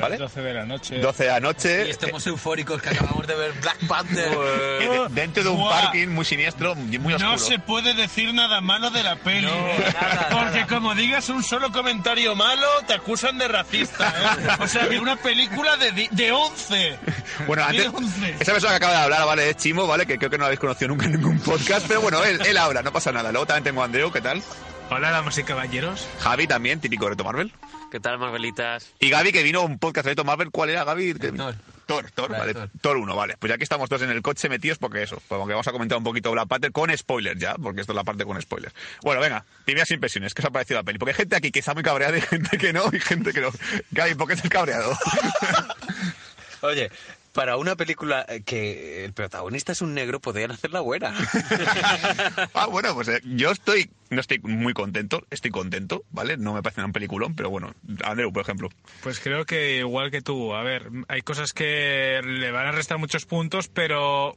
¿vale? 0.00 0.16
12 0.16 0.40
de 0.40 0.54
la 0.54 0.64
noche. 0.64 0.98
12 0.98 1.22
de 1.24 1.30
la 1.30 1.40
noche. 1.40 1.84
Y 1.86 1.90
estamos 1.90 2.26
eufóricos 2.26 2.82
que 2.82 2.88
acabamos 2.90 3.26
de 3.26 3.34
ver 3.34 3.52
Black 3.60 3.86
Panther. 3.86 4.32
eh, 4.32 4.88
de- 5.08 5.14
dentro 5.20 5.42
de 5.44 5.48
un 5.50 5.58
Buah. 5.58 5.82
parking 5.82 6.08
muy 6.08 6.24
siniestro 6.24 6.74
y 6.90 6.98
muy 6.98 7.14
oscuro. 7.14 7.32
No 7.32 7.38
se 7.38 7.58
puede 7.58 7.94
decir 7.94 8.32
nada 8.34 8.60
malo 8.60 8.90
de 8.90 9.02
la 9.02 9.16
peli. 9.16 9.46
nada, 9.46 10.28
porque 10.30 10.60
nada. 10.60 10.66
como 10.66 10.94
digas 10.94 11.28
un 11.28 11.42
solo 11.42 11.72
comentario 11.72 12.34
malo, 12.34 12.66
te 12.86 12.94
acusan 12.94 13.38
de 13.38 13.48
racista. 13.48 14.08
¿eh? 14.08 14.48
O 14.60 14.66
sea, 14.68 14.88
que 14.88 14.98
una 14.98 15.16
película 15.16 15.76
de, 15.76 16.08
de 16.10 16.32
11. 16.32 16.98
Bueno, 17.46 17.62
De 17.64 17.68
antes, 17.68 17.87
11. 17.94 18.36
esa 18.40 18.52
persona 18.52 18.70
que 18.72 18.76
acaba 18.76 18.92
de 18.92 18.98
hablar, 19.04 19.26
¿vale? 19.26 19.50
Es 19.50 19.56
Chimo, 19.56 19.86
¿vale? 19.86 20.06
Que 20.06 20.18
creo 20.18 20.30
que 20.30 20.36
no 20.38 20.42
lo 20.42 20.46
habéis 20.46 20.60
conocido 20.60 20.88
nunca 20.88 21.06
en 21.06 21.12
ningún 21.12 21.38
podcast, 21.40 21.86
pero 21.86 22.00
bueno, 22.00 22.22
él, 22.24 22.40
él 22.46 22.56
habla, 22.56 22.82
no 22.82 22.92
pasa 22.92 23.12
nada. 23.12 23.30
Luego 23.32 23.46
también 23.46 23.64
tengo 23.64 23.82
a 23.82 23.84
Andreu, 23.86 24.10
¿qué 24.12 24.20
tal? 24.20 24.42
Hola, 24.90 25.10
damas 25.10 25.36
y 25.38 25.44
caballeros. 25.44 26.06
Javi 26.20 26.46
también, 26.46 26.80
típico 26.80 27.04
de 27.04 27.10
Reto 27.10 27.24
Marvel. 27.24 27.52
¿Qué 27.90 28.00
tal, 28.00 28.18
Marvelitas? 28.18 28.90
Y 29.00 29.08
Gaby, 29.10 29.32
que 29.32 29.42
vino 29.42 29.60
a 29.60 29.64
un 29.64 29.78
podcast 29.78 30.04
de 30.04 30.10
Reto 30.12 30.24
Marvel, 30.24 30.50
¿cuál 30.50 30.70
era, 30.70 30.84
Gaby? 30.84 31.14
Thor. 31.14 31.54
Thor, 31.86 32.10
Thor, 32.10 32.30
Vale. 32.30 32.52
Thor. 32.52 32.70
Thor 32.82 32.96
1, 32.98 33.16
vale. 33.16 33.36
Pues 33.38 33.48
ya 33.50 33.56
que 33.56 33.64
estamos 33.64 33.88
todos 33.88 34.02
en 34.02 34.10
el 34.10 34.20
coche 34.20 34.50
metidos, 34.50 34.76
porque 34.76 35.02
eso, 35.02 35.22
pues 35.26 35.38
aunque 35.38 35.54
vamos 35.54 35.66
a 35.68 35.72
comentar 35.72 35.96
un 35.96 36.04
poquito 36.04 36.30
Black 36.30 36.46
Panther 36.46 36.70
con 36.70 36.94
spoilers 36.94 37.40
ya, 37.40 37.54
porque 37.54 37.80
esto 37.80 37.94
es 37.94 37.96
la 37.96 38.04
parte 38.04 38.26
con 38.26 38.38
spoilers. 38.42 38.74
Bueno, 39.02 39.22
venga, 39.22 39.42
primeras 39.64 39.90
impresiones, 39.90 40.34
¿qué 40.34 40.42
os 40.42 40.46
ha 40.46 40.50
parecido 40.50 40.80
la 40.80 40.84
peli? 40.84 40.98
Porque 40.98 41.12
hay 41.12 41.16
gente 41.16 41.36
aquí 41.36 41.50
que 41.50 41.60
está 41.60 41.72
muy 41.72 41.82
cabreada 41.82 42.18
y 42.18 42.20
gente 42.20 42.58
que 42.58 42.74
no, 42.74 42.84
y 42.92 43.00
gente 43.00 43.32
que 43.32 43.40
no. 43.40 43.48
Gaby, 43.90 44.14
¿por 44.16 44.26
qué 44.28 44.34
estás 44.34 44.50
cabreado? 44.50 44.94
Oye, 46.60 46.90
para 47.38 47.56
una 47.56 47.76
película 47.76 48.26
eh, 48.28 48.42
que 48.42 49.04
el 49.04 49.12
protagonista 49.12 49.70
es 49.70 49.80
un 49.80 49.94
negro, 49.94 50.18
podrían 50.18 50.50
hacerla 50.50 50.80
buena. 50.80 51.14
ah, 52.52 52.66
bueno, 52.66 52.92
pues 52.96 53.06
eh, 53.06 53.20
yo 53.22 53.52
estoy, 53.52 53.92
no 54.10 54.20
estoy 54.20 54.40
muy 54.40 54.72
contento, 54.72 55.24
estoy 55.30 55.52
contento, 55.52 56.02
¿vale? 56.10 56.36
No 56.36 56.52
me 56.52 56.64
parece 56.64 56.82
un 56.82 56.90
peliculón, 56.90 57.36
pero 57.36 57.48
bueno, 57.48 57.72
Andreu, 58.02 58.32
por 58.32 58.42
ejemplo. 58.42 58.70
Pues 59.04 59.20
creo 59.20 59.44
que 59.44 59.76
igual 59.76 60.10
que 60.10 60.20
tú, 60.20 60.52
a 60.52 60.64
ver, 60.64 60.90
hay 61.06 61.22
cosas 61.22 61.52
que 61.52 62.20
le 62.24 62.50
van 62.50 62.66
a 62.66 62.72
restar 62.72 62.98
muchos 62.98 63.24
puntos, 63.24 63.68
pero 63.68 64.36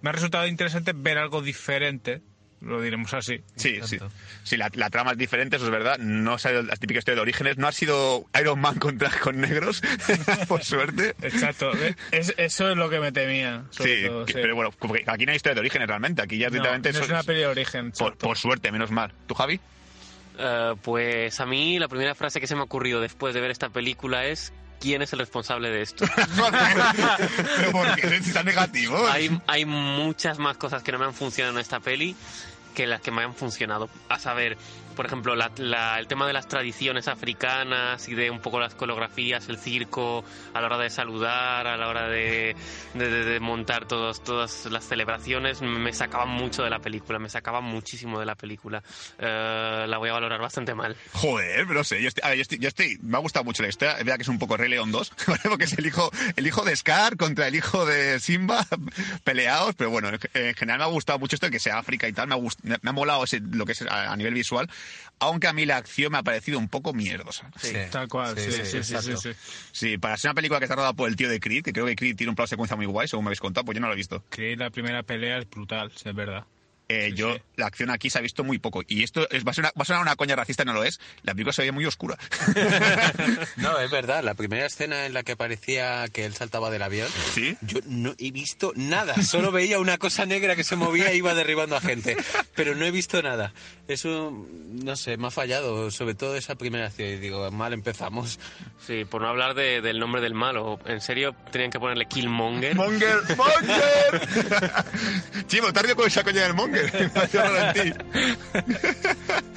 me 0.00 0.08
ha 0.08 0.12
resultado 0.14 0.46
interesante 0.46 0.94
ver 0.96 1.18
algo 1.18 1.42
diferente, 1.42 2.22
lo 2.60 2.80
diremos 2.80 3.12
así. 3.14 3.40
Sí, 3.56 3.78
sí. 3.84 3.98
Sí, 4.42 4.56
la, 4.56 4.70
la 4.74 4.90
trama 4.90 5.12
es 5.12 5.18
diferente, 5.18 5.56
eso 5.56 5.64
es 5.66 5.70
verdad. 5.70 5.98
No 5.98 6.34
ha 6.34 6.38
sido 6.38 6.62
la 6.62 6.76
típica 6.76 6.98
historia 6.98 7.16
de 7.16 7.22
orígenes. 7.22 7.56
No 7.58 7.66
ha 7.68 7.72
sido 7.72 8.26
Iron 8.40 8.60
Man 8.60 8.78
contra 8.78 9.10
con 9.22 9.40
negros, 9.40 9.82
por 10.48 10.62
suerte. 10.62 11.14
Exacto, 11.22 11.70
es- 12.10 12.34
eso 12.36 12.70
es 12.70 12.76
lo 12.76 12.90
que 12.90 13.00
me 13.00 13.12
temía. 13.12 13.64
sobre 13.70 13.96
Sí, 14.02 14.06
todo, 14.06 14.24
que- 14.26 14.32
sí. 14.34 14.38
pero 14.42 14.54
bueno, 14.54 14.70
porque 14.78 15.04
aquí 15.06 15.24
no 15.26 15.32
hay 15.32 15.36
historia 15.36 15.54
de 15.54 15.60
orígenes 15.60 15.88
realmente. 15.88 16.22
Aquí 16.22 16.38
ya 16.38 16.46
No, 16.48 16.52
directamente 16.52 16.92
no 16.92 17.00
es 17.00 17.08
una 17.08 17.22
peli 17.22 17.40
de 17.40 17.46
origen. 17.46 17.92
por, 17.92 18.16
por 18.16 18.36
suerte, 18.36 18.70
menos 18.72 18.90
mal. 18.90 19.12
¿Tú, 19.26 19.34
Javi? 19.34 19.58
Eh, 20.38 20.74
pues 20.82 21.38
a 21.40 21.46
mí 21.46 21.78
la 21.78 21.88
primera 21.88 22.14
frase 22.14 22.40
que 22.40 22.46
se 22.46 22.54
me 22.54 22.62
ha 22.62 22.64
ocurrido 22.64 23.00
después 23.00 23.34
de 23.34 23.40
ver 23.40 23.50
esta 23.50 23.68
película 23.70 24.26
es 24.26 24.52
¿quién 24.80 25.02
es 25.02 25.12
el 25.12 25.20
responsable 25.20 25.70
de 25.70 25.82
esto? 25.82 26.04
pero 27.56 27.72
¿por 27.72 27.94
qué 27.94 28.16
es 28.16 28.32
tan 28.32 28.46
negativo? 28.46 29.06
hay, 29.08 29.40
hay 29.46 29.64
muchas 29.64 30.38
más 30.38 30.56
cosas 30.56 30.82
que 30.82 30.90
no 30.90 30.98
me 30.98 31.04
han 31.04 31.14
funcionado 31.14 31.56
en 31.56 31.60
esta 31.60 31.80
peli 31.80 32.16
que 32.74 32.86
las 32.86 33.00
que 33.00 33.10
me 33.10 33.22
han 33.22 33.34
funcionado. 33.34 33.88
A 34.08 34.18
saber, 34.18 34.56
por 35.00 35.06
ejemplo, 35.06 35.34
la- 35.34 35.50
la- 35.56 35.98
el 35.98 36.06
tema 36.06 36.26
de 36.26 36.34
las 36.34 36.46
tradiciones 36.46 37.08
africanas 37.08 38.06
y 38.10 38.14
de 38.14 38.30
un 38.30 38.38
poco 38.38 38.60
las 38.60 38.74
coreografías, 38.74 39.48
el 39.48 39.56
circo, 39.56 40.22
a 40.52 40.60
la 40.60 40.66
hora 40.66 40.76
de 40.76 40.90
saludar, 40.90 41.66
a 41.66 41.78
la 41.78 41.88
hora 41.88 42.06
de, 42.06 42.54
de- 42.92 43.08
de- 43.08 43.24
de 43.24 43.40
montar 43.40 43.86
todos, 43.88 44.22
todas 44.22 44.66
las 44.66 44.84
celebraciones, 44.84 45.62
me 45.62 45.90
sacaban 45.94 46.28
mucho 46.28 46.62
de 46.64 46.68
la 46.68 46.80
película, 46.80 47.18
me 47.18 47.30
sacaban 47.30 47.64
muchísimo 47.64 48.20
de 48.20 48.26
la 48.26 48.34
película. 48.34 48.82
Eh, 49.18 49.86
la 49.88 49.96
voy 49.96 50.10
a 50.10 50.12
valorar 50.12 50.38
bastante 50.38 50.74
mal. 50.74 50.94
Joder, 51.14 51.66
pero 51.66 51.82
sé, 51.82 52.02
yo 52.02 52.08
estoy, 52.08 52.28
ver, 52.28 52.36
yo 52.36 52.42
estoy, 52.42 52.58
yo 52.58 52.68
estoy- 52.68 52.98
me 53.00 53.16
ha 53.16 53.20
gustado 53.20 53.42
mucho 53.46 53.62
la 53.62 53.70
historia, 53.70 53.92
es 53.92 54.04
verdad 54.04 54.16
que 54.16 54.22
es 54.24 54.28
un 54.28 54.38
poco 54.38 54.58
Rey 54.58 54.68
León 54.68 54.92
2, 54.92 55.12
¿vale? 55.28 55.40
porque 55.44 55.64
es 55.64 55.78
el 55.78 55.86
hijo, 55.86 56.10
el 56.36 56.46
hijo 56.46 56.62
de 56.62 56.76
Scar 56.76 57.16
contra 57.16 57.48
el 57.48 57.54
hijo 57.54 57.86
de 57.86 58.20
Simba 58.20 58.66
peleados, 59.24 59.74
pero 59.76 59.88
bueno, 59.88 60.08
en, 60.10 60.18
en 60.34 60.54
general 60.54 60.78
me 60.80 60.84
ha 60.84 60.88
gustado 60.88 61.18
mucho 61.18 61.36
esto 61.36 61.46
de 61.46 61.52
que 61.52 61.58
sea 61.58 61.78
África 61.78 62.06
y 62.06 62.12
tal, 62.12 62.28
me 62.28 62.34
ha, 62.34 62.38
gust- 62.38 62.60
me 62.62 62.90
ha 62.90 62.92
molado 62.92 63.24
ese- 63.24 63.40
lo 63.40 63.64
que 63.64 63.72
es 63.72 63.80
a, 63.82 64.12
a 64.12 64.16
nivel 64.16 64.34
visual, 64.34 64.68
aunque 65.18 65.48
a 65.48 65.52
mí 65.52 65.66
la 65.66 65.76
acción 65.76 66.12
me 66.12 66.18
ha 66.18 66.22
parecido 66.22 66.58
un 66.58 66.68
poco 66.68 66.92
mierdosa. 66.92 67.50
Sí. 67.60 67.74
Tal 67.90 68.08
cual, 68.08 68.38
sí, 68.38 68.50
sí, 68.50 68.64
sí, 68.64 68.82
sí, 68.82 69.16
sí. 69.16 69.30
Sí, 69.72 69.98
para 69.98 70.16
ser 70.16 70.30
una 70.30 70.34
película 70.34 70.58
que 70.58 70.64
está 70.64 70.76
rodada 70.76 70.92
por 70.92 71.08
el 71.08 71.16
tío 71.16 71.28
de 71.28 71.40
Creed, 71.40 71.62
que 71.62 71.72
creo 71.72 71.86
que 71.86 71.96
Creed 71.96 72.16
tiene 72.16 72.30
un 72.30 72.36
plano 72.36 72.46
de 72.46 72.50
secuencia 72.50 72.76
muy 72.76 72.86
guay, 72.86 73.08
según 73.08 73.24
me 73.24 73.28
habéis 73.28 73.40
contado, 73.40 73.64
pues 73.64 73.76
yo 73.76 73.80
no 73.80 73.88
lo 73.88 73.92
he 73.92 73.96
visto. 73.96 74.24
Que 74.30 74.56
la 74.56 74.70
primera 74.70 75.02
pelea 75.02 75.38
es 75.38 75.48
brutal, 75.48 75.92
sí, 75.94 76.08
es 76.08 76.14
verdad. 76.14 76.44
Eh, 76.92 77.12
yo 77.14 77.36
la 77.54 77.66
acción 77.66 77.88
aquí 77.90 78.10
se 78.10 78.18
ha 78.18 78.20
visto 78.20 78.42
muy 78.42 78.58
poco. 78.58 78.82
Y 78.88 79.04
esto 79.04 79.28
es, 79.30 79.44
va, 79.46 79.52
a 79.52 79.54
ser 79.54 79.62
una, 79.62 79.68
va 79.78 79.82
a 79.82 79.84
sonar 79.84 80.02
una 80.02 80.16
coña 80.16 80.34
racista, 80.34 80.64
no 80.64 80.72
lo 80.72 80.82
es. 80.82 80.98
La 81.22 81.34
película 81.34 81.52
se 81.52 81.62
ve 81.62 81.70
muy 81.72 81.86
oscura. 81.86 82.16
No, 83.56 83.78
es 83.78 83.90
verdad. 83.90 84.22
La 84.24 84.34
primera 84.34 84.66
escena 84.66 85.06
en 85.06 85.12
la 85.12 85.22
que 85.22 85.36
parecía 85.36 86.06
que 86.08 86.24
él 86.24 86.34
saltaba 86.34 86.70
del 86.70 86.82
avión, 86.82 87.08
¿Sí? 87.34 87.56
yo 87.60 87.78
no 87.86 88.14
he 88.18 88.30
visto 88.30 88.72
nada. 88.74 89.14
Solo 89.22 89.52
veía 89.52 89.78
una 89.78 89.98
cosa 89.98 90.26
negra 90.26 90.56
que 90.56 90.64
se 90.64 90.76
movía 90.76 91.10
e 91.10 91.16
iba 91.16 91.34
derribando 91.34 91.76
a 91.76 91.80
gente. 91.80 92.16
Pero 92.54 92.74
no 92.74 92.84
he 92.84 92.90
visto 92.90 93.22
nada. 93.22 93.52
Eso, 93.86 94.32
no 94.68 94.96
sé, 94.96 95.16
me 95.16 95.28
ha 95.28 95.30
fallado. 95.30 95.90
Sobre 95.90 96.14
todo 96.14 96.36
esa 96.36 96.54
primera 96.56 96.86
acción. 96.86 97.08
Y 97.10 97.16
digo, 97.18 97.50
mal 97.50 97.72
empezamos. 97.72 98.38
Sí, 98.86 99.04
por 99.04 99.22
no 99.22 99.28
hablar 99.28 99.54
de- 99.54 99.80
del 99.80 99.98
nombre 99.98 100.20
del 100.20 100.34
malo. 100.34 100.78
En 100.86 101.00
serio, 101.00 101.34
tenían 101.52 101.70
que 101.70 101.78
ponerle 101.78 102.06
Killmonger. 102.06 102.74
¡Monger! 102.74 103.18
¡Monger! 103.36 104.28
Chivo, 105.46 105.68
ido 105.68 105.96
con 105.96 106.06
esa 106.06 106.24
coña 106.24 106.42
del 106.42 106.54
Monger. 106.54 106.79
Ti. 107.74 107.92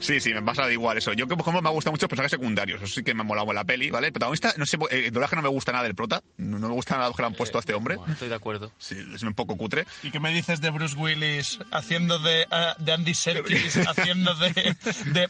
Sí, 0.00 0.20
sí, 0.20 0.34
me 0.34 0.42
pasa 0.42 0.70
igual 0.70 0.98
eso. 0.98 1.12
Yo, 1.12 1.26
como 1.28 1.44
como 1.44 1.62
me 1.62 1.68
ha 1.68 1.72
gustado 1.72 1.92
mucho 1.92 2.04
los 2.04 2.10
personajes 2.10 2.32
secundarios. 2.32 2.82
Eso 2.82 2.94
sí 2.94 3.02
que 3.02 3.14
me 3.14 3.22
ha 3.22 3.24
molado 3.24 3.52
la 3.52 3.64
peli, 3.64 3.90
¿vale? 3.90 4.08
El 4.08 4.12
protagonista, 4.12 4.52
no 4.56 4.66
sé, 4.66 4.78
el 4.90 5.10
doblaje 5.10 5.36
no 5.36 5.42
me 5.42 5.48
gusta 5.48 5.72
nada 5.72 5.84
del 5.84 5.94
prota. 5.94 6.22
No, 6.36 6.58
no 6.58 6.68
me 6.68 6.74
gusta 6.74 6.96
nada 6.96 7.08
lo 7.08 7.14
que 7.14 7.22
le 7.22 7.26
han 7.28 7.34
puesto 7.34 7.58
a 7.58 7.60
este 7.60 7.74
hombre. 7.74 7.96
Estoy 8.08 8.28
de 8.28 8.34
acuerdo. 8.34 8.72
Sí, 8.78 8.96
es 9.14 9.22
un 9.22 9.34
poco 9.34 9.56
cutre. 9.56 9.86
¿Y 10.02 10.10
qué 10.10 10.20
me 10.20 10.32
dices 10.32 10.60
de 10.60 10.70
Bruce 10.70 10.96
Willis 10.96 11.58
haciendo 11.70 12.18
de, 12.18 12.46
ah, 12.50 12.76
de 12.78 12.92
Andy 12.92 13.14
Serkis, 13.14 13.76
haciendo 13.88 14.34
de, 14.34 14.76
de, 15.06 15.28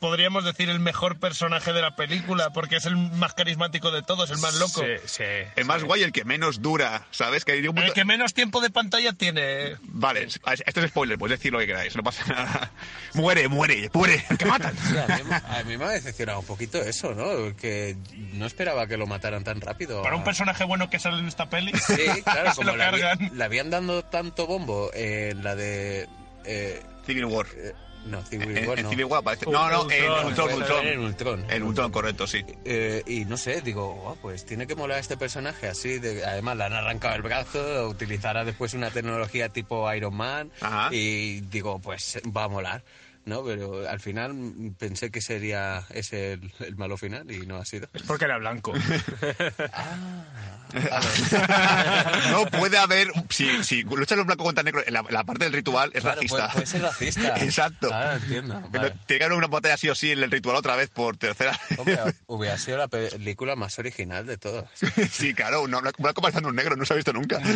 podríamos 0.00 0.44
decir, 0.44 0.68
el 0.68 0.80
mejor 0.80 1.18
personaje 1.18 1.72
de 1.72 1.82
la 1.82 1.96
película, 1.96 2.50
porque 2.50 2.76
es 2.76 2.86
el 2.86 2.96
más 2.96 3.34
carismático 3.34 3.90
de 3.90 4.02
todos, 4.02 4.30
el 4.30 4.38
más 4.38 4.54
loco? 4.56 4.80
Sí, 4.82 4.86
sí. 5.06 5.24
El 5.56 5.64
más 5.64 5.82
guay, 5.84 6.02
el 6.02 6.12
que 6.12 6.24
menos 6.24 6.62
dura, 6.62 7.06
¿sabes? 7.10 7.44
Que 7.44 7.52
hay 7.52 7.60
un 7.60 7.74
punto- 7.74 7.82
El 7.82 7.92
que 7.92 8.04
menos 8.04 8.34
tiempo 8.34 8.60
de 8.60 8.70
pantalla 8.70 9.12
tiene. 9.12 9.76
Vale, 9.82 10.24
esto 10.24 10.80
es 10.80 10.88
spoiler, 10.90 11.18
puedes 11.18 11.38
decir 11.38 11.52
lo 11.52 11.58
que 11.58 11.66
queráis, 11.66 11.96
no 11.96 12.02
pasa 12.02 12.24
nada. 12.26 12.70
Muere, 13.14 13.48
muere, 13.48 13.90
muere, 13.92 14.24
que 14.38 14.44
matan. 14.44 14.74
Sí, 14.88 14.96
a, 14.96 15.06
mí, 15.06 15.30
a 15.58 15.62
mí 15.64 15.76
me 15.76 15.84
ha 15.84 15.90
decepcionado 15.90 16.40
un 16.40 16.46
poquito 16.46 16.78
eso, 16.78 17.14
¿no? 17.14 17.56
Que 17.56 17.96
no 18.34 18.46
esperaba 18.46 18.86
que 18.86 18.96
lo 18.96 19.06
mataran 19.06 19.44
tan 19.44 19.60
rápido. 19.60 20.02
Para 20.02 20.16
un 20.16 20.24
personaje 20.24 20.64
bueno 20.64 20.88
que 20.90 20.98
sale 20.98 21.18
en 21.18 21.26
esta 21.28 21.50
peli, 21.50 21.72
Sí, 21.76 21.96
claro, 22.22 22.50
se 22.50 22.56
como 22.56 22.70
había- 22.70 22.90
cargan. 22.90 23.30
le 23.36 23.44
habían 23.44 23.70
dando 23.70 24.04
tanto 24.04 24.46
bombo 24.46 24.90
en 24.94 25.42
la 25.44 25.56
de... 25.56 26.08
eh, 26.44 26.82
Civil 27.06 27.24
War. 27.26 27.46
eh, 27.56 27.72
no, 28.06 28.22
Civil 28.24 28.56
En, 28.56 28.68
War 28.68 28.78
en 28.78 28.84
no. 28.84 28.90
Civil 28.90 29.04
War 29.06 29.22
parece. 29.22 29.46
No, 29.46 29.68
no, 29.68 29.90
en 29.90 30.10
Ultron, 30.26 30.54
Ultron, 31.02 31.62
Ultron. 31.62 31.90
Correcto, 31.92 32.26
sí. 32.26 32.44
Eh, 32.64 33.02
y 33.06 33.24
no 33.24 33.36
sé, 33.36 33.60
digo, 33.60 33.94
"Guau, 33.94 34.16
pues 34.16 34.44
tiene 34.46 34.66
que 34.66 34.74
molar 34.74 34.98
este 34.98 35.16
personaje 35.16 35.68
así. 35.68 35.98
De, 35.98 36.24
además, 36.24 36.56
le 36.56 36.64
han 36.64 36.72
arrancado 36.74 37.16
el 37.16 37.22
brazo, 37.22 37.88
utilizará 37.88 38.44
después 38.44 38.74
una 38.74 38.90
tecnología 38.90 39.48
tipo 39.48 39.92
Iron 39.92 40.14
Man. 40.14 40.50
Ajá. 40.60 40.88
Y 40.94 41.40
digo, 41.42 41.78
pues 41.80 42.20
va 42.36 42.44
a 42.44 42.48
molar. 42.48 42.82
¿No? 43.28 43.44
Pero 43.44 43.88
al 43.88 44.00
final 44.00 44.34
pensé 44.78 45.10
que 45.10 45.20
sería 45.20 45.84
ese 45.90 46.32
el, 46.34 46.52
el 46.60 46.76
malo 46.76 46.96
final 46.96 47.30
y 47.30 47.46
no 47.46 47.56
ha 47.56 47.64
sido. 47.64 47.88
Es 47.92 48.02
porque 48.02 48.24
era 48.24 48.38
blanco. 48.38 48.72
no 52.30 52.46
puede 52.46 52.78
haber. 52.78 53.10
Si, 53.30 53.62
si 53.64 53.82
luchas 53.84 54.16
los 54.18 54.26
blancos 54.26 54.44
contra 54.46 54.62
negros 54.62 54.84
en 54.86 54.94
la, 54.94 55.04
la 55.08 55.24
parte 55.24 55.44
del 55.44 55.52
ritual, 55.52 55.90
es 55.94 56.02
Claro, 56.02 56.16
racista. 56.16 56.36
puede- 56.36 56.52
puede 56.52 56.66
ser 56.66 56.82
racista. 56.82 57.36
Exacto. 57.44 57.90
Ah, 57.92 58.14
entiendo. 58.20 58.62
Pero 58.72 58.84
Vale. 58.84 58.94
Tiene 59.06 59.18
que 59.18 59.24
haber 59.24 59.36
una 59.38 59.46
batalla 59.46 59.76
sí 59.76 59.88
o 59.88 59.94
sí 59.94 60.12
en 60.12 60.22
el 60.22 60.30
ritual 60.30 60.56
otra 60.56 60.76
vez 60.76 60.90
por 60.90 61.16
tercera. 61.16 61.58
Hombre, 61.78 61.98
hubiera 62.26 62.58
sido 62.58 62.78
la 62.78 62.88
película 62.88 63.56
más 63.56 63.78
original 63.78 64.26
de 64.26 64.36
todas. 64.38 64.64
sí, 65.12 65.34
claro, 65.34 65.62
un 65.62 65.70
blanco 65.70 66.20
pasando 66.22 66.48
un 66.48 66.56
negro, 66.56 66.76
no 66.76 66.84
se 66.84 66.92
ha 66.92 66.96
visto 66.96 67.12
nunca. 67.12 67.40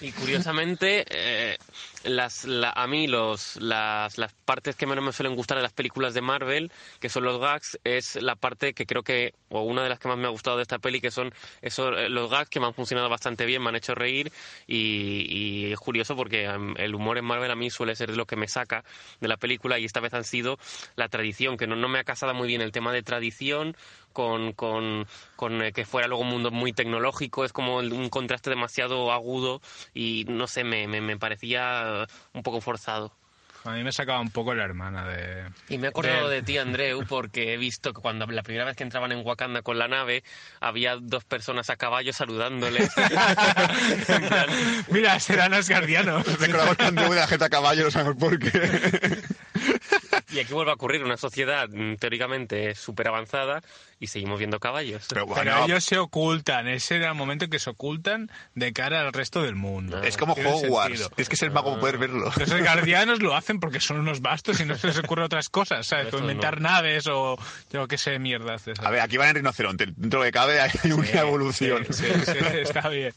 Y 0.00 0.10
curiosamente, 0.12 1.04
eh, 1.08 1.56
las, 2.04 2.44
la- 2.44 2.72
a 2.74 2.86
mí 2.86 3.06
los, 3.06 3.56
las, 3.56 4.16
partes 4.44 4.76
que 4.76 4.86
menos 4.86 5.04
me 5.04 5.12
suelen 5.12 5.34
gustar 5.34 5.56
de 5.56 5.62
las 5.62 5.72
películas 5.72 6.14
de 6.14 6.20
Marvel, 6.20 6.70
que 7.00 7.08
son 7.08 7.24
los 7.24 7.40
gags, 7.40 7.78
es 7.84 8.16
la 8.16 8.36
parte 8.36 8.74
que 8.74 8.86
creo 8.86 9.02
que, 9.02 9.34
o 9.48 9.62
una 9.62 9.82
de 9.82 9.88
las 9.88 9.98
que 9.98 10.08
más 10.08 10.18
me 10.18 10.26
ha 10.26 10.30
gustado 10.30 10.56
de 10.56 10.62
esta 10.62 10.78
peli, 10.78 11.00
que 11.00 11.10
son 11.10 11.32
esos, 11.62 11.96
eh, 11.98 12.08
los 12.08 12.30
gags 12.30 12.50
que 12.50 12.60
me 12.60 12.66
han 12.66 12.74
funcionado 12.74 13.08
bastante 13.08 13.46
bien, 13.46 13.62
me 13.62 13.70
han 13.70 13.76
hecho 13.76 13.94
reír 13.94 14.32
y, 14.66 15.72
es 15.72 15.78
curioso 15.78 16.14
porque 16.16 16.44
em, 16.44 16.74
el 16.76 16.94
humor 16.94 17.18
en 17.18 17.24
Marvel 17.24 17.50
a 17.50 17.56
mí 17.56 17.70
suele 17.70 17.96
ser 17.96 18.16
lo 18.16 18.26
que 18.26 18.36
me 18.36 18.48
saca 18.48 18.84
de 19.20 19.28
la 19.28 19.36
película 19.36 19.78
y 19.78 19.84
esta 19.84 20.00
vez 20.00 20.14
han 20.14 20.24
sido 20.24 20.58
la 20.96 21.08
tradición, 21.08 21.56
que 21.56 21.66
no, 21.66 21.76
no 21.76 21.88
me 21.88 21.98
ha 21.98 22.04
casado 22.04 22.34
muy 22.34 22.48
bien 22.48 22.60
el 22.60 22.72
tema 22.72 22.92
de 22.92 23.02
tradición 23.02 23.76
con, 24.12 24.52
con, 24.52 25.06
con 25.36 25.62
eh, 25.62 25.72
que 25.72 25.84
fuera 25.84 26.06
luego 26.06 26.22
un 26.22 26.30
mundo 26.30 26.50
muy 26.50 26.72
tecnológico, 26.72 27.44
es 27.44 27.52
como 27.52 27.78
un 27.78 28.08
contraste 28.08 28.50
demasiado 28.50 29.12
agudo 29.12 29.60
y 29.92 30.24
no 30.28 30.46
sé, 30.46 30.64
me, 30.64 30.86
me, 30.86 31.00
me 31.00 31.18
parecía 31.18 31.93
un 32.32 32.42
poco 32.42 32.60
forzado. 32.60 33.12
A 33.66 33.70
mí 33.70 33.82
me 33.82 33.92
sacaba 33.92 34.20
un 34.20 34.30
poco 34.30 34.54
la 34.54 34.62
hermana 34.62 35.06
de... 35.08 35.44
Y 35.70 35.78
me 35.78 35.86
he 35.86 35.88
acordado 35.88 36.28
de- 36.28 36.36
de 36.36 36.42
ti, 36.42 36.58
Andreu, 36.58 37.02
porque 37.08 37.54
he 37.54 37.56
visto 37.56 37.94
que 37.94 38.02
cuando 38.02 38.26
la 38.26 38.42
primera 38.42 38.66
vez 38.66 38.76
que 38.76 38.82
entraban 38.82 39.10
en 39.10 39.24
Wakanda 39.24 39.62
con 39.62 39.78
la 39.78 39.88
nave, 39.88 40.22
había 40.60 40.96
dos 41.00 41.24
personas 41.24 41.70
a 41.70 41.76
caballo 41.76 42.12
plan, 44.28 44.50
Mira, 44.90 45.18
serán 45.18 45.54
asgardianos. 45.54 46.26
Recordamos 46.38 46.76
que 46.76 46.84
Andrew 46.84 47.10
de 47.12 47.20
la 47.20 47.26
gente 47.26 47.44
a 47.46 47.48
caballo, 47.48 47.84
no 47.84 47.90
sabemos 47.90 48.16
por 48.16 48.38
qué. 48.38 48.50
Y 50.34 50.40
aquí 50.40 50.52
vuelve 50.52 50.72
a 50.72 50.74
ocurrir 50.74 51.04
una 51.04 51.16
sociedad 51.16 51.68
mm, 51.68 51.96
teóricamente 51.96 52.74
súper 52.74 53.08
avanzada 53.08 53.62
y 54.00 54.08
seguimos 54.08 54.38
viendo 54.38 54.58
caballos. 54.60 55.06
Pero 55.08 55.26
Pero 55.26 55.34
bueno, 55.34 55.64
ellos 55.64 55.84
se 55.84 55.98
ocultan, 55.98 56.68
ese 56.68 56.96
era 56.96 57.08
el 57.08 57.14
momento 57.14 57.44
en 57.44 57.50
que 57.50 57.58
se 57.58 57.70
ocultan 57.70 58.30
de 58.54 58.72
cara 58.72 59.00
al 59.00 59.12
resto 59.12 59.42
del 59.42 59.54
mundo. 59.54 60.02
es 60.02 60.16
como 60.16 60.34
Hogwarts. 60.34 61.10
Tienes 61.10 61.28
que 61.28 61.36
ser 61.36 61.50
mago 61.50 61.70
para 61.70 61.80
poder 61.80 61.98
verlo. 61.98 62.32
Los 62.36 62.60
guardianos 62.60 63.22
lo 63.22 63.34
hacen 63.34 63.60
porque 63.60 63.80
son 63.80 63.98
unos 63.98 64.20
bastos 64.20 64.60
y 64.60 64.64
no 64.64 64.76
se 64.76 64.88
les 64.88 64.98
ocurren 64.98 65.24
otras 65.26 65.48
cosas, 65.48 65.86
¿sabes? 65.86 66.12
Inventar 66.12 66.60
no. 66.60 66.68
naves 66.68 67.06
o 67.06 67.38
yo 67.72 67.88
qué 67.88 67.98
sé, 67.98 68.18
mierdas 68.18 68.64
de 68.64 68.72
esas. 68.72 68.84
A 68.84 68.90
ver, 68.90 69.00
aquí 69.00 69.16
van 69.16 69.28
en 69.28 69.36
rinoceronte. 69.36 69.86
Dentro 69.96 70.22
de 70.22 70.32
cabe 70.32 70.60
hay 70.60 70.70
una 70.92 71.20
evolución. 71.20 71.86
Sí, 71.90 72.04
sí, 72.04 72.24
sí, 72.24 72.38
está 72.62 72.88
bien. 72.88 73.12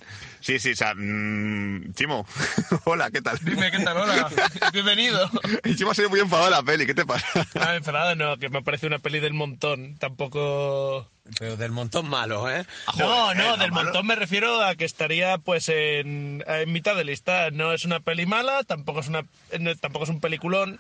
Sí, 0.47 0.59
sí, 0.59 0.71
o 0.71 0.75
sea, 0.77 0.93
mm, 0.95 1.91
Chimo, 1.93 2.25
hola, 2.85 3.11
¿qué 3.11 3.21
tal? 3.21 3.37
Dime, 3.41 3.69
¿qué 3.69 3.79
tal? 3.79 3.97
Hola, 3.97 4.31
bienvenido. 4.71 5.29
Y 5.65 5.75
Chimo 5.75 5.91
ha 5.91 5.93
sido 5.93 6.09
muy 6.09 6.21
enfadado 6.21 6.49
la 6.49 6.63
peli, 6.63 6.85
¿qué 6.85 6.93
te 6.93 7.05
pasa? 7.05 7.45
Ah, 7.59 7.75
enfadado, 7.75 8.15
no, 8.15 8.37
que 8.37 8.47
me 8.47 8.61
parece 8.61 8.87
una 8.87 8.99
peli 8.99 9.19
del 9.19 9.33
montón. 9.33 9.97
Tampoco. 9.97 11.11
Pero 11.39 11.57
del 11.57 11.71
montón 11.71 12.07
malo, 12.09 12.49
¿eh? 12.49 12.65
No, 12.97 13.07
Joder, 13.07 13.37
no, 13.37 13.43
¿no, 13.49 13.57
del 13.57 13.71
malo? 13.71 13.85
montón 13.85 14.07
me 14.07 14.15
refiero 14.15 14.63
a 14.63 14.75
que 14.75 14.85
estaría 14.85 15.37
pues 15.37 15.69
en, 15.69 16.43
en 16.47 16.71
mitad 16.71 16.95
de 16.95 17.03
lista. 17.05 17.51
No 17.51 17.73
es 17.73 17.85
una 17.85 17.99
peli 17.99 18.25
mala, 18.25 18.63
tampoco 18.63 19.01
es 19.01 19.07
una 19.07 19.23
no- 19.59 19.75
tampoco 19.75 20.03
es 20.05 20.09
un 20.09 20.19
peliculón. 20.21 20.79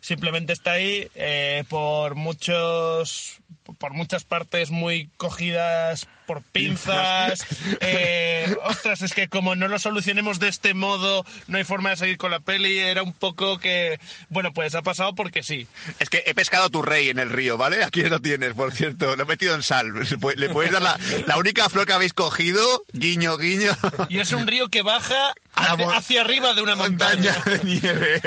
Simplemente 0.00 0.52
está 0.52 0.72
ahí 0.72 1.08
eh, 1.14 1.64
por 1.68 2.14
muchos 2.14 3.38
por 3.78 3.92
muchas 3.94 4.24
partes 4.24 4.70
muy 4.70 5.08
cogidas 5.16 6.06
por 6.26 6.42
pinzas. 6.42 7.44
Eh, 7.80 8.54
ostras, 8.64 9.02
es 9.02 9.12
que 9.14 9.28
como 9.28 9.54
no 9.56 9.68
lo 9.68 9.78
solucionemos 9.78 10.38
de 10.38 10.48
este 10.48 10.74
modo, 10.74 11.24
no 11.48 11.58
hay 11.58 11.64
forma 11.64 11.90
de 11.90 11.96
seguir 11.96 12.18
con 12.18 12.30
la 12.30 12.40
peli. 12.40 12.78
Era 12.78 13.02
un 13.02 13.12
poco 13.12 13.58
que, 13.58 13.98
bueno, 14.28 14.52
pues 14.52 14.74
ha 14.74 14.82
pasado 14.82 15.14
porque 15.14 15.42
sí. 15.42 15.66
Es 15.98 16.08
que 16.10 16.22
he 16.26 16.34
pescado 16.34 16.68
tu 16.70 16.82
rey 16.82 17.08
en 17.08 17.18
el 17.18 17.30
río, 17.30 17.56
¿vale? 17.56 17.84
Aquí 17.84 18.02
lo 18.02 18.20
tienes, 18.20 18.54
por 18.54 18.72
cierto. 18.72 19.16
Lo 19.16 19.22
he 19.22 19.26
metido 19.26 19.54
en 19.54 19.62
sal. 19.62 19.83
Le 19.92 20.18
pu- 20.18 20.34
Le 20.36 20.48
puedes 20.48 20.72
dar 20.72 20.82
la, 20.82 20.98
la 21.26 21.36
única 21.36 21.68
flor 21.68 21.86
que 21.86 21.92
habéis 21.92 22.12
cogido. 22.12 22.84
Guiño, 22.92 23.36
guiño. 23.38 23.70
Y 24.08 24.18
es 24.18 24.32
un 24.32 24.46
río 24.46 24.68
que 24.68 24.82
baja 24.82 25.34
hacia, 25.54 25.90
hacia 25.96 26.20
arriba 26.22 26.54
de 26.54 26.62
una 26.62 26.74
montaña. 26.76 27.32
Montaña 27.34 27.58
de 27.58 27.64
nieve. 27.64 28.22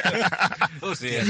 Hostia, 0.82 1.24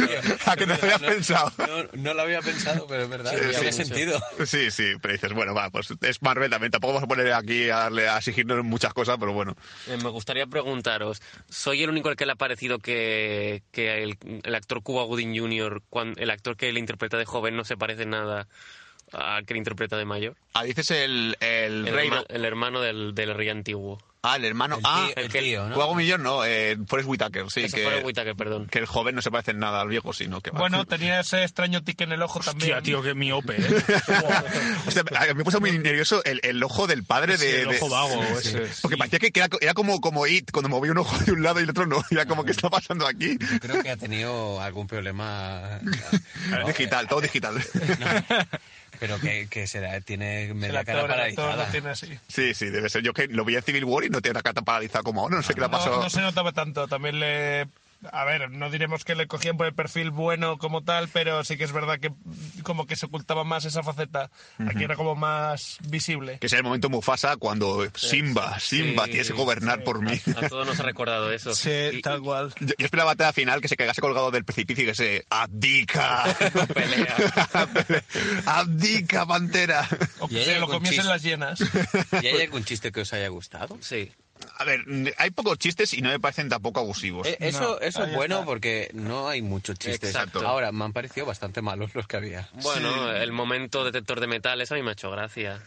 ¿A 0.45 0.55
que 0.55 0.65
te 0.65 0.67
lo 0.67 0.73
habías 0.75 1.01
no, 1.01 1.07
pensado? 1.07 1.51
No, 1.57 1.83
no 1.93 2.13
lo 2.13 2.21
había 2.21 2.41
pensado, 2.41 2.85
pero 2.87 3.03
es 3.03 3.09
verdad, 3.09 3.31
Sí, 3.33 3.39
tiene 3.49 3.71
sí, 3.71 3.83
sentido. 3.83 4.21
Sí, 4.45 4.71
sí, 4.71 4.93
pero 5.01 5.13
dices, 5.13 5.33
bueno, 5.33 5.53
va, 5.53 5.69
pues 5.69 5.87
es 6.01 6.21
Marvel 6.21 6.49
también. 6.49 6.71
Tampoco 6.71 6.93
vamos 6.93 7.05
a 7.05 7.07
poner 7.07 7.31
aquí 7.33 7.69
a 7.69 7.77
darle 7.77 8.07
a 8.07 8.17
exigirnos 8.17 8.63
muchas 8.63 8.93
cosas, 8.93 9.17
pero 9.19 9.33
bueno. 9.33 9.55
Eh, 9.87 9.97
me 10.03 10.09
gustaría 10.09 10.45
preguntaros, 10.47 11.21
¿soy 11.49 11.83
el 11.83 11.89
único 11.89 12.09
al 12.09 12.15
que 12.15 12.25
le 12.25 12.33
ha 12.33 12.35
parecido 12.35 12.79
que, 12.79 13.63
que 13.71 14.03
el, 14.03 14.17
el 14.43 14.55
actor 14.55 14.81
Cuba 14.83 15.03
Gooding 15.03 15.37
Jr., 15.37 15.81
cuan- 15.89 16.15
el 16.17 16.29
actor 16.29 16.57
que 16.57 16.71
le 16.71 16.79
interpreta 16.79 17.17
de 17.17 17.25
joven, 17.25 17.55
no 17.55 17.63
se 17.65 17.77
parece 17.77 18.05
nada 18.05 18.47
al 19.13 19.45
que 19.45 19.53
le 19.53 19.59
interpreta 19.59 19.97
de 19.97 20.05
mayor? 20.05 20.35
Ah, 20.53 20.63
dices 20.63 20.91
el, 20.91 21.37
el, 21.39 21.87
El, 21.87 21.93
rey. 21.93 22.09
herma- 22.09 22.25
¿no? 22.29 22.35
el 22.35 22.45
hermano 22.45 22.81
del, 22.81 23.13
del 23.15 23.33
rey 23.35 23.49
antiguo. 23.49 24.01
Ah, 24.23 24.35
el 24.35 24.45
hermano. 24.45 24.77
El 24.77 24.81
ah, 24.83 25.03
tío, 25.05 25.15
el 25.15 25.23
el 25.25 25.31
que- 25.31 25.39
tío, 25.41 25.69
¿no? 25.69 25.75
Juego 25.75 25.95
Millón, 25.95 26.23
no, 26.23 26.43
eh, 26.43 26.75
Forrest 26.87 27.07
Whitaker, 27.07 27.49
sí. 27.49 27.61
Que, 27.69 27.83
fue 27.83 28.03
Whittaker, 28.03 28.35
perdón. 28.35 28.67
que 28.67 28.79
el 28.79 28.85
joven 28.87 29.15
no 29.15 29.21
se 29.21 29.29
parece 29.31 29.51
en 29.51 29.59
nada 29.59 29.79
al 29.79 29.87
viejo, 29.87 30.11
sino 30.11 30.41
que 30.41 30.49
va. 30.51 30.59
Bueno, 30.59 30.83
tenía 30.87 31.19
ese 31.21 31.43
extraño 31.43 31.83
tique 31.83 32.03
en 32.03 32.11
el 32.11 32.21
ojo 32.23 32.39
también. 32.41 32.71
Hostia, 32.71 32.81
tío, 32.81 33.01
qué 33.03 33.13
miope, 33.13 33.55
¿eh? 33.55 33.67
Hostia, 34.87 35.03
a- 35.15 35.33
me 35.33 35.43
puso 35.45 35.61
muy 35.61 35.71
nervioso 35.77 36.21
el, 36.25 36.41
el 36.43 36.61
ojo 36.63 36.87
del 36.87 37.03
padre 37.05 37.37
de. 37.37 37.47
Sí, 37.49 37.55
el 37.61 37.69
de- 37.69 37.77
ojo 37.77 37.89
vago, 37.89 38.21
ese, 38.39 38.57
Porque 38.81 38.95
sí. 38.95 38.99
parecía 38.99 39.19
que 39.19 39.31
era, 39.33 39.47
era 39.61 39.73
como, 39.75 40.01
como 40.01 40.25
It, 40.27 40.51
cuando 40.51 40.67
movía 40.67 40.91
un 40.91 40.97
ojo 40.97 41.17
de 41.23 41.31
un 41.31 41.43
lado 41.43 41.59
y 41.61 41.63
el 41.63 41.69
otro 41.69 41.85
no. 41.85 42.03
Era 42.09 42.25
como, 42.25 42.43
¿qué 42.43 42.51
está 42.51 42.69
pasando 42.69 43.07
aquí? 43.07 43.37
Yo 43.39 43.59
creo 43.61 43.83
que 43.83 43.91
ha 43.91 43.97
tenido 43.97 44.59
algún 44.59 44.87
problema. 44.87 45.79
Digital, 46.67 47.07
todo 47.07 47.21
digital. 47.21 47.63
Pero 48.99 49.19
que, 49.19 49.47
que 49.47 49.67
será, 49.67 49.99
tiene 50.01 50.53
media 50.53 50.79
actor, 50.79 50.95
cara 50.95 51.07
paralizada. 51.07 51.65
lo 51.65 51.71
tiene 51.71 51.89
así. 51.89 52.17
Sí, 52.27 52.53
sí, 52.53 52.65
debe 52.67 52.89
ser. 52.89 53.03
Yo 53.03 53.13
que 53.13 53.27
lo 53.27 53.45
vi 53.45 53.55
en 53.55 53.61
Civil 53.61 53.85
War 53.85 54.03
y 54.03 54.09
no 54.09 54.21
tiene 54.21 54.35
la 54.35 54.41
cara 54.41 54.61
paralizada 54.61 55.03
como 55.03 55.21
ahora, 55.21 55.35
no 55.35 55.43
sé 55.43 55.53
qué 55.53 55.59
le 55.59 55.67
ha 55.67 55.69
No, 55.69 56.01
no 56.01 56.09
se 56.09 56.21
notaba 56.21 56.51
tanto. 56.51 56.87
También 56.87 57.19
le. 57.19 57.67
A 58.11 58.25
ver, 58.25 58.51
no 58.51 58.69
diremos 58.69 59.03
que 59.03 59.15
le 59.15 59.27
cogían 59.27 59.57
por 59.57 59.65
el 59.65 59.73
perfil 59.73 60.11
bueno 60.11 60.57
como 60.57 60.83
tal, 60.83 61.09
pero 61.09 61.43
sí 61.43 61.57
que 61.57 61.63
es 61.63 61.71
verdad 61.71 61.99
que 61.99 62.11
como 62.63 62.85
que 62.85 62.95
se 62.95 63.07
ocultaba 63.07 63.43
más 63.43 63.65
esa 63.65 63.81
faceta. 63.83 64.29
Aquí 64.59 64.75
Ujú. 64.75 64.83
era 64.83 64.95
como 64.95 65.15
más 65.15 65.77
visible. 65.89 66.37
Que 66.39 66.47
es 66.47 66.53
el 66.53 66.63
momento 66.63 66.89
Mufasa 66.89 67.37
cuando 67.37 67.87
Simba, 67.95 68.59
Simba, 68.59 69.05
Sí, 69.05 69.11
tienes 69.11 69.27
que 69.27 69.33
gobernar 69.33 69.83
por 69.83 70.01
mí. 70.01 70.19
A 70.35 70.47
todos 70.47 70.67
nos 70.67 70.79
ha 70.79 70.83
recordado 70.83 71.31
eso. 71.31 71.55
Sí, 71.55 72.01
tal 72.03 72.21
cual. 72.21 72.53
Yo, 72.59 72.67
yo 72.77 72.85
esperaba 72.85 73.07
la 73.07 73.13
batalla 73.13 73.33
final 73.33 73.61
que 73.61 73.67
se 73.67 73.77
quedase 73.77 74.01
colgado 74.01 74.31
del 74.31 74.43
precipicio 74.45 74.83
y 74.83 74.87
que 74.87 74.95
se 74.95 75.25
abdica. 75.29 76.23
abdica, 78.45 79.25
pantera. 79.25 79.87
O 80.19 80.25
¿Y 80.25 80.35
que 80.35 80.45
se 80.45 80.59
lo 80.59 80.67
comiesen 80.67 81.07
las 81.07 81.23
llenas. 81.23 81.59
¿Y 82.21 82.27
hay 82.27 82.41
algún 82.41 82.63
chiste 82.63 82.91
que 82.91 83.01
os 83.01 83.13
haya 83.13 83.27
gustado? 83.29 83.77
Sí. 83.81 84.11
A 84.57 84.63
ver, 84.63 84.83
hay 85.17 85.29
pocos 85.31 85.57
chistes 85.57 85.93
y 85.93 86.01
no 86.01 86.09
me 86.09 86.19
parecen 86.19 86.49
tampoco 86.49 86.79
abusivos. 86.79 87.27
Eh, 87.27 87.37
eso 87.39 87.61
No, 87.61 87.79
eso 87.79 88.03
es 88.03 88.13
bueno 88.15 88.35
está. 88.35 88.45
porque 88.45 88.89
no 88.93 89.27
hay 89.29 89.41
muchos 89.41 89.77
chistes. 89.77 90.09
Exacto. 90.09 90.45
Ahora, 90.47 90.71
me 90.71 90.83
han 90.85 90.93
parecido 90.93 91.25
bastante 91.25 91.61
malos 91.61 91.93
los 91.95 92.07
que 92.07 92.17
había. 92.17 92.49
Bueno, 92.63 93.11
el 93.11 93.31
momento 93.31 93.83
detector 93.83 94.19
de 94.19 94.27
metales 94.27 94.71
a 94.71 94.75
mí 94.75 94.81
me 94.83 94.89
ha 94.89 94.93
hecho 94.93 95.11
gracia. 95.11 95.61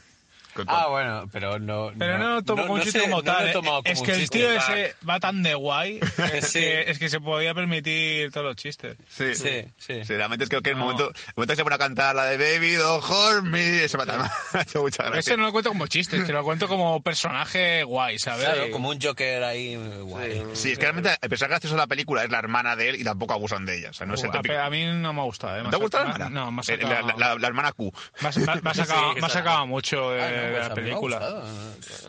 Ah, 0.67 0.87
bueno, 0.89 1.29
pero 1.33 1.59
no... 1.59 1.91
Pero 1.99 2.19
no, 2.19 2.35
lo 2.35 2.43
tomo 2.43 2.63
como 2.63 2.75
un 2.75 2.79
no 2.81 2.85
chiste 2.85 3.01
sé, 3.01 3.05
como 3.05 3.17
no 3.19 3.23
tal. 3.23 3.49
eh. 3.49 3.53
tomado 3.53 3.81
es 3.85 3.95
como 3.99 4.07
que 4.07 4.13
el 4.13 4.19
chiste. 4.21 4.39
tío 4.39 4.53
ese 4.53 4.95
va 5.09 5.21
tan 5.21 5.43
de 5.43 5.55
guay 5.55 6.01
es, 6.35 6.49
Sí. 6.49 6.61
que, 6.61 6.91
es 6.91 6.99
que 6.99 7.09
se 7.09 7.21
podía 7.21 7.55
permitir 7.55 8.31
todos 8.33 8.47
los 8.47 8.57
chistes. 8.57 8.97
Sí, 9.09 9.35
Sí, 9.35 9.65
sí. 9.79 10.03
realmente 10.05 10.45
es 10.45 10.51
que 10.51 10.61
que 10.61 10.71
el 10.71 10.77
No. 10.79 10.85
momento, 10.85 11.09
el 11.09 11.33
momento 11.37 11.53
que 11.53 11.57
se 11.57 11.63
pone 11.65 11.75
a 11.77 11.79
cantar 11.79 12.15
la 12.15 12.25
de 12.25 12.37
Baby 12.37 12.75
Don't 12.75 13.03
Hurt 13.05 13.45
Me, 13.45 13.85
eso 13.85 13.97
me 13.99 14.05
ha 14.05 14.07
me 14.53 14.59
ha 14.61 14.63
hecho 14.63 14.83
mucha 14.83 15.05
gracia. 15.05 15.21
Ese 15.21 15.37
no 15.37 15.45
lo 15.45 15.53
cuento 15.53 15.71
como 15.71 15.87
chiste, 15.87 16.23
que 16.25 16.33
lo 16.33 16.45
cuento 16.45 16.69
como 16.69 17.03
personaje 17.03 17.83
guay, 17.85 18.19
¿sabes? 18.19 18.45
Claro, 18.45 18.71
como 18.71 18.89
un 18.91 19.01
Joker 19.01 19.43
ahí 19.45 19.77
guay. 20.03 20.43
Sí, 20.55 20.73
es 20.73 20.79
que 20.79 20.85
realmente 20.85 21.17
el 21.21 21.29
personaje 21.29 21.51
gracioso 21.53 21.75
de 21.77 21.81
la 21.81 21.87
película 21.87 22.25
es 22.25 22.31
la 22.31 22.39
hermana 22.39 22.77
de 22.77 22.91
él 22.91 22.97
y 23.01 23.05
tampoco 23.05 23.35
abusan 23.35 23.65
de 23.67 23.79
ella. 23.79 23.91
O 23.91 23.93
sea, 23.93 24.07
no 24.07 24.15
es 24.15 24.25
el 24.25 24.31
típico. 24.31 24.55
a, 24.55 24.67
a 24.67 24.71
mí 24.71 24.85
no 24.85 25.13
me 25.13 25.21
ha 25.21 25.25
gustado. 25.25 25.59
¿eh? 25.59 25.63
¿No 25.63 25.71
te 25.71 25.77
ha 25.77 25.79
gustado 25.79 26.05
la 26.05 26.11
hermana? 26.13 26.51
No, 26.51 26.61
Eh, 26.61 26.65
sacado, 26.65 27.07
la, 27.09 27.17
la- 27.17 27.35
la 27.37 27.47
hermana 27.47 27.73
Q. 27.73 27.93
me 28.21 28.29
ha- 28.29 28.33
sacado, 28.75 29.15
Sí, 29.15 29.21
me 29.21 29.27
ha 29.27 29.31
sacado 29.31 29.67
mucho 29.67 30.11
de, 30.11 30.21
Pues 30.41 30.53
de 30.53 30.61
a 30.61 30.69
la 30.69 30.75
película. 30.75 31.43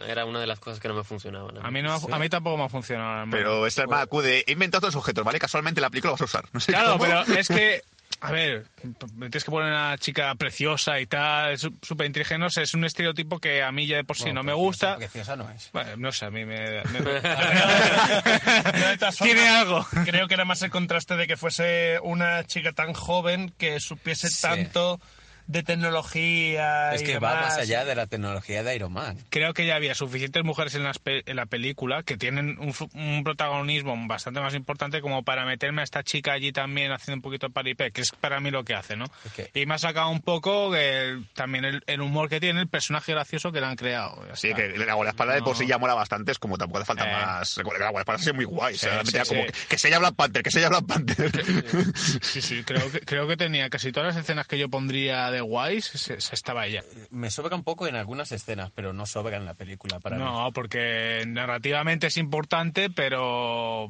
Era 0.07 0.25
una 0.25 0.39
de 0.39 0.47
las 0.47 0.59
cosas 0.59 0.79
que 0.79 0.87
no 0.87 0.93
me 0.95 1.03
funcionaban. 1.03 1.57
A 1.65 1.71
mí, 1.71 1.81
no, 1.81 1.99
me 1.99 2.13
ha- 2.13 2.15
a 2.15 2.19
mí 2.19 2.29
tampoco 2.29 2.57
me 2.57 2.63
ha 2.65 2.69
funcionado. 2.69 3.09
hermano. 3.21 3.31
Pero 3.31 3.67
es 3.67 3.77
la 3.77 3.83
hermana 3.83 4.05
Q 4.05 4.21
de 4.21 4.43
he 4.47 4.51
inventado 4.53 4.79
otros 4.79 4.95
objetos, 4.95 5.23
¿vale? 5.23 5.39
Casualmente 5.39 5.81
la 5.81 5.89
película 5.89 6.11
la 6.11 6.13
vas 6.13 6.21
a 6.21 6.25
usar. 6.25 6.45
No 6.53 6.59
sé 6.59 6.71
Claro, 6.71 6.93
cómo. 6.97 7.03
pero 7.05 7.21
es 7.39 7.47
que, 7.47 7.81
a 8.21 8.31
ver, 8.31 8.65
me 9.15 9.29
tienes 9.29 9.43
que 9.43 9.51
poner 9.51 9.69
una 9.71 9.97
chica 9.97 10.33
preciosa 10.35 10.99
y 10.99 11.07
tal, 11.07 11.57
súper 11.57 12.05
inteligente, 12.05 12.39
no 12.39 12.49
sé, 12.49 12.63
es 12.63 12.73
un 12.73 12.85
estereotipo 12.85 13.39
que 13.39 13.63
a 13.63 13.71
mí 13.71 13.87
ya 13.87 13.97
de 13.97 14.03
por 14.03 14.15
sí 14.17 14.23
Bueno, 14.25 14.41
no 14.41 14.43
me 14.43 14.53
gusta. 14.53 14.97
Preciosa 14.97 15.35
no 15.35 15.49
es. 15.49 15.69
Bueno, 15.73 15.91
no 15.97 16.11
sé, 16.11 16.25
a 16.25 16.31
mí 16.31 16.45
me... 16.45 16.83
me- 16.83 17.01
Tiene 19.21 19.47
algo. 19.49 19.85
Creo 20.05 20.27
que 20.27 20.33
era 20.35 20.45
más 20.45 20.61
el 20.61 20.69
contraste 20.71 21.15
de 21.15 21.27
que 21.27 21.37
fuese 21.37 21.99
una 22.03 22.43
chica 22.45 22.71
tan 22.73 22.93
joven 22.93 23.53
que 23.57 23.79
supiese 23.79 24.29
Sí. 24.29 24.41
tanto 24.41 24.99
de 25.51 25.63
tecnología. 25.63 26.93
Es 26.93 27.01
y 27.01 27.05
que 27.05 27.19
va 27.19 27.31
demás. 27.35 27.45
más 27.49 27.57
allá 27.57 27.85
de 27.85 27.95
la 27.95 28.07
tecnología 28.07 28.63
de 28.63 28.75
Iron 28.75 28.93
Man. 28.93 29.17
Creo 29.29 29.53
que 29.53 29.65
ya 29.65 29.75
había 29.75 29.95
suficientes 29.95 30.43
mujeres 30.43 30.75
en, 30.75 30.83
las 30.83 30.99
pe- 30.99 31.23
en 31.25 31.35
la 31.35 31.45
película 31.45 32.03
que 32.03 32.17
tienen 32.17 32.57
un, 32.59 32.73
un 32.93 33.23
protagonismo 33.23 33.95
bastante 34.07 34.39
más 34.41 34.53
importante 34.55 35.01
como 35.01 35.23
para 35.23 35.45
meterme 35.45 35.81
a 35.81 35.83
esta 35.83 36.03
chica 36.03 36.33
allí 36.33 36.51
también 36.51 36.91
haciendo 36.91 37.17
un 37.17 37.21
poquito 37.21 37.47
de 37.47 37.53
paripé, 37.53 37.91
que 37.91 38.01
es 38.01 38.11
para 38.11 38.39
mí 38.39 38.51
lo 38.51 38.63
que 38.63 38.73
hace, 38.75 38.95
¿no? 38.95 39.05
Que- 39.35 39.49
Y 39.53 39.65
me 39.65 39.75
ha 39.75 39.77
sacado 39.77 40.09
un 40.09 40.21
poco 40.21 40.75
el- 40.75 41.25
también 41.33 41.65
el, 41.65 41.83
el 41.87 42.01
humor 42.01 42.29
que 42.29 42.39
tiene, 42.39 42.61
el 42.61 42.67
personaje 42.67 43.11
gracioso 43.11 43.51
que 43.51 43.59
le 43.59 43.67
han 43.67 43.75
creado. 43.75 44.25
ya 44.27 44.35
Sí, 44.35 44.53
que 44.53 44.69
la 44.77 44.93
guardaespaldas 44.93 45.35
de 45.35 45.41
por 45.43 45.55
sí 45.55 45.63
No. 45.63 45.69
ya 45.69 45.77
mola 45.77 45.93
bastante, 45.93 46.31
es 46.31 46.39
como 46.39 46.57
tampoco 46.57 46.79
hace 46.79 46.87
falta 46.87 47.09
Eh. 47.09 47.13
más. 47.13 47.55
Recuerda 47.57 47.79
que 47.79 47.83
la 47.85 47.91
guardaespaldas 47.91 48.27
es 48.27 48.33
muy 48.33 48.45
guay. 48.45 48.75
o 48.75 48.77
sea, 48.77 49.05
Sí, 49.05 49.11
sí, 49.11 49.17
como 49.27 49.41
sí. 49.45 49.47
que, 49.51 49.67
que 49.69 49.77
se 49.77 49.89
llama 49.89 50.07
Black 50.09 50.15
Panther, 50.15 50.43
que 50.43 50.51
se 50.51 50.61
llama 50.61 50.79
Black 50.79 50.87
Panther. 50.87 51.31
Sí, 52.21 52.41
sí, 52.41 52.63
creo 52.63 52.91
que, 52.91 52.99
creo 53.01 53.27
que 53.27 53.37
tenía 53.37 53.69
casi 53.69 53.91
todas 53.91 54.15
las 54.15 54.23
escenas 54.23 54.47
que 54.47 54.57
yo 54.57 54.69
pondría 54.69 55.31
de 55.31 55.40
guays, 55.41 55.85
se, 55.85 56.21
se 56.21 56.35
estaba 56.35 56.65
ella. 56.65 56.83
Me 57.09 57.29
sobra 57.29 57.55
un 57.55 57.63
poco 57.63 57.87
en 57.87 57.95
algunas 57.95 58.31
escenas, 58.31 58.71
pero 58.73 58.93
no 58.93 59.05
sobra 59.05 59.37
en 59.37 59.45
la 59.45 59.53
película 59.53 59.99
para 59.99 60.17
mí. 60.17 60.23
No, 60.23 60.51
porque 60.53 61.23
narrativamente 61.27 62.07
es 62.07 62.17
importante, 62.17 62.89
pero 62.89 63.87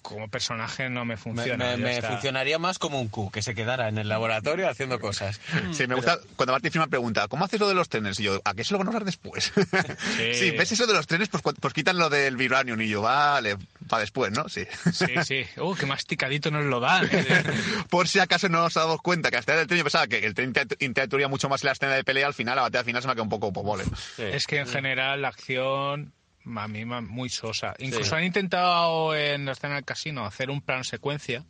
como 0.00 0.28
personaje 0.28 0.88
no 0.90 1.04
me 1.04 1.16
funciona. 1.16 1.76
me- 1.76 2.00
funcionaría 2.02 2.58
más 2.58 2.78
como 2.78 3.00
un 3.00 3.08
Q, 3.08 3.30
que 3.30 3.42
se 3.42 3.54
quedara 3.54 3.88
en 3.88 3.98
el 3.98 4.08
laboratorio 4.08 4.68
haciendo 4.68 4.98
cosas. 5.00 5.40
Sí, 5.72 5.86
me 5.86 5.94
gusta 5.94 6.18
cuando 6.36 6.52
Martin 6.52 6.70
Freeman 6.70 6.90
pregunta, 6.90 7.28
¿cómo 7.28 7.44
haces 7.44 7.60
lo 7.60 7.68
de 7.68 7.74
los 7.74 7.88
trenes? 7.88 8.18
Y 8.20 8.24
yo, 8.24 8.40
¿a 8.44 8.54
qué 8.54 8.64
se 8.64 8.72
lo 8.72 8.78
van 8.78 8.88
a 8.88 8.90
usar 8.90 9.04
después? 9.04 9.52
Sí, 10.16 10.50
¿ves 10.52 10.72
eso 10.72 10.86
de 10.86 10.92
los 10.92 11.06
trenes? 11.06 11.28
Pues, 11.28 11.42
pues 11.60 11.74
quitan 11.74 11.98
lo 11.98 12.08
del 12.10 12.36
vibranium. 12.36 12.80
Y 12.80 12.88
yo, 12.88 13.02
vale, 13.02 13.56
para 13.88 14.00
después, 14.00 14.32
¿no? 14.32 14.48
Sí. 14.48 14.64
Sí, 14.92 15.06
sí. 15.24 15.46
Uh, 15.60 15.74
qué 15.74 15.86
masticadito 15.86 16.50
nos 16.50 16.64
lo 16.64 16.80
dan. 16.80 17.08
Por 17.90 18.08
si 18.08 18.18
acaso 18.18 18.48
no 18.48 18.60
nos 18.62 18.74
damos 18.74 19.00
cuenta 19.02 19.30
que 19.30 19.36
hasta 19.36 19.58
el 19.60 19.66
tren 19.66 19.78
yo 19.78 19.84
pensaba 19.84 20.06
que 20.06 20.18
el 20.24 20.34
tren 20.34 20.48
inter- 20.48 20.76
interactuaría 20.80 21.28
mucho 21.28 21.48
más 21.48 21.62
en 21.62 21.66
la 21.66 21.72
escena 21.72 21.92
de 21.94 22.04
pelea, 22.04 22.26
al 22.26 22.34
final, 22.34 22.56
la 22.56 22.62
batalla 22.62 22.84
final 22.84 23.02
se 23.02 23.08
me 23.08 23.12
ha 23.12 23.14
quedado 23.14 23.24
un 23.24 23.30
poco 23.30 23.52
pobole. 23.52 23.84
Es 24.18 24.46
que 24.46 24.58
en 24.58 24.66
general 24.66 25.22
la 25.22 25.28
acción 25.28 26.12
a 26.56 26.68
mí 26.68 26.84
muy 26.84 27.28
sosa. 27.28 27.74
Incluso 27.78 28.10
Sí. 28.10 28.14
han 28.16 28.24
intentado 28.24 29.14
en 29.14 29.44
la 29.44 29.52
escena 29.52 29.74
del 29.76 29.84
casino 29.84 30.24
hacer 30.24 30.50
un 30.50 30.60
plan 30.62 30.84
secuencia 30.84 31.44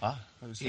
Ah, 0.00 0.20
sí. 0.52 0.66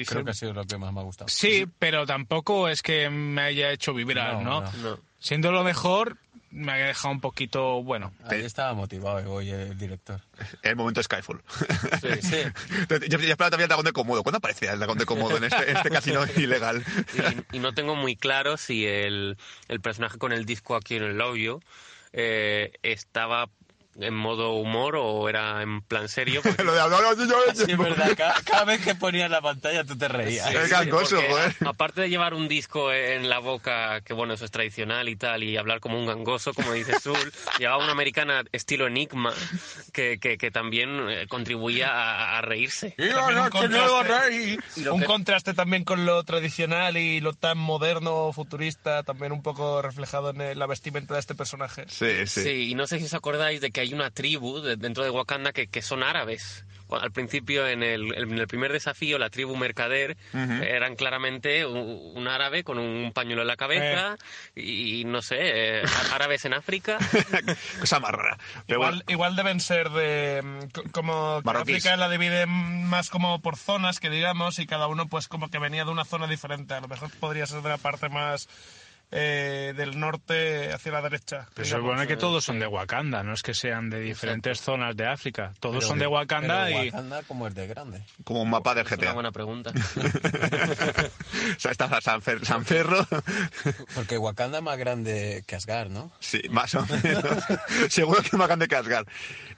y 0.00 0.04
Creo 0.04 0.24
que 0.24 0.30
ha 0.30 0.34
sido 0.34 0.52
lo 0.52 0.64
que 0.64 0.76
más 0.78 0.92
me 0.92 1.00
ha 1.00 1.04
gustado. 1.04 1.28
sí, 1.28 1.66
pero 1.78 2.06
tampoco 2.06 2.68
es 2.68 2.82
que 2.82 3.08
me 3.10 3.42
haya 3.42 3.70
hecho 3.70 3.94
vibrar, 3.94 4.34
No, 4.42 4.60
¿no? 4.62 4.72
no. 4.82 4.98
Siendo 5.18 5.50
lo 5.50 5.64
mejor, 5.64 6.18
me 6.50 6.72
ha 6.72 6.76
dejado 6.76 7.12
un 7.12 7.20
poquito, 7.20 7.82
bueno, 7.82 8.12
Ahí 8.24 8.42
estaba 8.44 8.72
motivado 8.74 9.30
hoy 9.32 9.50
el 9.50 9.76
director. 9.76 10.20
El 10.62 10.76
momento 10.76 11.02
Skyfall. 11.02 11.42
Sí. 12.22 12.36
yo, 12.88 12.98
yo 12.98 13.18
esperaba 13.18 13.50
también 13.50 13.62
el 13.62 13.68
dragón 13.68 13.84
de 13.84 13.92
Komodo. 13.92 14.22
¿Cuándo 14.22 14.38
aparecía 14.38 14.72
el 14.72 14.78
dragón 14.78 14.98
de 14.98 15.04
Komodo 15.06 15.36
en 15.36 15.44
este, 15.44 15.72
este 15.72 15.90
casino 15.90 16.20
ilegal? 16.36 16.84
Y, 17.52 17.56
y 17.56 17.58
no 17.58 17.72
tengo 17.74 17.94
muy 17.96 18.14
claro 18.16 18.56
si 18.56 18.86
el, 18.86 19.36
el 19.68 19.80
personaje 19.80 20.18
con 20.18 20.32
el 20.32 20.44
disco 20.46 20.76
aquí 20.76 20.96
en 20.96 21.02
el 21.02 21.18
labio 21.18 21.60
eh, 22.16 22.72
estaba 22.82 23.50
en 24.00 24.14
modo 24.14 24.52
humor 24.54 24.96
o 24.96 25.28
era 25.28 25.62
en 25.62 25.80
plan 25.82 26.08
serio. 26.08 26.40
porque- 26.42 26.62
Lo 26.64 26.74
de 26.74 26.80
hablar 26.80 27.02
así, 27.04 27.28
yo- 27.28 27.36
Sí, 27.66 27.72
es 27.72 27.78
verdad. 27.78 28.12
Cada, 28.16 28.34
cada 28.42 28.64
vez 28.64 28.80
que 28.82 28.94
ponías 28.94 29.30
la 29.30 29.40
pantalla 29.40 29.84
tú 29.84 29.96
te 29.96 30.08
reías. 30.08 30.48
Sí, 30.48 30.56
Es 30.56 30.68
gangoso, 30.70 31.20
joder. 31.28 31.54
a- 31.64 31.68
Aparte 31.70 32.00
de 32.02 32.08
llevar 32.10 32.34
un 32.34 32.48
disco 32.48 32.92
en 32.92 33.28
la 33.28 33.38
boca, 33.38 34.00
que 34.02 34.12
bueno, 34.12 34.34
eso 34.34 34.44
es 34.44 34.50
tradicional 34.50 35.08
y 35.08 35.16
tal, 35.16 35.42
y 35.42 35.56
hablar 35.56 35.80
como 35.80 35.98
un 35.98 36.06
gangoso, 36.06 36.52
como 36.54 36.72
dice 36.72 36.92
Sul, 37.02 37.32
llevaba 37.58 37.82
una 37.82 37.92
americana 37.92 38.44
estilo 38.52 38.86
Enigma, 38.86 39.32
que, 39.92 40.18
que, 40.18 40.38
que 40.38 40.50
también 40.50 41.08
eh, 41.08 41.26
contribuía 41.28 41.88
a, 41.90 42.38
a 42.38 42.42
reírse. 42.42 42.90
También 42.96 43.38
un 43.40 43.50
contraste, 43.50 44.58
Y 44.76 44.86
un 44.88 45.02
contraste 45.02 45.54
también 45.54 45.84
con 45.84 46.06
lo 46.06 46.22
tradicional 46.24 46.96
y 46.96 47.20
lo 47.20 47.32
tan 47.32 47.58
moderno, 47.58 48.32
futurista, 48.32 49.02
también 49.02 49.32
un 49.32 49.42
poco 49.42 49.82
reflejado 49.82 50.30
en 50.30 50.58
la 50.58 50.66
vestimenta 50.66 51.14
de 51.14 51.20
este 51.20 51.34
personaje. 51.34 51.84
Sí, 51.88 52.26
sí. 52.26 52.42
Sí, 52.42 52.70
y 52.70 52.74
no 52.74 52.86
sé 52.86 52.98
si 52.98 53.04
os 53.06 53.14
acordáis 53.14 53.60
de 53.60 53.70
que 53.70 53.80
hay 53.80 53.85
una 53.94 54.10
tribu 54.10 54.60
de- 54.60 54.76
dentro 54.76 55.04
de 55.04 55.10
Wakanda 55.10 55.52
que, 55.52 55.66
que 55.68 55.82
son 55.82 56.02
árabes. 56.02 56.64
Al 56.88 57.10
principio, 57.10 57.66
en 57.66 57.82
el, 57.82 58.14
en 58.16 58.38
el 58.38 58.46
primer 58.46 58.70
desafío, 58.72 59.18
la 59.18 59.28
tribu 59.28 59.56
mercader 59.56 60.16
Ujú. 60.32 60.52
eran 60.62 60.94
claramente 60.94 61.66
un, 61.66 62.12
un 62.14 62.28
árabe 62.28 62.62
con 62.62 62.78
un 62.78 63.10
pañuelo 63.12 63.42
en 63.42 63.48
la 63.48 63.56
cabeza 63.56 64.16
y, 64.54 65.02
no 65.04 65.20
sé, 65.20 65.36
eh, 65.40 65.82
árabes 66.12 66.44
en 66.44 66.54
África. 66.54 66.98
Cosa 67.80 67.98
más 67.98 68.12
rara. 68.12 68.38
Igual, 68.68 68.90
bueno, 68.98 69.02
igual 69.08 69.34
deben 69.34 69.58
ser 69.58 69.90
de. 69.90 70.42
mm, 70.44 70.58
co- 70.72 70.84
Como 70.92 71.42
que. 71.42 71.50
África 71.50 71.96
la 71.96 72.08
divide 72.08 72.46
más 72.46 73.10
como 73.10 73.40
por 73.40 73.56
zonas, 73.56 73.98
que 73.98 74.08
digamos, 74.08 74.60
y 74.60 74.66
cada 74.66 74.86
uno, 74.86 75.08
pues, 75.08 75.26
como 75.26 75.48
que 75.50 75.58
venía 75.58 75.84
de 75.84 75.90
una 75.90 76.04
zona 76.04 76.28
diferente. 76.28 76.74
A 76.74 76.80
lo 76.80 76.86
mejor 76.86 77.10
podría 77.18 77.46
ser 77.46 77.62
de 77.62 77.68
la 77.68 77.78
parte 77.78 78.08
más 78.08 78.48
eh, 79.12 79.72
del 79.76 79.98
norte 79.98 80.72
hacia 80.72 80.92
la 80.92 81.00
derecha. 81.02 81.46
Pero 81.54 81.64
se 81.66 81.76
supone 81.76 82.06
que 82.06 82.16
todos 82.16 82.44
son 82.44 82.58
de 82.58 82.66
Wakanda, 82.66 83.22
no 83.22 83.32
es 83.34 83.42
que 83.42 83.54
sean 83.54 83.88
de 83.90 84.00
diferentes 84.00 84.60
zonas 84.60 84.96
de 84.96 85.06
África. 85.06 85.52
Todos 85.60 85.84
son 85.86 85.98
de 85.98 86.06
Wakanda 86.06 86.64
pero 86.66 86.82
y... 86.84 86.86
Wakanda 86.90 87.22
como 87.22 87.46
es 87.46 87.54
de 87.54 87.66
grande. 87.66 88.02
como 88.24 88.42
un 88.42 88.50
mapa 88.50 88.74
del 88.74 88.86
Es 88.86 88.92
una 88.92 89.02
GTA. 89.02 89.12
buena 89.12 89.32
pregunta. 89.32 89.70
o 91.56 91.60
sea, 91.60 91.70
está 91.72 92.00
San, 92.00 92.20
Fer- 92.20 92.44
San 92.44 92.64
Ferro. 92.64 93.06
Porque 93.94 94.18
Wakanda 94.18 94.58
es 94.58 94.64
más 94.64 94.78
grande 94.78 95.44
que 95.46 95.56
Asgard, 95.56 95.90
¿no? 95.90 96.10
Sí, 96.20 96.42
más 96.50 96.74
o 96.74 96.84
menos. 96.86 97.24
Seguro 97.88 98.20
que 98.20 98.28
es 98.28 98.32
más 98.34 98.46
grande 98.48 98.68
que 98.68 98.76
Asgard. 98.76 99.06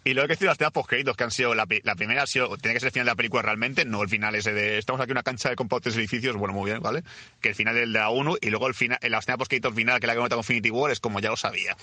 Y 0.05 0.15
luego 0.15 0.23
hay 0.25 0.29
que 0.29 0.35
decir 0.35 0.47
las 0.47 0.55
escenas 0.57 0.73
post 0.73 0.89
que 0.91 1.25
han 1.25 1.31
sido. 1.31 1.55
La, 1.55 1.66
la 1.83 1.95
primera 1.95 2.23
ha 2.23 2.27
sido. 2.27 2.57
Tiene 2.59 2.75
que 2.75 2.81
ser 2.81 2.89
el 2.89 2.93
final 2.93 3.07
de 3.07 3.12
la 3.12 3.16
película 3.16 3.43
realmente, 3.43 3.85
no 3.85 4.03
el 4.03 4.09
final 4.09 4.35
ese 4.35 4.53
de. 4.53 4.79
Estamos 4.79 5.01
aquí 5.01 5.11
en 5.11 5.16
una 5.16 5.23
cancha 5.23 5.49
de 5.51 5.57
compartes 5.57 5.97
edificios. 5.97 6.37
Bueno, 6.37 6.55
muy 6.55 6.70
bien, 6.70 6.81
¿vale? 6.83 7.03
Que 7.41 7.51
el 7.51 7.55
final 7.55 7.75
del 7.75 7.93
de 7.93 7.99
la 7.99 8.11
1 8.11 8.37
y 8.41 8.51
luego 8.51 8.69
el 8.69 8.75
final, 8.75 8.99
la 9.03 9.19
escena 9.44 9.62
post 9.62 9.77
final, 9.77 10.01
que 10.01 10.06
la 10.06 10.15
que 10.15 10.20
nota 10.20 10.36
con 10.36 10.40
Infinity 10.40 10.70
War, 10.70 10.90
es 10.90 11.01
como 11.01 11.20
ya 11.20 11.31
lo 11.31 11.36
sabía. 11.36 11.77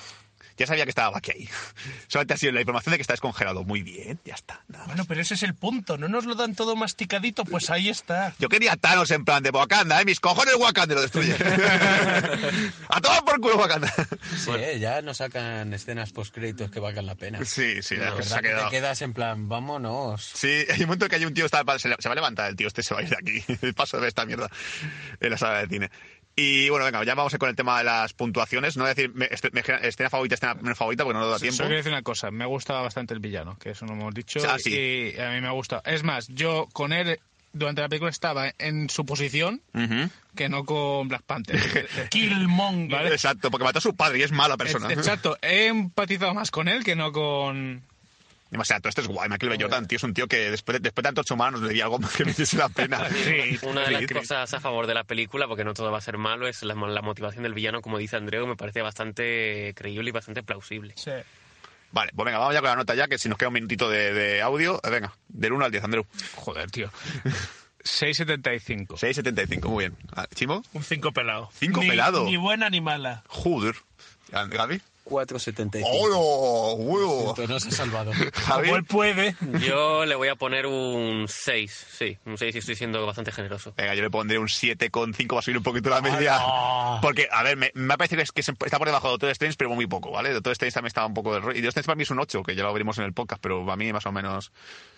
Ya 0.57 0.65
sabía 0.65 0.85
que 0.85 0.89
estaba 0.89 1.17
aquí 1.17 1.31
ahí. 1.31 1.49
Solamente 2.07 2.33
ha 2.33 2.37
sido 2.37 2.53
la 2.53 2.61
información 2.61 2.91
de 2.93 2.97
que 2.97 3.01
está 3.01 3.11
descongelado. 3.13 3.65
Muy 3.65 3.81
bien, 3.81 4.19
ya 4.23 4.35
está. 4.35 4.63
nada 4.69 4.85
más. 4.85 4.87
Bueno, 4.95 5.05
pero 5.05 5.19
ese 5.19 5.33
es 5.33 5.43
el 5.43 5.53
punto. 5.53 5.97
No 5.97 6.07
nos 6.07 6.23
lo 6.25 6.35
dan 6.35 6.55
todo 6.55 6.77
masticadito, 6.77 7.43
pues 7.43 7.69
ahí 7.69 7.89
está. 7.89 8.33
Yo 8.39 8.47
quería 8.47 8.71
a 8.71 8.77
Thanos 8.77 9.11
en 9.11 9.25
plan 9.25 9.43
de 9.43 9.49
Wakanda, 9.49 9.99
¿eh? 10.01 10.05
Mis 10.05 10.21
cojones 10.21 10.55
Wakanda 10.55 10.95
lo 10.95 11.01
destruye. 11.01 11.35
a 12.89 13.01
tomar 13.01 13.25
por 13.25 13.41
culo 13.41 13.57
Wakanda. 13.57 13.91
Sí, 14.37 14.51
eh, 14.57 14.79
ya 14.79 15.01
no 15.01 15.13
sacan 15.13 15.73
escenas 15.73 16.11
post-créditos 16.13 16.71
que 16.71 16.79
valgan 16.79 17.05
la 17.05 17.15
pena. 17.15 17.43
Sí, 17.43 17.81
sí, 17.81 17.95
La 17.97 18.05
la 18.05 18.11
verdad 18.15 18.27
se 18.29 18.35
ha 18.35 18.41
que 18.41 18.53
te 18.53 18.69
quedas 18.71 19.01
en 19.01 19.13
plan, 19.13 19.49
vámonos. 19.49 20.31
Sí, 20.35 20.47
hay 20.69 20.79
un 20.81 20.85
momento 20.87 21.09
que 21.09 21.15
hay 21.17 21.25
un 21.25 21.33
tío, 21.33 21.45
está, 21.45 21.63
se, 21.79 21.89
le- 21.89 21.95
se 21.99 22.07
va 22.07 22.13
a 22.13 22.15
levantar 22.15 22.49
el 22.49 22.55
tío, 22.55 22.67
este 22.67 22.81
se 22.81 22.93
va 22.93 23.01
a 23.01 23.03
ir 23.03 23.09
de 23.09 23.17
aquí. 23.17 23.43
El 23.61 23.73
paso 23.73 23.99
de 23.99 24.07
esta 24.07 24.25
mierda 24.25 24.49
en 25.19 25.29
la 25.31 25.37
sala 25.37 25.59
de 25.59 25.67
cine. 25.67 25.91
Y 26.35 26.67
bueno, 26.69 26.85
venga, 26.85 27.03
ya 27.05 27.15
vamos 27.15 27.33
con 27.37 27.47
el 27.49 27.55
tema 27.55 27.77
de 27.77 27.85
las 27.85 28.13
puntuaciones. 28.13 28.75
No 28.75 28.83
voy 28.83 28.91
a 28.91 28.93
decir 28.93 29.11
me- 29.13 29.27
este- 29.31 29.51
me- 29.51 29.61
escena 29.87 30.09
favorita, 30.09 30.35
escena 30.35 30.53
menos 30.55 30.77
favorita, 30.77 31.03
porque 31.05 31.13
no 31.17 31.21
nos 31.21 31.31
da 31.31 31.39
tiempo. 31.39 31.55
Solo 31.57 31.67
quiero 31.69 31.77
decir 31.77 31.91
una 31.93 32.01
cosa, 32.01 32.29
me 32.31 32.43
ha 32.43 32.47
gustado 32.47 32.83
bastante 32.83 33.13
el 33.13 33.21
villano, 33.21 33.57
que 33.57 33.69
eso 33.69 33.85
no 33.85 33.93
hemos 33.93 34.13
dicho. 34.13 34.39
Ah, 34.49 34.57
sí. 34.59 35.13
Y 35.15 35.19
a 35.19 35.29
mí 35.31 35.39
me 35.41 35.47
ha 35.47 35.51
gustado. 35.51 35.81
Es 35.85 36.03
más, 36.03 36.27
yo 36.27 36.67
con 36.73 36.91
él 36.91 37.19
durante 37.53 37.81
la 37.81 37.87
película 37.87 38.11
estaba 38.11 38.51
en 38.57 38.89
su 38.89 39.05
posición 39.05 39.61
que 40.35 40.49
no 40.49 40.65
con 40.65 41.07
Black 41.07 41.23
Panther. 41.23 41.57
Killmonger. 42.11 42.91
¿Vale? 42.97 43.09
Exacto, 43.13 43.49
porque 43.49 43.63
mató 43.63 43.77
a 43.77 43.81
su 43.81 43.95
padre 43.95 44.19
y 44.19 44.23
es 44.23 44.33
mala 44.33 44.57
persona. 44.57 44.91
Exacto, 44.91 45.37
he 45.41 45.67
empatizado 45.67 46.33
más 46.33 46.51
con 46.51 46.67
él 46.67 46.83
que 46.83 46.97
no 46.97 47.13
con... 47.13 47.81
Demasiado, 48.55 48.89
esto 48.89 49.01
es 49.01 49.07
guay. 49.07 49.29
Michael 49.29 49.49
B. 49.51 49.57
Jordan, 49.61 49.85
tío, 49.87 49.97
es 49.97 50.03
un 50.03 50.13
tío 50.13 50.27
que 50.27 50.49
después 50.51 50.75
de, 50.75 50.79
después 50.79 51.03
de 51.03 51.07
tantos 51.09 51.29
humanos 51.31 51.61
le 51.61 51.73
di 51.73 51.81
algo 51.81 51.99
que 51.99 52.25
me 52.25 52.31
hiciese 52.31 52.57
la 52.57 52.69
pena. 52.69 52.99
Una 53.63 53.81
de 53.81 53.91
las 53.91 54.01
Sí. 54.01 54.13
cosas 54.13 54.53
a 54.53 54.59
favor 54.59 54.87
de 54.87 54.93
la 54.93 55.03
película, 55.03 55.47
porque 55.47 55.63
no 55.63 55.73
todo 55.73 55.91
va 55.91 55.97
a 55.97 56.01
ser 56.01 56.17
malo, 56.17 56.47
es 56.47 56.63
la, 56.63 56.73
la 56.73 57.01
motivación 57.01 57.43
del 57.43 57.53
villano, 57.53 57.81
como 57.81 57.97
dice 57.97 58.15
Andreu, 58.17 58.47
me 58.47 58.55
parece 58.55 58.81
bastante 58.81 59.73
creíble 59.75 60.09
y 60.09 60.11
bastante 60.13 60.41
plausible. 60.43 60.93
Sí. 60.97 61.11
Vale, 61.91 62.11
pues 62.15 62.25
venga, 62.25 62.39
vamos 62.39 62.53
ya 62.53 62.59
con 62.61 62.69
la 62.69 62.75
nota 62.75 62.95
ya, 62.95 63.07
que 63.07 63.17
si 63.17 63.29
nos 63.29 63.37
queda 63.37 63.47
un 63.49 63.53
minutito 63.53 63.89
de, 63.89 64.13
de 64.13 64.41
audio. 64.41 64.79
eh, 64.83 64.89
Venga, 64.89 65.13
del 65.29 65.53
1 65.53 65.65
al 65.65 65.71
10, 65.71 65.83
Andreu. 65.83 66.05
Joder, 66.35 66.69
tío. 66.71 66.91
6.75. 67.83 68.87
6,75, 68.97 69.67
muy 69.69 69.83
bien. 69.85 69.97
Ah, 70.15 70.27
¿Chimo? 70.33 70.63
Un 70.73 70.83
5 70.83 71.11
pelado. 71.11 71.49
Cinco 71.53 71.81
Ni- 71.81 71.89
pelado. 71.89 72.25
Ni 72.25 72.35
buena 72.37 72.69
ni 72.69 72.81
mala. 72.81 73.23
Joder. 73.27 73.75
¿Gaby? 74.31 74.81
4.75. 75.05 75.83
¡Oh, 75.85 76.73
huevo! 76.77 77.35
No 77.47 77.59
se 77.59 77.69
ha 77.69 77.71
salvado. 77.71 78.11
Como 78.51 78.75
él 78.75 78.83
puede. 78.83 79.35
Yo 79.65 80.05
le 80.05 80.15
voy 80.15 80.27
a 80.29 80.35
poner 80.35 80.65
un 80.65 81.27
6, 81.27 81.87
sí, 81.97 82.17
un 82.25 82.37
6 82.37 82.55
y 82.55 82.57
estoy 82.57 82.75
siendo 82.75 83.05
bastante 83.05 83.31
generoso. 83.31 83.73
Venga, 83.77 83.93
yo 83.95 84.01
le 84.01 84.09
pondré 84.09 84.39
un 84.39 84.47
7,5, 84.47 85.35
va 85.35 85.39
a 85.39 85.41
subir 85.41 85.57
un 85.57 85.63
poquito 85.63 85.89
la 85.89 86.01
media. 86.01 86.39
Porque, 87.01 87.27
a 87.31 87.43
ver, 87.43 87.55
me, 87.55 87.71
me 87.75 87.93
ha 87.93 87.97
parecido 87.97 88.17
que, 88.19 88.23
es- 88.23 88.31
que 88.31 88.43
se- 88.43 88.53
está 88.65 88.77
por 88.79 88.87
debajo 88.87 89.07
de 89.07 89.11
Doctor 89.13 89.29
Strange, 89.31 89.55
pero 89.57 89.69
muy 89.71 89.87
poco, 89.87 90.11
¿vale? 90.11 90.31
Doctor 90.33 90.51
Strange 90.53 90.73
también 90.73 90.87
estaba 90.87 91.07
un 91.07 91.13
poco 91.13 91.33
de 91.33 91.39
rollo. 91.39 91.57
Y 91.57 91.61
Doctor 91.61 91.69
Strange 91.81 91.85
para 91.87 91.95
mí 91.97 92.03
es 92.03 92.09
un 92.11 92.19
8, 92.19 92.43
que 92.43 92.55
ya 92.55 92.63
lo 92.63 92.73
veremos 92.73 92.97
en 92.97 93.05
el 93.05 93.13
podcast, 93.13 93.41
pero 93.41 93.63
para 93.65 93.75
mí 93.77 93.93
más 93.93 94.05
o 94.05 94.11
menos 94.11 94.51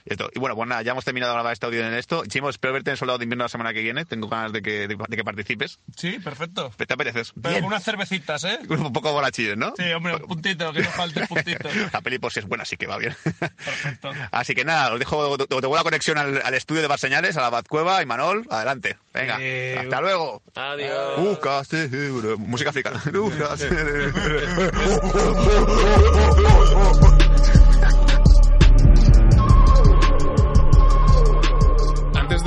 esto. 0.09 0.29
Y 0.33 0.39
bueno, 0.39 0.55
pues 0.55 0.67
nada, 0.67 0.81
ya 0.81 0.91
hemos 0.91 1.05
terminado 1.05 1.31
de 1.31 1.35
grabar 1.35 1.53
este 1.53 1.65
audio 1.65 1.85
en 1.85 1.93
esto. 1.93 2.23
Chimo, 2.25 2.49
espero 2.49 2.73
verte 2.73 2.91
en 2.91 2.97
Soldado 2.97 3.19
de 3.19 3.25
Invierno 3.25 3.43
la 3.45 3.49
semana 3.49 3.73
que 3.73 3.81
viene. 3.81 4.05
Tengo 4.05 4.27
ganas 4.27 4.51
de 4.53 4.61
que, 4.61 4.87
de, 4.87 4.95
de 5.07 5.17
que 5.17 5.23
participes. 5.23 5.79
Sí, 5.95 6.19
perfecto. 6.19 6.71
¿Te 6.77 6.93
apeteces? 6.93 7.33
Pero 7.41 7.49
Bien. 7.49 7.61
con 7.63 7.67
unas 7.73 7.83
cervecitas, 7.83 8.43
¿eh? 8.43 8.59
Un 8.69 8.93
poco 8.93 9.11
borrachillos, 9.11 9.57
¿no? 9.57 9.73
Sí, 9.77 9.91
hombre, 9.91 10.15
un 10.15 10.21
puntito, 10.21 10.71
que 10.73 10.81
no 10.81 10.89
falte 10.89 11.21
un 11.21 11.27
puntito. 11.27 11.69
La 11.93 12.01
peli 12.01 12.19
por 12.19 12.31
si 12.31 12.39
es 12.39 12.45
buena, 12.45 12.63
así 12.63 12.77
que 12.77 12.87
va 12.87 12.97
bien. 12.97 13.15
Perfecto. 13.23 14.11
Así 14.31 14.55
que 14.55 14.65
nada, 14.65 14.93
os 14.93 14.99
dejo, 14.99 15.37
te 15.37 15.67
la 15.67 15.83
conexión 15.83 16.17
al, 16.17 16.41
al 16.43 16.53
estudio 16.53 16.81
de 16.81 16.87
Bar 16.87 16.99
Señales, 16.99 17.37
a 17.37 17.41
la 17.41 17.49
Batcueva 17.49 18.01
y 18.01 18.05
Manol, 18.05 18.45
adelante. 18.49 18.97
Venga, 19.13 19.37
Eh, 19.39 19.75
hasta 19.79 20.01
luego. 20.01 20.41
Adiós. 20.55 21.67
Seguro. 21.67 22.37
Música 22.37 22.69
africana. 22.69 23.01
Busca 23.13 23.55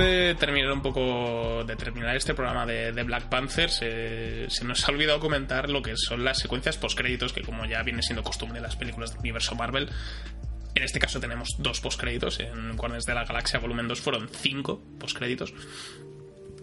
de 0.01 0.35
terminar 0.35 0.73
un 0.73 0.83
poco, 0.83 1.65
de 1.65 1.77
terminar 1.77 2.17
este 2.17 2.35
programa 2.35 2.67
de, 2.67 3.03
Black 3.03 3.29
Panther, 3.29 3.71
se, 3.71 4.49
se 4.51 4.65
nos 4.65 4.87
ha 4.87 4.93
olvidado 4.93 5.21
comentar 5.21 5.71
lo 5.71 5.83
que 5.83 5.97
son 5.97 6.25
las 6.25 6.39
secuencias 6.39 6.77
postcréditos, 6.77 7.33
que 7.33 7.43
como 7.43 7.67
ya 7.67 7.83
viene 7.83 8.03
siendo 8.03 8.23
costumbre 8.23 8.59
en 8.59 8.65
las 8.65 8.77
películas 8.77 9.11
del 9.11 9.21
universo 9.21 9.55
Marvel, 9.55 9.89
en 10.75 10.83
este 10.83 10.99
caso 10.99 11.21
tenemos 11.21 11.57
dos 11.59 11.81
postcréditos. 11.81 12.41
En 12.41 12.77
Guardianes 12.77 13.07
de 13.07 13.15
la 13.15 13.25
Galaxia 13.25 13.59
Volumen 13.59 13.89
2 13.89 14.01
fueron 14.01 14.29
cinco 14.29 14.83
postcréditos. 14.99 15.53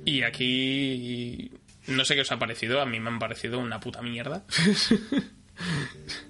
Y 0.05 0.23
aquí 0.23 1.51
no 1.87 2.05
sé 2.05 2.15
qué 2.15 2.21
os 2.21 2.31
ha 2.31 2.39
parecido, 2.39 2.81
a 2.81 2.85
mí 2.85 2.99
me 2.99 3.09
han 3.09 3.19
parecido 3.19 3.59
una 3.59 3.79
puta 3.79 4.01
mierda. 4.01 4.45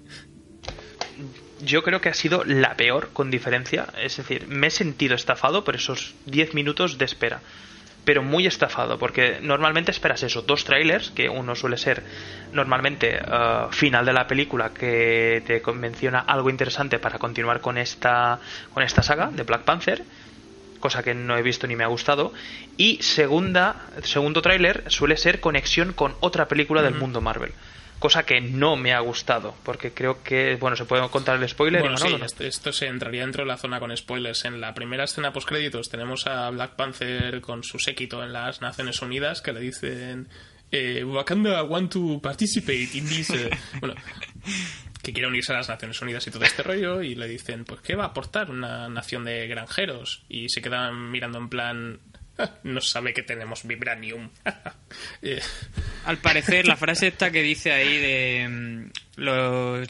Yo 1.60 1.82
creo 1.82 2.00
que 2.00 2.08
ha 2.08 2.14
sido 2.14 2.44
la 2.44 2.76
peor 2.76 3.10
con 3.12 3.30
diferencia. 3.30 3.86
Es 4.00 4.16
decir, 4.16 4.46
me 4.48 4.68
he 4.68 4.70
sentido 4.70 5.14
estafado 5.14 5.64
por 5.64 5.76
esos 5.76 6.14
10 6.26 6.54
minutos 6.54 6.98
de 6.98 7.04
espera. 7.04 7.40
Pero 8.04 8.22
muy 8.22 8.46
estafado, 8.46 8.98
porque 8.98 9.38
normalmente 9.42 9.90
esperas 9.90 10.22
eso, 10.22 10.40
dos 10.40 10.64
trailers, 10.64 11.10
que 11.10 11.28
uno 11.28 11.54
suele 11.54 11.76
ser 11.76 12.02
normalmente 12.52 13.18
eh, 13.18 13.66
final 13.70 14.06
de 14.06 14.14
la 14.14 14.26
película, 14.26 14.72
que 14.72 15.42
te 15.46 15.60
menciona 15.72 16.20
algo 16.20 16.48
interesante 16.48 16.98
para 16.98 17.18
continuar 17.18 17.60
con 17.60 17.76
esta, 17.76 18.38
con 18.72 18.82
esta 18.82 19.02
saga 19.02 19.30
de 19.30 19.42
Black 19.42 19.64
Panther, 19.64 20.02
cosa 20.80 21.02
que 21.02 21.12
no 21.12 21.36
he 21.36 21.42
visto 21.42 21.66
ni 21.66 21.76
me 21.76 21.84
ha 21.84 21.88
gustado. 21.88 22.32
Y 22.78 23.02
segunda, 23.02 23.88
segundo 24.02 24.40
tráiler 24.40 24.84
suele 24.86 25.18
ser 25.18 25.40
conexión 25.40 25.92
con 25.92 26.14
otra 26.20 26.48
película 26.48 26.80
del 26.82 26.94
mundo 26.94 27.20
Marvel. 27.20 27.52
Cosa 27.98 28.24
que 28.24 28.40
no 28.40 28.76
me 28.76 28.92
ha 28.92 29.00
gustado, 29.00 29.54
porque 29.64 29.92
creo 29.92 30.22
que, 30.22 30.56
bueno, 30.56 30.76
se 30.76 30.84
puede 30.84 31.08
contar 31.08 31.42
el 31.42 31.48
spoiler. 31.48 31.80
Bueno, 31.80 31.96
Imanol, 31.96 32.08
sí, 32.08 32.14
¿o 32.14 32.18
no? 32.18 32.24
esto, 32.26 32.44
esto 32.44 32.72
se 32.72 32.86
entraría 32.86 33.22
dentro 33.22 33.42
de 33.42 33.48
la 33.48 33.56
zona 33.56 33.80
con 33.80 33.96
spoilers. 33.96 34.44
En 34.44 34.60
la 34.60 34.72
primera 34.72 35.04
escena 35.04 35.32
postcréditos 35.32 35.88
tenemos 35.88 36.26
a 36.26 36.48
Black 36.50 36.76
Panther 36.76 37.40
con 37.40 37.64
su 37.64 37.78
séquito 37.78 38.22
en 38.22 38.32
las 38.32 38.60
Naciones 38.60 39.02
Unidas 39.02 39.42
que 39.42 39.52
le 39.52 39.60
dicen 39.60 40.28
eh, 40.70 41.02
Wakanda 41.04 41.62
want 41.64 41.92
to 41.92 42.20
participate 42.22 42.90
in 42.94 43.08
this... 43.08 43.30
eh", 43.30 43.50
bueno, 43.80 43.94
que 45.02 45.12
quiere 45.12 45.28
unirse 45.28 45.52
a 45.52 45.56
las 45.56 45.68
Naciones 45.68 46.00
Unidas 46.02 46.26
y 46.26 46.30
todo 46.30 46.44
este 46.44 46.62
rollo 46.62 47.02
y 47.02 47.14
le 47.14 47.26
dicen, 47.26 47.64
pues 47.64 47.80
¿qué 47.80 47.94
va 47.94 48.04
a 48.04 48.08
aportar 48.08 48.50
una 48.50 48.88
nación 48.88 49.24
de 49.24 49.46
granjeros? 49.48 50.22
Y 50.28 50.48
se 50.48 50.62
quedan 50.62 51.10
mirando 51.10 51.38
en 51.38 51.48
plan... 51.48 52.00
"Ah, 52.38 52.50
No 52.62 52.80
sabe 52.80 53.12
que 53.12 53.22
tenemos 53.22 53.66
vibranium. 53.66 54.30
Eh, 55.22 55.40
Al 56.06 56.18
parecer, 56.18 56.66
la 56.66 56.76
frase 56.78 57.08
esta 57.08 57.30
que 57.30 57.42
dice 57.42 57.72
ahí 57.72 57.98
de 57.98 58.48
mm, 58.48 59.20
los, 59.20 59.88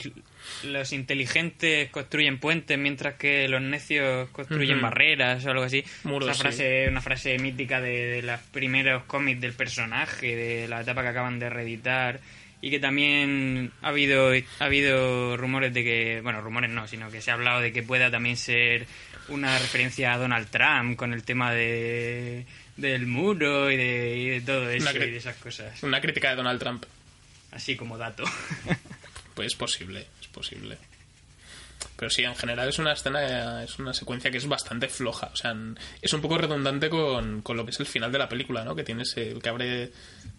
los 0.64 0.92
inteligentes 0.92 1.90
construyen 1.90 2.38
puentes 2.38 2.76
mientras 2.78 3.14
que 3.14 3.46
los 3.48 3.60
necios 3.62 4.28
construyen 4.30 4.80
barreras 4.80 5.44
o 5.44 5.50
algo 5.50 5.62
así. 5.64 5.84
Muros, 6.04 6.30
Esa 6.30 6.42
frase, 6.42 6.88
una 6.88 7.00
frase 7.00 7.38
mítica 7.38 7.80
de, 7.80 8.06
de 8.06 8.22
los 8.22 8.40
primeros 8.40 9.04
cómics 9.04 9.40
del 9.40 9.52
personaje, 9.52 10.34
de 10.34 10.66
la 10.68 10.80
etapa 10.80 11.02
que 11.02 11.08
acaban 11.08 11.38
de 11.38 11.50
reeditar. 11.50 12.20
Y 12.60 12.70
que 12.70 12.80
también 12.80 13.70
ha 13.82 13.88
habido, 13.90 14.32
ha 14.32 14.64
habido 14.64 15.36
rumores 15.36 15.72
de 15.72 15.84
que, 15.84 16.20
bueno, 16.22 16.40
rumores 16.40 16.70
no, 16.70 16.88
sino 16.88 17.08
que 17.08 17.20
se 17.20 17.30
ha 17.30 17.34
hablado 17.34 17.60
de 17.60 17.72
que 17.72 17.84
pueda 17.84 18.10
también 18.10 18.36
ser 18.36 18.88
una 19.28 19.58
referencia 19.58 20.14
a 20.14 20.18
Donald 20.18 20.48
Trump 20.48 20.96
con 20.96 21.12
el 21.12 21.22
tema 21.24 21.52
de 21.52 22.46
del 22.76 23.06
muro 23.06 23.70
y 23.70 23.76
de, 23.76 24.16
y 24.16 24.28
de 24.28 24.40
todo 24.40 24.70
eso 24.70 24.90
y 24.96 24.98
de 25.10 25.16
esas 25.16 25.36
cosas. 25.36 25.82
una 25.82 26.00
crítica 26.00 26.30
de 26.30 26.36
Donald 26.36 26.60
Trump. 26.60 26.84
Así 27.52 27.76
como 27.76 27.98
dato. 27.98 28.24
Pues 29.34 29.52
es 29.52 29.54
posible, 29.54 30.04
es 30.20 30.26
posible. 30.26 30.76
Pero 31.96 32.10
sí, 32.10 32.24
en 32.24 32.34
general 32.34 32.68
es 32.68 32.80
una 32.80 32.92
escena, 32.92 33.62
es 33.62 33.78
una 33.78 33.94
secuencia 33.94 34.32
que 34.32 34.38
es 34.38 34.48
bastante 34.48 34.88
floja. 34.88 35.30
O 35.32 35.36
sea, 35.36 35.54
es 36.02 36.12
un 36.12 36.20
poco 36.20 36.38
redundante 36.38 36.90
con, 36.90 37.42
con 37.42 37.56
lo 37.56 37.64
que 37.64 37.70
es 37.70 37.78
el 37.78 37.86
final 37.86 38.10
de 38.10 38.18
la 38.18 38.28
película, 38.28 38.64
¿no? 38.64 38.74
Que 38.74 38.82
tiene 38.82 39.02
ese, 39.04 39.38
que 39.40 39.48
abre, 39.48 39.92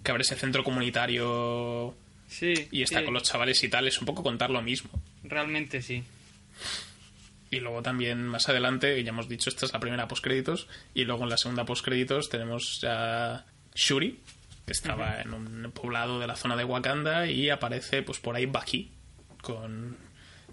que 0.04 0.12
abre 0.12 0.24
ese 0.24 0.36
centro 0.36 0.66
comunitario 0.66 1.96
Sí. 2.28 2.68
y 2.72 2.82
está 2.82 3.00
sí, 3.00 3.06
con 3.06 3.14
los 3.14 3.24
chavales 3.24 3.64
y 3.64 3.70
tal. 3.70 3.88
Es 3.88 4.00
un 4.00 4.06
poco 4.06 4.22
contar 4.22 4.50
lo 4.50 4.62
mismo. 4.62 4.90
Realmente 5.24 5.82
sí. 5.82 6.04
Y 7.52 7.60
luego 7.62 7.82
también 7.82 8.28
más 8.28 8.48
adelante, 8.50 9.04
ya 9.04 9.10
hemos 9.10 9.28
dicho, 9.28 9.50
esta 9.50 9.66
es 9.66 9.74
la 9.74 9.80
primera 9.80 10.08
postcréditos. 10.08 10.68
Y 10.94 11.06
luego 11.06 11.24
en 11.24 11.30
la 11.30 11.38
segunda 11.38 11.66
postcréditos 11.66 12.30
tenemos 12.30 12.80
ya 12.82 13.46
Shuri, 13.74 14.20
que 14.66 14.72
estaba 14.72 15.20
en 15.22 15.34
un 15.34 15.72
poblado 15.72 16.20
de 16.20 16.28
la 16.28 16.36
zona 16.36 16.56
de 16.56 16.64
Wakanda. 16.64 17.26
Y 17.28 17.50
aparece 17.50 18.04
pues 18.04 18.20
por 18.20 18.36
ahí 18.36 18.46
Baki, 18.46 18.92
con 19.42 19.98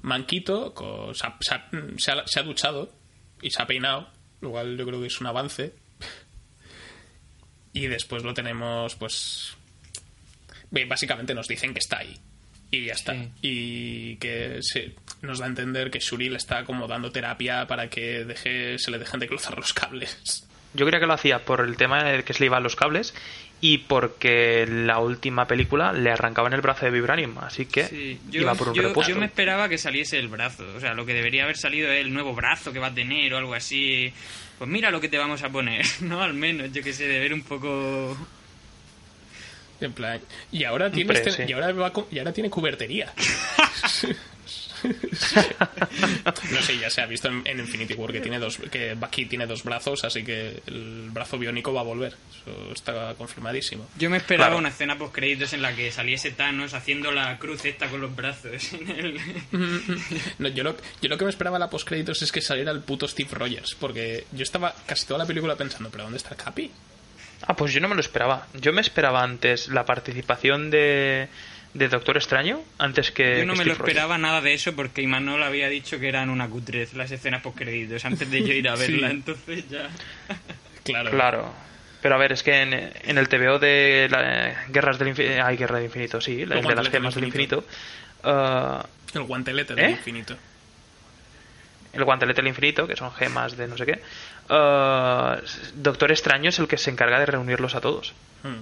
Manquito, 0.03 0.73
con, 0.73 1.15
se, 1.15 1.27
ha, 1.27 1.37
se 1.41 1.55
ha- 1.55 1.69
se 1.99 2.11
ha- 2.13 2.27
se 2.27 2.41
ha 2.41 2.43
duchado 2.43 2.93
y 3.43 3.51
se 3.51 3.61
ha 3.63 3.67
peinado. 3.67 4.09
Lo 4.41 4.51
cual 4.51 4.77
yo 4.79 4.87
creo 4.87 5.01
que 5.01 5.07
es 5.09 5.21
un 5.21 5.27
avance. 5.27 5.75
Y 7.73 7.87
después 7.89 8.23
lo 8.23 8.33
tenemos, 8.33 8.95
pues. 8.97 9.55
Básicamente 10.89 11.35
nos 11.35 11.47
dicen 11.49 11.73
que 11.75 11.79
está 11.81 11.99
ahí. 11.99 12.17
Y 12.71 12.87
ya 12.87 12.95
está. 12.95 13.13
Sí. 13.15 13.31
Y 13.43 14.17
que 14.17 14.59
se, 14.63 14.95
nos 15.23 15.39
da 15.39 15.47
a 15.47 15.49
entender 15.49 15.91
que 15.91 15.99
Shuri 15.99 16.29
le 16.29 16.37
está 16.37 16.65
como 16.65 16.87
dando 16.87 17.11
terapia 17.11 17.67
para 17.67 17.89
que 17.89 18.25
deje, 18.25 18.79
se 18.79 18.91
le 18.91 18.99
dejen 18.99 19.21
de 19.21 19.29
cruzar 19.29 19.57
los 19.57 19.73
cables. 19.73 20.45
Yo 20.75 20.85
creía 20.87 21.01
que 21.01 21.07
lo 21.07 21.15
hacía 21.15 21.39
por 21.45 21.61
el 21.63 21.77
tema 21.77 22.05
de 22.05 22.23
que 22.23 22.33
se 22.35 22.41
le 22.41 22.47
iban 22.47 22.63
los 22.63 22.77
cables 22.77 23.15
y 23.63 23.79
porque 23.79 24.67
la 24.69 24.99
última 24.99 25.47
película 25.47 25.93
le 25.95 26.11
arrancaban 26.11 26.53
el 26.53 26.61
brazo 26.61 26.85
de 26.85 26.91
Vibranium, 26.91 27.39
así 27.39 27.65
que 27.65 27.85
Sí, 27.87 28.21
yo, 28.29 28.43
iba 28.43 28.55
por 28.55 28.69
un 28.69 28.75
yo- 28.75 28.83
repuesto. 28.83 29.11
yo 29.13 29.19
me 29.19 29.25
esperaba 29.27 29.71
que 29.71 29.79
saliese 29.79 30.19
el 30.19 30.29
brazo. 30.29 30.67
O 30.77 30.81
sea, 30.81 30.93
lo 30.93 31.07
que 31.07 31.15
debería 31.15 31.45
haber 31.45 31.57
salido 31.57 31.91
es 31.91 32.01
el 32.05 32.13
nuevo 32.13 32.35
brazo 32.35 32.73
que 32.75 32.79
va 32.79 32.89
a 32.89 32.95
tener 32.95 33.33
o 33.33 33.39
algo 33.39 33.55
así. 33.55 34.13
Pues 34.59 34.69
mira 34.69 34.91
lo 34.91 35.01
que 35.01 35.09
te 35.09 35.17
vamos 35.17 35.43
a 35.43 35.49
poner, 35.49 35.87
¿no? 36.03 36.23
Al 36.23 36.35
menos, 36.35 36.71
yo 36.73 36.83
que 36.83 36.93
sé, 36.93 37.09
de 37.09 37.19
ver 37.21 37.33
un 37.33 37.43
poco... 37.43 38.15
En 39.81 39.93
plan, 39.93 40.21
y 40.53 40.65
ahora 40.65 40.91
tiene, 40.91 41.13
este- 41.15 41.31
sí. 41.33 41.43
y 41.49 41.53
ahora 41.53 41.71
va 41.73 41.93
y 42.11 42.19
ahora 42.19 42.33
tiene 42.33 42.49
cubertería. 42.51 43.13
no 46.53 46.63
sé, 46.63 46.79
ya 46.79 46.91
se 46.91 47.01
ha 47.01 47.07
visto 47.07 47.29
en, 47.29 47.43
en 47.47 47.59
Infinity 47.61 47.95
War 47.95 48.13
que 48.13 48.21
tiene 48.21 48.39
dos 48.39 48.59
que 48.71 48.95
Bucky 48.95 49.27
tiene 49.27 49.47
dos 49.47 49.63
brazos, 49.65 50.05
así 50.05 50.25
que 50.25 50.63
el 50.67 51.09
brazo 51.11 51.39
biónico 51.39 51.73
va 51.73 51.81
a 51.81 51.85
volver. 51.85 52.15
Eso 52.31 52.73
está 52.73 53.15
confirmadísimo. 53.15 53.87
Yo 53.99 54.11
me 54.11 54.19
esperaba 54.19 54.47
Claro. 54.49 54.59
una 54.59 54.69
escena 54.69 54.97
post 54.99 55.15
créditos 55.15 55.53
en 55.53 55.63
la 55.63 55.75
que 55.75 55.91
saliese 55.91 56.31
Thanos 56.31 56.75
haciendo 56.75 57.11
la 57.11 57.39
cruz 57.39 57.65
esta 57.65 57.89
con 57.89 58.01
los 58.01 58.15
brazos. 58.15 58.73
en 58.73 58.89
el- 58.91 59.21
No, 60.39 60.49
yo, 60.49 60.63
lo, 60.65 60.77
yo 61.01 61.09
lo 61.09 61.19
que 61.19 61.25
me 61.25 61.31
esperaba 61.31 61.59
la 61.59 61.71
postcréditos 61.71 62.23
es 62.23 62.31
que 62.33 62.41
saliera 62.41 62.71
el 62.73 62.81
puto 62.81 63.09
Steve 63.09 63.31
Rogers, 63.33 63.75
porque 63.75 64.25
yo 64.33 64.43
estaba 64.43 64.75
casi 64.87 65.07
toda 65.07 65.19
la 65.19 65.27
película 65.27 65.57
pensando, 65.57 65.91
¿pero 65.91 66.05
dónde 66.05 66.19
está 66.19 66.31
el 66.31 66.37
Capi? 66.37 66.71
Ah, 67.47 67.55
pues 67.55 67.73
yo 67.73 67.81
no 67.81 67.89
me 67.89 67.95
lo 67.95 68.01
esperaba. 68.01 68.47
Yo 68.55 68.73
me 68.73 68.81
esperaba 68.81 69.23
antes 69.23 69.69
la 69.69 69.85
participación 69.85 70.71
de, 70.71 71.29
de 71.79 71.89
Doctor 71.89 72.17
Extraño 72.17 72.61
antes 72.79 73.11
que. 73.11 73.39
Yo 73.41 73.47
no 73.47 73.53
que 73.53 73.59
me 73.61 73.65
lo 73.65 73.73
Rogers. 73.75 73.89
esperaba 73.89 74.19
nada 74.19 74.41
de 74.41 74.55
eso 74.55 74.75
porque 74.75 75.03
Imanol 75.03 75.43
había 75.43 75.69
dicho 75.69 75.99
que 76.01 76.09
eran 76.09 76.31
una 76.31 76.49
cutrez 76.49 76.95
las 76.95 77.11
escenas 77.11 77.43
post 77.43 77.59
créditos 77.59 78.05
antes 78.05 78.31
de 78.31 78.43
yo 78.43 78.53
ir 78.53 78.69
a 78.69 78.77
Sí. 78.77 78.93
verla, 78.93 79.11
entonces 79.11 79.69
ya... 79.69 79.89
Claro. 80.85 81.11
Claro. 81.11 81.55
Pero 82.01 82.15
a 82.15 82.19
ver, 82.19 82.31
es 82.33 82.43
que 82.45 82.63
en, 82.63 82.73
en 82.73 83.19
el 83.19 83.29
TVO 83.29 83.59
de 83.59 84.07
la, 84.11 84.67
Guerras 84.69 84.99
del 85.01 85.09
Infinito. 85.09 85.45
Hay 85.45 85.57
Guerra 85.57 85.77
del 85.77 85.87
Infinito, 85.87 86.21
sí, 86.21 86.47
la- 86.47 86.61
de 86.61 86.75
las 86.77 86.89
gemas 86.91 87.15
del 87.17 87.25
infinito. 87.25 87.65
ah, 88.23 88.87
El 89.13 89.23
guantelete 89.25 89.73
¿Eh? 89.73 89.77
del 89.77 89.91
infinito. 89.91 90.37
el 91.93 92.05
guantelete 92.05 92.41
del 92.43 92.49
infinito, 92.49 92.87
que 92.87 92.95
son 92.95 93.11
gemas 93.13 93.57
de 93.57 93.67
no 93.67 93.77
sé 93.77 93.87
qué. 93.87 94.01
ah, 94.51 95.39
Doctor 95.75 96.13
Extraño 96.13 96.51
es 96.51 96.59
el 96.61 96.69
que 96.69 96.77
se 96.79 96.91
encarga 96.91 97.19
de 97.19 97.27
reunirlos 97.27 97.75
a 97.75 97.81
todos 97.81 98.15
Hmm. 98.45 98.61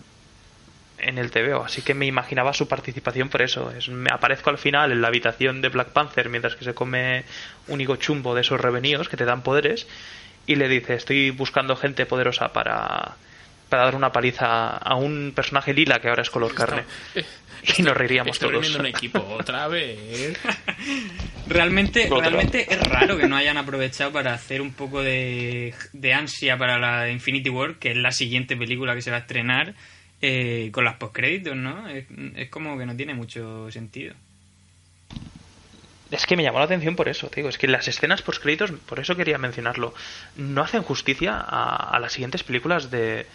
En 1.05 1.19
el 1.19 1.31
TVO. 1.31 1.65
Así 1.65 1.83
que 1.83 1.95
me 1.95 2.07
imaginaba 2.07 2.53
su 2.53 2.67
participación 2.69 3.29
por 3.29 3.43
eso. 3.43 3.71
Es, 3.71 3.89
me 3.89 4.11
aparezco 4.13 4.51
al 4.51 4.59
final 4.59 4.93
en 4.93 5.01
la 5.01 5.09
habitación 5.09 5.61
de 5.61 5.69
Black 5.69 5.89
Panther 5.91 6.29
mientras 6.29 6.57
que 6.57 6.65
se 6.65 6.75
come 6.75 7.25
un 7.69 7.81
higo 7.81 7.97
chumbo 7.97 8.35
de 8.35 8.41
esos 8.41 8.61
revenidos 8.61 9.09
que 9.09 9.17
te 9.17 9.25
dan 9.25 9.43
poderes. 9.43 9.87
Y 10.47 10.57
le 10.57 10.69
dice: 10.69 10.95
Estoy 10.95 11.31
buscando 11.31 11.77
gente 11.77 12.05
poderosa 12.07 12.53
para, 12.53 13.17
para 13.69 13.85
dar 13.85 13.95
una 13.95 14.13
paliza 14.13 14.77
a 14.77 14.95
un 14.97 15.33
personaje 15.35 15.73
lila 15.73 16.01
que 16.01 16.09
ahora 16.09 16.23
es 16.23 16.31
color 16.31 16.55
carne. 16.55 16.85
Y 17.79 17.83
nos 17.83 17.97
reiríamos 17.97 18.37
Estoy 18.37 18.53
todos. 18.53 18.75
un 18.75 18.85
equipo 18.85 19.21
otra 19.41 19.69
vez. 19.69 20.39
Realmente, 21.49 22.07
Otra. 22.11 22.29
realmente 22.29 22.67
es 22.73 22.83
raro 22.89 23.17
que 23.17 23.27
no 23.27 23.37
hayan 23.37 23.57
aprovechado 23.57 24.13
para 24.13 24.35
hacer 24.35 24.61
un 24.61 24.73
poco 24.73 25.03
de, 25.03 25.75
de 25.95 26.13
ansia 26.13 26.57
para 26.59 26.79
la 26.79 27.11
Infinity 27.11 27.49
War, 27.51 27.77
que 27.77 27.93
es 27.93 27.97
la 27.97 28.13
siguiente 28.13 28.55
película 28.57 28.95
que 28.95 29.03
se 29.03 29.11
va 29.11 29.17
a 29.17 29.21
estrenar 29.21 29.75
eh, 30.23 30.71
con 30.73 30.85
las 30.85 30.97
postcréditos, 30.97 31.57
¿no? 31.57 31.89
Es, 31.89 32.07
como 32.51 32.79
que 32.79 32.87
no 32.87 32.97
tiene 32.97 33.15
mucho 33.15 33.71
sentido. 33.71 34.15
Es 36.11 36.27
que 36.27 36.37
me 36.37 36.43
llamó 36.43 36.59
la 36.59 36.67
atención 36.67 36.97
por 36.97 37.09
eso, 37.09 37.29
te 37.29 37.37
digo. 37.37 37.49
Es 37.49 37.59
que 37.59 37.67
las 37.67 37.89
escenas 37.89 38.23
post 38.23 38.41
créditos, 38.43 38.71
por 38.87 39.01
eso 39.01 39.17
quería 39.17 39.39
mencionarlo, 39.39 39.95
no 40.37 40.63
hacen 40.63 40.83
justicia 40.83 41.37
a, 41.41 41.91
a 41.97 41.99
las 41.99 42.13
siguientes 42.13 42.45
películas 42.45 42.91
de, 42.91 43.27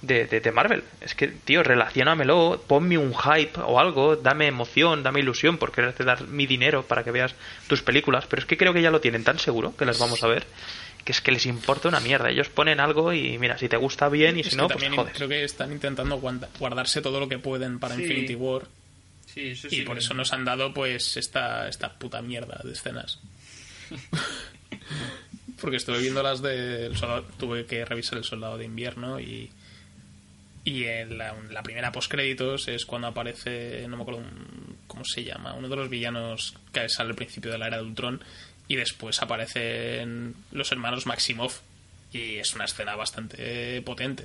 de, 0.00 0.26
de- 0.26 0.40
de 0.40 0.52
Marvel. 0.52 0.84
Es 1.02 1.14
que, 1.14 1.28
tío, 1.28 1.62
relaciónamelo, 1.62 2.62
ponme 2.66 2.96
un 2.96 3.14
hype 3.14 3.60
o 3.60 3.78
algo, 3.78 4.16
dame 4.16 4.46
emoción, 4.46 5.02
dame 5.02 5.20
ilusión 5.20 5.58
por 5.58 5.72
quererte 5.72 6.04
dar 6.04 6.26
mi 6.26 6.46
dinero 6.46 6.84
para 6.84 7.04
que 7.04 7.10
veas 7.10 7.34
tus 7.68 7.82
películas. 7.82 8.24
Pero 8.26 8.40
es 8.40 8.46
que 8.46 8.56
creo 8.56 8.72
que 8.72 8.80
ya 8.80 8.90
lo 8.90 9.00
tienen 9.02 9.24
tan 9.24 9.38
seguro 9.38 9.76
que 9.76 9.84
las 9.84 9.98
vamos 9.98 10.22
a 10.22 10.28
ver 10.28 10.46
que 11.04 11.12
es 11.12 11.20
que 11.20 11.30
les 11.32 11.46
importa 11.46 11.88
una 11.88 12.00
mierda. 12.00 12.30
Ellos 12.30 12.48
ponen 12.48 12.80
algo 12.80 13.12
y 13.12 13.38
mira, 13.38 13.58
si 13.58 13.68
te 13.68 13.76
gusta 13.76 14.08
bien 14.08 14.36
y 14.38 14.40
Es 14.40 14.48
si 14.48 14.56
no, 14.56 14.68
pues 14.68 14.88
joder. 14.88 15.12
creo 15.14 15.28
que 15.28 15.44
están 15.44 15.70
intentando 15.72 16.16
guarda- 16.20 16.48
guardarse 16.58 17.00
todo 17.02 17.20
lo 17.20 17.28
que 17.28 17.38
pueden 17.38 17.78
para 17.78 17.94
Sí. 17.96 18.02
Infinity 18.02 18.34
War. 18.34 18.62
Sí, 19.26 19.48
eso 19.48 19.68
y 19.70 19.82
por 19.82 19.98
eso 19.98 20.14
nos 20.14 20.32
han 20.32 20.44
dado 20.44 20.72
pues 20.72 21.16
esta, 21.16 21.68
esta 21.68 21.92
puta 21.92 22.22
mierda 22.22 22.60
de 22.64 22.72
escenas. 22.72 23.18
Porque 25.60 25.76
estuve 25.76 25.98
viendo 26.00 26.22
las 26.22 26.42
de 26.42 26.86
el 26.86 26.96
soldado- 26.96 27.24
tuve 27.38 27.64
que 27.66 27.84
revisar 27.84 28.18
el 28.18 28.24
soldado 28.24 28.58
de 28.58 28.64
invierno 28.64 29.20
y 29.20 29.50
y 30.66 30.84
en 30.84 31.18
la, 31.18 31.34
la 31.50 31.62
primera 31.62 31.92
postcréditos 31.92 32.68
es 32.68 32.86
cuando 32.86 33.08
aparece 33.08 33.86
no 33.86 33.96
me 33.98 34.02
acuerdo 34.02 34.20
un- 34.22 34.76
cómo 34.86 35.04
se 35.04 35.22
llama 35.22 35.52
uno 35.54 35.68
de 35.68 35.76
los 35.76 35.90
villanos 35.90 36.54
que 36.72 36.88
sale 36.88 37.10
al 37.10 37.16
principio 37.16 37.50
de 37.52 37.58
la 37.58 37.66
era 37.66 37.76
de 37.78 37.82
Ultron 37.82 38.22
y 38.68 38.76
después 38.76 39.20
aparecen 39.22 40.34
los 40.52 40.70
hermanos 40.72 41.06
Maximoff 41.06 41.60
y 42.12 42.36
es 42.36 42.54
una 42.54 42.64
escena 42.64 42.96
bastante 42.96 43.80
potente 43.82 44.24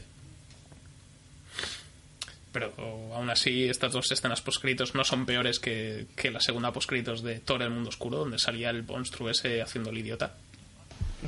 pero 2.52 2.74
aún 3.14 3.30
así 3.30 3.70
estas 3.70 3.92
dos 3.92 4.12
escenas 4.12 4.42
postcritos 4.42 4.96
no 4.96 5.04
son 5.04 5.26
peores 5.26 5.60
que, 5.60 6.08
que 6.16 6.32
la 6.32 6.40
segunda 6.40 6.72
postcritos 6.72 7.22
de 7.22 7.40
Thor 7.40 7.62
el 7.62 7.70
mundo 7.70 7.90
oscuro 7.90 8.20
donde 8.20 8.40
salía 8.40 8.70
el 8.70 8.84
monstruo 8.84 9.30
ese 9.30 9.62
haciendo 9.62 9.90
el 9.90 9.98
idiota 9.98 10.34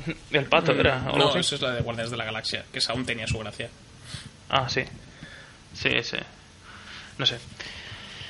El 0.32 0.46
pato 0.46 0.72
era. 0.72 1.00
no 1.00 1.36
eso 1.36 1.54
es 1.54 1.60
la 1.60 1.72
de 1.72 1.82
Guardianes 1.82 2.10
de 2.10 2.16
la 2.16 2.24
Galaxia 2.24 2.64
que 2.72 2.78
esa 2.78 2.92
aún 2.92 3.04
tenía 3.04 3.26
su 3.26 3.38
gracia 3.38 3.68
Ah, 4.52 4.68
sí. 4.68 4.84
Sí, 5.72 5.90
sí. 6.02 6.18
No 7.16 7.24
sé. 7.24 7.38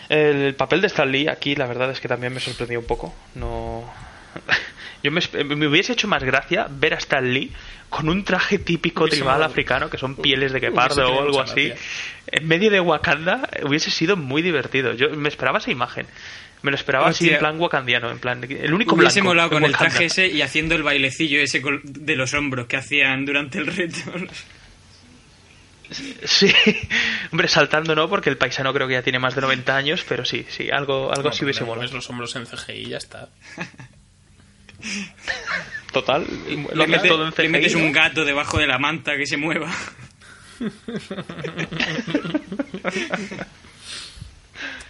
El 0.08 0.54
papel 0.54 0.80
de 0.80 0.86
Stan 0.86 1.10
Lee 1.10 1.26
aquí, 1.26 1.56
la 1.56 1.66
verdad 1.66 1.90
es 1.90 2.00
que 2.00 2.06
también 2.06 2.32
me 2.32 2.38
sorprendió 2.38 2.78
un 2.78 2.86
poco. 2.86 3.12
No. 3.34 3.92
Yo 5.02 5.10
me, 5.10 5.20
me 5.44 5.66
hubiese 5.66 5.92
hecho 5.92 6.08
más 6.08 6.22
gracia 6.22 6.66
ver 6.70 6.94
a 6.94 6.98
Stan 6.98 7.32
Lee 7.32 7.50
con 7.88 8.08
un 8.08 8.24
traje 8.24 8.58
típico 8.58 9.04
Hubiese 9.04 9.18
tribal 9.18 9.42
africano, 9.42 9.90
que 9.90 9.98
son 9.98 10.16
pieles 10.16 10.52
de 10.52 10.60
guepardo 10.60 11.06
o 11.12 11.22
algo 11.22 11.40
así, 11.40 11.68
gracia. 11.68 11.84
en 12.28 12.48
medio 12.48 12.70
de 12.70 12.80
Wakanda, 12.80 13.48
hubiese 13.64 13.90
sido 13.90 14.16
muy 14.16 14.42
divertido. 14.42 14.94
Yo 14.94 15.10
me 15.10 15.28
esperaba 15.28 15.58
esa 15.58 15.70
imagen. 15.70 16.06
Me 16.62 16.70
lo 16.70 16.76
esperaba 16.76 17.08
así 17.08 17.28
en 17.28 17.40
plan 17.40 17.60
wakandiano, 17.60 18.08
en 18.10 18.20
plan. 18.20 18.40
El 18.44 18.72
único 18.72 18.94
Hubiese 18.94 19.20
blanco 19.20 19.30
molado 19.30 19.50
con 19.50 19.64
el 19.64 19.72
traje 19.76 20.04
ese 20.04 20.28
y 20.28 20.42
haciendo 20.42 20.76
el 20.76 20.84
bailecillo 20.84 21.40
ese 21.40 21.60
de 21.82 22.16
los 22.16 22.32
hombros 22.34 22.66
que 22.66 22.76
hacían 22.76 23.24
durante 23.26 23.58
el 23.58 23.66
reto. 23.66 23.98
Sí, 26.24 26.50
hombre, 27.32 27.48
saltando 27.48 27.94
no, 27.94 28.08
porque 28.08 28.30
el 28.30 28.38
paisano 28.38 28.72
creo 28.72 28.88
que 28.88 28.94
ya 28.94 29.02
tiene 29.02 29.18
más 29.18 29.34
de 29.34 29.42
90 29.42 29.76
años, 29.76 30.04
pero 30.08 30.24
sí, 30.24 30.46
sí, 30.48 30.70
algo, 30.70 31.10
algo 31.10 31.24
No, 31.24 31.28
así 31.28 31.44
hubiese 31.44 31.64
molado. 31.64 31.92
los 31.92 32.08
hombros 32.08 32.34
en 32.36 32.46
CGI 32.46 32.72
y 32.72 32.86
ya 32.86 32.96
está 32.96 33.28
Total, 35.92 36.26
Le, 36.48 36.56
lo 36.74 36.86
mete- 36.86 37.08
todo 37.08 37.26
en 37.26 37.34
le 37.36 37.48
metes 37.48 37.74
un 37.74 37.92
gato 37.92 38.24
debajo 38.24 38.58
de 38.58 38.66
la 38.66 38.78
manta 38.78 39.16
que 39.16 39.26
se 39.26 39.36
mueva. 39.36 39.70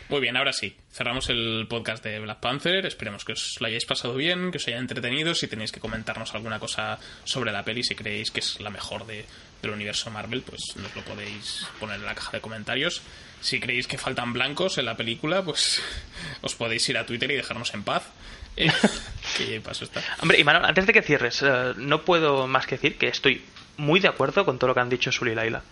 Muy 0.09 0.21
bien, 0.21 0.37
ahora 0.37 0.53
sí. 0.53 0.77
Cerramos 0.93 1.31
el 1.31 1.67
podcast 1.69 2.05
de 2.05 2.19
Black 2.21 2.41
Panther. 2.41 2.85
Esperemos 2.85 3.25
que 3.25 3.33
os 3.33 3.57
lo 3.61 3.67
hayáis 3.67 3.87
pasado 3.87 4.15
bien, 4.15 4.51
que 4.51 4.59
os 4.59 4.69
haya 4.69 4.77
entretenido. 4.79 5.35
Si 5.35 5.49
tenéis 5.49 5.73
que 5.73 5.81
comentarnos 5.81 6.35
alguna 6.35 6.59
cosa 6.59 6.99
sobre 7.25 7.51
la 7.51 7.65
peli, 7.65 7.83
si 7.83 7.95
creéis 7.95 8.31
que 8.31 8.41
es 8.41 8.61
la 8.61 8.69
mejor 8.69 9.07
de, 9.07 9.25
del 9.63 9.71
universo 9.71 10.11
Marvel, 10.11 10.43
pues 10.43 10.77
nos 10.77 10.95
lo 10.95 11.03
podéis 11.03 11.67
poner 11.81 11.97
en 11.97 12.05
la 12.07 12.15
caja 12.15 12.33
de 12.33 12.41
comentarios. 12.43 13.01
Si 13.41 13.59
creéis 13.59 13.87
que 13.87 13.97
faltan 13.97 14.35
blancos 14.35 14.77
en 14.77 14.85
la 14.85 14.97
película, 14.97 15.43
pues 15.43 15.81
os 16.43 16.55
podéis 16.55 16.87
ir 16.91 16.99
a 16.99 17.07
Twitter 17.07 17.31
y 17.31 17.37
dejarnos 17.37 17.73
en 17.73 17.83
paz. 17.83 18.03
Eh, 18.57 18.71
que 19.37 19.61
paso 19.61 19.85
está. 19.85 20.03
Hombre, 20.21 20.39
y 20.39 20.45
Manuel, 20.45 20.65
antes 20.65 20.87
de 20.87 20.93
que 20.93 21.03
cierres, 21.03 21.43
eh, 21.43 21.73
no 21.77 22.05
puedo 22.05 22.47
más 22.47 22.67
que 22.67 22.77
decir 22.77 22.97
que 22.97 23.09
estoy 23.09 23.43
muy 23.77 24.01
de 24.01 24.09
acuerdo 24.09 24.45
con 24.45 24.59
todo 24.59 24.69
lo 24.69 24.75
que 24.75 24.81
han 24.81 24.89
dicho 24.89 25.11
Sul 25.13 25.29
y 25.29 25.35
Laila. 25.35 25.63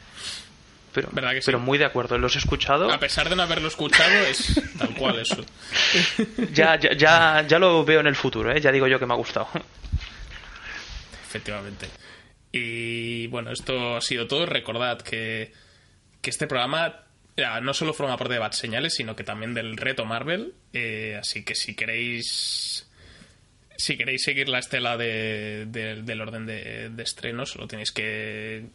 Pero, 0.92 1.08
¿Verdad 1.12 1.32
que 1.32 1.42
sí? 1.42 1.46
pero 1.46 1.60
muy 1.60 1.78
de 1.78 1.84
acuerdo, 1.84 2.18
los 2.18 2.34
he 2.34 2.38
escuchado. 2.38 2.90
A 2.90 2.98
pesar 2.98 3.28
de 3.28 3.36
no 3.36 3.42
haberlo 3.42 3.68
escuchado, 3.68 4.12
es 4.26 4.60
tal 4.78 4.94
cual 4.96 5.20
eso. 5.20 5.44
Ya, 6.52 6.76
ya, 6.78 6.92
ya, 6.94 7.44
ya 7.46 7.58
lo 7.58 7.84
veo 7.84 8.00
en 8.00 8.08
el 8.08 8.16
futuro, 8.16 8.50
¿eh? 8.50 8.60
ya 8.60 8.72
digo 8.72 8.88
yo 8.88 8.98
que 8.98 9.06
me 9.06 9.14
ha 9.14 9.16
gustado. 9.16 9.48
Efectivamente. 11.28 11.86
Y 12.50 13.28
bueno, 13.28 13.52
esto 13.52 13.96
ha 13.96 14.00
sido 14.00 14.26
todo. 14.26 14.46
Recordad 14.46 15.00
que, 15.00 15.52
que 16.20 16.30
este 16.30 16.48
programa 16.48 17.04
ya, 17.36 17.60
no 17.60 17.72
solo 17.72 17.94
forma 17.94 18.16
parte 18.16 18.34
de 18.34 18.40
Bad 18.40 18.52
Señales, 18.52 18.94
sino 18.94 19.16
que 19.16 19.24
también 19.24 19.54
del 19.54 19.76
reto 19.76 20.04
Marvel. 20.04 20.54
Eh, 20.72 21.16
así 21.18 21.44
que 21.44 21.54
si 21.54 21.74
queréis. 21.74 22.89
Si 23.80 23.96
queréis 23.96 24.22
seguir 24.22 24.48
la 24.50 24.58
estela 24.58 24.96
de- 24.98 25.64
de- 25.66 26.02
del 26.02 26.20
orden 26.20 26.44
de, 26.44 26.90
de 26.90 27.02
estrenos, 27.02 27.50
solo 27.52 27.66
tenéis 27.66 27.92
que 27.92 28.66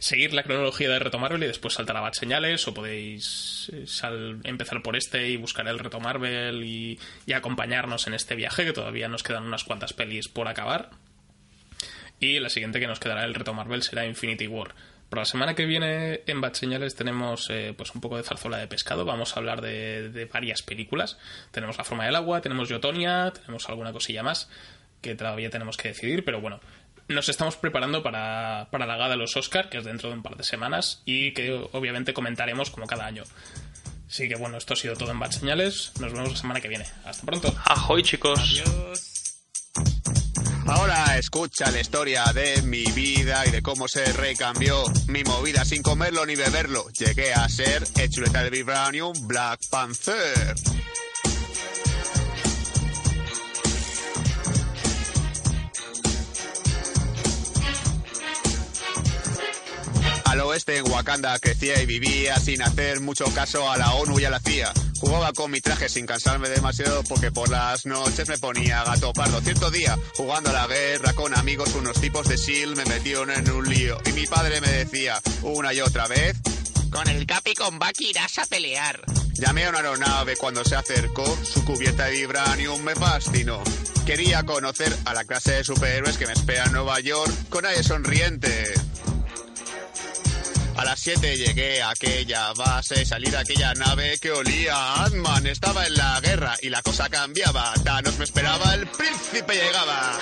seguir 0.00 0.32
la 0.34 0.42
cronología 0.42 0.88
del 0.90 1.00
reto 1.00 1.18
Marvel 1.18 1.42
y 1.44 1.46
después 1.46 1.74
saltar 1.74 1.96
a 1.96 2.00
Bad 2.00 2.12
Señales 2.14 2.66
o 2.66 2.74
podéis 2.74 3.70
eh, 3.72 3.84
empezar 4.44 4.82
por 4.82 4.96
este 4.96 5.28
y 5.28 5.36
buscar 5.36 5.66
el 5.68 5.78
reto 5.78 6.00
Marvel 6.00 6.64
y, 6.64 6.98
y 7.24 7.32
acompañarnos 7.34 8.06
en 8.08 8.14
este 8.14 8.34
viaje 8.34 8.64
que 8.64 8.72
todavía 8.72 9.08
nos 9.08 9.22
quedan 9.22 9.44
unas 9.44 9.64
cuantas 9.64 9.92
pelis 9.92 10.28
por 10.28 10.48
acabar. 10.48 10.90
Y 12.18 12.40
la 12.40 12.48
siguiente 12.48 12.80
que 12.80 12.86
nos 12.88 12.98
quedará 12.98 13.24
el 13.24 13.34
reto 13.34 13.54
Marvel 13.54 13.82
será 13.82 14.06
Infinity 14.06 14.46
War 14.48 14.74
Para 15.08 15.22
la 15.22 15.26
semana 15.26 15.54
que 15.54 15.66
viene 15.66 16.22
en 16.26 16.40
Bad 16.40 16.54
Señales 16.54 16.94
tenemos 16.94 17.48
eh, 17.50 17.74
pues 17.76 17.94
un 17.94 18.00
poco 18.00 18.16
de 18.16 18.22
zarzuela 18.22 18.58
de 18.58 18.66
pescado. 18.66 19.04
Vamos 19.04 19.36
a 19.36 19.40
hablar 19.40 19.60
de, 19.60 20.10
de 20.10 20.24
varias 20.24 20.62
películas. 20.62 21.18
Tenemos 21.52 21.78
La 21.78 21.84
forma 21.84 22.04
del 22.06 22.16
agua, 22.16 22.40
tenemos 22.40 22.68
Yotonia, 22.68 23.32
tenemos 23.32 23.68
alguna 23.68 23.92
cosilla 23.92 24.22
más 24.22 24.48
que 25.00 25.14
todavía 25.14 25.50
tenemos 25.50 25.76
que 25.76 25.88
decidir, 25.88 26.24
pero 26.24 26.40
bueno, 26.40 26.60
nos 27.08 27.28
estamos 27.28 27.56
preparando 27.56 28.02
para, 28.02 28.68
para 28.70 28.86
la 28.86 28.96
gala 28.96 29.10
de 29.10 29.16
los 29.16 29.36
Oscar, 29.36 29.68
que 29.68 29.78
es 29.78 29.84
dentro 29.84 30.08
de 30.08 30.16
un 30.16 30.22
par 30.22 30.36
de 30.36 30.44
semanas, 30.44 31.02
y 31.04 31.32
que 31.32 31.52
obviamente 31.72 32.12
comentaremos 32.12 32.70
como 32.70 32.86
cada 32.86 33.06
año. 33.06 33.22
Así 34.08 34.28
que 34.28 34.36
bueno, 34.36 34.56
esto 34.56 34.74
ha 34.74 34.76
sido 34.76 34.96
todo 34.96 35.10
en 35.10 35.18
Bad 35.18 35.32
Señales. 35.32 35.92
Nos 36.00 36.12
vemos 36.12 36.30
la 36.30 36.36
semana 36.36 36.60
que 36.60 36.68
viene. 36.68 36.86
Hasta 37.04 37.24
pronto. 37.26 37.54
Ahoy, 37.64 38.02
chicos. 38.02 38.38
Adiós. 38.40 40.25
Ahora 40.68 41.16
escucha 41.16 41.70
la 41.70 41.80
historia 41.80 42.24
de 42.34 42.60
mi 42.62 42.84
vida 42.92 43.46
y 43.46 43.50
de 43.52 43.62
cómo 43.62 43.86
se 43.86 44.04
recambió 44.12 44.82
mi 45.06 45.22
movida 45.22 45.64
sin 45.64 45.82
comerlo 45.82 46.26
ni 46.26 46.34
beberlo. 46.34 46.88
Llegué 46.90 47.32
a 47.32 47.48
ser 47.48 47.84
el 47.96 48.10
chuleta 48.10 48.42
de 48.42 48.50
Vibranium 48.50 49.12
Black 49.26 49.60
Panther. 49.70 50.54
Al 60.36 60.42
oeste 60.42 60.76
en 60.76 60.90
Wakanda 60.90 61.38
crecía 61.38 61.80
y 61.80 61.86
vivía 61.86 62.38
sin 62.38 62.60
hacer 62.60 63.00
mucho 63.00 63.24
caso 63.32 63.70
a 63.70 63.78
la 63.78 63.94
ONU 63.94 64.20
y 64.20 64.26
a 64.26 64.30
la 64.30 64.38
CIA. 64.38 64.70
Jugaba 65.00 65.32
con 65.32 65.50
mi 65.50 65.62
traje 65.62 65.88
sin 65.88 66.04
cansarme 66.04 66.50
demasiado 66.50 67.02
porque 67.04 67.32
por 67.32 67.48
las 67.48 67.86
noches 67.86 68.28
me 68.28 68.36
ponía 68.36 68.84
gato 68.84 69.14
pardo. 69.14 69.40
Cierto 69.40 69.70
día, 69.70 69.98
jugando 70.14 70.50
a 70.50 70.52
la 70.52 70.66
guerra 70.66 71.14
con 71.14 71.34
amigos, 71.34 71.74
unos 71.74 71.98
tipos 72.02 72.28
de 72.28 72.36
SEAL 72.36 72.76
me 72.76 72.84
metieron 72.84 73.30
en 73.30 73.50
un 73.50 73.66
lío. 73.66 73.96
Y 74.04 74.12
mi 74.12 74.26
padre 74.26 74.60
me 74.60 74.68
decía 74.68 75.22
una 75.40 75.72
y 75.72 75.80
otra 75.80 76.06
vez... 76.06 76.36
Con 76.90 77.08
el 77.08 77.24
Capi 77.24 77.54
con 77.54 77.78
Bucky 77.78 78.10
irás 78.10 78.36
a 78.36 78.44
pelear. 78.44 79.00
Llamé 79.38 79.64
a 79.64 79.70
una 79.70 79.78
aeronave 79.78 80.36
cuando 80.36 80.66
se 80.66 80.76
acercó, 80.76 81.24
su 81.44 81.64
cubierta 81.64 82.04
de 82.04 82.10
vibranium 82.10 82.82
me 82.82 82.94
fascinó. 82.94 83.62
Quería 84.04 84.42
conocer 84.42 84.94
a 85.06 85.14
la 85.14 85.24
clase 85.24 85.52
de 85.52 85.64
superhéroes 85.64 86.18
que 86.18 86.26
me 86.26 86.34
espera 86.34 86.64
en 86.66 86.72
Nueva 86.72 87.00
York 87.00 87.32
con 87.48 87.64
aire 87.64 87.82
sonriente. 87.82 88.74
A 90.76 90.84
las 90.84 91.00
7 91.00 91.36
llegué 91.38 91.80
a 91.80 91.90
aquella 91.90 92.52
base, 92.52 93.06
salí 93.06 93.30
de 93.30 93.38
aquella 93.38 93.72
nave 93.74 94.18
que 94.20 94.30
olía 94.30 94.76
a 94.76 95.04
Ant-Man. 95.06 95.46
Estaba 95.46 95.86
en 95.86 95.94
la 95.94 96.20
guerra 96.20 96.54
y 96.60 96.68
la 96.68 96.82
cosa 96.82 97.08
cambiaba. 97.08 97.72
Thanos 97.82 98.18
me 98.18 98.24
esperaba, 98.24 98.74
el 98.74 98.86
príncipe 98.86 99.54
llegaba. 99.54 100.18